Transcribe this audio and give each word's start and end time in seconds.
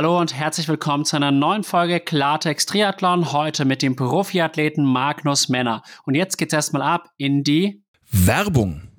Hallo 0.00 0.18
und 0.18 0.34
herzlich 0.34 0.66
willkommen 0.66 1.04
zu 1.04 1.16
einer 1.16 1.30
neuen 1.30 1.62
Folge 1.62 2.00
Klartext 2.00 2.70
Triathlon. 2.70 3.32
Heute 3.32 3.66
mit 3.66 3.82
dem 3.82 3.96
Profiathleten 3.96 4.82
Magnus 4.82 5.50
Männer. 5.50 5.82
Und 6.06 6.14
jetzt 6.14 6.38
geht's 6.38 6.54
erstmal 6.54 6.80
ab 6.80 7.10
in 7.18 7.44
die 7.44 7.82
Werbung. 8.10 8.89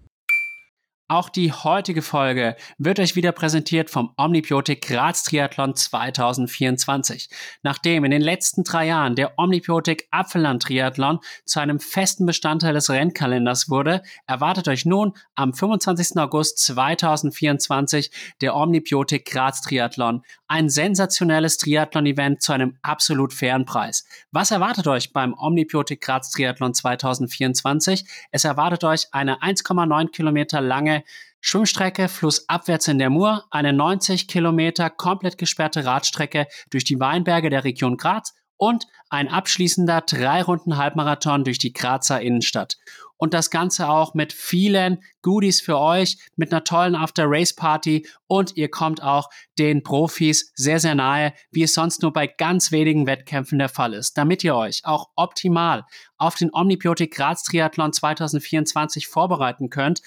Auch 1.11 1.27
die 1.27 1.51
heutige 1.51 2.01
Folge 2.01 2.55
wird 2.77 2.97
euch 2.97 3.17
wieder 3.17 3.33
präsentiert 3.33 3.89
vom 3.89 4.13
Omnibiotik 4.15 4.87
Graz 4.87 5.23
Triathlon 5.23 5.75
2024. 5.75 7.27
Nachdem 7.63 8.05
in 8.05 8.11
den 8.11 8.21
letzten 8.21 8.63
drei 8.63 8.87
Jahren 8.87 9.15
der 9.15 9.37
Omnibiotik 9.37 10.07
Apfelland 10.11 10.63
Triathlon 10.63 11.19
zu 11.43 11.59
einem 11.59 11.81
festen 11.81 12.25
Bestandteil 12.25 12.73
des 12.75 12.89
Rennkalenders 12.89 13.69
wurde, 13.69 14.03
erwartet 14.25 14.69
euch 14.69 14.85
nun 14.85 15.11
am 15.35 15.53
25. 15.53 16.15
August 16.15 16.59
2024 16.59 18.09
der 18.39 18.55
Omnibiotik 18.55 19.25
Graz 19.25 19.59
Triathlon. 19.63 20.23
Ein 20.47 20.69
sensationelles 20.69 21.57
Triathlon-Event 21.57 22.41
zu 22.41 22.53
einem 22.53 22.77
absolut 22.83 23.33
fairen 23.33 23.65
Preis. 23.65 24.05
Was 24.31 24.51
erwartet 24.51 24.87
euch 24.87 25.11
beim 25.11 25.33
Omnibiotik 25.33 25.99
Graz 25.99 26.31
Triathlon 26.31 26.73
2024? 26.73 28.05
Es 28.31 28.45
erwartet 28.45 28.85
euch 28.85 29.07
eine 29.11 29.41
1,9 29.41 30.11
Kilometer 30.11 30.61
lange 30.61 31.00
Schwimmstrecke 31.39 32.07
flussabwärts 32.07 32.87
in 32.87 32.99
der 32.99 33.09
Mur, 33.09 33.45
eine 33.49 33.73
90 33.73 34.27
Kilometer 34.27 34.89
komplett 34.89 35.37
gesperrte 35.37 35.85
Radstrecke 35.85 36.47
durch 36.69 36.83
die 36.83 36.99
Weinberge 36.99 37.49
der 37.49 37.63
Region 37.63 37.97
Graz 37.97 38.33
und 38.61 38.85
ein 39.09 39.27
abschließender 39.27 40.01
drei 40.01 40.43
Runden 40.43 40.77
Halbmarathon 40.77 41.43
durch 41.43 41.57
die 41.57 41.73
Grazer 41.73 42.21
Innenstadt. 42.21 42.77
Und 43.17 43.33
das 43.33 43.49
Ganze 43.49 43.89
auch 43.89 44.13
mit 44.13 44.33
vielen 44.33 45.03
Goodies 45.23 45.61
für 45.61 45.79
euch, 45.79 46.17
mit 46.35 46.51
einer 46.51 46.63
tollen 46.63 46.95
After-Race-Party 46.95 48.07
und 48.27 48.57
ihr 48.57 48.69
kommt 48.69 49.01
auch 49.01 49.31
den 49.57 49.81
Profis 49.81 50.51
sehr, 50.53 50.79
sehr 50.79 50.93
nahe, 50.93 51.33
wie 51.49 51.63
es 51.63 51.73
sonst 51.73 52.03
nur 52.03 52.13
bei 52.13 52.27
ganz 52.27 52.71
wenigen 52.71 53.07
Wettkämpfen 53.07 53.57
der 53.57 53.69
Fall 53.69 53.95
ist. 53.95 54.15
Damit 54.15 54.43
ihr 54.43 54.55
euch 54.55 54.81
auch 54.85 55.09
optimal 55.15 55.83
auf 56.17 56.35
den 56.35 56.53
Omnibiotik 56.53 57.15
Graz 57.15 57.41
Triathlon 57.41 57.93
2024 57.93 59.07
vorbereiten 59.07 59.71
könnt, 59.71 60.01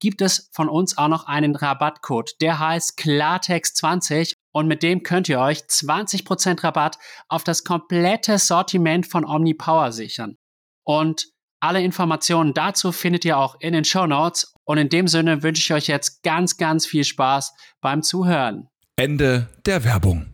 gibt 0.00 0.22
es 0.22 0.50
von 0.52 0.68
uns 0.68 0.98
auch 0.98 1.08
noch 1.08 1.26
einen 1.26 1.54
Rabattcode. 1.54 2.32
Der 2.40 2.58
heißt 2.58 2.98
Klartext20 2.98 4.34
und 4.52 4.66
mit 4.66 4.82
dem 4.82 5.02
könnt 5.02 5.28
ihr 5.28 5.38
euch 5.38 5.60
20% 5.60 6.64
Rabatt 6.64 6.98
auf 7.28 7.44
das 7.44 7.62
komplette 7.64 8.38
Sortiment 8.38 9.06
von 9.06 9.24
OmniPower 9.24 9.92
sichern. 9.92 10.36
Und 10.84 11.26
alle 11.60 11.82
Informationen 11.82 12.54
dazu 12.54 12.90
findet 12.90 13.24
ihr 13.24 13.38
auch 13.38 13.56
in 13.60 13.74
den 13.74 13.84
Show 13.84 14.06
Notes. 14.06 14.54
Und 14.64 14.78
in 14.78 14.88
dem 14.88 15.08
Sinne 15.08 15.42
wünsche 15.42 15.60
ich 15.60 15.72
euch 15.72 15.86
jetzt 15.88 16.22
ganz, 16.22 16.56
ganz 16.56 16.86
viel 16.86 17.04
Spaß 17.04 17.52
beim 17.80 18.02
Zuhören. 18.02 18.68
Ende 18.96 19.48
der 19.66 19.84
Werbung. 19.84 20.30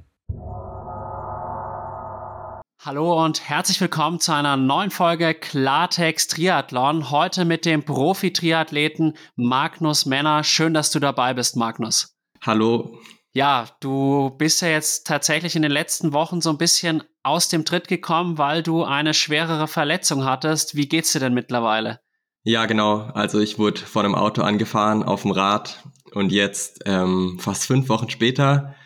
Hallo 2.86 3.20
und 3.24 3.48
herzlich 3.48 3.80
willkommen 3.80 4.20
zu 4.20 4.32
einer 4.32 4.56
neuen 4.56 4.92
Folge 4.92 5.34
Klartext 5.34 6.30
Triathlon. 6.30 7.10
Heute 7.10 7.44
mit 7.44 7.64
dem 7.64 7.82
Profi-Triathleten 7.82 9.16
Magnus 9.34 10.06
Männer. 10.06 10.44
Schön, 10.44 10.72
dass 10.72 10.92
du 10.92 11.00
dabei 11.00 11.34
bist, 11.34 11.56
Magnus. 11.56 12.16
Hallo. 12.42 12.96
Ja, 13.32 13.66
du 13.80 14.30
bist 14.38 14.62
ja 14.62 14.68
jetzt 14.68 15.04
tatsächlich 15.04 15.56
in 15.56 15.62
den 15.62 15.72
letzten 15.72 16.12
Wochen 16.12 16.40
so 16.40 16.50
ein 16.50 16.58
bisschen 16.58 17.02
aus 17.24 17.48
dem 17.48 17.64
Tritt 17.64 17.88
gekommen, 17.88 18.38
weil 18.38 18.62
du 18.62 18.84
eine 18.84 19.14
schwerere 19.14 19.66
Verletzung 19.66 20.24
hattest. 20.24 20.76
Wie 20.76 20.86
geht's 20.86 21.10
dir 21.10 21.18
denn 21.18 21.34
mittlerweile? 21.34 21.98
Ja, 22.44 22.66
genau. 22.66 23.10
Also 23.14 23.40
ich 23.40 23.58
wurde 23.58 23.80
von 23.80 24.04
einem 24.04 24.14
Auto 24.14 24.42
angefahren 24.42 25.02
auf 25.02 25.22
dem 25.22 25.32
Rad 25.32 25.82
und 26.12 26.30
jetzt 26.30 26.84
ähm, 26.86 27.38
fast 27.40 27.66
fünf 27.66 27.88
Wochen 27.88 28.10
später 28.10 28.76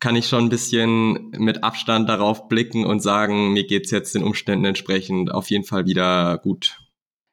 kann 0.00 0.16
ich 0.16 0.26
schon 0.26 0.44
ein 0.44 0.48
bisschen 0.48 1.30
mit 1.30 1.62
Abstand 1.62 2.08
darauf 2.08 2.48
blicken 2.48 2.84
und 2.84 3.00
sagen, 3.00 3.52
mir 3.52 3.66
geht's 3.66 3.90
jetzt 3.90 4.14
den 4.14 4.24
Umständen 4.24 4.64
entsprechend 4.64 5.30
auf 5.32 5.50
jeden 5.50 5.64
Fall 5.64 5.86
wieder 5.86 6.38
gut. 6.38 6.78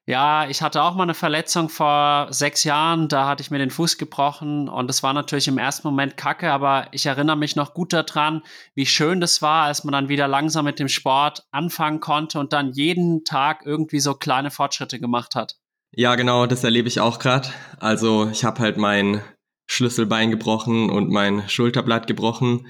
Ja, 0.09 0.47
ich 0.47 0.61
hatte 0.61 0.83
auch 0.83 0.95
mal 0.95 1.03
eine 1.03 1.13
Verletzung 1.13 1.67
vor 1.67 2.27
sechs 2.29 2.63
Jahren, 2.63 3.09
da 3.09 3.27
hatte 3.27 3.41
ich 3.41 3.51
mir 3.51 3.57
den 3.57 3.71
Fuß 3.71 3.97
gebrochen 3.97 4.69
und 4.69 4.89
es 4.89 5.03
war 5.03 5.11
natürlich 5.11 5.49
im 5.49 5.57
ersten 5.57 5.85
Moment 5.85 6.15
kacke, 6.15 6.49
aber 6.49 6.87
ich 6.93 7.05
erinnere 7.05 7.35
mich 7.35 7.57
noch 7.57 7.73
gut 7.73 7.91
daran, 7.91 8.41
wie 8.73 8.85
schön 8.85 9.19
das 9.19 9.41
war, 9.41 9.65
als 9.65 9.83
man 9.83 9.91
dann 9.91 10.07
wieder 10.07 10.29
langsam 10.29 10.63
mit 10.63 10.79
dem 10.79 10.87
Sport 10.87 11.45
anfangen 11.51 11.99
konnte 11.99 12.39
und 12.39 12.53
dann 12.53 12.71
jeden 12.71 13.25
Tag 13.25 13.63
irgendwie 13.65 13.99
so 13.99 14.13
kleine 14.13 14.49
Fortschritte 14.49 14.97
gemacht 14.97 15.35
hat. 15.35 15.57
Ja, 15.91 16.15
genau, 16.15 16.45
das 16.45 16.63
erlebe 16.63 16.87
ich 16.87 17.01
auch 17.01 17.19
gerade. 17.19 17.49
Also 17.79 18.29
ich 18.29 18.45
habe 18.45 18.61
halt 18.61 18.77
mein 18.77 19.21
Schlüsselbein 19.67 20.31
gebrochen 20.31 20.89
und 20.89 21.09
mein 21.09 21.47
Schulterblatt 21.47 22.07
gebrochen. 22.07 22.67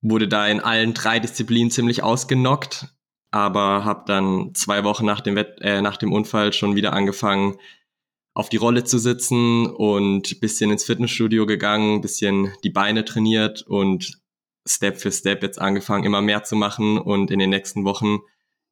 Wurde 0.00 0.28
da 0.28 0.46
in 0.46 0.60
allen 0.60 0.94
drei 0.94 1.18
Disziplinen 1.18 1.70
ziemlich 1.70 2.02
ausgenockt, 2.02 2.88
aber 3.30 3.84
habe 3.84 4.04
dann 4.06 4.54
zwei 4.54 4.84
Wochen 4.84 5.04
nach 5.04 5.20
dem, 5.20 5.36
Wett 5.36 5.60
äh, 5.60 5.82
nach 5.82 5.98
dem 5.98 6.12
Unfall 6.12 6.52
schon 6.52 6.74
wieder 6.74 6.92
angefangen, 6.92 7.58
auf 8.32 8.48
die 8.48 8.56
Rolle 8.56 8.84
zu 8.84 8.98
sitzen 8.98 9.66
und 9.66 10.40
bisschen 10.40 10.70
ins 10.70 10.84
Fitnessstudio 10.84 11.46
gegangen, 11.46 12.00
bisschen 12.00 12.52
die 12.64 12.70
Beine 12.70 13.04
trainiert 13.04 13.62
und 13.62 14.20
Step 14.66 14.98
für 14.98 15.10
Step 15.10 15.42
jetzt 15.42 15.60
angefangen, 15.60 16.04
immer 16.04 16.22
mehr 16.22 16.44
zu 16.44 16.56
machen 16.56 16.96
und 16.98 17.30
in 17.30 17.38
den 17.38 17.50
nächsten 17.50 17.84
Wochen 17.84 18.20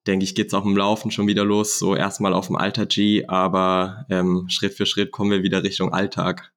denke 0.07 0.25
ich, 0.25 0.35
geht's 0.35 0.55
auch 0.55 0.65
im 0.65 0.77
Laufen 0.77 1.11
schon 1.11 1.27
wieder 1.27 1.45
los, 1.45 1.79
so 1.79 1.95
erstmal 1.95 2.33
auf 2.33 2.47
dem 2.47 2.57
Alter 2.57 2.87
G, 2.87 3.27
aber 3.27 4.07
ähm, 4.09 4.47
Schritt 4.49 4.75
für 4.75 4.87
Schritt 4.87 5.11
kommen 5.11 5.31
wir 5.31 5.43
wieder 5.43 5.63
Richtung 5.63 5.93
Alltag. 5.93 6.53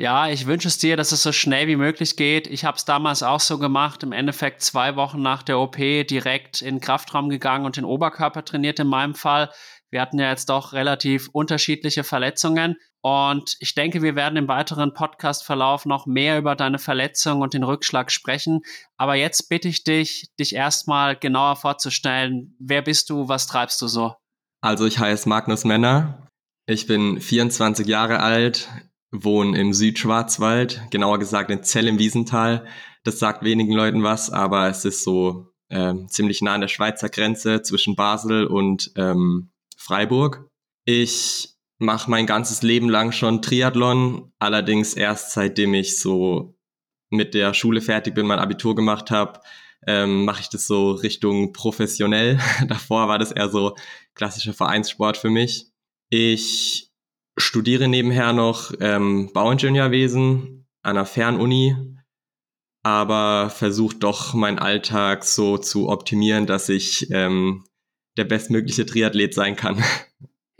Ja, 0.00 0.30
ich 0.30 0.46
wünsche 0.46 0.66
es 0.66 0.78
dir, 0.78 0.96
dass 0.96 1.12
es 1.12 1.22
so 1.22 1.30
schnell 1.30 1.66
wie 1.66 1.76
möglich 1.76 2.16
geht. 2.16 2.46
Ich 2.46 2.64
habe 2.64 2.78
es 2.78 2.86
damals 2.86 3.22
auch 3.22 3.38
so 3.38 3.58
gemacht. 3.58 4.02
Im 4.02 4.12
Endeffekt 4.12 4.62
zwei 4.62 4.96
Wochen 4.96 5.20
nach 5.20 5.42
der 5.42 5.58
OP 5.58 5.76
direkt 5.76 6.62
in 6.62 6.76
den 6.76 6.80
Kraftraum 6.80 7.28
gegangen 7.28 7.66
und 7.66 7.76
den 7.76 7.84
Oberkörper 7.84 8.42
trainiert 8.42 8.80
in 8.80 8.86
meinem 8.86 9.14
Fall. 9.14 9.50
Wir 9.90 10.00
hatten 10.00 10.18
ja 10.18 10.30
jetzt 10.30 10.48
doch 10.48 10.72
relativ 10.72 11.28
unterschiedliche 11.32 12.02
Verletzungen. 12.02 12.76
Und 13.02 13.56
ich 13.60 13.74
denke, 13.74 14.00
wir 14.00 14.16
werden 14.16 14.38
im 14.38 14.48
weiteren 14.48 14.94
Podcast-Verlauf 14.94 15.84
noch 15.84 16.06
mehr 16.06 16.38
über 16.38 16.56
deine 16.56 16.78
Verletzung 16.78 17.42
und 17.42 17.52
den 17.52 17.62
Rückschlag 17.62 18.10
sprechen. 18.10 18.62
Aber 18.96 19.16
jetzt 19.16 19.50
bitte 19.50 19.68
ich 19.68 19.84
dich, 19.84 20.30
dich 20.40 20.54
erstmal 20.54 21.14
genauer 21.14 21.56
vorzustellen. 21.56 22.56
Wer 22.58 22.80
bist 22.80 23.10
du? 23.10 23.28
Was 23.28 23.46
treibst 23.46 23.82
du 23.82 23.86
so? 23.86 24.14
Also 24.62 24.86
ich 24.86 24.98
heiße 24.98 25.28
Magnus 25.28 25.64
Männer. 25.64 26.26
Ich 26.64 26.86
bin 26.86 27.20
24 27.20 27.86
Jahre 27.86 28.20
alt 28.20 28.66
wohne 29.12 29.58
im 29.58 29.72
Südschwarzwald, 29.72 30.82
genauer 30.90 31.18
gesagt 31.18 31.50
in 31.50 31.62
Zell 31.62 31.88
im 31.88 31.98
Wiesental. 31.98 32.66
Das 33.04 33.18
sagt 33.18 33.44
wenigen 33.44 33.72
Leuten 33.72 34.02
was, 34.02 34.30
aber 34.30 34.68
es 34.68 34.84
ist 34.84 35.02
so 35.02 35.52
ähm, 35.70 36.08
ziemlich 36.08 36.42
nah 36.42 36.54
an 36.54 36.60
der 36.60 36.68
Schweizer 36.68 37.08
Grenze 37.08 37.62
zwischen 37.62 37.96
Basel 37.96 38.46
und 38.46 38.92
ähm, 38.96 39.50
Freiburg. 39.76 40.48
Ich 40.84 41.54
mache 41.78 42.10
mein 42.10 42.26
ganzes 42.26 42.62
Leben 42.62 42.88
lang 42.88 43.12
schon 43.12 43.42
Triathlon, 43.42 44.32
allerdings 44.38 44.94
erst 44.94 45.32
seitdem 45.32 45.74
ich 45.74 45.98
so 45.98 46.56
mit 47.08 47.34
der 47.34 47.54
Schule 47.54 47.80
fertig 47.80 48.14
bin, 48.14 48.26
mein 48.26 48.38
Abitur 48.38 48.74
gemacht 48.74 49.10
habe, 49.10 49.40
ähm, 49.86 50.24
mache 50.24 50.42
ich 50.42 50.48
das 50.48 50.66
so 50.66 50.92
Richtung 50.92 51.52
professionell. 51.52 52.38
Davor 52.68 53.08
war 53.08 53.18
das 53.18 53.32
eher 53.32 53.48
so 53.48 53.74
klassischer 54.14 54.52
Vereinssport 54.52 55.16
für 55.16 55.30
mich. 55.30 55.66
Ich 56.10 56.89
studiere 57.36 57.88
nebenher 57.88 58.32
noch 58.32 58.72
ähm, 58.80 59.30
Bauingenieurwesen 59.32 60.66
an 60.82 60.96
einer 60.96 61.06
Fernuni, 61.06 61.76
aber 62.82 63.50
versuche 63.50 63.96
doch 63.96 64.34
meinen 64.34 64.58
Alltag 64.58 65.24
so 65.24 65.58
zu 65.58 65.88
optimieren, 65.88 66.46
dass 66.46 66.68
ich 66.68 67.10
ähm, 67.10 67.64
der 68.16 68.24
bestmögliche 68.24 68.86
Triathlet 68.86 69.34
sein 69.34 69.56
kann. 69.56 69.82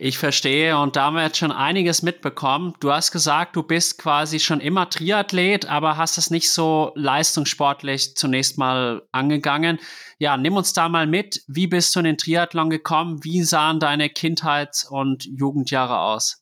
Ich 0.02 0.16
verstehe 0.16 0.78
und 0.78 0.96
da 0.96 1.04
haben 1.04 1.16
wir 1.16 1.24
jetzt 1.24 1.36
schon 1.36 1.52
einiges 1.52 2.00
mitbekommen. 2.00 2.72
Du 2.80 2.90
hast 2.90 3.12
gesagt, 3.12 3.54
du 3.54 3.62
bist 3.62 3.98
quasi 3.98 4.40
schon 4.40 4.60
immer 4.60 4.88
Triathlet, 4.88 5.66
aber 5.66 5.98
hast 5.98 6.16
es 6.16 6.30
nicht 6.30 6.50
so 6.50 6.92
leistungssportlich 6.94 8.16
zunächst 8.16 8.56
mal 8.56 9.02
angegangen. 9.12 9.78
Ja, 10.18 10.38
nimm 10.38 10.56
uns 10.56 10.72
da 10.72 10.88
mal 10.88 11.06
mit. 11.06 11.42
Wie 11.48 11.66
bist 11.66 11.94
du 11.94 12.00
in 12.00 12.06
den 12.06 12.16
Triathlon 12.16 12.70
gekommen? 12.70 13.22
Wie 13.24 13.42
sahen 13.42 13.78
deine 13.78 14.08
Kindheits- 14.08 14.90
und 14.90 15.26
Jugendjahre 15.26 15.98
aus? 15.98 16.39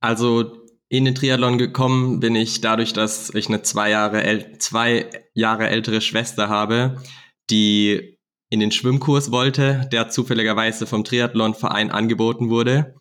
Also 0.00 0.66
in 0.88 1.04
den 1.04 1.14
Triathlon 1.14 1.58
gekommen 1.58 2.20
bin 2.20 2.36
ich 2.36 2.60
dadurch, 2.60 2.92
dass 2.92 3.34
ich 3.34 3.48
eine 3.48 3.62
zwei 3.62 3.90
Jahre, 3.90 4.58
zwei 4.58 5.10
Jahre 5.34 5.68
ältere 5.68 6.00
Schwester 6.00 6.48
habe, 6.48 7.02
die 7.50 8.18
in 8.48 8.60
den 8.60 8.70
Schwimmkurs 8.70 9.32
wollte, 9.32 9.88
der 9.90 10.08
zufälligerweise 10.08 10.86
vom 10.86 11.02
Triathlonverein 11.02 11.90
angeboten 11.90 12.50
wurde. 12.50 12.94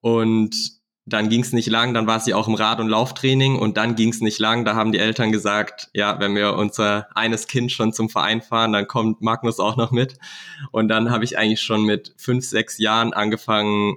Und 0.00 0.78
dann 1.06 1.30
ging 1.30 1.40
es 1.40 1.54
nicht 1.54 1.68
lang, 1.68 1.94
dann 1.94 2.06
war 2.06 2.20
sie 2.20 2.34
auch 2.34 2.48
im 2.48 2.54
Rad- 2.54 2.80
und 2.80 2.88
Lauftraining 2.88 3.56
und 3.56 3.78
dann 3.78 3.94
ging 3.94 4.10
es 4.10 4.20
nicht 4.20 4.38
lang, 4.38 4.66
da 4.66 4.74
haben 4.74 4.92
die 4.92 4.98
Eltern 4.98 5.32
gesagt, 5.32 5.88
ja, 5.94 6.20
wenn 6.20 6.34
wir 6.34 6.54
unser 6.54 7.06
eines 7.16 7.46
Kind 7.46 7.72
schon 7.72 7.94
zum 7.94 8.10
Verein 8.10 8.42
fahren, 8.42 8.72
dann 8.72 8.86
kommt 8.86 9.22
Magnus 9.22 9.58
auch 9.58 9.76
noch 9.76 9.90
mit. 9.90 10.18
Und 10.70 10.88
dann 10.88 11.10
habe 11.10 11.24
ich 11.24 11.38
eigentlich 11.38 11.62
schon 11.62 11.84
mit 11.84 12.14
fünf, 12.18 12.44
sechs 12.44 12.76
Jahren 12.76 13.14
angefangen, 13.14 13.96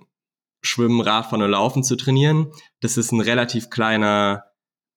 Schwimmen, 0.61 1.01
Radfahren 1.01 1.41
und 1.41 1.51
Laufen 1.51 1.83
zu 1.83 1.95
trainieren. 1.95 2.51
Das 2.79 2.97
ist 2.97 3.11
ein 3.11 3.21
relativ 3.21 3.69
kleiner 3.69 4.43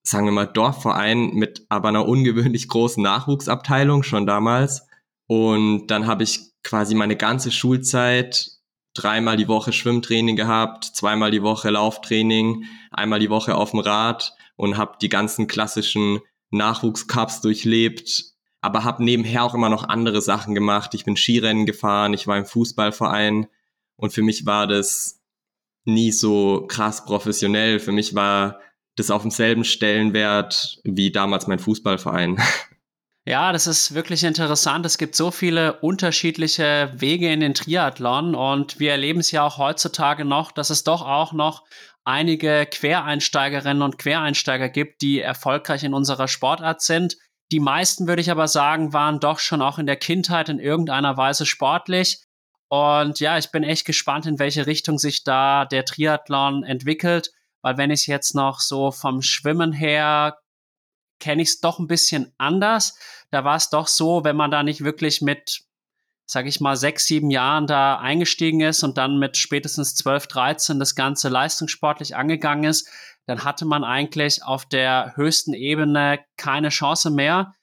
sagen 0.07 0.25
wir 0.25 0.31
mal, 0.31 0.45
Dorfverein 0.45 1.31
mit 1.33 1.65
aber 1.67 1.89
einer 1.89 2.07
ungewöhnlich 2.07 2.67
großen 2.67 3.01
Nachwuchsabteilung 3.01 4.03
schon 4.03 4.27
damals. 4.27 4.87
Und 5.27 5.87
dann 5.87 6.05
habe 6.05 6.23
ich 6.23 6.51
quasi 6.63 6.93
meine 6.93 7.15
ganze 7.15 7.51
Schulzeit 7.51 8.51
dreimal 8.93 9.35
die 9.35 9.47
Woche 9.47 9.73
Schwimmtraining 9.73 10.35
gehabt, 10.35 10.85
zweimal 10.85 11.31
die 11.31 11.41
Woche 11.41 11.71
Lauftraining, 11.71 12.65
einmal 12.91 13.19
die 13.19 13.31
Woche 13.31 13.55
auf 13.55 13.71
dem 13.71 13.79
Rad 13.79 14.33
und 14.55 14.77
habe 14.77 14.97
die 15.01 15.09
ganzen 15.09 15.47
klassischen 15.47 16.19
Nachwuchscups 16.51 17.41
durchlebt, 17.41 18.25
aber 18.61 18.83
habe 18.83 19.03
nebenher 19.03 19.43
auch 19.43 19.55
immer 19.55 19.69
noch 19.69 19.83
andere 19.83 20.21
Sachen 20.21 20.53
gemacht. 20.53 20.93
Ich 20.93 21.03
bin 21.03 21.17
Skirennen 21.17 21.65
gefahren, 21.65 22.13
ich 22.13 22.27
war 22.27 22.37
im 22.37 22.45
Fußballverein 22.45 23.47
und 23.97 24.13
für 24.13 24.21
mich 24.21 24.45
war 24.45 24.67
das 24.67 25.19
nie 25.85 26.11
so 26.11 26.65
krass 26.67 27.05
professionell. 27.05 27.79
Für 27.79 27.91
mich 27.91 28.15
war 28.15 28.59
das 28.95 29.11
auf 29.11 29.21
demselben 29.21 29.63
Stellenwert 29.63 30.79
wie 30.83 31.11
damals 31.11 31.47
mein 31.47 31.59
Fußballverein. 31.59 32.41
Ja, 33.27 33.51
das 33.51 33.65
ist 33.65 33.95
wirklich 33.95 34.23
interessant. 34.23 34.85
Es 34.85 34.99
gibt 34.99 35.15
so 35.15 35.31
viele 35.31 35.79
unterschiedliche 35.79 36.91
Wege 36.93 37.33
in 37.33 37.39
den 37.39 37.55
Triathlon 37.55 38.35
und 38.35 38.79
wir 38.79 38.91
erleben 38.91 39.19
es 39.19 39.31
ja 39.31 39.41
auch 39.41 39.57
heutzutage 39.57 40.25
noch, 40.25 40.51
dass 40.51 40.69
es 40.69 40.83
doch 40.83 41.01
auch 41.01 41.33
noch 41.33 41.63
einige 42.03 42.67
Quereinsteigerinnen 42.67 43.81
und 43.81 43.97
Quereinsteiger 43.97 44.69
gibt, 44.69 45.01
die 45.01 45.21
erfolgreich 45.21 45.83
in 45.83 45.95
unserer 45.95 46.27
Sportart 46.27 46.83
sind. 46.83 47.17
Die 47.51 47.59
meisten, 47.59 48.07
würde 48.07 48.21
ich 48.21 48.29
aber 48.29 48.47
sagen, 48.47 48.93
waren 48.93 49.19
doch 49.19 49.39
schon 49.39 49.63
auch 49.63 49.79
in 49.79 49.87
der 49.87 49.97
Kindheit 49.97 50.47
in 50.49 50.59
irgendeiner 50.59 51.17
Weise 51.17 51.47
sportlich. 51.47 52.24
Und 52.75 53.19
ja, 53.19 53.37
ich 53.37 53.51
bin 53.51 53.63
echt 53.63 53.85
gespannt, 53.85 54.25
in 54.25 54.39
welche 54.39 54.67
Richtung 54.67 54.97
sich 54.97 55.23
da 55.23 55.65
der 55.65 55.85
Triathlon 55.85 56.63
entwickelt, 56.63 57.31
weil 57.61 57.77
wenn 57.77 57.89
ich 57.89 58.01
es 58.01 58.05
jetzt 58.07 58.35
noch 58.35 58.59
so 58.59 58.91
vom 58.91 59.21
Schwimmen 59.21 59.71
her 59.71 60.37
kenne 61.19 61.41
ich 61.41 61.49
es 61.49 61.59
doch 61.61 61.79
ein 61.79 61.87
bisschen 61.87 62.33
anders. 62.37 62.97
Da 63.31 63.45
war 63.45 63.55
es 63.55 63.69
doch 63.69 63.87
so, 63.87 64.23
wenn 64.23 64.35
man 64.35 64.51
da 64.51 64.63
nicht 64.63 64.83
wirklich 64.83 65.21
mit, 65.21 65.61
sag 66.25 66.45
ich 66.45 66.59
mal, 66.59 66.75
sechs, 66.75 67.05
sieben 67.05 67.31
Jahren 67.31 67.67
da 67.67 67.97
eingestiegen 67.97 68.59
ist 68.59 68.83
und 68.83 68.97
dann 68.97 69.19
mit 69.19 69.37
spätestens 69.37 69.95
zwölf, 69.95 70.27
dreizehn 70.27 70.77
das 70.77 70.95
Ganze 70.95 71.29
leistungssportlich 71.29 72.15
angegangen 72.15 72.65
ist, 72.65 72.89
dann 73.25 73.45
hatte 73.45 73.65
man 73.65 73.83
eigentlich 73.83 74.43
auf 74.43 74.65
der 74.65 75.13
höchsten 75.15 75.53
Ebene 75.53 76.19
keine 76.35 76.69
Chance 76.69 77.09
mehr. 77.09 77.53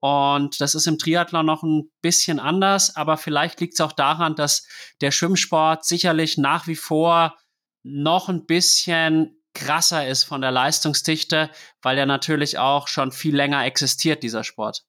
Und 0.00 0.60
das 0.60 0.74
ist 0.74 0.86
im 0.86 0.98
Triathlon 0.98 1.44
noch 1.44 1.62
ein 1.62 1.90
bisschen 2.00 2.40
anders, 2.40 2.96
aber 2.96 3.16
vielleicht 3.16 3.60
liegt 3.60 3.74
es 3.74 3.80
auch 3.80 3.92
daran, 3.92 4.34
dass 4.34 4.66
der 5.00 5.10
Schwimmsport 5.10 5.84
sicherlich 5.84 6.38
nach 6.38 6.66
wie 6.66 6.76
vor 6.76 7.36
noch 7.82 8.28
ein 8.28 8.46
bisschen 8.46 9.36
krasser 9.54 10.06
ist 10.06 10.24
von 10.24 10.40
der 10.40 10.50
Leistungsdichte, 10.50 11.50
weil 11.82 11.98
er 11.98 12.06
natürlich 12.06 12.58
auch 12.58 12.88
schon 12.88 13.12
viel 13.12 13.34
länger 13.34 13.64
existiert, 13.64 14.22
dieser 14.22 14.44
Sport. 14.44 14.84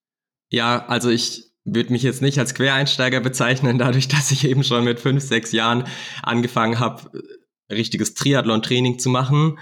Ja, 0.50 0.86
also 0.88 1.10
ich 1.10 1.52
würde 1.64 1.92
mich 1.92 2.04
jetzt 2.04 2.22
nicht 2.22 2.40
als 2.40 2.54
Quereinsteiger 2.54 3.20
bezeichnen, 3.20 3.78
dadurch, 3.78 4.08
dass 4.08 4.32
ich 4.32 4.46
eben 4.46 4.64
schon 4.64 4.84
mit 4.84 5.00
fünf, 5.00 5.24
sechs 5.24 5.52
Jahren 5.52 5.88
angefangen 6.24 6.80
habe, 6.80 7.24
richtiges 7.72 8.14
Triathlon-Training 8.14 9.00
zu 9.00 9.10
machen. 9.10 9.60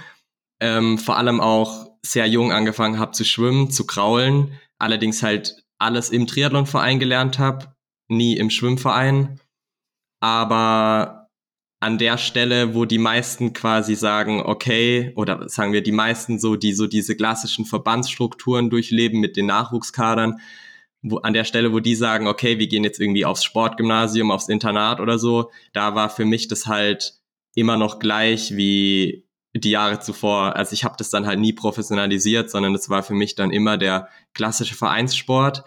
Ähm, 0.60 0.98
vor 0.98 1.18
allem 1.18 1.40
auch 1.40 1.88
sehr 2.04 2.28
jung 2.28 2.52
angefangen 2.52 3.00
habe 3.00 3.12
zu 3.12 3.24
schwimmen, 3.24 3.72
zu 3.72 3.86
kraulen, 3.86 4.60
allerdings 4.80 5.22
halt 5.22 5.64
alles 5.78 6.10
im 6.10 6.28
Triathlonverein 6.28 7.00
gelernt 7.00 7.40
habe, 7.40 7.76
nie 8.08 8.38
im 8.38 8.50
Schwimmverein. 8.50 9.40
Aber 10.22 11.30
an 11.82 11.98
der 11.98 12.18
Stelle, 12.18 12.76
wo 12.76 12.86
die 12.86 12.98
meisten 12.98 13.54
quasi 13.54 13.96
sagen, 13.96 14.42
okay, 14.42 15.14
oder 15.16 15.48
sagen 15.48 15.72
wir 15.72 15.82
die 15.82 15.94
meisten 15.94 16.40
so, 16.40 16.56
die 16.58 16.74
so 16.74 16.88
diese 16.88 17.16
klassischen 17.16 17.66
Verbandsstrukturen 17.66 18.70
durchleben 18.70 19.22
mit 19.22 19.38
den 19.38 19.46
Nachwuchskadern, 19.46 20.40
wo, 21.02 21.18
an 21.18 21.34
der 21.34 21.46
Stelle, 21.46 21.72
wo 21.72 21.80
die 21.80 21.96
sagen, 21.96 22.28
okay, 22.28 22.60
wir 22.60 22.68
gehen 22.68 22.84
jetzt 22.84 23.00
irgendwie 23.00 23.24
aufs 23.24 23.46
Sportgymnasium, 23.46 24.32
aufs 24.32 24.50
Internat 24.50 25.00
oder 25.00 25.18
so, 25.18 25.52
da 25.72 25.96
war 25.96 26.10
für 26.10 26.26
mich 26.26 26.50
das 26.50 26.66
halt 26.66 27.14
immer 27.56 27.78
noch 27.78 28.00
gleich 28.00 28.58
wie 28.58 29.29
die 29.56 29.72
Jahre 29.72 30.00
zuvor. 30.00 30.56
Also 30.56 30.74
ich 30.74 30.84
habe 30.84 30.96
das 30.98 31.10
dann 31.10 31.26
halt 31.26 31.40
nie 31.40 31.54
professionalisiert, 31.54 32.50
sondern 32.52 32.74
das 32.74 32.90
war 32.90 33.04
für 33.04 33.14
mich 33.14 33.36
dann 33.36 33.52
immer 33.52 33.78
der 33.78 34.10
klassische 34.34 34.76
Vereinssport. 34.76 35.64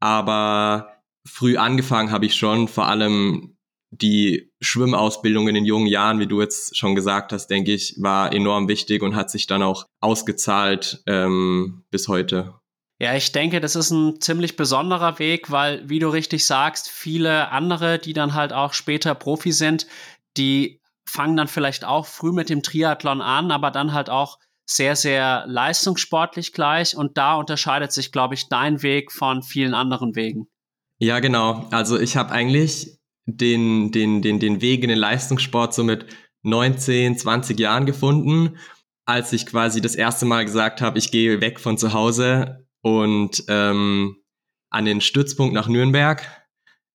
Aber 0.00 1.02
früh 1.26 1.56
angefangen 1.56 2.10
habe 2.10 2.26
ich 2.26 2.34
schon, 2.34 2.66
vor 2.68 2.88
allem 2.88 3.56
die 3.90 4.50
Schwimmausbildung 4.60 5.48
in 5.48 5.54
den 5.54 5.66
jungen 5.66 5.86
Jahren, 5.86 6.18
wie 6.18 6.26
du 6.26 6.40
jetzt 6.40 6.76
schon 6.76 6.94
gesagt 6.94 7.32
hast, 7.32 7.48
denke 7.48 7.72
ich, 7.72 7.96
war 7.98 8.32
enorm 8.32 8.66
wichtig 8.66 9.02
und 9.02 9.14
hat 9.14 9.30
sich 9.30 9.46
dann 9.46 9.62
auch 9.62 9.86
ausgezahlt 10.00 11.02
ähm, 11.06 11.84
bis 11.90 12.08
heute. 12.08 12.54
Ja, 12.98 13.14
ich 13.14 13.32
denke, 13.32 13.60
das 13.60 13.76
ist 13.76 13.90
ein 13.90 14.20
ziemlich 14.20 14.56
besonderer 14.56 15.18
Weg, 15.18 15.50
weil, 15.50 15.88
wie 15.88 15.98
du 15.98 16.08
richtig 16.08 16.46
sagst, 16.46 16.88
viele 16.88 17.50
andere, 17.50 17.98
die 17.98 18.12
dann 18.12 18.34
halt 18.34 18.52
auch 18.52 18.72
später 18.72 19.14
Profi 19.14 19.52
sind, 19.52 19.86
die 20.36 20.80
fangen 21.06 21.36
dann 21.36 21.48
vielleicht 21.48 21.84
auch 21.84 22.06
früh 22.06 22.32
mit 22.32 22.48
dem 22.48 22.62
Triathlon 22.62 23.20
an, 23.20 23.50
aber 23.50 23.70
dann 23.70 23.92
halt 23.92 24.10
auch 24.10 24.38
sehr, 24.66 24.96
sehr 24.96 25.44
leistungssportlich 25.46 26.52
gleich. 26.52 26.96
Und 26.96 27.18
da 27.18 27.34
unterscheidet 27.34 27.92
sich, 27.92 28.12
glaube 28.12 28.34
ich, 28.34 28.48
dein 28.48 28.82
Weg 28.82 29.12
von 29.12 29.42
vielen 29.42 29.74
anderen 29.74 30.14
Wegen. 30.14 30.48
Ja, 30.98 31.20
genau. 31.20 31.66
Also 31.70 31.98
ich 31.98 32.16
habe 32.16 32.32
eigentlich 32.32 32.98
den, 33.26 33.90
den, 33.90 34.22
den, 34.22 34.38
den 34.38 34.60
Weg 34.60 34.82
in 34.82 34.88
den 34.88 34.98
Leistungssport 34.98 35.74
so 35.74 35.84
mit 35.84 36.06
19, 36.42 37.16
20 37.16 37.58
Jahren 37.58 37.86
gefunden, 37.86 38.56
als 39.04 39.32
ich 39.32 39.46
quasi 39.46 39.80
das 39.80 39.94
erste 39.94 40.26
Mal 40.26 40.44
gesagt 40.44 40.80
habe, 40.80 40.98
ich 40.98 41.10
gehe 41.10 41.40
weg 41.40 41.60
von 41.60 41.78
zu 41.78 41.92
Hause 41.92 42.66
und 42.82 43.44
ähm, 43.48 44.16
an 44.70 44.84
den 44.84 45.00
Stützpunkt 45.00 45.54
nach 45.54 45.68
Nürnberg. 45.68 46.26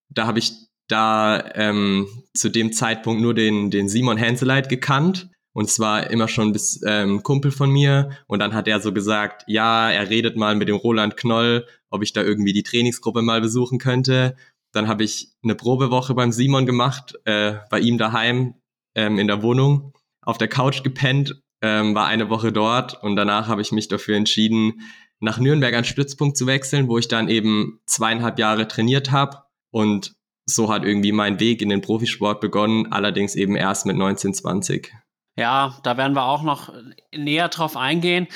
Da 0.09 0.25
habe 0.25 0.39
ich 0.39 0.53
da 0.87 1.43
ähm, 1.55 2.07
zu 2.33 2.49
dem 2.49 2.71
Zeitpunkt 2.73 3.21
nur 3.21 3.33
den, 3.33 3.71
den 3.71 3.89
Simon 3.89 4.17
Henseleit 4.17 4.69
gekannt. 4.69 5.29
Und 5.53 5.69
zwar 5.69 6.11
immer 6.11 6.27
schon 6.27 6.53
bis 6.53 6.81
ähm, 6.85 7.23
Kumpel 7.23 7.51
von 7.51 7.71
mir. 7.71 8.11
Und 8.27 8.39
dann 8.39 8.53
hat 8.53 8.67
er 8.67 8.79
so 8.79 8.93
gesagt, 8.93 9.43
ja, 9.47 9.89
er 9.89 10.09
redet 10.09 10.37
mal 10.37 10.55
mit 10.55 10.67
dem 10.67 10.75
Roland 10.75 11.17
Knoll, 11.17 11.65
ob 11.89 12.03
ich 12.03 12.13
da 12.13 12.21
irgendwie 12.21 12.53
die 12.53 12.63
Trainingsgruppe 12.63 13.23
mal 13.23 13.41
besuchen 13.41 13.79
könnte. 13.79 14.35
Dann 14.71 14.87
habe 14.87 15.03
ich 15.03 15.29
eine 15.43 15.55
Probewoche 15.55 16.13
beim 16.13 16.31
Simon 16.31 16.67
gemacht, 16.67 17.15
äh, 17.25 17.55
bei 17.71 17.79
ihm 17.79 17.97
daheim 17.97 18.53
ähm, 18.93 19.17
in 19.17 19.27
der 19.27 19.41
Wohnung, 19.41 19.93
auf 20.21 20.37
der 20.37 20.47
Couch 20.47 20.83
gepennt, 20.83 21.41
ähm, 21.61 21.95
war 21.95 22.05
eine 22.05 22.29
Woche 22.29 22.51
dort 22.51 23.01
und 23.01 23.15
danach 23.15 23.47
habe 23.47 23.61
ich 23.61 23.71
mich 23.71 23.87
dafür 23.87 24.15
entschieden, 24.17 24.81
nach 25.19 25.39
Nürnberg 25.39 25.73
an 25.73 25.85
Stützpunkt 25.85 26.37
zu 26.37 26.45
wechseln, 26.45 26.87
wo 26.87 26.97
ich 26.97 27.07
dann 27.07 27.29
eben 27.29 27.79
zweieinhalb 27.85 28.37
Jahre 28.37 28.67
trainiert 28.67 29.11
habe 29.11 29.43
und 29.71 30.16
so 30.49 30.71
hat 30.71 30.85
irgendwie 30.85 31.11
mein 31.11 31.39
Weg 31.39 31.61
in 31.61 31.69
den 31.69 31.81
Profisport 31.81 32.39
begonnen, 32.39 32.91
allerdings 32.91 33.35
eben 33.35 33.55
erst 33.55 33.85
mit 33.85 33.97
19, 33.97 34.33
20. 34.33 34.93
Ja, 35.35 35.77
da 35.83 35.97
werden 35.97 36.15
wir 36.15 36.23
auch 36.23 36.41
noch 36.41 36.73
näher 37.13 37.49
drauf 37.49 37.77
eingehen. 37.77 38.27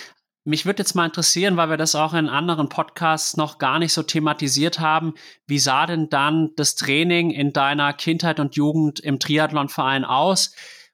Mich 0.44 0.66
würde 0.66 0.82
jetzt 0.82 0.96
mal 0.96 1.06
interessieren, 1.06 1.56
weil 1.56 1.70
wir 1.70 1.78
das 1.78 1.96
auch 1.96 2.14
in 2.14 2.28
anderen 2.28 2.68
Podcasts 2.68 3.38
noch 3.38 3.60
gar 3.60 3.80
nicht 3.80 3.94
so 3.94 4.04
thematisiert 4.04 4.80
haben. 4.80 5.14
Wie 5.48 5.60
sah 5.60 5.86
denn 5.86 6.10
dann 6.10 6.50
das 6.56 6.76
Training 6.76 7.32
in 7.32 7.54
deiner 7.54 7.94
Kindheit 7.94 8.40
und 8.40 8.56
Jugend 8.56 9.00
im 9.00 9.20
Triathlonverein 9.20 10.04
aus? 10.04 10.54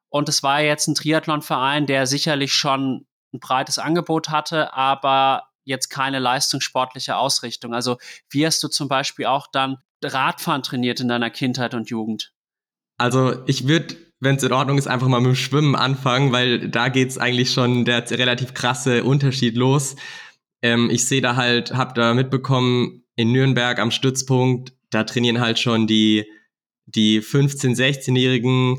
Und 0.09 0.29
es 0.29 0.43
war 0.43 0.62
jetzt 0.62 0.88
ein 0.88 0.95
Triathlonverein, 0.95 1.86
der 1.86 2.07
sicherlich 2.07 2.53
schon 2.53 3.07
ein 3.33 3.39
breites 3.39 3.79
Angebot 3.79 4.29
hatte, 4.29 4.74
aber 4.74 5.47
jetzt 5.63 5.89
keine 5.89 6.19
leistungssportliche 6.19 7.17
Ausrichtung. 7.17 7.74
Also 7.74 7.97
wie 8.29 8.45
hast 8.45 8.62
du 8.63 8.67
zum 8.67 8.88
Beispiel 8.88 9.25
auch 9.25 9.47
dann 9.47 9.77
Radfahren 10.04 10.63
trainiert 10.63 11.00
in 11.00 11.08
deiner 11.08 11.30
Kindheit 11.30 11.74
und 11.74 11.89
Jugend? 11.89 12.34
Also 12.98 13.46
ich 13.46 13.68
würde 13.68 13.96
wenn 14.20 14.36
es 14.36 14.44
in 14.44 14.51
Ordnung 14.51 14.77
ist, 14.77 14.88
einfach 14.88 15.08
mal 15.08 15.20
mit 15.20 15.27
dem 15.27 15.36
Schwimmen 15.36 15.75
anfangen, 15.75 16.32
weil 16.32 16.70
da 16.70 16.89
geht's 16.89 17.18
eigentlich 17.18 17.51
schon 17.51 17.86
der 17.86 18.10
relativ 18.12 18.54
krasse 18.54 19.04
Unterschied 19.04 19.56
los. 19.56 19.96
Ähm, 20.62 20.89
ich 20.89 21.06
sehe 21.06 21.22
da 21.22 21.36
halt, 21.36 21.74
hab 21.74 21.94
da 21.96 22.13
mitbekommen, 22.13 23.04
in 23.16 23.32
Nürnberg 23.32 23.80
am 23.80 23.92
Stützpunkt, 23.92 24.74
da 24.89 25.04
trainieren 25.04 25.39
halt 25.39 25.60
schon 25.60 25.88
die, 25.88 26.25
die 26.86 27.22
15-, 27.22 27.75
16-Jährigen 27.75 28.77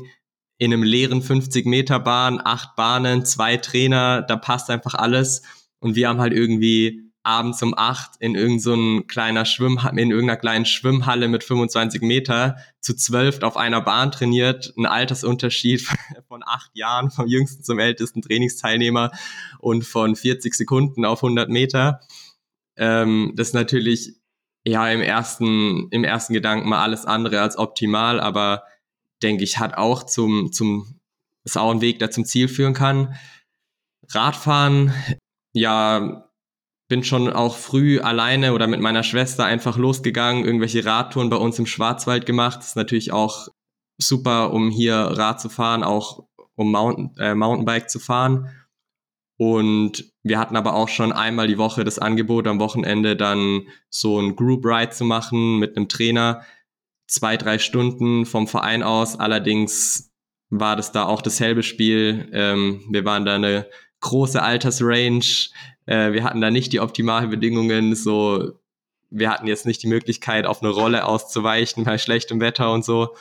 in 0.57 0.73
einem 0.73 0.83
leeren 0.83 1.21
50 1.21 1.65
Meter 1.65 1.99
Bahn, 1.99 2.41
acht 2.43 2.75
Bahnen, 2.75 3.23
zwei 3.23 3.55
Trainer, 3.57 4.21
da 4.21 4.35
passt 4.35 4.69
einfach 4.69 4.93
alles. 4.93 5.43
Und 5.79 5.95
wir 5.95 6.09
haben 6.09 6.19
halt 6.19 6.33
irgendwie 6.33 7.08
abends 7.29 7.61
um 7.61 7.75
acht 7.77 8.13
in 8.19 8.33
irgendeiner 8.33 9.03
kleiner 9.03 9.45
Schwimm 9.45 9.79
in 9.91 10.09
irgendeiner 10.09 10.35
kleinen 10.35 10.65
Schwimmhalle 10.65 11.27
mit 11.27 11.43
25 11.43 12.01
Meter 12.01 12.57
zu 12.81 12.95
zwölf 12.95 13.43
auf 13.43 13.55
einer 13.55 13.81
Bahn 13.81 14.11
trainiert, 14.11 14.73
ein 14.77 14.87
Altersunterschied 14.87 15.87
von 16.27 16.41
acht 16.43 16.71
Jahren 16.73 17.11
vom 17.11 17.27
jüngsten 17.27 17.63
zum 17.63 17.77
ältesten 17.77 18.23
Trainingsteilnehmer 18.23 19.11
und 19.59 19.85
von 19.85 20.15
40 20.15 20.55
Sekunden 20.55 21.05
auf 21.05 21.23
100 21.23 21.49
Meter. 21.49 21.99
Ähm, 22.75 23.33
das 23.35 23.49
ist 23.49 23.53
natürlich 23.53 24.15
ja 24.65 24.89
im 24.89 25.01
ersten 25.01 25.87
im 25.91 26.03
ersten 26.03 26.33
Gedanken 26.33 26.67
mal 26.67 26.81
alles 26.81 27.05
andere 27.05 27.41
als 27.41 27.57
optimal, 27.57 28.19
aber 28.19 28.63
denke 29.21 29.43
ich 29.43 29.59
hat 29.59 29.75
auch 29.77 30.03
zum 30.03 30.51
zum 30.51 30.99
ist 31.43 31.57
auch 31.57 31.71
ein 31.71 31.81
Weg, 31.81 31.99
der 31.99 32.09
zum 32.09 32.25
Ziel 32.25 32.47
führen 32.47 32.73
kann. 32.73 33.15
Radfahren 34.07 34.93
ja, 35.53 36.28
bin 36.89 37.03
schon 37.03 37.31
auch 37.31 37.55
früh 37.55 37.99
alleine 38.01 38.53
oder 38.53 38.67
mit 38.67 38.81
meiner 38.81 39.03
Schwester 39.03 39.45
einfach 39.45 39.77
losgegangen, 39.77 40.43
irgendwelche 40.43 40.83
Radtouren 40.83 41.29
bei 41.29 41.37
uns 41.37 41.59
im 41.59 41.67
Schwarzwald 41.67 42.25
gemacht. 42.25 42.57
Das 42.57 42.69
ist 42.69 42.75
natürlich 42.75 43.13
auch 43.13 43.47
super, 43.97 44.51
um 44.51 44.71
hier 44.71 44.95
Rad 44.95 45.39
zu 45.39 45.49
fahren, 45.49 45.83
auch 45.83 46.25
um 46.55 46.71
Mountain, 46.71 47.15
äh, 47.17 47.35
Mountainbike 47.35 47.89
zu 47.89 47.99
fahren. 47.99 48.49
Und 49.37 50.11
wir 50.23 50.39
hatten 50.39 50.57
aber 50.57 50.73
auch 50.73 50.89
schon 50.89 51.13
einmal 51.13 51.47
die 51.47 51.59
Woche 51.59 51.83
das 51.83 51.99
Angebot, 51.99 52.47
am 52.47 52.59
Wochenende 52.59 53.15
dann 53.15 53.67
so 53.89 54.19
ein 54.19 54.35
Group 54.35 54.65
Ride 54.65 54.89
zu 54.89 55.05
machen 55.05 55.59
mit 55.59 55.77
einem 55.77 55.87
Trainer. 55.87 56.43
Zwei, 57.07 57.37
drei 57.37 57.59
Stunden 57.59 58.25
vom 58.25 58.47
Verein 58.47 58.83
aus. 58.83 59.17
Allerdings 59.17 60.11
war 60.49 60.75
das 60.75 60.91
da 60.91 61.05
auch 61.05 61.21
dasselbe 61.21 61.63
Spiel. 61.63 62.29
Ähm, 62.33 62.83
wir 62.89 63.05
waren 63.05 63.25
da 63.25 63.35
eine 63.35 63.67
große 64.01 64.41
Altersrange. 64.41 65.49
Äh, 65.85 66.13
wir 66.13 66.23
hatten 66.23 66.41
da 66.41 66.51
nicht 66.51 66.73
die 66.73 66.79
optimalen 66.79 67.29
Bedingungen. 67.29 67.95
So, 67.95 68.53
wir 69.09 69.29
hatten 69.29 69.47
jetzt 69.47 69.65
nicht 69.65 69.83
die 69.83 69.87
Möglichkeit, 69.87 70.45
auf 70.45 70.61
eine 70.61 70.71
Rolle 70.71 71.05
auszuweichen 71.05 71.83
bei 71.83 71.97
schlechtem 71.97 72.39
Wetter 72.39 72.71
und 72.71 72.85
so. 72.85 73.15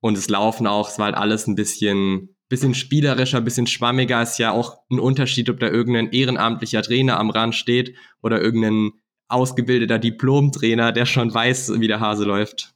Und 0.00 0.16
das 0.16 0.28
Laufen 0.28 0.66
auch, 0.66 0.88
es 0.88 0.98
war 0.98 1.06
halt 1.06 1.16
alles 1.16 1.46
ein 1.46 1.54
bisschen, 1.54 2.36
bisschen 2.48 2.74
spielerischer, 2.74 3.40
bisschen 3.40 3.66
schwammiger. 3.66 4.22
Ist 4.22 4.38
ja 4.38 4.52
auch 4.52 4.78
ein 4.90 5.00
Unterschied, 5.00 5.48
ob 5.48 5.60
da 5.60 5.68
irgendein 5.68 6.12
ehrenamtlicher 6.12 6.82
Trainer 6.82 7.18
am 7.18 7.30
Rand 7.30 7.54
steht 7.54 7.96
oder 8.22 8.40
irgendein 8.40 8.92
ausgebildeter 9.28 9.98
Diplomtrainer, 9.98 10.92
der 10.92 11.06
schon 11.06 11.32
weiß, 11.32 11.80
wie 11.80 11.88
der 11.88 12.00
Hase 12.00 12.24
läuft. 12.24 12.73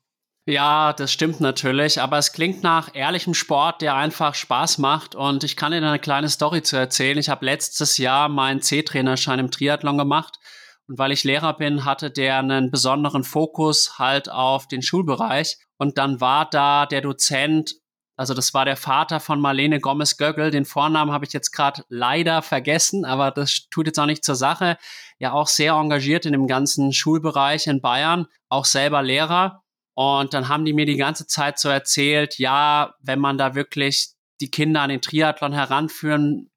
Ja, 0.48 0.94
das 0.94 1.12
stimmt 1.12 1.42
natürlich, 1.42 2.00
aber 2.00 2.16
es 2.16 2.32
klingt 2.32 2.62
nach 2.62 2.94
ehrlichem 2.94 3.34
Sport, 3.34 3.82
der 3.82 3.96
einfach 3.96 4.34
Spaß 4.34 4.78
macht. 4.78 5.14
Und 5.14 5.44
ich 5.44 5.58
kann 5.58 5.72
dir 5.72 5.76
eine 5.76 5.98
kleine 5.98 6.30
Story 6.30 6.62
zu 6.62 6.74
erzählen. 6.74 7.18
Ich 7.18 7.28
habe 7.28 7.44
letztes 7.44 7.98
Jahr 7.98 8.30
meinen 8.30 8.62
C-Trainerschein 8.62 9.40
im 9.40 9.50
Triathlon 9.50 9.98
gemacht. 9.98 10.38
Und 10.86 10.96
weil 10.98 11.12
ich 11.12 11.22
Lehrer 11.22 11.52
bin, 11.52 11.84
hatte 11.84 12.10
der 12.10 12.38
einen 12.38 12.70
besonderen 12.70 13.24
Fokus 13.24 13.98
halt 13.98 14.30
auf 14.30 14.66
den 14.66 14.80
Schulbereich. 14.80 15.58
Und 15.76 15.98
dann 15.98 16.22
war 16.22 16.48
da 16.48 16.86
der 16.86 17.02
Dozent, 17.02 17.74
also 18.16 18.32
das 18.32 18.54
war 18.54 18.64
der 18.64 18.78
Vater 18.78 19.20
von 19.20 19.42
Marlene 19.42 19.80
Gomez-Göggel. 19.80 20.50
Den 20.50 20.64
Vornamen 20.64 21.12
habe 21.12 21.26
ich 21.26 21.34
jetzt 21.34 21.50
gerade 21.50 21.84
leider 21.90 22.40
vergessen, 22.40 23.04
aber 23.04 23.32
das 23.32 23.68
tut 23.70 23.86
jetzt 23.86 23.98
auch 24.00 24.06
nicht 24.06 24.24
zur 24.24 24.34
Sache. 24.34 24.78
Ja, 25.18 25.32
auch 25.32 25.48
sehr 25.48 25.74
engagiert 25.74 26.24
in 26.24 26.32
dem 26.32 26.46
ganzen 26.46 26.94
Schulbereich 26.94 27.66
in 27.66 27.82
Bayern, 27.82 28.28
auch 28.48 28.64
selber 28.64 29.02
Lehrer. 29.02 29.62
Und 29.98 30.32
dann 30.32 30.48
haben 30.48 30.64
die 30.64 30.74
mir 30.74 30.86
die 30.86 30.96
ganze 30.96 31.26
Zeit 31.26 31.58
so 31.58 31.68
erzählt, 31.68 32.38
ja, 32.38 32.94
wenn 33.00 33.18
man 33.18 33.36
da 33.36 33.56
wirklich 33.56 34.10
die 34.40 34.48
Kinder 34.48 34.82
an 34.82 34.90
den 34.90 35.00
Triathlon 35.00 35.52
heranführen 35.52 36.52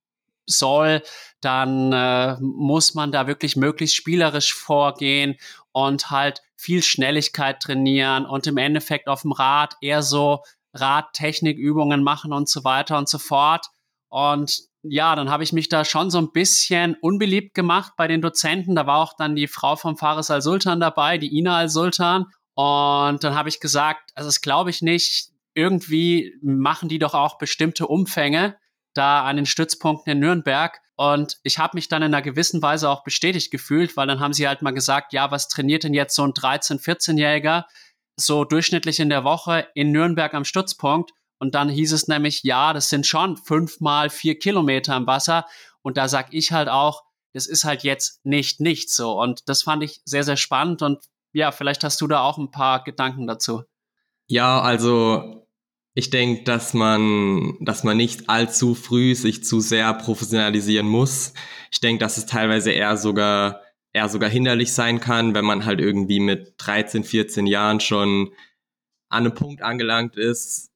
soll, 0.45 1.01
dann 1.39 1.91
äh, 1.91 2.37
muss 2.39 2.93
man 2.93 3.11
da 3.11 3.25
wirklich 3.25 3.55
möglichst 3.55 3.95
spielerisch 3.95 4.53
vorgehen 4.53 5.37
und 5.71 6.11
halt 6.11 6.43
viel 6.55 6.83
Schnelligkeit 6.83 7.59
trainieren 7.61 8.27
und 8.27 8.45
im 8.45 8.57
Endeffekt 8.57 9.07
auf 9.07 9.23
dem 9.23 9.31
Rad 9.31 9.73
eher 9.81 10.03
so 10.03 10.43
Radtechnikübungen 10.75 12.03
machen 12.03 12.33
und 12.33 12.47
so 12.47 12.63
weiter 12.63 12.99
und 12.99 13.09
so 13.09 13.17
fort. 13.17 13.65
Und 14.09 14.59
ja, 14.83 15.15
dann 15.15 15.31
habe 15.31 15.43
ich 15.43 15.51
mich 15.51 15.67
da 15.67 15.83
schon 15.83 16.11
so 16.11 16.19
ein 16.19 16.31
bisschen 16.31 16.95
unbeliebt 17.01 17.55
gemacht 17.55 17.93
bei 17.97 18.07
den 18.07 18.21
Dozenten. 18.21 18.75
Da 18.75 18.85
war 18.85 18.99
auch 18.99 19.15
dann 19.17 19.35
die 19.35 19.47
Frau 19.47 19.75
vom 19.77 19.97
Fares 19.97 20.29
al-Sultan 20.29 20.79
dabei, 20.79 21.17
die 21.17 21.35
Ina 21.35 21.57
al-Sultan. 21.57 22.27
Und 22.61 23.23
dann 23.23 23.33
habe 23.33 23.49
ich 23.49 23.59
gesagt, 23.59 24.11
also 24.13 24.27
das 24.27 24.41
glaube 24.41 24.69
ich 24.69 24.83
nicht. 24.83 25.31
Irgendwie 25.55 26.35
machen 26.43 26.89
die 26.89 26.99
doch 26.99 27.15
auch 27.15 27.39
bestimmte 27.39 27.87
Umfänge 27.87 28.55
da 28.93 29.23
an 29.23 29.37
den 29.37 29.47
Stützpunkten 29.47 30.11
in 30.11 30.19
Nürnberg. 30.19 30.79
Und 30.95 31.39
ich 31.41 31.57
habe 31.57 31.75
mich 31.75 31.87
dann 31.87 32.03
in 32.03 32.13
einer 32.13 32.21
gewissen 32.21 32.61
Weise 32.61 32.87
auch 32.87 33.03
bestätigt 33.03 33.49
gefühlt, 33.49 33.97
weil 33.97 34.05
dann 34.05 34.19
haben 34.19 34.33
sie 34.33 34.47
halt 34.47 34.61
mal 34.61 34.75
gesagt, 34.75 35.11
ja, 35.11 35.31
was 35.31 35.47
trainiert 35.47 35.83
denn 35.83 35.95
jetzt 35.95 36.15
so 36.15 36.23
ein 36.23 36.33
13-, 36.33 36.79
14-Jähriger 36.79 37.65
so 38.15 38.45
durchschnittlich 38.45 38.99
in 38.99 39.09
der 39.09 39.23
Woche 39.23 39.67
in 39.73 39.91
Nürnberg 39.91 40.31
am 40.35 40.45
Stützpunkt? 40.45 41.11
Und 41.39 41.55
dann 41.55 41.67
hieß 41.67 41.93
es 41.93 42.07
nämlich, 42.07 42.43
ja, 42.43 42.73
das 42.73 42.89
sind 42.89 43.07
schon 43.07 43.37
fünf 43.37 43.79
mal 43.79 44.11
vier 44.11 44.37
Kilometer 44.37 44.95
im 44.95 45.07
Wasser. 45.07 45.47
Und 45.81 45.97
da 45.97 46.07
sag 46.07 46.31
ich 46.31 46.51
halt 46.51 46.69
auch, 46.69 47.01
das 47.33 47.47
ist 47.47 47.63
halt 47.63 47.81
jetzt 47.81 48.23
nicht 48.23 48.59
nichts 48.59 48.95
so. 48.95 49.19
Und 49.19 49.49
das 49.49 49.63
fand 49.63 49.81
ich 49.81 50.01
sehr, 50.05 50.23
sehr 50.23 50.37
spannend 50.37 50.83
und 50.83 50.99
ja, 51.33 51.51
vielleicht 51.51 51.83
hast 51.83 52.01
du 52.01 52.07
da 52.07 52.21
auch 52.21 52.37
ein 52.37 52.51
paar 52.51 52.83
Gedanken 52.83 53.27
dazu. 53.27 53.63
Ja, 54.27 54.61
also 54.61 55.45
ich 55.93 56.09
denke, 56.09 56.43
dass 56.43 56.73
man, 56.73 57.57
dass 57.59 57.83
man 57.83 57.97
nicht 57.97 58.29
allzu 58.29 58.75
früh 58.75 59.13
sich 59.15 59.43
zu 59.43 59.59
sehr 59.59 59.93
professionalisieren 59.93 60.87
muss. 60.87 61.33
Ich 61.71 61.81
denke, 61.81 61.99
dass 61.99 62.17
es 62.17 62.25
teilweise 62.25 62.71
eher 62.71 62.95
sogar, 62.95 63.61
eher 63.91 64.07
sogar 64.07 64.29
hinderlich 64.29 64.73
sein 64.73 65.01
kann, 65.01 65.33
wenn 65.33 65.43
man 65.45 65.65
halt 65.65 65.81
irgendwie 65.81 66.21
mit 66.21 66.53
13, 66.57 67.03
14 67.03 67.45
Jahren 67.45 67.81
schon 67.81 68.31
an 69.09 69.25
einem 69.25 69.35
Punkt 69.35 69.61
angelangt 69.61 70.15
ist, 70.15 70.71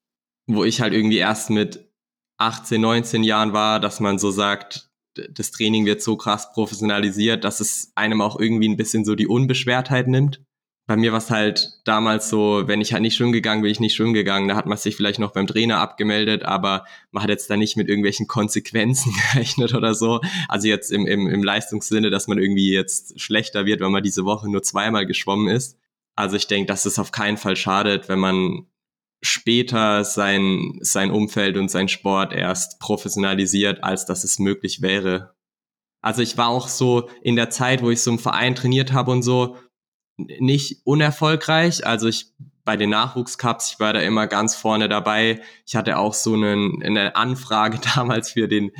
wo 0.47 0.65
ich 0.65 0.81
halt 0.81 0.93
irgendwie 0.93 1.17
erst 1.17 1.49
mit 1.49 1.89
18, 2.37 2.81
19 2.81 3.23
Jahren 3.23 3.53
war, 3.53 3.79
dass 3.79 4.01
man 4.01 4.19
so 4.19 4.31
sagt, 4.31 4.89
das 5.31 5.51
Training 5.51 5.85
wird 5.85 6.01
so 6.01 6.17
krass 6.17 6.51
professionalisiert, 6.51 7.45
dass 7.45 7.61
es 7.61 7.93
einem 7.95 8.21
auch 8.21 8.37
irgendwie 8.37 8.67
ein 8.67 8.75
bisschen 8.75 9.05
so 9.05 9.15
die 9.15 9.27
Unbeschwertheit 9.27 10.07
nimmt. 10.07 10.44
Bei 10.87 10.95
mir 10.95 11.11
war 11.11 11.17
es 11.17 11.31
halt 11.31 11.79
damals 11.83 12.29
so, 12.29 12.67
wenn 12.67 12.79
ich 12.79 12.93
halt 12.93 13.01
nicht 13.01 13.15
schwimmen 13.15 13.31
gegangen 13.31 13.63
bin, 13.63 13.71
ich 13.71 13.79
nicht 13.79 13.95
schwimmen 13.95 14.13
gegangen. 14.13 14.47
Da 14.47 14.55
hat 14.55 14.67
man 14.67 14.77
sich 14.77 14.95
vielleicht 14.95 15.17
noch 15.17 15.31
beim 15.31 15.47
Trainer 15.47 15.79
abgemeldet, 15.79 16.43
aber 16.43 16.85
man 17.11 17.23
hat 17.23 17.31
jetzt 17.31 17.49
da 17.49 17.57
nicht 17.57 17.75
mit 17.75 17.89
irgendwelchen 17.89 18.27
Konsequenzen 18.27 19.11
gerechnet 19.33 19.73
oder 19.73 19.95
so. 19.95 20.21
Also 20.47 20.67
jetzt 20.67 20.91
im, 20.91 21.07
im, 21.07 21.27
im 21.27 21.43
Leistungssinne, 21.43 22.11
dass 22.11 22.27
man 22.27 22.37
irgendwie 22.37 22.71
jetzt 22.71 23.19
schlechter 23.19 23.65
wird, 23.65 23.81
wenn 23.81 23.91
man 23.91 24.03
diese 24.03 24.25
Woche 24.25 24.47
nur 24.49 24.61
zweimal 24.61 25.07
geschwommen 25.07 25.47
ist. 25.47 25.79
Also 26.15 26.35
ich 26.35 26.47
denke, 26.47 26.67
dass 26.67 26.85
es 26.85 26.99
auf 26.99 27.11
keinen 27.11 27.37
Fall 27.37 27.55
schadet, 27.55 28.07
wenn 28.07 28.19
man 28.19 28.67
später 29.23 30.03
sein, 30.03 30.77
sein 30.81 31.09
Umfeld 31.09 31.57
und 31.57 31.71
sein 31.71 31.89
Sport 31.89 32.31
erst 32.31 32.79
professionalisiert, 32.79 33.83
als 33.83 34.05
dass 34.05 34.23
es 34.23 34.37
möglich 34.37 34.83
wäre. 34.83 35.33
Also 36.01 36.21
ich 36.21 36.37
war 36.37 36.49
auch 36.49 36.67
so 36.67 37.09
in 37.23 37.35
der 37.35 37.49
Zeit, 37.49 37.81
wo 37.81 37.89
ich 37.89 38.01
so 38.01 38.11
im 38.11 38.19
Verein 38.19 38.53
trainiert 38.53 38.93
habe 38.93 39.09
und 39.09 39.23
so, 39.23 39.57
nicht 40.17 40.81
unerfolgreich. 40.85 41.85
Also 41.85 42.07
ich 42.07 42.27
bei 42.63 42.77
den 42.77 42.89
Nachwuchscups, 42.89 43.73
ich 43.73 43.79
war 43.79 43.93
da 43.93 43.99
immer 43.99 44.27
ganz 44.27 44.55
vorne 44.55 44.89
dabei. 44.89 45.41
Ich 45.67 45.75
hatte 45.75 45.97
auch 45.97 46.13
so 46.13 46.33
einen, 46.33 46.81
eine 46.83 47.15
Anfrage 47.15 47.79
damals 47.95 48.31
für 48.31 48.47
den 48.47 48.71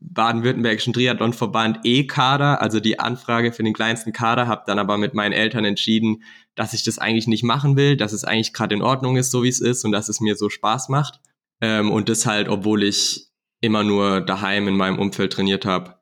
baden-württembergischen 0.00 0.92
Triathlonverband 0.92 1.80
E-Kader, 1.82 2.62
also 2.62 2.78
die 2.78 3.00
Anfrage 3.00 3.52
für 3.52 3.64
den 3.64 3.74
kleinsten 3.74 4.12
Kader, 4.12 4.46
habe 4.46 4.62
dann 4.64 4.78
aber 4.78 4.96
mit 4.96 5.12
meinen 5.12 5.32
Eltern 5.32 5.64
entschieden, 5.64 6.22
dass 6.54 6.72
ich 6.72 6.84
das 6.84 6.98
eigentlich 6.98 7.26
nicht 7.26 7.42
machen 7.42 7.76
will, 7.76 7.96
dass 7.96 8.12
es 8.12 8.24
eigentlich 8.24 8.52
gerade 8.52 8.76
in 8.76 8.82
Ordnung 8.82 9.16
ist, 9.16 9.32
so 9.32 9.42
wie 9.42 9.48
es 9.48 9.60
ist 9.60 9.84
und 9.84 9.92
dass 9.92 10.08
es 10.08 10.20
mir 10.20 10.36
so 10.36 10.50
Spaß 10.50 10.88
macht. 10.88 11.20
Ähm, 11.60 11.90
und 11.90 12.08
das 12.08 12.26
halt, 12.26 12.48
obwohl 12.48 12.84
ich 12.84 13.28
immer 13.60 13.82
nur 13.82 14.20
daheim 14.20 14.68
in 14.68 14.76
meinem 14.76 14.98
Umfeld 14.98 15.32
trainiert 15.32 15.64
habe. 15.64 15.97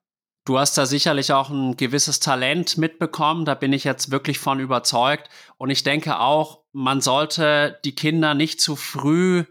Du 0.46 0.60
hast 0.60 0.78
da 0.78 0.86
sicherlich 0.86 1.32
auch 1.32 1.50
ein 1.50 1.76
gewisses 1.76 2.20
Talent 2.20 2.78
mitbekommen, 2.78 3.44
da 3.44 3.54
bin 3.54 3.72
ich 3.72 3.82
jetzt 3.82 4.12
wirklich 4.12 4.38
von 4.38 4.60
überzeugt. 4.60 5.28
Und 5.58 5.70
ich 5.70 5.82
denke 5.82 6.20
auch, 6.20 6.60
man 6.72 7.00
sollte 7.00 7.80
die 7.84 7.96
Kinder 7.96 8.34
nicht 8.34 8.60
zu 8.60 8.76
früh 8.76 9.44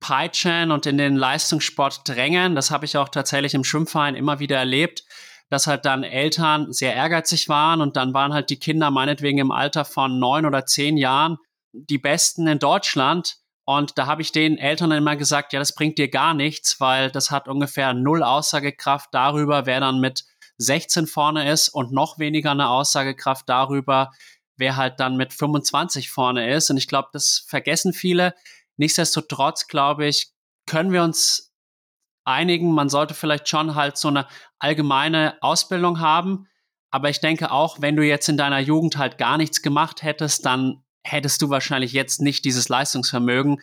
peitschen 0.00 0.70
und 0.72 0.86
in 0.86 0.96
den 0.96 1.14
Leistungssport 1.14 2.08
drängen. 2.08 2.54
Das 2.54 2.70
habe 2.70 2.86
ich 2.86 2.96
auch 2.96 3.10
tatsächlich 3.10 3.52
im 3.52 3.64
Schwimmverein 3.64 4.14
immer 4.14 4.40
wieder 4.40 4.56
erlebt, 4.56 5.04
dass 5.50 5.66
halt 5.66 5.84
dann 5.84 6.04
Eltern 6.04 6.72
sehr 6.72 6.94
ehrgeizig 6.94 7.50
waren 7.50 7.82
und 7.82 7.96
dann 7.96 8.14
waren 8.14 8.32
halt 8.32 8.48
die 8.48 8.58
Kinder 8.58 8.90
meinetwegen 8.90 9.36
im 9.36 9.50
Alter 9.50 9.84
von 9.84 10.18
neun 10.18 10.46
oder 10.46 10.64
zehn 10.64 10.96
Jahren 10.96 11.36
die 11.72 11.98
Besten 11.98 12.46
in 12.46 12.58
Deutschland. 12.58 13.39
Und 13.70 13.98
da 13.98 14.06
habe 14.06 14.20
ich 14.20 14.32
den 14.32 14.58
Eltern 14.58 14.90
immer 14.90 15.14
gesagt, 15.14 15.52
ja, 15.52 15.60
das 15.60 15.76
bringt 15.76 15.96
dir 15.96 16.08
gar 16.08 16.34
nichts, 16.34 16.80
weil 16.80 17.08
das 17.08 17.30
hat 17.30 17.46
ungefähr 17.46 17.94
null 17.94 18.24
Aussagekraft 18.24 19.10
darüber, 19.12 19.64
wer 19.64 19.78
dann 19.78 20.00
mit 20.00 20.24
16 20.58 21.06
vorne 21.06 21.48
ist 21.48 21.68
und 21.68 21.92
noch 21.92 22.18
weniger 22.18 22.50
eine 22.50 22.68
Aussagekraft 22.68 23.48
darüber, 23.48 24.10
wer 24.56 24.74
halt 24.74 24.98
dann 24.98 25.16
mit 25.16 25.32
25 25.32 26.10
vorne 26.10 26.52
ist. 26.52 26.68
Und 26.70 26.78
ich 26.78 26.88
glaube, 26.88 27.10
das 27.12 27.44
vergessen 27.46 27.92
viele. 27.92 28.34
Nichtsdestotrotz, 28.76 29.68
glaube 29.68 30.04
ich, 30.06 30.32
können 30.66 30.90
wir 30.90 31.04
uns 31.04 31.52
einigen, 32.24 32.72
man 32.72 32.88
sollte 32.88 33.14
vielleicht 33.14 33.48
schon 33.48 33.76
halt 33.76 33.96
so 33.96 34.08
eine 34.08 34.26
allgemeine 34.58 35.38
Ausbildung 35.42 36.00
haben. 36.00 36.48
Aber 36.90 37.08
ich 37.08 37.20
denke 37.20 37.52
auch, 37.52 37.80
wenn 37.80 37.94
du 37.94 38.04
jetzt 38.04 38.28
in 38.28 38.36
deiner 38.36 38.58
Jugend 38.58 38.96
halt 38.96 39.16
gar 39.16 39.36
nichts 39.36 39.62
gemacht 39.62 40.02
hättest, 40.02 40.44
dann 40.44 40.82
hättest 41.04 41.42
du 41.42 41.50
wahrscheinlich 41.50 41.92
jetzt 41.92 42.20
nicht 42.20 42.44
dieses 42.44 42.68
Leistungsvermögen, 42.68 43.60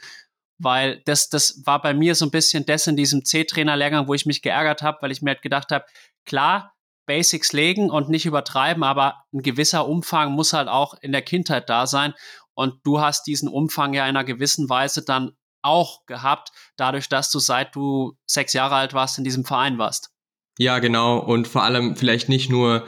weil 0.59 1.01
das, 1.05 1.29
das 1.29 1.61
war 1.65 1.81
bei 1.81 1.93
mir 1.93 2.15
so 2.15 2.25
ein 2.25 2.31
bisschen 2.31 2.65
das 2.65 2.87
in 2.87 2.95
diesem 2.95 3.23
C-Trainer-Lehrgang, 3.23 4.07
wo 4.07 4.13
ich 4.13 4.25
mich 4.25 4.41
geärgert 4.41 4.81
habe, 4.81 4.97
weil 5.01 5.11
ich 5.11 5.21
mir 5.21 5.31
halt 5.31 5.41
gedacht 5.41 5.71
habe, 5.71 5.85
klar, 6.25 6.73
Basics 7.05 7.53
legen 7.53 7.89
und 7.89 8.09
nicht 8.09 8.25
übertreiben, 8.25 8.83
aber 8.83 9.23
ein 9.33 9.41
gewisser 9.41 9.87
Umfang 9.87 10.33
muss 10.33 10.53
halt 10.53 10.67
auch 10.67 10.95
in 11.01 11.11
der 11.11 11.21
Kindheit 11.21 11.69
da 11.69 11.87
sein. 11.87 12.13
Und 12.53 12.81
du 12.83 12.99
hast 12.99 13.27
diesen 13.27 13.49
Umfang 13.49 13.93
ja 13.93 14.03
in 14.03 14.09
einer 14.09 14.23
gewissen 14.23 14.69
Weise 14.69 15.05
dann 15.05 15.31
auch 15.61 16.05
gehabt, 16.05 16.51
dadurch, 16.75 17.07
dass 17.07 17.31
du 17.31 17.39
seit 17.39 17.75
du 17.75 18.17
sechs 18.25 18.53
Jahre 18.53 18.75
alt 18.75 18.93
warst 18.93 19.17
in 19.17 19.23
diesem 19.23 19.45
Verein 19.45 19.77
warst. 19.77 20.11
Ja, 20.57 20.79
genau. 20.79 21.19
Und 21.19 21.47
vor 21.47 21.63
allem 21.63 21.95
vielleicht 21.95 22.29
nicht 22.29 22.49
nur 22.49 22.87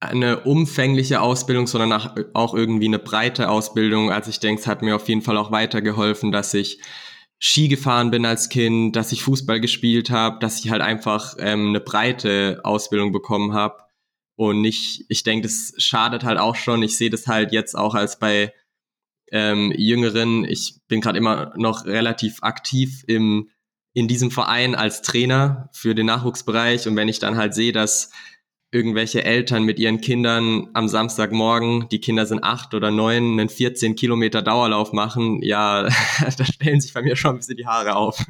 eine 0.00 0.40
umfängliche 0.40 1.20
Ausbildung, 1.20 1.66
sondern 1.66 1.92
auch 2.32 2.54
irgendwie 2.54 2.86
eine 2.86 2.98
breite 2.98 3.50
Ausbildung. 3.50 4.10
Also 4.10 4.30
ich 4.30 4.40
denke, 4.40 4.60
es 4.60 4.66
hat 4.66 4.80
mir 4.80 4.96
auf 4.96 5.08
jeden 5.08 5.22
Fall 5.22 5.36
auch 5.36 5.52
weitergeholfen, 5.52 6.32
dass 6.32 6.54
ich 6.54 6.80
Ski 7.38 7.68
gefahren 7.68 8.10
bin 8.10 8.24
als 8.24 8.48
Kind, 8.48 8.96
dass 8.96 9.12
ich 9.12 9.22
Fußball 9.22 9.60
gespielt 9.60 10.10
habe, 10.10 10.38
dass 10.40 10.64
ich 10.64 10.70
halt 10.70 10.82
einfach 10.82 11.34
ähm, 11.38 11.68
eine 11.68 11.80
breite 11.80 12.60
Ausbildung 12.64 13.12
bekommen 13.12 13.52
habe. 13.52 13.76
Und 14.36 14.62
nicht, 14.62 15.04
ich 15.08 15.22
denke, 15.22 15.46
das 15.46 15.74
schadet 15.76 16.24
halt 16.24 16.38
auch 16.38 16.56
schon. 16.56 16.82
Ich 16.82 16.96
sehe 16.96 17.10
das 17.10 17.26
halt 17.26 17.52
jetzt 17.52 17.76
auch 17.76 17.94
als 17.94 18.18
bei 18.18 18.54
ähm, 19.30 19.72
Jüngeren. 19.76 20.44
Ich 20.44 20.80
bin 20.88 21.02
gerade 21.02 21.18
immer 21.18 21.52
noch 21.56 21.84
relativ 21.84 22.42
aktiv 22.42 23.04
im 23.06 23.50
in 23.92 24.06
diesem 24.06 24.30
Verein 24.30 24.74
als 24.74 25.02
Trainer 25.02 25.68
für 25.72 25.94
den 25.94 26.06
Nachwuchsbereich. 26.06 26.86
Und 26.86 26.96
wenn 26.96 27.08
ich 27.08 27.18
dann 27.18 27.36
halt 27.36 27.54
sehe, 27.54 27.72
dass 27.72 28.12
irgendwelche 28.72 29.24
Eltern 29.24 29.64
mit 29.64 29.78
ihren 29.78 30.00
Kindern 30.00 30.68
am 30.74 30.88
Samstagmorgen, 30.88 31.88
die 31.88 32.00
Kinder 32.00 32.26
sind 32.26 32.44
acht 32.44 32.72
oder 32.74 32.90
neun, 32.90 33.38
einen 33.38 33.48
14 33.48 33.96
Kilometer 33.96 34.42
Dauerlauf 34.42 34.92
machen, 34.92 35.42
ja, 35.42 35.82
da 36.38 36.44
stellen 36.44 36.80
sich 36.80 36.92
bei 36.94 37.02
mir 37.02 37.16
schon 37.16 37.32
ein 37.32 37.36
bisschen 37.38 37.56
die 37.56 37.66
Haare 37.66 37.96
auf. 37.96 38.24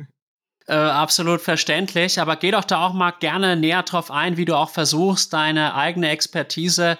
Äh, 0.67 0.75
absolut 0.75 1.41
verständlich, 1.41 2.21
aber 2.21 2.37
geh 2.37 2.53
doch 2.53 2.65
da 2.65 2.87
auch 2.87 2.95
mal 2.95 3.11
gerne 3.11 3.57
näher 3.57 3.83
drauf 3.83 4.11
ein, 4.11 4.37
wie 4.37 4.45
du 4.45 4.57
auch 4.57 4.71
versuchst, 4.71 5.33
deine 5.33 5.75
eigene 5.75 6.11
Expertise 6.11 6.97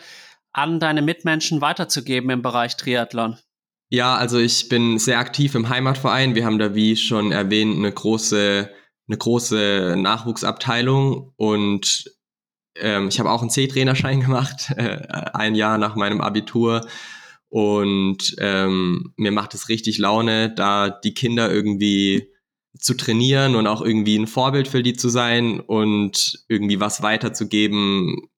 an 0.53 0.81
deine 0.81 1.03
Mitmenschen 1.03 1.61
weiterzugeben 1.61 2.31
im 2.31 2.43
Bereich 2.43 2.77
Triathlon. 2.77 3.39
Ja, 3.89 4.17
also 4.17 4.39
ich 4.39 4.69
bin 4.69 4.99
sehr 4.99 5.19
aktiv 5.19 5.55
im 5.55 5.69
Heimatverein. 5.69 6.35
Wir 6.35 6.45
haben 6.45 6.59
da, 6.59 6.75
wie 6.75 6.97
schon 6.97 7.33
erwähnt, 7.33 7.77
eine 7.77 7.93
große, 7.93 8.71
eine 9.09 9.17
große 9.17 9.97
Nachwuchsabteilung 9.99 11.33
und 11.37 12.11
ähm, 12.81 13.09
ich 13.09 13.19
habe 13.19 13.31
auch 13.31 13.41
einen 13.41 13.51
C-Trainerschein 13.51 14.21
gemacht, 14.21 14.71
äh, 14.77 15.07
ein 15.33 15.55
Jahr 15.55 15.79
nach 15.79 15.97
meinem 15.97 16.21
Abitur. 16.21 16.87
Und 17.49 18.37
ähm, 18.39 19.13
mir 19.17 19.33
macht 19.33 19.55
es 19.55 19.69
richtig 19.69 19.99
Laune, 19.99 20.55
da 20.55 20.89
die 20.89 21.15
Kinder 21.15 21.51
irgendwie 21.51 22.31
zu 22.79 22.95
trainieren 22.95 23.57
und 23.57 23.67
auch 23.67 23.83
irgendwie 23.83 24.17
ein 24.17 24.29
Vorbild 24.29 24.69
für 24.69 24.83
die 24.83 24.95
zu 24.95 25.09
sein 25.09 25.59
und 25.59 26.45
irgendwie 26.49 26.79
was 26.79 27.03
weiterzugeben. 27.03 28.29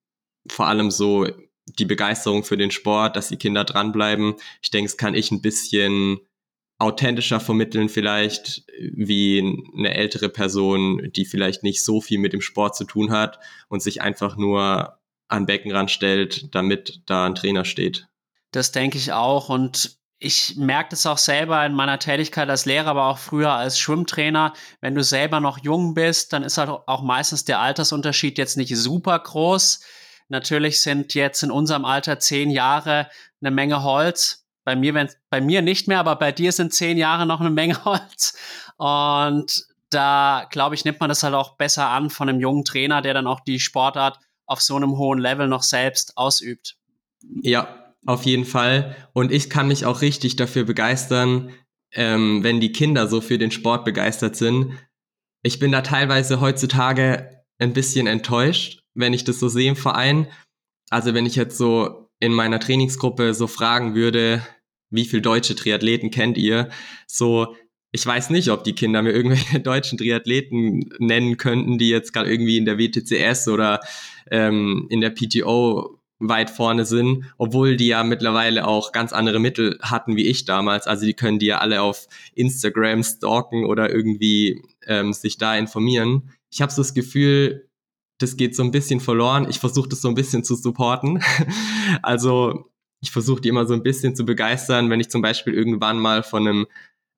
Vor 0.49 0.67
allem 0.67 0.89
so 0.89 1.27
die 1.67 1.85
Begeisterung 1.85 2.43
für 2.43 2.57
den 2.57 2.71
Sport, 2.71 3.15
dass 3.15 3.29
die 3.29 3.37
Kinder 3.37 3.63
dranbleiben. 3.63 4.33
Ich 4.61 4.71
denke, 4.71 4.87
es 4.87 4.97
kann 4.97 5.13
ich 5.13 5.31
ein 5.31 5.41
bisschen 5.41 6.19
authentischer 6.83 7.39
vermitteln 7.39 7.89
vielleicht 7.89 8.63
wie 8.77 9.39
eine 9.77 9.95
ältere 9.95 10.29
Person, 10.29 11.09
die 11.15 11.25
vielleicht 11.25 11.63
nicht 11.63 11.83
so 11.83 12.01
viel 12.01 12.19
mit 12.19 12.33
dem 12.33 12.41
Sport 12.41 12.75
zu 12.75 12.83
tun 12.83 13.11
hat 13.11 13.39
und 13.69 13.81
sich 13.81 14.01
einfach 14.01 14.35
nur 14.35 14.99
an 15.29 15.45
Beckenrand 15.45 15.89
stellt, 15.89 16.53
damit 16.53 17.01
da 17.05 17.25
ein 17.25 17.35
Trainer 17.35 17.65
steht. 17.65 18.07
Das 18.51 18.71
denke 18.71 18.97
ich 18.97 19.13
auch 19.13 19.49
und 19.49 19.97
ich 20.19 20.55
merke 20.57 20.91
das 20.91 21.05
auch 21.05 21.17
selber 21.17 21.65
in 21.65 21.73
meiner 21.73 21.99
Tätigkeit 21.99 22.49
als 22.49 22.65
Lehrer, 22.65 22.87
aber 22.87 23.07
auch 23.07 23.17
früher 23.17 23.51
als 23.51 23.79
Schwimmtrainer. 23.79 24.53
Wenn 24.79 24.95
du 24.95 25.03
selber 25.03 25.39
noch 25.39 25.63
jung 25.63 25.93
bist, 25.93 26.33
dann 26.33 26.43
ist 26.43 26.57
halt 26.57 26.69
auch 26.69 27.01
meistens 27.01 27.45
der 27.45 27.59
Altersunterschied 27.59 28.37
jetzt 28.37 28.57
nicht 28.57 28.75
super 28.75 29.19
groß. 29.19 29.81
Natürlich 30.29 30.81
sind 30.81 31.13
jetzt 31.13 31.43
in 31.43 31.51
unserem 31.51 31.83
Alter 31.83 32.19
zehn 32.19 32.49
Jahre 32.49 33.09
eine 33.41 33.51
Menge 33.51 33.83
Holz. 33.83 34.42
Bei 34.65 34.75
mir, 34.75 34.93
wenn, 34.93 35.09
bei 35.29 35.41
mir 35.41 35.61
nicht 35.61 35.87
mehr, 35.87 35.99
aber 35.99 36.15
bei 36.15 36.31
dir 36.31 36.51
sind 36.51 36.73
zehn 36.73 36.97
Jahre 36.97 37.25
noch 37.25 37.39
eine 37.39 37.49
Menge 37.49 37.83
Holz. 37.85 38.37
Und 38.77 39.67
da, 39.89 40.47
glaube 40.49 40.75
ich, 40.75 40.85
nimmt 40.85 40.99
man 40.99 41.09
das 41.09 41.23
halt 41.23 41.35
auch 41.35 41.57
besser 41.57 41.89
an 41.89 42.09
von 42.09 42.29
einem 42.29 42.39
jungen 42.39 42.65
Trainer, 42.65 43.01
der 43.01 43.13
dann 43.13 43.27
auch 43.27 43.41
die 43.41 43.59
Sportart 43.59 44.19
auf 44.45 44.61
so 44.61 44.75
einem 44.75 44.97
hohen 44.97 45.19
Level 45.19 45.47
noch 45.47 45.63
selbst 45.63 46.17
ausübt. 46.17 46.75
Ja, 47.41 47.93
auf 48.05 48.23
jeden 48.25 48.45
Fall. 48.45 48.95
Und 49.13 49.31
ich 49.31 49.49
kann 49.49 49.67
mich 49.67 49.85
auch 49.85 50.01
richtig 50.01 50.35
dafür 50.35 50.65
begeistern, 50.65 51.53
ähm, 51.91 52.43
wenn 52.43 52.59
die 52.59 52.71
Kinder 52.71 53.07
so 53.07 53.21
für 53.21 53.37
den 53.37 53.51
Sport 53.51 53.85
begeistert 53.85 54.35
sind. 54.35 54.73
Ich 55.43 55.59
bin 55.59 55.71
da 55.71 55.81
teilweise 55.81 56.41
heutzutage 56.41 57.43
ein 57.59 57.73
bisschen 57.73 58.07
enttäuscht, 58.07 58.81
wenn 58.93 59.13
ich 59.13 59.23
das 59.23 59.39
so 59.39 59.47
sehe 59.47 59.69
im 59.69 59.75
Verein. 59.75 60.27
Also 60.89 61.13
wenn 61.13 61.25
ich 61.25 61.35
jetzt 61.35 61.57
so 61.57 62.02
in 62.23 62.31
meiner 62.31 62.61
Trainingsgruppe 62.61 63.33
so 63.33 63.47
fragen 63.47 63.95
würde, 63.95 64.41
wie 64.89 65.03
viele 65.03 65.21
deutsche 65.21 65.55
Triathleten 65.55 66.09
kennt 66.09 66.37
ihr? 66.37 66.69
So, 67.05 67.57
ich 67.91 68.05
weiß 68.05 68.29
nicht, 68.29 68.49
ob 68.49 68.63
die 68.63 68.75
Kinder 68.75 69.01
mir 69.01 69.11
irgendwelche 69.11 69.59
deutschen 69.59 69.97
Triathleten 69.97 70.89
nennen 70.99 71.35
könnten, 71.35 71.77
die 71.77 71.89
jetzt 71.89 72.13
gerade 72.13 72.31
irgendwie 72.31 72.57
in 72.57 72.63
der 72.63 72.79
WTCS 72.79 73.49
oder 73.49 73.81
ähm, 74.31 74.87
in 74.89 75.01
der 75.01 75.09
PTO 75.09 75.99
weit 76.17 76.49
vorne 76.49 76.85
sind, 76.85 77.25
obwohl 77.37 77.75
die 77.75 77.87
ja 77.87 78.05
mittlerweile 78.05 78.65
auch 78.65 78.93
ganz 78.93 79.11
andere 79.11 79.39
Mittel 79.39 79.77
hatten 79.81 80.15
wie 80.15 80.25
ich 80.25 80.45
damals. 80.45 80.87
Also 80.87 81.05
die 81.05 81.15
können 81.15 81.39
die 81.39 81.47
ja 81.47 81.57
alle 81.57 81.81
auf 81.81 82.07
Instagram 82.35 83.03
stalken 83.03 83.65
oder 83.65 83.91
irgendwie 83.91 84.61
ähm, 84.87 85.11
sich 85.11 85.37
da 85.37 85.57
informieren. 85.57 86.31
Ich 86.49 86.61
habe 86.61 86.71
so 86.71 86.81
das 86.81 86.93
Gefühl, 86.93 87.67
das 88.23 88.37
geht 88.37 88.55
so 88.55 88.63
ein 88.63 88.71
bisschen 88.71 88.99
verloren. 88.99 89.47
Ich 89.49 89.59
versuche 89.59 89.89
das 89.89 90.01
so 90.01 90.07
ein 90.07 90.15
bisschen 90.15 90.43
zu 90.43 90.55
supporten. 90.55 91.21
also 92.01 92.71
ich 93.01 93.11
versuche 93.11 93.41
die 93.41 93.49
immer 93.49 93.65
so 93.67 93.73
ein 93.73 93.83
bisschen 93.83 94.15
zu 94.15 94.25
begeistern, 94.25 94.89
wenn 94.89 94.99
ich 94.99 95.09
zum 95.09 95.21
Beispiel 95.21 95.53
irgendwann 95.53 95.99
mal 95.99 96.23
von 96.23 96.47
einem 96.47 96.67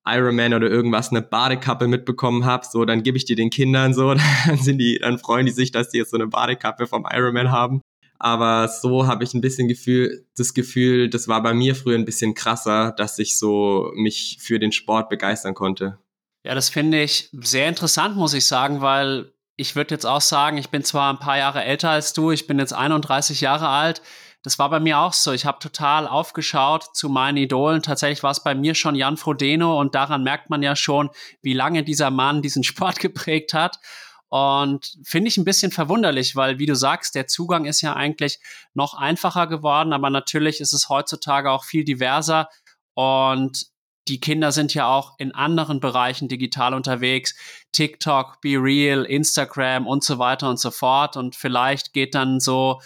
Ironman 0.08 0.54
oder 0.54 0.70
irgendwas 0.70 1.10
eine 1.10 1.22
Badekappe 1.22 1.88
mitbekommen 1.88 2.46
habe, 2.46 2.65
so 2.70 2.86
dann 2.86 3.04
gebe 3.04 3.18
ich 3.18 3.26
die 3.26 3.36
den 3.36 3.50
Kindern 3.50 3.94
so, 3.94 4.13
dann 4.48 4.58
sind 4.58 4.80
die, 4.80 5.00
dann 5.00 5.20
freuen 5.20 5.46
die 5.46 5.52
sich, 5.52 5.72
dass 5.72 5.89
die 5.89 5.98
jetzt 6.00 6.12
so 6.12 6.18
eine 6.18 6.28
Badekappe 6.28 6.88
vom 6.88 7.08
Ironman 7.10 7.52
haben. 7.52 7.82
Aber 8.18 8.68
so 8.68 9.08
habe 9.08 9.24
ich 9.24 9.34
ein 9.34 9.41
bisschen 9.41 9.68
Gefühl, 9.68 10.26
das 10.38 10.54
Gefühl, 10.54 11.10
das 11.10 11.28
war 11.28 11.44
bei 11.44 11.54
mir 11.54 11.76
früher 11.76 11.98
ein 11.98 12.06
bisschen 12.06 12.34
krasser, 12.34 12.91
dass 12.91 13.20
ich 13.20 13.38
so 13.38 13.91
mich 13.94 14.38
für 14.39 14.58
den 14.58 14.72
Sport 14.72 15.10
begeistern 15.10 15.54
konnte. 15.54 16.00
Ja, 16.44 16.56
das 16.56 16.70
finde 16.70 17.04
ich 17.04 17.30
sehr 17.34 17.68
interessant, 17.68 18.15
muss 18.15 18.34
ich 18.34 18.46
sagen, 18.46 18.82
weil 18.82 19.35
ich 19.58 19.76
würde 19.76 19.96
jetzt 19.96 20.06
auch 20.06 20.22
sagen, 20.22 20.58
ich 20.58 20.70
bin 20.70 20.84
zwar 20.84 21.12
ein 21.12 21.20
paar 21.20 21.38
Jahre 21.38 21.63
älter 21.63 21.89
als 21.89 22.13
du, 22.13 22.32
ich 22.32 22.48
bin 22.48 22.60
jetzt 22.60 22.74
31 22.74 23.41
Jahre 23.41 23.70
alt. 23.70 24.02
Das 24.44 24.60
war 24.60 24.70
bei 24.70 24.80
mir 24.80 25.00
auch 25.00 25.13
so. 25.13 25.32
Ich 25.32 25.46
habe 25.46 25.58
total 25.58 26.08
aufgeschaut 26.08 26.96
zu 26.96 27.10
meinen 27.10 27.38
Idolen. 27.38 27.82
Tatsächlich 27.82 28.22
war 28.22 28.30
es 28.30 28.44
bei 28.44 28.54
mir 28.54 28.76
schon 28.76 28.94
Jan 28.94 29.18
Frodeno 29.18 29.80
und 29.80 29.96
daran 29.96 30.24
merkt 30.24 30.52
man 30.52 30.62
ja 30.62 30.76
schon, 30.76 31.10
wie 31.41 31.54
lange 31.54 31.84
dieser 31.84 32.12
Mann 32.12 32.41
diesen 32.44 32.63
Sport 32.65 33.00
geprägt 33.00 33.54
hat. 33.54 33.80
Und 34.28 34.98
finde 35.04 35.30
ich 35.30 35.38
ein 35.38 35.46
bisschen 35.46 35.72
verwunderlich, 35.72 36.36
weil, 36.36 36.60
wie 36.60 36.65
du 36.65 36.76
sagst, 36.76 37.15
der 37.15 37.28
Zugang 37.28 37.65
ist 37.65 37.82
ja 37.82 37.94
eigentlich 37.94 38.39
noch 38.74 38.94
einfacher 38.94 39.48
geworden, 39.48 39.94
aber 39.94 40.10
natürlich 40.10 40.60
ist 40.60 40.74
es 40.74 40.89
heutzutage 40.89 41.50
auch 41.52 41.63
viel 41.63 41.86
diverser. 41.86 42.50
Und 42.96 43.68
die 44.08 44.20
Kinder 44.20 44.52
sind 44.52 44.74
ja 44.74 44.88
auch 44.88 45.15
in 45.18 45.34
anderen 45.34 45.80
Bereichen 45.80 46.28
digital 46.28 46.74
unterwegs. 46.74 47.36
TikTok, 47.72 48.39
Be 48.41 48.58
Real, 48.62 49.04
Instagram 49.04 49.88
und 49.88 50.04
so 50.04 50.20
weiter 50.20 50.50
und 50.50 50.60
so 50.60 50.72
fort. 50.72 51.18
Und 51.18 51.36
vielleicht 51.36 51.94
geht 51.94 52.13
dann 52.13 52.39
so 52.39 52.82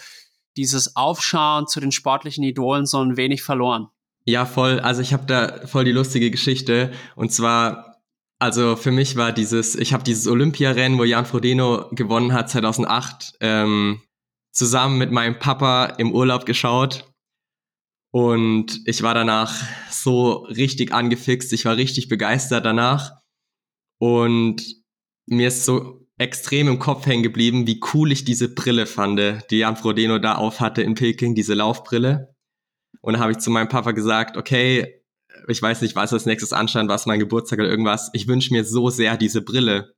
dieses 0.56 0.96
Aufschauen 0.96 1.66
zu 1.66 1.80
den 1.80 1.92
sportlichen 1.92 2.42
Idolen 2.42 2.86
so 2.86 3.02
ein 3.02 3.16
wenig 3.16 3.42
verloren. 3.42 3.88
Ja, 4.24 4.46
voll. 4.46 4.80
Also 4.80 5.02
ich 5.02 5.12
habe 5.12 5.26
da 5.26 5.66
voll 5.66 5.84
die 5.84 5.92
lustige 5.92 6.30
Geschichte. 6.30 6.92
Und 7.16 7.32
zwar, 7.32 8.02
also 8.38 8.76
für 8.76 8.90
mich 8.90 9.16
war 9.16 9.32
dieses, 9.32 9.74
ich 9.74 9.92
habe 9.92 10.04
dieses 10.04 10.26
Olympiarennen, 10.26 10.98
wo 10.98 11.04
Jan 11.04 11.26
Frodeno 11.26 11.88
gewonnen 11.92 12.32
hat 12.32 12.50
2008, 12.50 13.34
ähm, 13.40 14.02
zusammen 14.52 14.98
mit 14.98 15.10
meinem 15.10 15.38
Papa 15.38 15.86
im 15.98 16.12
Urlaub 16.12 16.46
geschaut. 16.46 17.09
Und 18.12 18.80
ich 18.86 19.02
war 19.02 19.14
danach 19.14 19.54
so 19.90 20.44
richtig 20.44 20.92
angefixt, 20.92 21.52
ich 21.52 21.64
war 21.64 21.76
richtig 21.76 22.08
begeistert 22.08 22.64
danach. 22.64 23.12
Und 23.98 24.64
mir 25.26 25.48
ist 25.48 25.64
so 25.64 26.06
extrem 26.18 26.68
im 26.68 26.78
Kopf 26.78 27.06
hängen 27.06 27.22
geblieben, 27.22 27.66
wie 27.66 27.80
cool 27.94 28.12
ich 28.12 28.24
diese 28.24 28.52
Brille 28.52 28.86
fand, 28.86 29.20
die 29.50 29.58
Jan 29.58 29.76
Frodeno 29.76 30.18
da 30.18 30.34
auf 30.34 30.60
hatte 30.60 30.82
in 30.82 30.94
Peking, 30.94 31.34
diese 31.34 31.54
Laufbrille. 31.54 32.34
Und 33.00 33.14
da 33.14 33.20
habe 33.20 33.32
ich 33.32 33.38
zu 33.38 33.50
meinem 33.50 33.68
Papa 33.68 33.92
gesagt, 33.92 34.36
okay, 34.36 35.02
ich 35.48 35.62
weiß 35.62 35.80
nicht, 35.82 35.96
was 35.96 36.12
als 36.12 36.26
nächstes 36.26 36.52
anstand, 36.52 36.90
was 36.90 37.06
mein 37.06 37.20
Geburtstag 37.20 37.60
oder 37.60 37.70
irgendwas. 37.70 38.10
Ich 38.12 38.26
wünsche 38.26 38.52
mir 38.52 38.64
so 38.64 38.90
sehr 38.90 39.16
diese 39.16 39.42
Brille, 39.42 39.94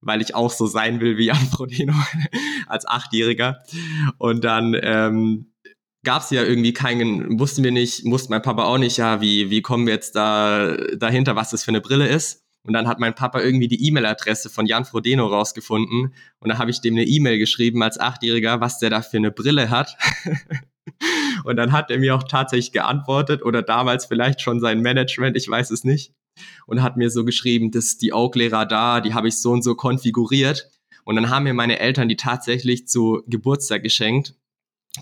weil 0.00 0.22
ich 0.22 0.34
auch 0.34 0.50
so 0.50 0.66
sein 0.66 1.00
will 1.00 1.18
wie 1.18 1.26
Jan 1.26 1.36
Frodeno 1.36 1.94
als 2.66 2.86
Achtjähriger. 2.86 3.62
Und 4.16 4.44
dann 4.44 4.74
ähm, 4.80 5.52
gab 6.04 6.22
es 6.22 6.30
ja 6.30 6.42
irgendwie 6.42 6.72
keinen, 6.72 7.38
wussten 7.38 7.64
wir 7.64 7.72
nicht, 7.72 8.04
wusste 8.04 8.30
mein 8.30 8.42
Papa 8.42 8.64
auch 8.64 8.78
nicht, 8.78 8.96
ja, 8.98 9.20
wie, 9.20 9.50
wie 9.50 9.62
kommen 9.62 9.86
wir 9.86 9.94
jetzt 9.94 10.14
da 10.14 10.76
dahinter, 10.96 11.36
was 11.36 11.50
das 11.50 11.64
für 11.64 11.70
eine 11.70 11.80
Brille 11.80 12.08
ist. 12.08 12.44
Und 12.62 12.74
dann 12.74 12.86
hat 12.86 12.98
mein 12.98 13.14
Papa 13.14 13.40
irgendwie 13.40 13.68
die 13.68 13.86
E-Mail-Adresse 13.86 14.50
von 14.50 14.66
Jan 14.66 14.84
Frodeno 14.84 15.26
rausgefunden. 15.26 16.12
Und 16.38 16.48
da 16.48 16.58
habe 16.58 16.70
ich 16.70 16.80
dem 16.80 16.94
eine 16.94 17.04
E-Mail 17.04 17.38
geschrieben 17.38 17.82
als 17.82 17.98
Achtjähriger, 17.98 18.60
was 18.60 18.78
der 18.78 18.90
da 18.90 19.00
für 19.00 19.16
eine 19.16 19.30
Brille 19.30 19.70
hat. 19.70 19.96
und 21.44 21.56
dann 21.56 21.72
hat 21.72 21.90
er 21.90 21.98
mir 21.98 22.14
auch 22.14 22.24
tatsächlich 22.24 22.72
geantwortet 22.72 23.42
oder 23.42 23.62
damals 23.62 24.06
vielleicht 24.06 24.42
schon 24.42 24.60
sein 24.60 24.80
Management, 24.80 25.36
ich 25.36 25.48
weiß 25.48 25.70
es 25.70 25.84
nicht. 25.84 26.12
Und 26.66 26.82
hat 26.82 26.96
mir 26.96 27.10
so 27.10 27.24
geschrieben, 27.24 27.70
dass 27.70 27.96
die 27.96 28.12
Oakley 28.12 28.48
Radar, 28.48 29.00
die 29.00 29.14
habe 29.14 29.28
ich 29.28 29.38
so 29.38 29.52
und 29.52 29.62
so 29.62 29.74
konfiguriert. 29.74 30.70
Und 31.04 31.16
dann 31.16 31.30
haben 31.30 31.44
mir 31.44 31.54
meine 31.54 31.78
Eltern 31.78 32.08
die 32.08 32.16
tatsächlich 32.16 32.86
zu 32.86 33.22
Geburtstag 33.26 33.82
geschenkt. 33.82 34.34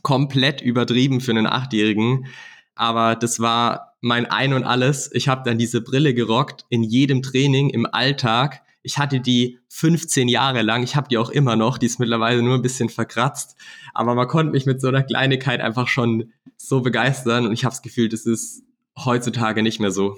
Komplett 0.03 0.61
übertrieben 0.61 1.21
für 1.21 1.33
einen 1.33 1.47
Achtjährigen. 1.47 2.27
Aber 2.75 3.17
das 3.17 3.41
war 3.41 3.97
mein 4.01 4.27
Ein 4.27 4.53
und 4.53 4.65
Alles. 4.65 5.11
Ich 5.13 5.29
habe 5.29 5.43
dann 5.45 5.59
diese 5.59 5.81
Brille 5.81 6.15
gerockt 6.15 6.67
in 6.69 6.83
jedem 6.83 7.23
Training, 7.23 7.71
im 7.71 7.87
Alltag. 7.87 8.63
Ich 8.83 8.99
hatte 8.99 9.21
die 9.21 9.59
15 9.69 10.29
Jahre 10.29 10.63
lang. 10.63 10.83
Ich 10.83 10.95
habe 10.95 11.09
die 11.09 11.19
auch 11.19 11.31
immer 11.31 11.57
noch. 11.57 11.79
Die 11.79 11.87
ist 11.87 11.99
mittlerweile 11.99 12.43
nur 12.43 12.55
ein 12.55 12.63
bisschen 12.63 12.89
verkratzt. 12.89 13.57
Aber 13.95 14.15
man 14.15 14.29
konnte 14.29 14.53
mich 14.53 14.67
mit 14.67 14.81
so 14.81 14.89
einer 14.89 15.03
Kleinigkeit 15.03 15.61
einfach 15.61 15.89
schon 15.89 16.33
so 16.57 16.83
begeistern. 16.83 17.47
Und 17.47 17.53
ich 17.53 17.65
habe 17.65 17.73
das 17.73 17.83
Gefühl, 17.83 18.09
das 18.09 18.27
ist 18.27 18.63
heutzutage 18.97 19.63
nicht 19.63 19.81
mehr 19.81 19.91
so. 19.91 20.17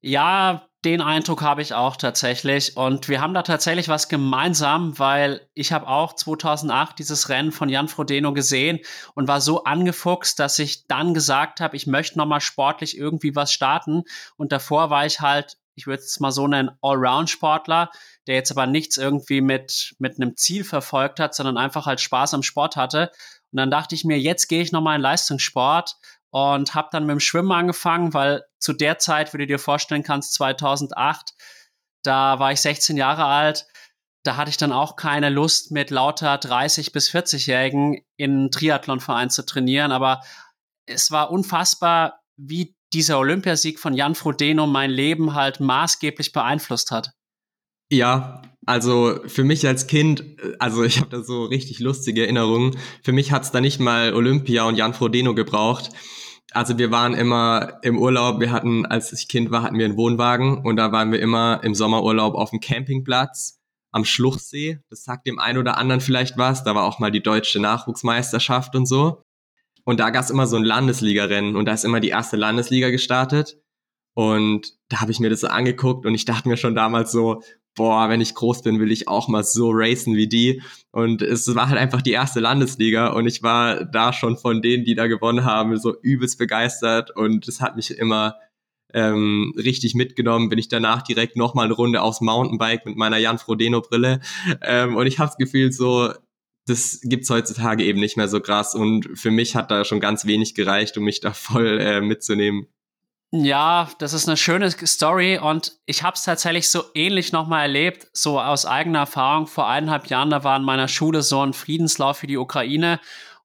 Ja, 0.00 0.69
den 0.84 1.02
Eindruck 1.02 1.42
habe 1.42 1.60
ich 1.60 1.74
auch 1.74 1.96
tatsächlich. 1.96 2.76
Und 2.76 3.08
wir 3.08 3.20
haben 3.20 3.34
da 3.34 3.42
tatsächlich 3.42 3.88
was 3.88 4.08
gemeinsam, 4.08 4.98
weil 4.98 5.46
ich 5.54 5.72
habe 5.72 5.86
auch 5.86 6.14
2008 6.14 6.98
dieses 6.98 7.28
Rennen 7.28 7.52
von 7.52 7.68
Jan 7.68 7.88
Frodeno 7.88 8.32
gesehen 8.32 8.80
und 9.14 9.28
war 9.28 9.40
so 9.40 9.64
angefuchst, 9.64 10.38
dass 10.38 10.58
ich 10.58 10.86
dann 10.86 11.12
gesagt 11.12 11.60
habe, 11.60 11.76
ich 11.76 11.86
möchte 11.86 12.18
nochmal 12.18 12.40
sportlich 12.40 12.96
irgendwie 12.96 13.36
was 13.36 13.52
starten. 13.52 14.04
Und 14.36 14.52
davor 14.52 14.88
war 14.88 15.04
ich 15.04 15.20
halt, 15.20 15.58
ich 15.74 15.86
würde 15.86 16.02
es 16.02 16.18
mal 16.18 16.32
so 16.32 16.48
nennen, 16.48 16.70
Allround-Sportler, 16.80 17.90
der 18.26 18.36
jetzt 18.36 18.50
aber 18.50 18.66
nichts 18.66 18.96
irgendwie 18.96 19.42
mit, 19.42 19.94
mit 19.98 20.16
einem 20.16 20.36
Ziel 20.36 20.64
verfolgt 20.64 21.20
hat, 21.20 21.34
sondern 21.34 21.58
einfach 21.58 21.84
halt 21.84 22.00
Spaß 22.00 22.32
am 22.32 22.42
Sport 22.42 22.76
hatte. 22.76 23.10
Und 23.52 23.58
dann 23.58 23.70
dachte 23.70 23.94
ich 23.94 24.04
mir, 24.04 24.18
jetzt 24.18 24.48
gehe 24.48 24.62
ich 24.62 24.72
nochmal 24.72 24.96
in 24.96 25.02
Leistungssport 25.02 25.96
und 26.30 26.74
habe 26.74 26.88
dann 26.92 27.06
mit 27.06 27.14
dem 27.14 27.20
Schwimmen 27.20 27.52
angefangen, 27.52 28.14
weil 28.14 28.44
zu 28.58 28.72
der 28.72 28.98
Zeit, 28.98 29.32
wie 29.32 29.38
du 29.38 29.46
dir 29.46 29.58
vorstellen 29.58 30.02
kannst, 30.02 30.34
2008, 30.34 31.34
da 32.02 32.38
war 32.38 32.52
ich 32.52 32.60
16 32.60 32.96
Jahre 32.96 33.24
alt, 33.24 33.66
da 34.22 34.36
hatte 34.36 34.50
ich 34.50 34.56
dann 34.56 34.72
auch 34.72 34.96
keine 34.96 35.30
Lust, 35.30 35.70
mit 35.70 35.90
lauter 35.90 36.38
30 36.38 36.92
bis 36.92 37.10
40-Jährigen 37.10 38.02
in 38.16 38.50
Triathlonverein 38.50 39.30
zu 39.30 39.44
trainieren, 39.44 39.92
aber 39.92 40.20
es 40.86 41.10
war 41.10 41.30
unfassbar, 41.30 42.20
wie 42.36 42.76
dieser 42.92 43.18
Olympiasieg 43.18 43.78
von 43.78 43.94
Jan 43.94 44.14
Frodeno 44.14 44.66
mein 44.66 44.90
Leben 44.90 45.34
halt 45.34 45.60
maßgeblich 45.60 46.32
beeinflusst 46.32 46.90
hat. 46.90 47.12
Ja, 47.90 48.42
also 48.66 49.18
für 49.26 49.44
mich 49.44 49.66
als 49.66 49.86
Kind, 49.86 50.24
also 50.58 50.84
ich 50.84 51.00
habe 51.00 51.10
da 51.10 51.22
so 51.22 51.44
richtig 51.44 51.80
lustige 51.80 52.22
Erinnerungen. 52.22 52.76
Für 53.02 53.12
mich 53.12 53.32
hat's 53.32 53.50
da 53.50 53.60
nicht 53.60 53.80
mal 53.80 54.14
Olympia 54.14 54.64
und 54.64 54.76
Jan 54.76 54.94
Frodeno 54.94 55.34
gebraucht 55.34 55.90
also 56.52 56.78
wir 56.78 56.90
waren 56.90 57.14
immer 57.14 57.78
im 57.82 57.98
Urlaub, 57.98 58.40
wir 58.40 58.50
hatten, 58.50 58.86
als 58.86 59.12
ich 59.12 59.28
Kind 59.28 59.50
war, 59.50 59.62
hatten 59.62 59.78
wir 59.78 59.84
einen 59.84 59.96
Wohnwagen 59.96 60.64
und 60.64 60.76
da 60.76 60.92
waren 60.92 61.12
wir 61.12 61.20
immer 61.20 61.60
im 61.62 61.74
Sommerurlaub 61.74 62.34
auf 62.34 62.50
dem 62.50 62.60
Campingplatz 62.60 63.60
am 63.92 64.04
Schluchsee. 64.04 64.80
Das 64.88 65.04
sagt 65.04 65.26
dem 65.26 65.38
einen 65.38 65.58
oder 65.58 65.76
anderen 65.78 66.00
vielleicht 66.00 66.38
was. 66.38 66.64
Da 66.64 66.74
war 66.74 66.84
auch 66.84 66.98
mal 66.98 67.10
die 67.10 67.22
deutsche 67.22 67.60
Nachwuchsmeisterschaft 67.60 68.74
und 68.74 68.86
so. 68.86 69.22
Und 69.84 70.00
da 70.00 70.10
gab 70.10 70.24
es 70.24 70.30
immer 70.30 70.46
so 70.46 70.56
ein 70.56 70.64
Landesligarennen 70.64 71.56
und 71.56 71.66
da 71.66 71.72
ist 71.72 71.84
immer 71.84 72.00
die 72.00 72.08
erste 72.08 72.36
Landesliga 72.36 72.90
gestartet. 72.90 73.58
Und 74.14 74.74
da 74.88 75.00
habe 75.00 75.12
ich 75.12 75.20
mir 75.20 75.30
das 75.30 75.40
so 75.40 75.48
angeguckt 75.48 76.04
und 76.04 76.14
ich 76.14 76.24
dachte 76.24 76.48
mir 76.48 76.56
schon 76.56 76.74
damals 76.74 77.12
so, 77.12 77.42
boah, 77.74 78.08
wenn 78.08 78.20
ich 78.20 78.34
groß 78.34 78.62
bin, 78.62 78.80
will 78.80 78.90
ich 78.90 79.08
auch 79.08 79.28
mal 79.28 79.44
so 79.44 79.70
racen 79.72 80.16
wie 80.16 80.28
die. 80.28 80.62
Und 80.90 81.22
es 81.22 81.54
war 81.54 81.68
halt 81.68 81.78
einfach 81.78 82.02
die 82.02 82.12
erste 82.12 82.40
Landesliga 82.40 83.08
und 83.08 83.26
ich 83.26 83.42
war 83.42 83.84
da 83.84 84.12
schon 84.12 84.36
von 84.36 84.60
denen, 84.62 84.84
die 84.84 84.94
da 84.94 85.06
gewonnen 85.06 85.44
haben, 85.44 85.76
so 85.76 85.94
übelst 86.02 86.38
begeistert 86.38 87.14
und 87.14 87.46
es 87.48 87.60
hat 87.60 87.76
mich 87.76 87.96
immer 87.96 88.36
ähm, 88.92 89.54
richtig 89.56 89.94
mitgenommen. 89.94 90.48
Bin 90.48 90.58
ich 90.58 90.68
danach 90.68 91.02
direkt 91.02 91.36
nochmal 91.36 91.66
eine 91.66 91.74
Runde 91.74 92.02
aufs 92.02 92.20
Mountainbike 92.20 92.86
mit 92.86 92.96
meiner 92.96 93.18
Jan 93.18 93.38
Frodeno 93.38 93.80
Brille 93.80 94.20
ähm, 94.62 94.96
und 94.96 95.06
ich 95.06 95.18
habe 95.18 95.28
das 95.28 95.36
Gefühl 95.36 95.72
so, 95.72 96.12
das 96.66 97.00
gibt's 97.02 97.30
heutzutage 97.30 97.84
eben 97.84 98.00
nicht 98.00 98.16
mehr 98.16 98.28
so 98.28 98.40
krass 98.40 98.74
und 98.74 99.08
für 99.14 99.30
mich 99.30 99.56
hat 99.56 99.70
da 99.70 99.84
schon 99.84 100.00
ganz 100.00 100.26
wenig 100.26 100.54
gereicht, 100.54 100.96
um 100.98 101.04
mich 101.04 101.20
da 101.20 101.32
voll 101.32 101.80
äh, 101.80 102.00
mitzunehmen. 102.00 102.66
Ja, 103.32 103.88
das 103.98 104.12
ist 104.12 104.26
eine 104.26 104.36
schöne 104.36 104.68
Story 104.70 105.38
und 105.38 105.78
ich 105.86 106.02
habe 106.02 106.14
es 106.16 106.24
tatsächlich 106.24 106.68
so 106.68 106.82
ähnlich 106.94 107.30
nochmal 107.30 107.62
erlebt, 107.62 108.08
so 108.12 108.40
aus 108.40 108.66
eigener 108.66 109.00
Erfahrung. 109.00 109.46
Vor 109.46 109.68
eineinhalb 109.68 110.08
Jahren, 110.08 110.30
da 110.30 110.42
war 110.42 110.56
in 110.56 110.64
meiner 110.64 110.88
Schule 110.88 111.22
so 111.22 111.40
ein 111.40 111.52
Friedenslauf 111.52 112.18
für 112.18 112.26
die 112.26 112.38
Ukraine 112.38 112.98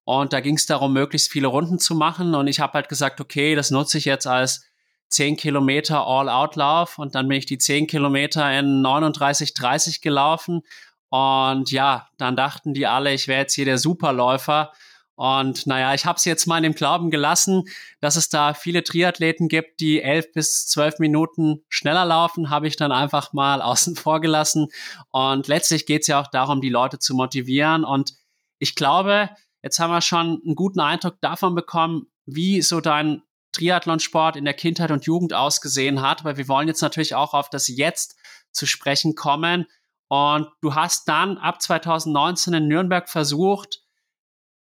und 0.04 0.34
da 0.34 0.40
ging 0.40 0.56
es 0.56 0.66
darum, 0.66 0.94
möglichst 0.94 1.32
viele 1.32 1.48
Runden 1.48 1.78
zu 1.78 1.94
machen 1.94 2.34
und 2.34 2.48
ich 2.48 2.60
habe 2.60 2.74
halt 2.74 2.90
gesagt, 2.90 3.22
okay, 3.22 3.54
das 3.54 3.70
nutze 3.70 4.00
ich 4.00 4.06
jetzt 4.06 4.26
als 4.26 4.66
10 5.10 5.38
Kilometer 5.38 6.08
All-Out-Lauf 6.08 6.98
und 6.98 7.14
dann 7.14 7.28
bin 7.28 7.38
ich 7.38 7.46
die 7.46 7.60
10 7.60 7.86
Kilometer 7.86 8.58
in 8.58 8.82
39,30 8.84 10.02
gelaufen 10.02 10.64
und 11.10 11.70
ja, 11.70 12.08
dann 12.18 12.36
dachten 12.36 12.74
die 12.74 12.88
alle, 12.88 13.14
ich 13.14 13.28
wäre 13.28 13.42
jetzt 13.42 13.54
hier 13.54 13.66
der 13.66 13.78
Superläufer 13.78 14.72
und 15.16 15.66
naja, 15.66 15.94
ich 15.94 16.06
habe 16.06 16.18
es 16.18 16.26
jetzt 16.26 16.46
mal 16.46 16.58
in 16.58 16.64
dem 16.64 16.76
Glauben 16.76 17.10
gelassen, 17.10 17.64
dass 18.02 18.18
es 18.18 18.28
da 18.28 18.54
viele 18.54 18.84
Triathleten 18.84 19.48
gibt, 19.48 19.80
die 19.80 20.02
elf 20.02 20.32
bis 20.34 20.68
zwölf 20.68 21.00
Minuten 21.00 21.64
schneller 21.70 22.06
laufen, 22.06 22.50
habe 22.50 22.68
ich 22.68 22.76
dann 22.76 22.92
einfach 22.92 23.32
mal 23.32 23.62
außen 23.62 23.96
vor 23.96 24.20
gelassen. 24.20 24.68
Und 25.12 25.48
letztlich 25.48 25.86
geht 25.86 26.02
es 26.02 26.08
ja 26.08 26.22
auch 26.22 26.28
darum, 26.28 26.60
die 26.60 26.70
Leute 26.70 27.00
zu 27.00 27.16
motivieren. 27.16 27.86
Und 27.86 28.14
ich 28.60 28.76
glaube, 28.76 29.30
jetzt 29.64 29.80
haben 29.80 29.92
wir 29.92 30.02
schon 30.02 30.42
einen 30.46 30.56
guten 30.56 30.82
Eindruck 30.82 31.16
davon 31.22 31.56
bekommen, 31.56 32.08
wie 32.26 32.62
so 32.62 32.82
dein 32.82 33.22
Triathlonsport 33.54 34.36
in 34.36 34.44
der 34.44 34.54
Kindheit 34.54 34.92
und 34.92 35.06
Jugend 35.06 35.34
ausgesehen 35.34 36.02
hat, 36.02 36.26
weil 36.26 36.36
wir 36.36 36.50
wollen 36.50 36.68
jetzt 36.68 36.82
natürlich 36.82 37.16
auch 37.16 37.34
auf 37.34 37.50
das 37.50 37.70
Jetzt 37.70 38.18
zu 38.52 38.66
sprechen 38.66 39.16
kommen. 39.16 39.66
Und 40.10 40.50
du 40.62 40.76
hast 40.76 41.08
dann 41.08 41.38
ab 41.38 41.62
2019 41.62 42.54
in 42.54 42.68
Nürnberg 42.68 43.08
versucht, 43.10 43.85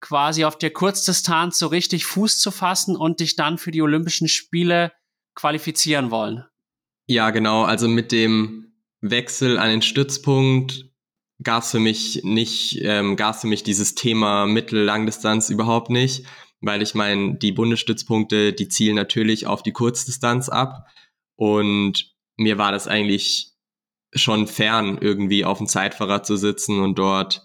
quasi 0.05 0.45
auf 0.45 0.55
der 0.55 0.69
Kurzdistanz 0.69 1.57
so 1.57 1.65
richtig 1.65 2.05
Fuß 2.05 2.37
zu 2.37 2.51
fassen 2.51 2.95
und 2.95 3.21
dich 3.21 3.35
dann 3.35 3.57
für 3.57 3.71
die 3.71 3.81
Olympischen 3.81 4.27
Spiele 4.27 4.91
qualifizieren 5.33 6.11
wollen. 6.11 6.45
Ja, 7.07 7.31
genau. 7.31 7.63
Also 7.63 7.87
mit 7.87 8.11
dem 8.11 8.71
Wechsel 9.01 9.57
an 9.57 9.69
den 9.69 9.81
Stützpunkt 9.81 10.91
gab 11.41 11.63
es 11.63 11.71
für 11.71 11.79
mich 11.79 12.21
nicht, 12.23 12.79
ähm, 12.83 13.15
gab 13.15 13.33
es 13.33 13.41
für 13.41 13.47
mich 13.47 13.63
dieses 13.63 13.95
Thema 13.95 14.45
Mittel-Langdistanz 14.45 15.49
überhaupt 15.49 15.89
nicht, 15.89 16.27
weil 16.61 16.83
ich 16.83 16.93
meine, 16.93 17.39
die 17.39 17.51
Bundesstützpunkte, 17.51 18.53
die 18.53 18.67
zielen 18.67 18.95
natürlich 18.95 19.47
auf 19.47 19.63
die 19.63 19.73
Kurzdistanz 19.73 20.49
ab 20.49 20.85
und 21.35 22.13
mir 22.37 22.59
war 22.59 22.71
das 22.71 22.87
eigentlich 22.87 23.53
schon 24.13 24.45
fern, 24.45 24.99
irgendwie 25.01 25.45
auf 25.45 25.57
dem 25.57 25.67
Zeitfahrrad 25.67 26.27
zu 26.27 26.37
sitzen 26.37 26.79
und 26.79 26.99
dort 26.99 27.44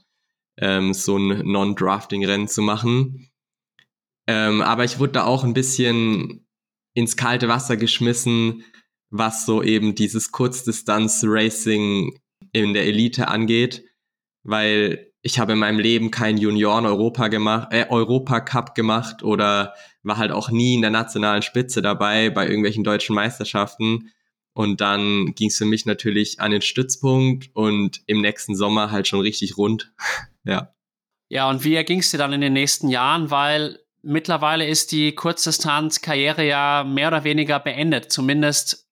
ähm, 0.61 0.95
so 0.95 1.17
ein 1.17 1.47
Non-Drafting-Rennen 1.51 2.49
zu 2.49 2.63
machen. 2.63 3.31
Ähm, 4.27 4.63
aber 4.63 4.85
ich 4.85 4.99
wurde 4.99 5.13
da 5.13 5.25
auch 5.25 5.43
ein 5.43 5.55
bisschen 5.55 6.47
ins 6.95 7.17
kalte 7.17 7.49
Wasser 7.49 7.77
geschmissen, 7.77 8.65
was 9.11 9.45
so 9.45 9.63
eben 9.63 9.95
dieses 9.95 10.31
Kurzdistanz-Racing 10.31 12.19
in 12.53 12.75
der 12.75 12.85
Elite 12.85 13.29
angeht, 13.29 13.85
weil 14.43 15.11
ich 15.23 15.39
habe 15.39 15.53
in 15.53 15.59
meinem 15.59 15.79
Leben 15.79 16.11
keinen 16.11 16.39
Junioren-Europa 16.39 17.29
gemacht, 17.29 17.69
äh, 17.73 17.87
Europa-Cup 17.89 18.75
gemacht 18.75 19.23
oder 19.23 19.75
war 20.03 20.17
halt 20.17 20.31
auch 20.31 20.51
nie 20.51 20.75
in 20.75 20.81
der 20.81 20.91
nationalen 20.91 21.43
Spitze 21.43 21.83
dabei 21.83 22.31
bei 22.31 22.47
irgendwelchen 22.47 22.85
deutschen 22.85 23.15
Meisterschaften. 23.15 24.11
Und 24.53 24.81
dann 24.81 25.35
ging 25.35 25.49
es 25.49 25.59
für 25.59 25.65
mich 25.65 25.87
natürlich 25.87 26.41
an 26.41 26.51
den 26.51 26.63
Stützpunkt 26.63 27.51
und 27.55 28.03
im 28.07 28.21
nächsten 28.21 28.57
Sommer 28.57 28.91
halt 28.91 29.07
schon 29.07 29.21
richtig 29.21 29.57
rund. 29.57 29.93
Ja. 30.45 30.75
Ja, 31.29 31.49
und 31.49 31.63
wie 31.63 31.77
erging 31.77 32.01
es 32.01 32.11
dir 32.11 32.19
dann 32.19 32.33
in 32.33 32.41
den 32.41 32.53
nächsten 32.53 32.89
Jahren? 32.89 33.31
Weil 33.31 33.79
mittlerweile 34.03 34.67
ist 34.67 34.91
die 34.93 35.15
Kurzdistanz-Karriere 35.15 36.45
ja 36.45 36.85
mehr 36.85 37.09
oder 37.09 37.25
weniger 37.25 37.61
beendet. 37.61 38.11
Zumindest 38.11 38.89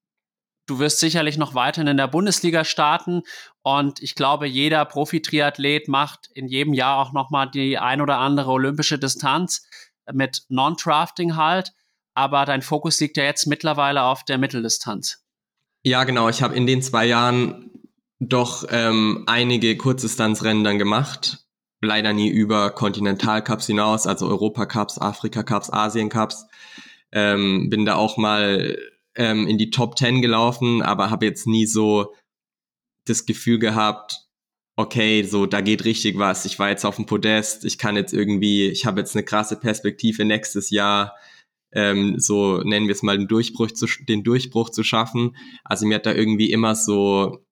du 0.68 0.78
wirst 0.78 1.00
sicherlich 1.00 1.38
noch 1.38 1.54
weiterhin 1.54 1.88
in 1.88 1.96
der 1.96 2.06
Bundesliga 2.06 2.64
starten. 2.64 3.22
Und 3.62 4.00
ich 4.02 4.14
glaube, 4.14 4.46
jeder 4.46 4.84
Profi-Triathlet 4.84 5.88
macht 5.88 6.28
in 6.32 6.46
jedem 6.46 6.74
Jahr 6.74 6.98
auch 6.98 7.12
nochmal 7.12 7.50
die 7.50 7.78
ein 7.78 8.00
oder 8.00 8.18
andere 8.18 8.50
olympische 8.50 8.98
Distanz 8.98 9.66
mit 10.12 10.44
Non-Drafting 10.48 11.36
halt. 11.36 11.72
Aber 12.14 12.44
dein 12.44 12.62
Fokus 12.62 13.00
liegt 13.00 13.16
ja 13.16 13.24
jetzt 13.24 13.46
mittlerweile 13.46 14.02
auf 14.04 14.24
der 14.24 14.38
Mitteldistanz. 14.38 15.24
Ja, 15.82 16.04
genau. 16.04 16.28
Ich 16.28 16.42
habe 16.42 16.54
in 16.54 16.66
den 16.66 16.82
zwei 16.82 17.06
Jahren 17.06 17.70
doch 18.20 18.66
ähm, 18.70 19.24
einige 19.26 19.76
Kurzdistanzrennen 19.76 20.64
dann 20.64 20.78
gemacht. 20.78 21.46
Leider 21.80 22.12
nie 22.12 22.28
über 22.28 22.70
Kontinentalcups 22.70 23.66
hinaus, 23.66 24.06
also 24.06 24.26
Europacups, 24.26 24.98
Afrika-Cups, 24.98 25.72
Asien-Cups. 25.72 26.46
Ähm, 27.12 27.70
bin 27.70 27.86
da 27.86 27.94
auch 27.94 28.16
mal 28.16 28.76
ähm, 29.14 29.46
in 29.46 29.58
die 29.58 29.70
Top 29.70 29.96
10 29.96 30.20
gelaufen, 30.20 30.82
aber 30.82 31.10
habe 31.10 31.26
jetzt 31.26 31.46
nie 31.46 31.66
so 31.66 32.14
das 33.04 33.26
Gefühl 33.26 33.58
gehabt, 33.58 34.26
okay, 34.76 35.22
so 35.22 35.46
da 35.46 35.60
geht 35.60 35.84
richtig 35.84 36.18
was. 36.18 36.44
Ich 36.44 36.58
war 36.58 36.68
jetzt 36.68 36.84
auf 36.84 36.96
dem 36.96 37.06
Podest, 37.06 37.64
ich 37.64 37.78
kann 37.78 37.96
jetzt 37.96 38.12
irgendwie, 38.12 38.66
ich 38.68 38.84
habe 38.84 39.00
jetzt 39.00 39.14
eine 39.14 39.24
krasse 39.24 39.56
Perspektive 39.56 40.24
nächstes 40.24 40.70
Jahr 40.70 41.14
ähm, 41.72 42.18
so 42.18 42.58
nennen 42.58 42.86
wir 42.86 42.94
es 42.94 43.02
mal, 43.02 43.18
den 43.18 43.28
Durchbruch, 43.28 43.70
zu, 43.70 43.86
den 44.08 44.24
Durchbruch 44.24 44.70
zu 44.70 44.82
schaffen. 44.82 45.36
Also 45.64 45.86
mir 45.86 45.96
hat 45.96 46.06
da 46.06 46.14
irgendwie 46.14 46.50
immer 46.50 46.74
so 46.74 47.44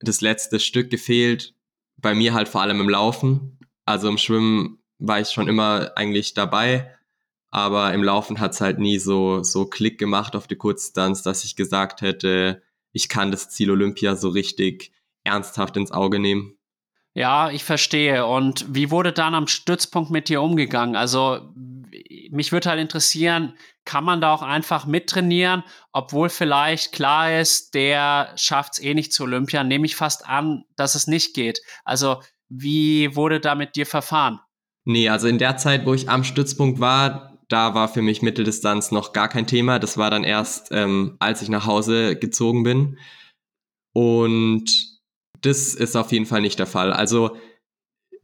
das 0.00 0.20
letzte 0.20 0.60
Stück 0.60 0.90
gefehlt, 0.90 1.54
bei 1.96 2.14
mir 2.14 2.34
halt 2.34 2.48
vor 2.48 2.62
allem 2.62 2.80
im 2.80 2.88
Laufen. 2.88 3.58
Also 3.84 4.08
im 4.08 4.18
Schwimmen 4.18 4.78
war 4.98 5.20
ich 5.20 5.28
schon 5.28 5.48
immer 5.48 5.92
eigentlich 5.96 6.34
dabei, 6.34 6.94
aber 7.50 7.92
im 7.94 8.02
Laufen 8.02 8.40
hat's 8.40 8.60
halt 8.60 8.78
nie 8.78 8.98
so, 8.98 9.42
so 9.42 9.66
Klick 9.66 9.98
gemacht 9.98 10.36
auf 10.36 10.46
die 10.46 10.56
Kurzdistanz, 10.56 11.22
dass 11.22 11.44
ich 11.44 11.56
gesagt 11.56 12.02
hätte, 12.02 12.62
ich 12.92 13.08
kann 13.08 13.30
das 13.30 13.48
Ziel 13.48 13.70
Olympia 13.70 14.16
so 14.16 14.28
richtig 14.28 14.92
ernsthaft 15.24 15.76
ins 15.76 15.92
Auge 15.92 16.18
nehmen. 16.18 16.58
Ja, 17.14 17.50
ich 17.50 17.64
verstehe. 17.64 18.26
Und 18.26 18.66
wie 18.68 18.90
wurde 18.90 19.12
dann 19.12 19.34
am 19.34 19.48
Stützpunkt 19.48 20.10
mit 20.10 20.28
dir 20.28 20.40
umgegangen? 20.40 20.94
Also 20.94 21.52
mich 22.30 22.52
würde 22.52 22.70
halt 22.70 22.80
interessieren, 22.80 23.54
kann 23.84 24.04
man 24.04 24.20
da 24.20 24.32
auch 24.32 24.42
einfach 24.42 24.86
mittrainieren, 24.86 25.64
obwohl 25.92 26.28
vielleicht 26.28 26.92
klar 26.92 27.40
ist, 27.40 27.74
der 27.74 28.32
schafft 28.36 28.74
es 28.74 28.78
eh 28.80 28.94
nicht 28.94 29.12
zu 29.12 29.24
Olympia, 29.24 29.64
nehme 29.64 29.86
ich 29.86 29.96
fast 29.96 30.26
an, 30.28 30.64
dass 30.76 30.94
es 30.94 31.06
nicht 31.06 31.34
geht. 31.34 31.60
Also 31.84 32.22
wie 32.48 33.14
wurde 33.16 33.40
da 33.40 33.54
mit 33.54 33.76
dir 33.76 33.86
verfahren? 33.86 34.40
Nee, 34.84 35.08
also 35.08 35.28
in 35.28 35.38
der 35.38 35.56
Zeit, 35.56 35.84
wo 35.86 35.94
ich 35.94 36.08
am 36.08 36.24
Stützpunkt 36.24 36.80
war, 36.80 37.38
da 37.48 37.74
war 37.74 37.88
für 37.88 38.02
mich 38.02 38.22
Mitteldistanz 38.22 38.90
noch 38.90 39.12
gar 39.12 39.28
kein 39.28 39.46
Thema. 39.46 39.78
Das 39.78 39.96
war 39.96 40.10
dann 40.10 40.24
erst, 40.24 40.68
ähm, 40.70 41.16
als 41.18 41.42
ich 41.42 41.48
nach 41.48 41.66
Hause 41.66 42.16
gezogen 42.16 42.62
bin. 42.62 42.98
Und 43.92 44.66
das 45.40 45.74
ist 45.74 45.96
auf 45.96 46.12
jeden 46.12 46.26
Fall 46.26 46.40
nicht 46.40 46.58
der 46.58 46.66
Fall. 46.66 46.92
Also 46.92 47.36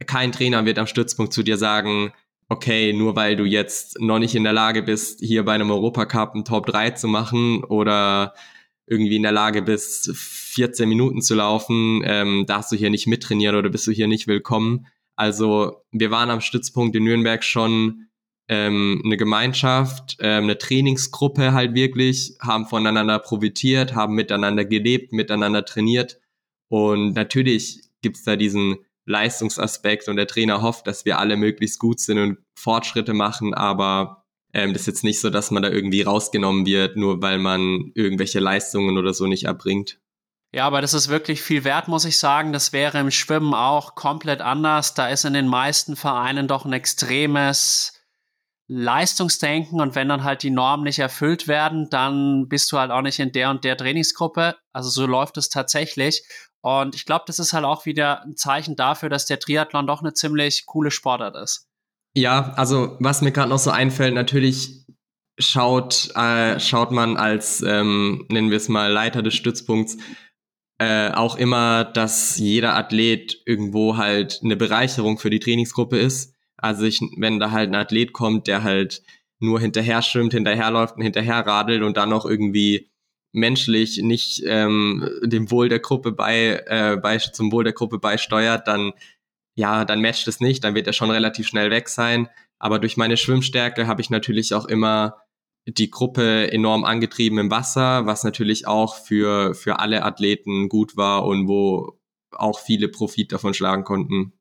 kein 0.05 0.31
Trainer 0.31 0.65
wird 0.65 0.77
am 0.77 0.87
Stützpunkt 0.87 1.33
zu 1.33 1.43
dir 1.43 1.57
sagen, 1.57 2.13
okay, 2.49 2.93
nur 2.93 3.15
weil 3.15 3.35
du 3.35 3.45
jetzt 3.45 3.99
noch 3.99 4.19
nicht 4.19 4.35
in 4.35 4.43
der 4.43 4.53
Lage 4.53 4.83
bist, 4.83 5.19
hier 5.19 5.43
bei 5.45 5.53
einem 5.53 5.71
Europacup 5.71 6.33
einen 6.33 6.45
Top 6.45 6.65
3 6.67 6.91
zu 6.91 7.07
machen 7.07 7.63
oder 7.63 8.33
irgendwie 8.87 9.15
in 9.15 9.23
der 9.23 9.31
Lage 9.31 9.61
bist, 9.61 10.15
14 10.15 10.87
Minuten 10.87 11.21
zu 11.21 11.35
laufen, 11.35 12.03
ähm, 12.05 12.45
darfst 12.47 12.71
du 12.71 12.75
hier 12.75 12.89
nicht 12.89 13.07
mittrainieren 13.07 13.55
oder 13.55 13.69
bist 13.69 13.87
du 13.87 13.91
hier 13.91 14.07
nicht 14.07 14.27
willkommen. 14.27 14.87
Also 15.15 15.83
wir 15.91 16.11
waren 16.11 16.29
am 16.29 16.41
Stützpunkt 16.41 16.95
in 16.95 17.03
Nürnberg 17.05 17.43
schon 17.43 18.07
ähm, 18.47 19.01
eine 19.03 19.17
Gemeinschaft, 19.17 20.17
ähm, 20.19 20.43
eine 20.43 20.57
Trainingsgruppe 20.57 21.53
halt 21.53 21.73
wirklich, 21.73 22.35
haben 22.39 22.67
voneinander 22.67 23.17
profitiert, 23.19 23.95
haben 23.95 24.13
miteinander 24.13 24.65
gelebt, 24.65 25.13
miteinander 25.13 25.65
trainiert. 25.65 26.19
Und 26.69 27.13
natürlich 27.13 27.81
gibt's 28.01 28.23
da 28.23 28.35
diesen 28.35 28.77
Leistungsaspekt 29.05 30.07
und 30.07 30.15
der 30.15 30.27
Trainer 30.27 30.61
hofft, 30.61 30.87
dass 30.87 31.05
wir 31.05 31.19
alle 31.19 31.37
möglichst 31.37 31.79
gut 31.79 31.99
sind 31.99 32.17
und 32.17 32.37
Fortschritte 32.57 33.13
machen, 33.13 33.53
aber 33.53 34.25
ähm, 34.53 34.73
das 34.73 34.83
ist 34.83 34.87
jetzt 34.87 35.03
nicht 35.03 35.19
so, 35.19 35.29
dass 35.29 35.51
man 35.51 35.63
da 35.63 35.69
irgendwie 35.69 36.01
rausgenommen 36.01 36.65
wird, 36.65 36.95
nur 36.95 37.21
weil 37.21 37.37
man 37.37 37.91
irgendwelche 37.93 38.39
Leistungen 38.39 38.97
oder 38.97 39.13
so 39.13 39.27
nicht 39.27 39.43
erbringt. 39.43 39.99
Ja, 40.53 40.65
aber 40.65 40.79
das 40.79 40.93
ist 40.93 41.09
wirklich 41.09 41.41
viel 41.41 41.65
wert, 41.65 41.89
muss 41.89 42.05
ich 42.05 42.17
sagen. 42.17 42.53
Das 42.53 42.71
wäre 42.71 42.99
im 42.99 43.11
Schwimmen 43.11 43.53
auch 43.53 43.95
komplett 43.95 44.39
anders. 44.39 44.93
Da 44.93 45.09
ist 45.09 45.25
in 45.25 45.33
den 45.33 45.47
meisten 45.47 45.97
Vereinen 45.97 46.47
doch 46.47 46.63
ein 46.63 46.71
extremes 46.71 47.91
Leistungsdenken 48.67 49.79
und 49.79 49.93
wenn 49.93 50.07
dann 50.09 50.23
halt 50.23 50.41
die 50.41 50.49
Normen 50.49 50.85
nicht 50.85 50.99
erfüllt 50.99 51.47
werden, 51.47 51.89
dann 51.91 52.47
bist 52.47 52.71
du 52.71 52.79
halt 52.79 52.89
auch 52.89 53.01
nicht 53.01 53.19
in 53.19 53.31
der 53.31 53.51
und 53.51 53.63
der 53.63 53.77
Trainingsgruppe. 53.77 54.55
Also 54.71 54.89
so 54.89 55.05
läuft 55.05 55.37
es 55.37 55.49
tatsächlich. 55.49 56.23
Und 56.65 56.95
ich 56.95 57.05
glaube, 57.05 57.25
das 57.27 57.37
ist 57.37 57.53
halt 57.53 57.63
auch 57.63 57.85
wieder 57.85 58.23
ein 58.23 58.37
Zeichen 58.37 58.75
dafür, 58.75 59.07
dass 59.07 59.27
der 59.27 59.39
Triathlon 59.39 59.85
doch 59.85 60.01
eine 60.01 60.15
ziemlich 60.15 60.65
coole 60.65 60.89
Sportart 60.89 61.35
ist. 61.35 61.67
Ja, 62.15 62.53
also 62.55 62.97
was 62.99 63.21
mir 63.21 63.31
gerade 63.31 63.49
noch 63.49 63.59
so 63.59 63.69
einfällt, 63.69 64.15
natürlich 64.15 64.83
schaut, 65.37 66.09
äh, 66.15 66.59
schaut 66.59 66.89
man 66.89 67.17
als, 67.17 67.61
ähm, 67.61 68.25
nennen 68.29 68.49
wir 68.49 68.57
es 68.57 68.67
mal, 68.67 68.91
Leiter 68.91 69.21
des 69.21 69.35
Stützpunkts, 69.35 69.97
äh, 70.79 71.11
auch 71.11 71.35
immer, 71.35 71.83
dass 71.83 72.39
jeder 72.39 72.75
Athlet 72.75 73.43
irgendwo 73.45 73.97
halt 73.97 74.39
eine 74.43 74.55
Bereicherung 74.55 75.19
für 75.19 75.29
die 75.29 75.39
Trainingsgruppe 75.39 75.99
ist. 75.99 76.33
Also 76.57 76.85
ich, 76.85 76.99
wenn 77.17 77.39
da 77.39 77.51
halt 77.51 77.69
ein 77.69 77.75
Athlet 77.75 78.11
kommt, 78.11 78.47
der 78.47 78.63
halt 78.63 79.03
nur 79.37 79.59
hinterher 79.59 80.01
schwimmt, 80.01 80.33
hinterherläuft 80.33 80.95
und 80.95 81.03
hinterher 81.03 81.45
radelt 81.45 81.83
und 81.83 81.95
dann 81.95 82.09
noch 82.09 82.25
irgendwie 82.25 82.89
menschlich 83.35 84.01
nicht 84.01 84.43
ähm, 84.45 85.09
dem 85.23 85.51
Wohl 85.51 85.69
der 85.69 85.79
Gruppe 85.79 86.11
bei, 86.11 86.63
äh, 86.65 86.97
bei 86.97 87.17
zum 87.17 87.51
Wohl 87.51 87.63
der 87.63 87.73
Gruppe 87.73 87.99
beisteuert, 87.99 88.67
dann 88.67 88.93
ja, 89.55 89.85
dann 89.85 90.01
matcht 90.01 90.27
es 90.27 90.41
nicht, 90.41 90.63
dann 90.63 90.75
wird 90.75 90.87
er 90.87 90.93
schon 90.93 91.09
relativ 91.09 91.47
schnell 91.47 91.71
weg 91.71 91.87
sein. 91.89 92.27
Aber 92.59 92.79
durch 92.79 92.97
meine 92.97 93.17
Schwimmstärke 93.17 93.87
habe 93.87 94.01
ich 94.01 94.09
natürlich 94.09 94.53
auch 94.53 94.65
immer 94.65 95.17
die 95.65 95.89
Gruppe 95.89 96.51
enorm 96.51 96.83
angetrieben 96.83 97.39
im 97.39 97.49
Wasser, 97.49 98.05
was 98.05 98.23
natürlich 98.23 98.67
auch 98.67 98.95
für, 98.95 99.55
für 99.55 99.79
alle 99.79 100.03
Athleten 100.03 100.69
gut 100.69 100.95
war 100.95 101.25
und 101.25 101.47
wo 101.47 101.99
auch 102.31 102.59
viele 102.59 102.87
Profit 102.89 103.31
davon 103.31 103.53
schlagen 103.53 103.83
konnten. 103.83 104.33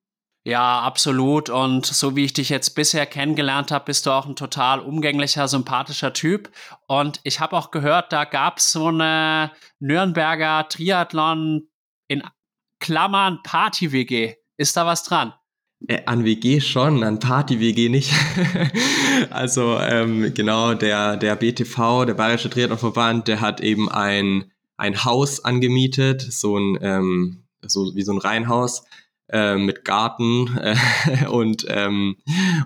Ja, 0.46 0.80
absolut. 0.82 1.48
Und 1.48 1.86
so 1.86 2.16
wie 2.16 2.26
ich 2.26 2.34
dich 2.34 2.50
jetzt 2.50 2.74
bisher 2.74 3.06
kennengelernt 3.06 3.70
habe, 3.70 3.86
bist 3.86 4.04
du 4.04 4.10
auch 4.10 4.26
ein 4.26 4.36
total 4.36 4.80
umgänglicher, 4.80 5.48
sympathischer 5.48 6.12
Typ. 6.12 6.50
Und 6.86 7.20
ich 7.24 7.40
habe 7.40 7.56
auch 7.56 7.70
gehört, 7.70 8.12
da 8.12 8.26
gab 8.26 8.58
es 8.58 8.70
so 8.70 8.88
eine 8.88 9.52
Nürnberger 9.80 10.68
Triathlon 10.68 11.68
in 12.08 12.22
Klammern 12.78 13.40
Party-WG. 13.42 14.34
Ist 14.58 14.76
da 14.76 14.84
was 14.84 15.04
dran? 15.04 15.32
Äh, 15.88 16.02
an 16.04 16.24
WG 16.26 16.60
schon, 16.60 17.02
an 17.04 17.20
Party-WG 17.20 17.88
nicht. 17.88 18.12
also 19.30 19.78
ähm, 19.78 20.34
genau, 20.34 20.74
der, 20.74 21.16
der 21.16 21.36
BTV, 21.36 22.04
der 22.04 22.14
Bayerische 22.14 22.50
Triathlonverband, 22.50 23.28
der 23.28 23.40
hat 23.40 23.62
eben 23.62 23.90
ein, 23.90 24.52
ein 24.76 25.06
Haus 25.06 25.42
angemietet, 25.42 26.20
so 26.20 26.58
ein, 26.58 26.78
ähm, 26.82 27.44
so 27.62 27.94
wie 27.94 28.02
so 28.02 28.12
ein 28.12 28.18
Reihenhaus 28.18 28.84
äh, 29.28 29.56
mit 29.56 29.84
Garten 29.84 30.56
äh, 30.58 31.26
und, 31.28 31.66
ähm, 31.68 32.16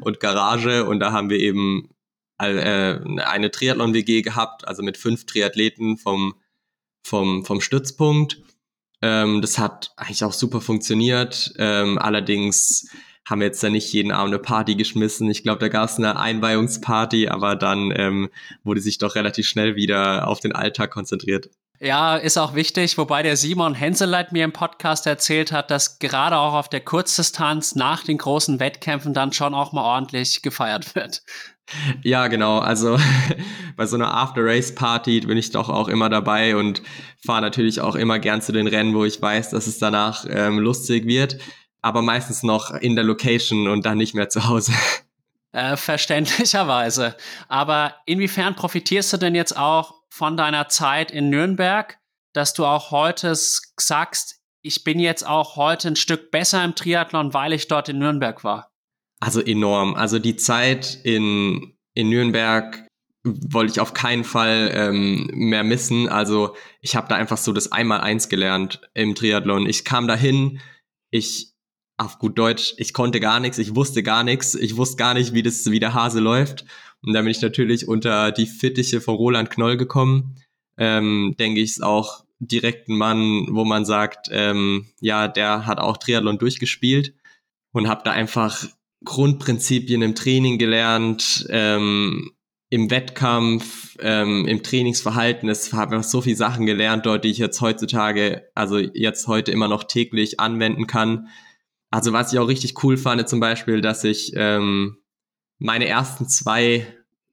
und 0.01 0.21
Garage 0.21 0.85
und 0.85 1.01
da 1.01 1.13
haben 1.13 1.31
wir 1.31 1.39
eben 1.39 1.91
äh, 2.39 2.99
eine 3.25 3.51
Triathlon-WG 3.51 4.23
gehabt, 4.23 4.67
also 4.67 4.83
mit 4.83 4.97
fünf 4.97 5.27
Triathleten 5.27 5.99
vom, 5.99 6.35
vom, 7.03 7.45
vom 7.45 7.61
Stützpunkt. 7.61 8.41
Ähm, 9.03 9.41
das 9.41 9.59
hat 9.59 9.93
eigentlich 9.97 10.25
auch 10.25 10.33
super 10.33 10.61
funktioniert. 10.61 11.53
Ähm, 11.59 11.99
allerdings 11.99 12.89
haben 13.29 13.41
wir 13.41 13.47
jetzt 13.47 13.63
da 13.63 13.69
nicht 13.69 13.93
jeden 13.93 14.11
Abend 14.11 14.35
eine 14.35 14.43
Party 14.43 14.75
geschmissen. 14.75 15.31
Ich 15.31 15.43
glaube, 15.43 15.61
da 15.61 15.69
gab 15.69 15.89
es 15.89 15.99
eine 15.99 16.19
Einweihungsparty, 16.19 17.29
aber 17.29 17.57
dann 17.57 17.93
ähm, 17.95 18.31
wurde 18.65 18.81
sich 18.81 18.99
doch 18.99 19.15
relativ 19.17 19.47
schnell 19.47 19.77
wieder 19.77 20.27
auf 20.27 20.41
den 20.41 20.53
Alltag 20.53 20.91
konzentriert. 20.91 21.51
Ja, 21.81 22.17
ist 22.17 22.37
auch 22.39 22.55
wichtig, 22.55 22.99
wobei 22.99 23.23
der 23.23 23.37
Simon 23.37 23.75
Henseleit 23.75 24.33
mir 24.33 24.45
im 24.45 24.53
Podcast 24.53 25.07
erzählt 25.07 25.53
hat, 25.53 25.71
dass 25.71 26.01
gerade 26.01 26.37
auch 26.37 26.55
auf 26.55 26.69
der 26.69 26.81
Kurzdistanz 26.81 27.77
nach 27.77 28.03
den 28.03 28.19
großen 28.19 28.59
Wettkämpfen 28.59 29.15
dann 29.15 29.33
schon 29.33 29.55
auch 29.55 29.73
mal 29.73 29.85
ordentlich 29.85 30.43
gefeiert 30.43 30.97
wird. 30.97 31.23
Ja, 32.03 32.27
genau. 32.27 32.59
Also 32.59 32.99
bei 33.77 33.87
so 33.87 33.95
einer 33.95 34.13
After-Race-Party 34.13 35.21
bin 35.21 35.39
ich 35.39 35.53
doch 35.53 35.69
auch 35.69 35.87
immer 35.87 36.09
dabei 36.09 36.57
und 36.57 36.83
fahre 37.25 37.43
natürlich 37.43 37.81
auch 37.81 37.95
immer 37.95 38.19
gern 38.19 38.43
zu 38.43 38.51
den 38.53 38.67
Rennen, 38.67 38.95
wo 38.95 39.05
ich 39.05 39.21
weiß, 39.23 39.51
dass 39.51 39.69
es 39.69 39.79
danach 39.79 40.25
ähm, 40.29 40.59
lustig 40.59 41.07
wird, 41.07 41.39
aber 41.81 42.03
meistens 42.03 42.43
noch 42.43 42.73
in 42.75 42.97
der 42.97 43.05
Location 43.05 43.69
und 43.69 43.87
dann 43.87 43.99
nicht 43.99 44.15
mehr 44.15 44.29
zu 44.29 44.49
Hause. 44.49 44.73
Äh, 45.51 45.79
verständlicherweise. 45.79 47.17
Aber 47.49 47.95
inwiefern 48.05 48.55
profitierst 48.55 49.15
du 49.15 49.17
denn 49.17 49.35
jetzt 49.35 49.57
auch 49.57 49.98
von 50.09 50.37
deiner 50.37 50.69
Zeit 50.69 51.11
in 51.11 51.31
Nürnberg, 51.31 51.99
dass 52.33 52.55
du 52.55 52.65
auch 52.65 52.91
heute 52.91 53.35
sagst, 53.35 54.41
ich 54.63 54.85
bin 54.85 54.99
jetzt 54.99 55.27
auch 55.27 55.57
heute 55.57 55.89
ein 55.89 55.97
Stück 55.97 56.31
besser 56.31 56.65
im 56.65 56.75
Triathlon, 56.75 57.33
weil 57.35 57.53
ich 57.53 57.69
dort 57.69 57.89
in 57.89 57.99
Nürnberg 57.99 58.45
war? 58.45 58.73
Also 59.21 59.41
enorm. 59.41 59.95
Also 59.95 60.19
die 60.19 60.37
Zeit 60.37 60.99
in, 61.05 61.77
in 61.95 62.09
Nürnberg 62.09 62.87
wollte 63.25 63.73
ich 63.73 63.81
auf 63.81 63.95
keinen 63.95 64.25
Fall 64.25 64.71
ähm, 64.73 65.29
mehr 65.33 65.65
missen. 65.65 66.09
Also 66.09 66.57
ich 66.81 66.97
habe 66.97 67.09
da 67.09 67.17
einfach 67.17 67.37
so 67.37 67.53
das 67.53 67.73
Einmal-Eins 67.73 68.29
gelernt 68.29 68.81
im 68.95 69.15
Triathlon. 69.15 69.67
Ich 69.67 69.85
kam 69.85 70.07
dahin, 70.07 70.61
ich 71.11 71.55
auf 71.97 72.19
gut 72.19 72.39
Deutsch, 72.39 72.75
ich 72.77 72.93
konnte 72.93 73.19
gar 73.19 73.41
nichts, 73.41 73.59
ich 73.59 73.75
wusste 73.75 74.05
gar 74.05 74.23
nichts, 74.23 74.55
ich 74.55 74.77
wusste 74.77 74.97
gar 74.97 75.15
nicht, 75.15 75.35
wie 75.35 75.43
das, 75.43 75.69
wie 75.71 75.81
der 75.81 75.95
Hase 75.95 76.21
läuft. 76.21 76.65
Und 77.03 77.13
da 77.13 77.21
bin 77.21 77.31
ich 77.31 77.41
natürlich 77.41 77.89
unter 77.89 78.33
die 78.33 78.47
Fittiche 78.47 79.01
von 79.01 79.15
Roland 79.15 79.51
Knoll 79.51 79.77
gekommen. 79.77 80.37
Ähm, 80.77 81.35
denke 81.39 81.61
ich, 81.61 81.71
ist 81.71 81.83
auch 81.83 82.25
direkt 82.41 82.89
ein 82.89 82.97
Mann, 82.97 83.49
wo 83.51 83.65
man 83.65 83.85
sagt, 83.85 84.29
ähm, 84.31 84.87
ja, 85.01 85.29
der 85.29 85.67
hat 85.67 85.79
auch 85.79 85.97
Triathlon 85.97 86.39
durchgespielt 86.39 87.15
und 87.73 87.89
habe 87.89 88.03
da 88.05 88.13
einfach 88.13 88.65
Grundprinzipien 89.05 90.03
im 90.03 90.15
Training 90.15 90.59
gelernt, 90.59 91.47
ähm, 91.51 92.33
im 92.71 92.91
Wettkampf, 92.91 93.97
ähm, 94.01 94.47
im 94.47 94.63
Trainingsverhalten. 94.63 95.49
Es 95.49 95.73
habe 95.73 95.97
einfach 95.97 96.09
so 96.09 96.21
viele 96.21 96.37
Sachen 96.37 96.67
gelernt 96.67 97.07
dort, 97.07 97.25
die 97.25 97.31
ich 97.31 97.39
jetzt 97.39 97.61
heutzutage, 97.61 98.49
also 98.55 98.79
jetzt 98.79 99.27
heute 99.27 99.53
immer 99.53 99.69
noch 99.69 99.85
täglich 99.85 100.39
anwenden 100.39 100.87
kann. 100.87 101.29
Also 101.91 102.13
was 102.13 102.33
ich 102.33 102.39
auch 102.39 102.49
richtig 102.49 102.83
cool 102.85 102.99
fand, 102.99 103.27
zum 103.29 103.41
Beispiel, 103.41 103.81
dass 103.81 104.05
ich 104.05 104.33
ähm, 104.35 104.99
meine 105.59 105.87
ersten 105.87 106.29
zwei, 106.29 106.87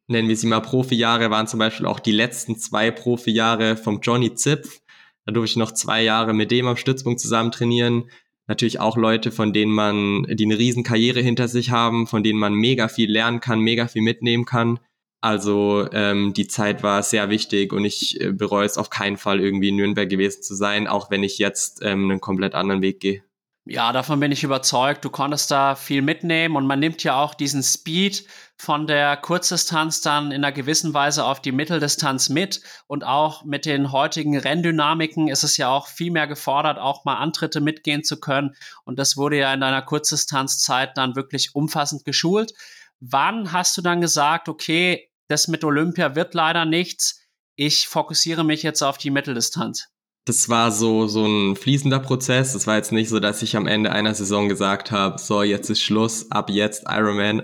nennen 0.08 0.28
wir 0.28 0.38
sie 0.38 0.48
mal 0.48 0.62
Profi-Jahre, 0.62 1.30
waren 1.30 1.48
zum 1.48 1.60
Beispiel 1.60 1.86
auch 1.86 2.00
die 2.00 2.12
letzten 2.12 2.58
zwei 2.58 2.92
Profi-Jahre 2.92 3.78
vom 3.78 4.00
Johnny 4.02 4.34
Zipf. 4.36 4.82
Da 5.26 5.32
durfte 5.32 5.52
ich 5.52 5.58
noch 5.58 5.72
zwei 5.72 6.04
Jahre 6.04 6.34
mit 6.34 6.52
dem 6.52 6.68
am 6.68 6.78
Stützpunkt 6.78 7.20
zusammen 7.20 7.52
trainieren. 7.52 8.10
natürlich 8.48 8.80
auch 8.80 8.96
Leute, 8.96 9.32
von 9.32 9.54
denen 9.54 9.72
man, 9.72 10.24
die 10.30 10.46
eine 10.46 10.60
riesen 10.60 10.84
Karriere 10.84 11.20
hinter 11.20 11.48
sich 11.48 11.72
haben, 11.72 12.06
von 12.06 12.22
denen 12.22 12.38
man 12.38 12.54
mega 12.54 12.88
viel 12.88 13.12
lernen 13.12 13.40
kann, 13.40 13.60
mega 13.60 13.88
viel 13.88 14.04
mitnehmen 14.04 14.46
kann. 14.46 14.80
Also 15.20 15.90
ähm, 15.92 16.34
die 16.34 16.46
Zeit 16.46 16.84
war 16.84 17.02
sehr 17.02 17.32
wichtig 17.32 17.74
und 17.74 17.84
ich 17.86 18.22
äh, 18.22 18.32
bereue 18.32 18.68
es 18.68 18.78
auf 18.78 18.92
keinen 18.92 19.18
Fall, 19.18 19.40
irgendwie 19.40 19.70
in 19.70 19.78
Nürnberg 19.78 20.08
gewesen 20.08 20.44
zu 20.44 20.54
sein, 20.54 20.86
auch 20.86 21.10
wenn 21.10 21.24
ich 21.24 21.40
jetzt 21.40 21.80
ähm, 21.82 22.12
einen 22.12 22.22
komplett 22.22 22.54
anderen 22.54 22.84
Weg 22.84 23.00
gehe. 23.00 23.24
Ja, 23.67 23.91
davon 23.91 24.19
bin 24.19 24.32
ich 24.32 24.43
überzeugt. 24.43 25.04
Du 25.04 25.10
konntest 25.10 25.49
da 25.49 25.73
viel 25.73 26.04
mitnehmen 26.04 26.56
und 26.56 26.67
man 26.67 26.80
nimmt 26.80 27.04
ja 27.04 27.19
auch 27.19 27.34
diesen 27.34 27.63
Speed 27.63 28.28
von 28.58 28.86
der 28.86 29.17
Kurzdistanz 29.17 30.01
dann 30.01 30.28
in 30.32 30.43
einer 30.43 30.51
gewissen 30.51 30.93
Weise 30.93 31.25
auf 31.25 31.41
die 31.41 31.51
Mitteldistanz 31.51 32.30
mit 32.30 32.62
und 32.86 33.04
auch 33.04 33.43
mit 33.43 33.65
den 33.65 33.91
heutigen 33.91 34.38
Renndynamiken 34.38 35.30
ist 35.30 35.43
es 35.43 35.58
ja 35.58 35.69
auch 35.69 35.88
viel 35.88 36.12
mehr 36.12 36.28
gefordert, 36.28 36.78
auch 36.78 37.06
mal 37.06 37.15
Antritte 37.15 37.60
mitgehen 37.60 38.04
zu 38.04 38.19
können 38.19 38.56
und 38.84 38.99
das 38.99 39.17
wurde 39.17 39.39
ja 39.39 39.51
in 39.51 39.62
deiner 39.62 39.82
Kurzdistanzzeit 39.82 40.95
dann 40.95 41.15
wirklich 41.15 41.56
umfassend 41.56 42.06
geschult. 42.06 42.54
Wann 42.99 43.51
hast 43.51 43.75
du 43.78 43.82
dann 43.82 43.99
gesagt, 43.99 44.47
okay, 44.47 45.10
das 45.28 45.47
mit 45.47 45.63
Olympia 45.63 46.13
wird 46.13 46.36
leider 46.36 46.65
nichts, 46.65 47.19
ich 47.56 47.88
fokussiere 47.88 48.43
mich 48.43 48.62
jetzt 48.62 48.84
auf 48.84 48.99
die 48.99 49.10
Mitteldistanz? 49.10 49.89
Das 50.26 50.50
war 50.50 50.72
so, 50.72 51.08
so 51.08 51.26
ein 51.26 51.56
fließender 51.56 52.00
Prozess. 52.00 52.54
Das 52.54 52.66
war 52.66 52.78
jetzt 52.78 52.92
nicht 52.92 53.10
so, 53.10 53.20
dass 53.20 53.44
ich 53.44 53.56
am 53.56 53.68
Ende 53.68 53.92
einer 53.92 54.16
Saison 54.16 54.50
gesagt 54.50 54.90
habe, 54.92 55.20
so, 55.20 55.44
jetzt 55.44 55.70
ist 55.70 55.84
Schluss, 55.84 56.32
ab 56.32 56.50
jetzt 56.50 56.86
Ironman, 56.90 57.44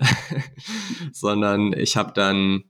sondern 1.12 1.72
ich 1.72 1.96
habe 1.96 2.12
dann 2.12 2.64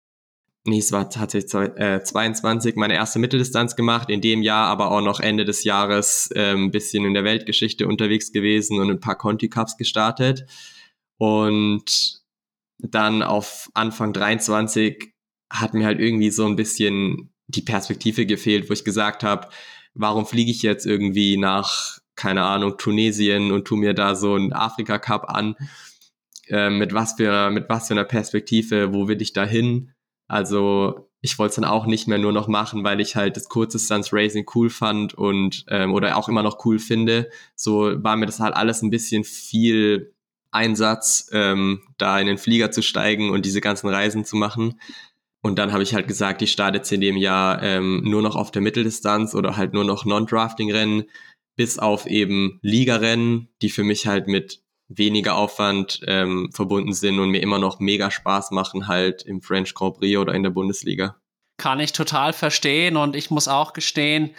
Nee, 0.66 0.80
es 0.80 0.94
war 0.94 1.10
tatsächlich 1.10 1.54
äh, 1.76 2.02
22, 2.02 2.78
meine 2.78 2.94
erste 2.94 3.20
Mitteldistanz 3.20 3.76
gemacht, 3.76 4.10
in 4.10 4.22
dem 4.22 4.42
Jahr 4.42 4.68
aber 4.68 4.92
auch 4.92 5.02
noch 5.02 5.20
Ende 5.20 5.44
des 5.44 5.66
Jahres 5.66 6.30
äh, 6.34 6.54
ein 6.54 6.72
bisschen 6.72 7.04
in 7.04 7.14
der 7.14 7.26
Weltgeschichte 7.26 7.86
unterwegs 7.86 8.32
gewesen 8.32 8.80
und 8.80 8.90
ein 8.90 9.02
paar 9.02 9.18
Conti 9.18 9.50
Cups 9.50 9.76
gestartet. 9.76 10.46
Und 11.17 12.21
dann 12.80 13.23
auf 13.23 13.69
Anfang 13.73 14.13
23 14.13 15.13
hat 15.49 15.73
mir 15.73 15.86
halt 15.86 15.99
irgendwie 15.99 16.32
so 16.32 16.45
ein 16.45 16.56
bisschen 16.56 17.34
die 17.47 17.62
Perspektive 17.62 18.26
gefehlt, 18.26 18.69
wo 18.69 18.73
ich 18.73 18.84
gesagt 18.84 19.23
habe, 19.23 19.49
warum 19.93 20.26
fliege 20.26 20.52
ich 20.52 20.63
jetzt 20.63 20.86
irgendwie 20.86 21.38
nach, 21.38 21.99
keine 22.15 22.43
Ahnung, 22.43 22.78
Tunesien 22.78 23.52
und 23.52 23.65
tu 23.65 23.76
mir 23.76 23.93
da 23.93 24.15
so 24.15 24.36
einen 24.36 24.54
Afrika 24.54 24.99
Cup 24.99 25.30
an? 25.30 25.56
Äh, 26.47 26.69
mit 26.69 26.93
was 26.93 27.13
für 27.13 27.52
mit 27.52 27.69
was 27.69 27.88
für 27.88 27.93
einer 27.93 28.04
Perspektive, 28.04 28.93
wo 28.93 29.08
will 29.08 29.21
ich 29.21 29.34
da 29.34 29.45
hin? 29.45 29.91
Also 30.28 31.10
ich 31.21 31.39
wollte 31.39 31.52
es 31.52 31.56
dann 31.56 31.65
auch 31.65 31.86
nicht 31.86 32.08
mehr 32.08 32.17
nur 32.17 32.34
noch 32.34 32.47
machen, 32.47 32.84
weil 32.84 32.99
ich 32.99 33.15
halt 33.15 33.38
das 33.38 33.47
Kurzdistanz 33.47 34.12
Racing 34.12 34.45
cool 34.56 34.69
fand 34.69 35.13
und 35.13 35.65
ähm, 35.69 35.93
oder 35.93 36.17
auch 36.17 36.28
immer 36.28 36.43
noch 36.43 36.65
cool 36.65 36.80
finde. 36.80 37.30
So 37.56 38.04
war 38.04 38.17
mir 38.17 38.26
das 38.26 38.41
halt 38.41 38.56
alles 38.56 38.82
ein 38.82 38.89
bisschen 38.89 39.23
viel 39.23 40.12
Einsatz, 40.54 41.30
ähm, 41.32 41.82
da 41.98 42.20
in 42.20 42.28
den 42.28 42.38
Flieger 42.38 42.72
zu 42.72 42.82
steigen 42.82 43.30
und 43.32 43.46
diese 43.46 43.62
ganzen 43.62 43.89
Reisen 43.89 44.26
zu 44.26 44.36
machen. 44.36 44.80
Und 45.42 45.60
dann 45.60 45.74
habe 45.74 45.84
ich 45.84 45.94
halt 45.94 46.08
gesagt, 46.08 46.42
ich 46.42 46.52
starte 46.52 46.78
jetzt 46.78 46.92
in 46.92 47.02
dem 47.02 47.18
Jahr 47.18 47.62
ähm, 47.62 48.02
nur 48.06 48.22
noch 48.22 48.36
auf 48.36 48.52
der 48.52 48.62
Mitteldistanz 48.62 49.36
oder 49.36 49.58
halt 49.58 49.74
nur 49.74 49.84
noch 49.84 50.06
Non-Drafting-Rennen, 50.06 51.04
bis 51.58 51.78
auf 51.78 52.06
eben 52.06 52.60
Ligarennen, 52.62 53.50
die 53.62 53.70
für 53.70 53.84
mich 53.84 54.08
halt 54.08 54.28
mit 54.28 54.63
weniger 54.88 55.36
Aufwand 55.36 56.02
ähm, 56.08 56.50
verbunden 56.54 56.94
sind 56.94 57.20
und 57.20 57.30
mir 57.30 57.42
immer 57.42 57.60
noch 57.60 57.80
mega 57.80 58.12
Spaß 58.12 58.52
machen, 58.52 58.88
halt 58.88 59.24
im 59.24 59.42
French 59.42 59.74
Grand 59.74 59.98
Prix 59.98 60.18
oder 60.18 60.34
in 60.34 60.44
der 60.44 60.50
Bundesliga. 60.50 61.18
Kann 61.58 61.80
ich 61.80 61.94
total 61.94 62.34
verstehen 62.34 62.98
und 62.98 63.16
ich 63.16 63.30
muss 63.30 63.48
auch 63.48 63.74
gestehen, 63.74 64.32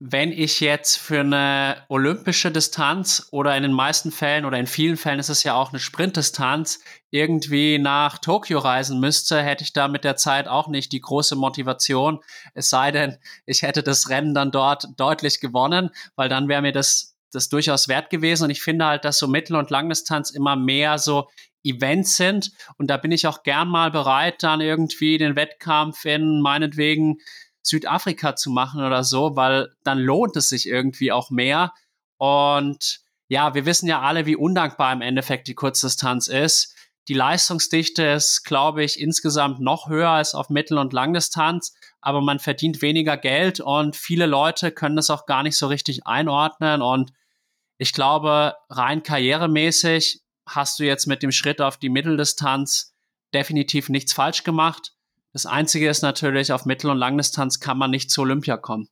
wenn 0.00 0.32
ich 0.32 0.60
jetzt 0.60 0.96
für 0.96 1.20
eine 1.20 1.76
olympische 1.88 2.50
Distanz 2.50 3.28
oder 3.30 3.56
in 3.56 3.62
den 3.62 3.72
meisten 3.72 4.10
Fällen 4.10 4.44
oder 4.44 4.58
in 4.58 4.66
vielen 4.66 4.96
Fällen 4.96 5.20
ist 5.20 5.28
es 5.28 5.44
ja 5.44 5.54
auch 5.54 5.70
eine 5.70 5.78
Sprintdistanz, 5.78 6.80
irgendwie 7.10 7.78
nach 7.78 8.18
Tokio 8.18 8.58
reisen 8.58 8.98
müsste, 8.98 9.40
hätte 9.40 9.62
ich 9.62 9.72
da 9.72 9.86
mit 9.86 10.02
der 10.02 10.16
Zeit 10.16 10.48
auch 10.48 10.68
nicht 10.68 10.90
die 10.92 11.00
große 11.00 11.36
Motivation. 11.36 12.20
Es 12.54 12.70
sei 12.70 12.90
denn, 12.90 13.18
ich 13.46 13.62
hätte 13.62 13.82
das 13.84 14.08
Rennen 14.08 14.34
dann 14.34 14.50
dort 14.50 14.88
deutlich 14.96 15.40
gewonnen, 15.40 15.90
weil 16.16 16.28
dann 16.28 16.48
wäre 16.48 16.62
mir 16.62 16.72
das, 16.72 17.16
das 17.30 17.48
durchaus 17.48 17.86
wert 17.86 18.10
gewesen. 18.10 18.44
Und 18.44 18.50
ich 18.50 18.62
finde 18.62 18.86
halt, 18.86 19.04
dass 19.04 19.18
so 19.18 19.28
Mittel- 19.28 19.56
und 19.56 19.70
Langdistanz 19.70 20.30
immer 20.30 20.56
mehr 20.56 20.98
so 20.98 21.28
Events 21.64 22.16
sind. 22.16 22.52
Und 22.76 22.88
da 22.88 22.96
bin 22.96 23.12
ich 23.12 23.26
auch 23.26 23.42
gern 23.42 23.68
mal 23.68 23.90
bereit, 23.90 24.42
dann 24.42 24.60
irgendwie 24.60 25.18
den 25.18 25.36
Wettkampf 25.36 26.04
in 26.04 26.40
meinetwegen 26.40 27.18
Südafrika 27.64 28.36
zu 28.36 28.50
machen 28.50 28.84
oder 28.84 29.02
so, 29.02 29.36
weil 29.36 29.74
dann 29.82 29.98
lohnt 29.98 30.36
es 30.36 30.48
sich 30.48 30.68
irgendwie 30.68 31.10
auch 31.12 31.30
mehr. 31.30 31.72
Und 32.18 33.00
ja, 33.28 33.54
wir 33.54 33.66
wissen 33.66 33.88
ja 33.88 34.00
alle, 34.00 34.26
wie 34.26 34.36
undankbar 34.36 34.92
im 34.92 35.00
Endeffekt 35.00 35.48
die 35.48 35.54
Kurzdistanz 35.54 36.28
ist. 36.28 36.74
Die 37.08 37.14
Leistungsdichte 37.14 38.02
ist, 38.02 38.44
glaube 38.44 38.82
ich, 38.82 38.98
insgesamt 38.98 39.60
noch 39.60 39.88
höher 39.88 40.10
als 40.10 40.34
auf 40.34 40.48
Mittel- 40.48 40.78
und 40.78 40.92
Langdistanz, 40.92 41.74
aber 42.00 42.20
man 42.22 42.38
verdient 42.38 42.80
weniger 42.80 43.16
Geld 43.16 43.60
und 43.60 43.96
viele 43.96 44.26
Leute 44.26 44.72
können 44.72 44.96
das 44.96 45.10
auch 45.10 45.26
gar 45.26 45.42
nicht 45.42 45.56
so 45.56 45.66
richtig 45.66 46.06
einordnen. 46.06 46.80
Und 46.80 47.12
ich 47.76 47.92
glaube, 47.92 48.54
rein 48.70 49.02
karrieremäßig 49.02 50.22
hast 50.46 50.78
du 50.78 50.84
jetzt 50.84 51.06
mit 51.06 51.22
dem 51.22 51.32
Schritt 51.32 51.60
auf 51.60 51.76
die 51.76 51.90
Mitteldistanz 51.90 52.94
definitiv 53.34 53.88
nichts 53.88 54.12
falsch 54.12 54.44
gemacht. 54.44 54.93
Das 55.34 55.46
Einzige 55.46 55.88
ist 55.88 56.02
natürlich, 56.02 56.52
auf 56.52 56.64
Mittel- 56.64 56.90
und 56.90 56.98
Langdistanz 56.98 57.58
kann 57.58 57.76
man 57.76 57.90
nicht 57.90 58.08
zu 58.08 58.22
Olympia 58.22 58.56
kommen. 58.56 58.88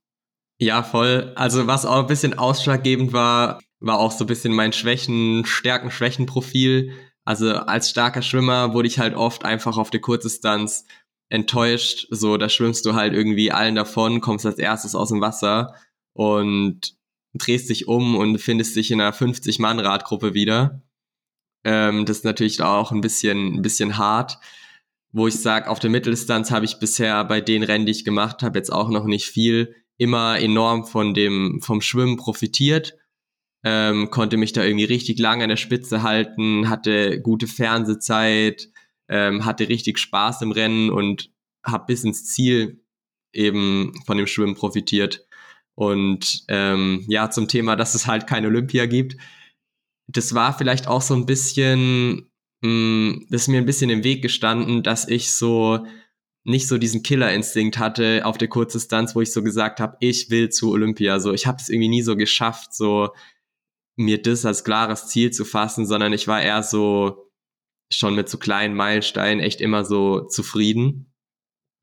Ja, 0.58 0.82
voll. 0.82 1.32
Also 1.36 1.68
was 1.68 1.86
auch 1.86 2.00
ein 2.00 2.06
bisschen 2.08 2.36
ausschlaggebend 2.36 3.12
war, 3.12 3.60
war 3.78 3.98
auch 3.98 4.10
so 4.10 4.24
ein 4.24 4.26
bisschen 4.26 4.52
mein 4.52 4.72
Schwächen, 4.72 5.46
Stärken, 5.46 5.92
Schwächen-Profil. 5.92 6.92
Also 7.24 7.54
als 7.54 7.90
starker 7.90 8.22
Schwimmer 8.22 8.74
wurde 8.74 8.88
ich 8.88 8.98
halt 8.98 9.14
oft 9.14 9.44
einfach 9.44 9.76
auf 9.76 9.90
der 9.90 10.00
Kurzdistanz 10.00 10.84
enttäuscht. 11.28 12.08
So, 12.10 12.36
da 12.36 12.48
schwimmst 12.48 12.84
du 12.86 12.94
halt 12.94 13.14
irgendwie 13.14 13.52
allen 13.52 13.76
davon, 13.76 14.20
kommst 14.20 14.44
als 14.44 14.58
erstes 14.58 14.96
aus 14.96 15.10
dem 15.10 15.20
Wasser 15.20 15.76
und 16.12 16.96
drehst 17.34 17.70
dich 17.70 17.86
um 17.86 18.16
und 18.16 18.38
findest 18.38 18.74
dich 18.74 18.90
in 18.90 19.00
einer 19.00 19.14
50-Mann-Radgruppe 19.14 20.34
wieder. 20.34 20.82
Ähm, 21.64 22.04
das 22.04 22.18
ist 22.18 22.24
natürlich 22.24 22.60
auch 22.62 22.90
ein 22.90 23.00
bisschen, 23.00 23.54
ein 23.54 23.62
bisschen 23.62 23.96
hart 23.96 24.38
wo 25.12 25.28
ich 25.28 25.38
sage, 25.38 25.68
auf 25.68 25.78
der 25.78 25.90
Mitteldistanz 25.90 26.50
habe 26.50 26.64
ich 26.64 26.78
bisher 26.78 27.24
bei 27.24 27.40
den 27.40 27.62
Rennen, 27.62 27.86
die 27.86 27.92
ich 27.92 28.04
gemacht 28.04 28.42
habe, 28.42 28.58
jetzt 28.58 28.72
auch 28.72 28.88
noch 28.88 29.04
nicht 29.04 29.26
viel, 29.26 29.74
immer 29.98 30.40
enorm 30.40 30.84
von 30.86 31.14
dem, 31.14 31.60
vom 31.62 31.80
Schwimmen 31.80 32.16
profitiert. 32.16 32.96
Ähm, 33.64 34.10
konnte 34.10 34.38
mich 34.38 34.52
da 34.52 34.64
irgendwie 34.64 34.86
richtig 34.86 35.18
lange 35.18 35.44
an 35.44 35.50
der 35.50 35.56
Spitze 35.56 36.02
halten, 36.02 36.68
hatte 36.68 37.20
gute 37.20 37.46
Fernsehzeit, 37.46 38.70
ähm, 39.08 39.44
hatte 39.44 39.68
richtig 39.68 39.98
Spaß 39.98 40.42
im 40.42 40.50
Rennen 40.50 40.90
und 40.90 41.30
habe 41.64 41.84
bis 41.86 42.02
ins 42.02 42.24
Ziel 42.24 42.82
eben 43.32 43.92
von 44.06 44.16
dem 44.16 44.26
Schwimmen 44.26 44.54
profitiert. 44.54 45.26
Und 45.74 46.44
ähm, 46.48 47.04
ja, 47.08 47.30
zum 47.30 47.46
Thema, 47.46 47.76
dass 47.76 47.94
es 47.94 48.06
halt 48.06 48.26
kein 48.26 48.44
Olympia 48.46 48.86
gibt. 48.86 49.16
Das 50.08 50.34
war 50.34 50.56
vielleicht 50.56 50.88
auch 50.88 51.02
so 51.02 51.14
ein 51.14 51.26
bisschen 51.26 52.31
mh, 52.62 52.70
mm, 52.70 53.26
das 53.30 53.42
ist 53.42 53.48
mir 53.48 53.58
ein 53.58 53.66
bisschen 53.66 53.90
im 53.90 54.04
Weg 54.04 54.22
gestanden, 54.22 54.82
dass 54.82 55.08
ich 55.08 55.32
so 55.32 55.86
nicht 56.44 56.66
so 56.66 56.78
diesen 56.78 57.02
Killerinstinkt 57.02 57.78
hatte 57.78 58.22
auf 58.24 58.36
der 58.36 58.48
Kurzdistanz, 58.48 59.14
wo 59.14 59.20
ich 59.20 59.32
so 59.32 59.42
gesagt 59.42 59.78
habe, 59.78 59.96
ich 60.00 60.30
will 60.30 60.48
zu 60.48 60.72
Olympia. 60.72 61.20
So, 61.20 61.32
ich 61.32 61.46
habe 61.46 61.58
es 61.60 61.68
irgendwie 61.68 61.88
nie 61.88 62.02
so 62.02 62.16
geschafft, 62.16 62.74
so 62.74 63.10
mir 63.96 64.20
das 64.20 64.44
als 64.44 64.64
klares 64.64 65.06
Ziel 65.08 65.30
zu 65.30 65.44
fassen, 65.44 65.86
sondern 65.86 66.12
ich 66.12 66.26
war 66.26 66.42
eher 66.42 66.62
so 66.62 67.30
schon 67.92 68.14
mit 68.14 68.28
so 68.28 68.38
kleinen 68.38 68.74
Meilensteinen 68.74 69.40
echt 69.42 69.60
immer 69.60 69.84
so 69.84 70.26
zufrieden. 70.26 71.14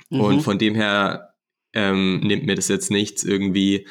Mhm. 0.10 0.22
Und 0.22 0.42
von 0.42 0.58
dem 0.58 0.76
her 0.76 1.36
ähm, 1.74 2.20
nimmt 2.22 2.46
mir 2.46 2.56
das 2.56 2.68
jetzt 2.68 2.92
nichts 2.92 3.24
irgendwie 3.24 3.88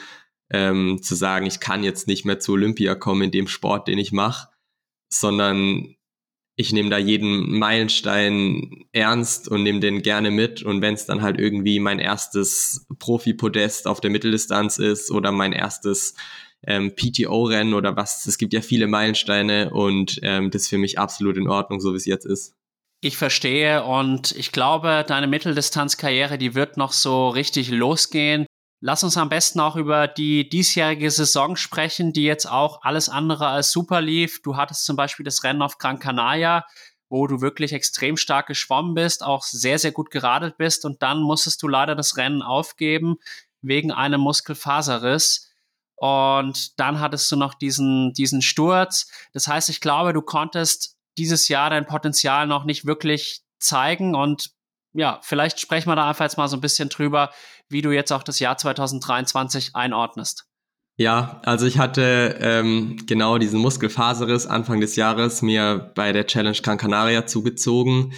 ähm, 0.51 1.01
zu 1.03 1.15
sagen, 1.15 1.47
ich 1.47 1.61
kann 1.61 1.85
jetzt 1.85 2.09
nicht 2.09 2.25
mehr 2.25 2.41
zu 2.41 2.53
Olympia 2.53 2.95
kommen 2.95 3.23
in 3.23 3.31
dem 3.31 3.49
Sport, 3.49 3.89
den 3.89 3.99
ich 3.99 4.13
mache, 4.13 4.49
sondern 5.13 5.95
ich 6.61 6.73
nehme 6.73 6.91
da 6.91 6.99
jeden 6.99 7.57
Meilenstein 7.57 8.85
ernst 8.91 9.47
und 9.47 9.63
nehme 9.63 9.79
den 9.79 10.03
gerne 10.03 10.33
mit. 10.33 10.65
Und 10.65 10.83
wenn 10.83 10.95
es 10.95 11.07
dann 11.07 11.23
halt 11.23 11.39
irgendwie 11.39 11.79
mein 11.79 12.01
erstes 12.01 12.85
Profi-Podest 12.99 13.87
auf 13.87 14.01
der 14.01 14.11
Mitteldistanz 14.11 14.79
ist 14.79 15.13
oder 15.13 15.31
mein 15.31 15.53
erstes 15.53 16.17
ähm, 16.67 16.97
PTO-Rennen 16.97 17.75
oder 17.75 17.97
was, 17.97 18.27
es 18.27 18.39
gibt 18.39 18.53
ja 18.53 18.61
viele 18.61 18.89
Meilensteine 18.89 19.71
und 19.71 20.19
ähm, 20.23 20.51
das 20.51 20.63
ist 20.63 20.69
für 20.69 20.79
mich 20.79 20.99
absolut 20.99 21.37
in 21.37 21.47
Ordnung, 21.47 21.81
so 21.81 21.93
wie 21.93 21.97
es 21.97 22.07
jetzt 22.07 22.27
ist. 22.27 22.57
Ich 23.01 23.17
verstehe 23.17 23.85
und 23.85 24.33
ich 24.33 24.51
glaube, 24.51 25.05
deine 25.07 25.29
Mitteldistanzkarriere, 25.29 26.39
die 26.39 26.57
wird 26.57 26.77
noch 26.77 26.93
so 26.93 27.29
richtig 27.29 27.71
losgehen. 27.71 28.47
Lass 28.81 29.03
uns 29.03 29.17
am 29.17 29.29
besten 29.29 29.59
auch 29.59 29.75
über 29.75 30.07
die 30.07 30.49
diesjährige 30.49 31.11
Saison 31.11 31.57
sprechen, 31.57 32.13
die 32.13 32.23
jetzt 32.23 32.47
auch 32.49 32.83
alles 32.83 33.09
andere 33.09 33.49
als 33.49 33.73
super 33.73 34.01
lief. 34.01 34.41
Du 34.43 34.57
hattest 34.57 34.85
zum 34.85 34.95
Beispiel 34.95 35.25
das 35.25 35.43
Rennen 35.43 35.63
auf 35.63 35.79
Gran 35.79 35.99
Canaria, 35.99 36.65
wo 37.09 37.27
du 37.27 37.41
wirklich 37.41 37.73
extrem 37.73 38.17
stark 38.17 38.47
geschwommen 38.47 38.95
bist, 38.95 39.25
auch 39.25 39.43
sehr, 39.43 39.81
sehr 39.81 39.91
gut 39.91 40.11
geradelt 40.11 40.59
bist 40.59 40.85
und 40.85 41.03
dann 41.03 41.23
musstest 41.23 41.61
du 41.63 41.69
leider 41.69 41.97
das 41.97 42.17
Rennen 42.17 42.43
aufgeben 42.43 43.17
wegen 43.63 43.91
einem 43.91 44.21
Muskelfaserriss. 44.21 45.51
Und 45.97 46.79
dann 46.79 47.01
hattest 47.01 47.33
du 47.33 47.37
noch 47.37 47.55
diesen, 47.55 48.13
diesen 48.13 48.41
Sturz. 48.41 49.11
Das 49.33 49.49
heißt, 49.49 49.69
ich 49.69 49.81
glaube, 49.81 50.13
du 50.13 50.23
konntest 50.23 50.97
dieses 51.17 51.49
Jahr 51.49 51.71
dein 51.71 51.87
Potenzial 51.87 52.47
noch 52.47 52.63
nicht 52.63 52.87
wirklich 52.87 53.43
zeigen 53.59 54.15
und 54.15 54.53
ja, 54.95 55.21
vielleicht 55.23 55.61
sprechen 55.61 55.89
wir 55.89 55.97
da 55.97 56.09
einfach 56.09 56.25
jetzt 56.25 56.39
mal 56.39 56.49
so 56.49 56.57
ein 56.57 56.61
bisschen 56.61 56.89
drüber, 56.89 57.31
wie 57.69 57.83
du 57.83 57.91
jetzt 57.91 58.13
auch 58.13 58.23
das 58.23 58.39
Jahr 58.39 58.57
2023 58.57 59.75
einordnest. 59.75 60.47
Ja, 60.97 61.41
also 61.45 61.65
ich 61.67 61.79
hatte 61.79 62.39
ähm, 62.41 62.99
genau 63.07 63.39
diesen 63.39 63.61
Muskelfaserriss 63.61 64.47
Anfang 64.47 64.81
des 64.81 64.97
Jahres 64.97 65.43
mir 65.43 65.93
bei 65.95 66.13
der 66.13 66.27
Challenge 66.27 66.59
Gran 66.61 66.77
Canaria 66.77 67.25
zugezogen, 67.25 68.15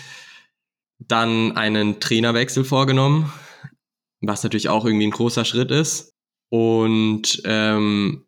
dann 0.98 1.56
einen 1.58 2.00
Trainerwechsel 2.00 2.64
vorgenommen, 2.64 3.30
was 4.22 4.42
natürlich 4.42 4.70
auch 4.70 4.86
irgendwie 4.86 5.06
ein 5.06 5.12
großer 5.12 5.44
Schritt 5.44 5.70
ist. 5.70 6.14
Und 6.50 7.42
ähm, 7.44 8.26